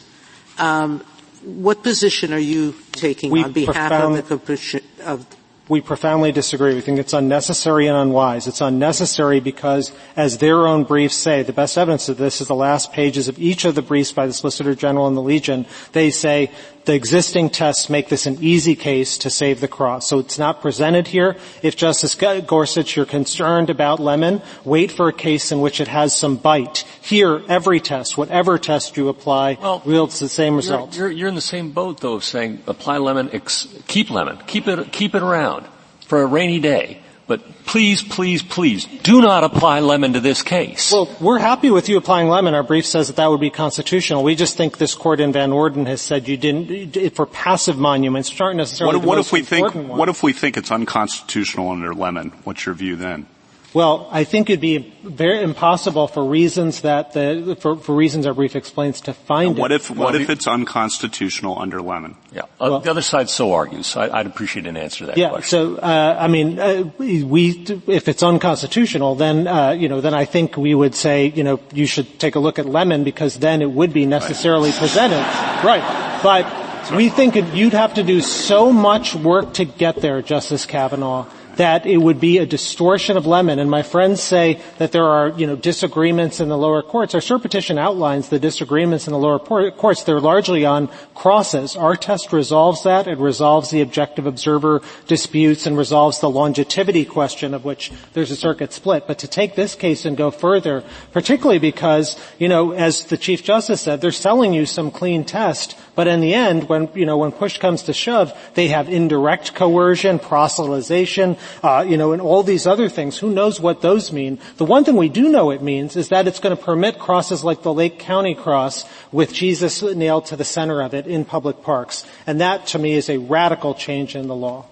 Um, 0.58 1.04
what 1.42 1.82
position 1.82 2.32
are 2.32 2.38
you 2.38 2.74
taking 2.92 3.32
we 3.32 3.42
on 3.42 3.52
behalf 3.52 3.90
of 3.90 4.46
the 4.46 4.82
of 5.04 5.26
we 5.72 5.80
profoundly 5.80 6.32
disagree. 6.32 6.74
We 6.74 6.82
think 6.82 6.98
it's 6.98 7.14
unnecessary 7.14 7.86
and 7.86 7.96
unwise. 7.96 8.46
It's 8.46 8.60
unnecessary 8.60 9.40
because, 9.40 9.90
as 10.16 10.36
their 10.36 10.66
own 10.66 10.84
briefs 10.84 11.14
say, 11.14 11.42
the 11.42 11.54
best 11.54 11.78
evidence 11.78 12.10
of 12.10 12.18
this 12.18 12.42
is 12.42 12.48
the 12.48 12.54
last 12.54 12.92
pages 12.92 13.26
of 13.26 13.38
each 13.38 13.64
of 13.64 13.74
the 13.74 13.80
briefs 13.80 14.12
by 14.12 14.26
the 14.26 14.34
Solicitor 14.34 14.74
General 14.74 15.06
and 15.06 15.16
the 15.16 15.22
Legion. 15.22 15.64
They 15.92 16.10
say 16.10 16.50
the 16.84 16.94
existing 16.94 17.50
tests 17.50 17.88
make 17.88 18.08
this 18.08 18.26
an 18.26 18.38
easy 18.40 18.74
case 18.74 19.18
to 19.18 19.30
save 19.30 19.60
the 19.60 19.68
cross. 19.68 20.08
So 20.08 20.18
it's 20.18 20.38
not 20.38 20.60
presented 20.60 21.06
here. 21.06 21.36
If 21.62 21.76
Justice 21.76 22.14
Gorsuch, 22.14 22.96
you're 22.96 23.06
concerned 23.06 23.70
about 23.70 24.00
Lemon, 24.00 24.42
wait 24.64 24.90
for 24.90 25.08
a 25.08 25.12
case 25.12 25.52
in 25.52 25.60
which 25.60 25.80
it 25.80 25.88
has 25.88 26.16
some 26.16 26.36
bite. 26.36 26.84
Here, 27.00 27.42
every 27.48 27.80
test, 27.80 28.16
whatever 28.16 28.58
test 28.58 28.96
you 28.96 29.08
apply, 29.08 29.58
well, 29.60 29.82
yields 29.84 30.18
the 30.18 30.28
same 30.28 30.56
result. 30.56 30.96
You're, 30.96 31.08
you're, 31.08 31.18
you're, 31.18 31.28
in 31.28 31.34
the 31.34 31.40
same 31.40 31.70
boat, 31.70 32.00
though, 32.00 32.14
of 32.14 32.24
saying 32.24 32.62
apply 32.66 32.98
Lemon, 32.98 33.30
ex- 33.32 33.68
keep 33.86 34.10
Lemon, 34.10 34.38
keep 34.46 34.66
it, 34.66 34.92
keep 34.92 35.14
it 35.14 35.22
around 35.22 35.66
for 36.06 36.22
a 36.22 36.26
rainy 36.26 36.60
day. 36.60 37.01
But 37.26 37.64
please, 37.64 38.02
please, 38.02 38.42
please, 38.42 38.86
do 39.02 39.20
not 39.22 39.44
apply 39.44 39.80
lemon 39.80 40.14
to 40.14 40.20
this 40.20 40.42
case. 40.42 40.92
Well, 40.92 41.08
we're 41.20 41.38
happy 41.38 41.70
with 41.70 41.88
you 41.88 41.96
applying 41.96 42.28
lemon. 42.28 42.54
Our 42.54 42.62
brief 42.62 42.84
says 42.84 43.06
that 43.06 43.16
that 43.16 43.28
would 43.28 43.40
be 43.40 43.50
constitutional. 43.50 44.22
We 44.24 44.34
just 44.34 44.56
think 44.56 44.78
this 44.78 44.94
court 44.94 45.20
in 45.20 45.32
Van 45.32 45.52
Orden 45.52 45.86
has 45.86 46.00
said 46.00 46.28
you 46.28 46.36
didn't, 46.36 47.14
for 47.14 47.26
passive 47.26 47.78
monuments, 47.78 48.30
which 48.30 48.40
aren't 48.40 48.56
necessarily 48.56 48.96
what, 48.98 49.06
what 49.06 49.18
if 49.18 49.32
we 49.32 49.42
think, 49.42 49.74
ones. 49.74 49.88
What 49.88 50.08
if 50.08 50.22
we 50.22 50.32
think 50.32 50.56
it's 50.56 50.70
unconstitutional 50.70 51.70
under 51.70 51.94
lemon? 51.94 52.30
What's 52.44 52.66
your 52.66 52.74
view 52.74 52.96
then? 52.96 53.26
Well, 53.74 54.06
I 54.10 54.24
think 54.24 54.50
it'd 54.50 54.60
be 54.60 54.92
very 55.02 55.42
impossible 55.42 56.06
for 56.06 56.22
reasons 56.22 56.82
that 56.82 57.14
the, 57.14 57.56
for, 57.58 57.76
for 57.76 57.94
reasons 57.94 58.26
our 58.26 58.34
brief 58.34 58.54
explains 58.54 59.00
to 59.02 59.14
find 59.14 59.56
what 59.56 59.72
it. 59.72 59.76
If, 59.76 59.90
what 59.90 60.14
if 60.14 60.28
it's 60.28 60.46
unconstitutional 60.46 61.58
under 61.58 61.80
Lemon? 61.80 62.16
Yeah. 62.32 62.42
Uh, 62.42 62.46
well, 62.60 62.80
the 62.80 62.90
other 62.90 63.02
side 63.02 63.30
so 63.30 63.52
argues. 63.54 63.96
I, 63.96 64.18
would 64.18 64.26
appreciate 64.26 64.66
an 64.66 64.76
answer 64.76 64.98
to 65.00 65.06
that 65.06 65.16
yeah, 65.16 65.30
question. 65.30 65.76
so, 65.76 65.76
uh, 65.76 66.16
I 66.20 66.28
mean, 66.28 66.58
uh, 66.58 66.90
we, 66.98 67.64
if 67.86 68.08
it's 68.08 68.22
unconstitutional, 68.22 69.14
then, 69.14 69.46
uh, 69.46 69.70
you 69.70 69.88
know, 69.88 70.02
then 70.02 70.12
I 70.12 70.26
think 70.26 70.58
we 70.58 70.74
would 70.74 70.94
say, 70.94 71.26
you 71.28 71.42
know, 71.42 71.58
you 71.72 71.86
should 71.86 72.20
take 72.20 72.34
a 72.34 72.40
look 72.40 72.58
at 72.58 72.66
Lemon 72.66 73.04
because 73.04 73.38
then 73.38 73.62
it 73.62 73.70
would 73.70 73.94
be 73.94 74.04
necessarily 74.04 74.70
right. 74.70 74.78
presented. 74.78 75.22
Right. 75.64 76.20
But 76.22 76.92
we 76.94 77.08
think 77.08 77.36
you'd 77.54 77.72
have 77.72 77.94
to 77.94 78.02
do 78.02 78.20
so 78.20 78.70
much 78.70 79.14
work 79.14 79.54
to 79.54 79.64
get 79.64 79.96
there, 79.96 80.20
Justice 80.20 80.66
Kavanaugh, 80.66 81.26
that 81.56 81.86
it 81.86 81.98
would 81.98 82.20
be 82.20 82.38
a 82.38 82.46
distortion 82.46 83.16
of 83.16 83.26
Lemon. 83.26 83.58
And 83.58 83.70
my 83.70 83.82
friends 83.82 84.22
say 84.22 84.60
that 84.78 84.92
there 84.92 85.04
are, 85.04 85.28
you 85.30 85.46
know, 85.46 85.56
disagreements 85.56 86.40
in 86.40 86.48
the 86.48 86.56
lower 86.56 86.82
courts. 86.82 87.14
Our 87.14 87.20
cert 87.20 87.42
petition 87.42 87.78
outlines 87.78 88.28
the 88.28 88.38
disagreements 88.38 89.06
in 89.06 89.12
the 89.12 89.18
lower 89.18 89.38
courts. 89.38 90.04
They're 90.04 90.20
largely 90.20 90.64
on 90.64 90.88
crosses. 91.14 91.76
Our 91.76 91.96
test 91.96 92.32
resolves 92.32 92.84
that. 92.84 93.06
It 93.06 93.18
resolves 93.18 93.70
the 93.70 93.80
objective 93.80 94.26
observer 94.26 94.82
disputes 95.06 95.66
and 95.66 95.76
resolves 95.76 96.20
the 96.20 96.30
longevity 96.30 97.04
question 97.04 97.54
of 97.54 97.64
which 97.64 97.92
there's 98.14 98.30
a 98.30 98.36
circuit 98.36 98.72
split. 98.72 99.06
But 99.06 99.18
to 99.20 99.28
take 99.28 99.54
this 99.54 99.74
case 99.74 100.04
and 100.04 100.16
go 100.16 100.30
further, 100.30 100.84
particularly 101.12 101.58
because, 101.58 102.18
you 102.38 102.48
know, 102.48 102.72
as 102.72 103.04
the 103.04 103.16
Chief 103.16 103.42
Justice 103.42 103.82
said, 103.82 104.00
they're 104.00 104.12
selling 104.12 104.52
you 104.52 104.66
some 104.66 104.90
clean 104.90 105.24
test, 105.24 105.76
but 105.94 106.06
in 106.06 106.20
the 106.20 106.34
end, 106.34 106.68
when, 106.68 106.88
you 106.94 107.04
know, 107.04 107.18
when 107.18 107.32
push 107.32 107.58
comes 107.58 107.82
to 107.84 107.92
shove, 107.92 108.32
they 108.54 108.68
have 108.68 108.88
indirect 108.88 109.54
coercion, 109.54 110.18
proselytization, 110.18 111.38
uh, 111.62 111.82
you 111.82 111.96
know, 111.96 112.12
and 112.12 112.22
all 112.22 112.42
these 112.42 112.66
other 112.66 112.88
things. 112.88 113.18
Who 113.18 113.30
knows 113.30 113.60
what 113.60 113.82
those 113.82 114.12
mean? 114.12 114.38
The 114.56 114.64
one 114.64 114.84
thing 114.84 114.96
we 114.96 115.08
do 115.08 115.28
know 115.28 115.50
it 115.50 115.62
means 115.62 115.96
is 115.96 116.08
that 116.08 116.26
it's 116.26 116.40
going 116.40 116.56
to 116.56 116.62
permit 116.62 116.98
crosses 116.98 117.44
like 117.44 117.62
the 117.62 117.74
Lake 117.74 117.98
County 117.98 118.34
cross 118.34 118.84
with 119.12 119.32
Jesus 119.34 119.82
nailed 119.82 120.26
to 120.26 120.36
the 120.36 120.44
center 120.44 120.80
of 120.80 120.94
it 120.94 121.06
in 121.06 121.24
public 121.24 121.62
parks. 121.62 122.06
And 122.26 122.40
that, 122.40 122.66
to 122.68 122.78
me, 122.78 122.94
is 122.94 123.10
a 123.10 123.18
radical 123.18 123.74
change 123.74 124.16
in 124.16 124.28
the 124.28 124.36
law. 124.36 124.66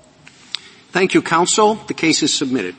Thank 0.90 1.14
you, 1.14 1.22
counsel. 1.22 1.74
The 1.74 1.94
case 1.94 2.22
is 2.22 2.34
submitted. 2.34 2.74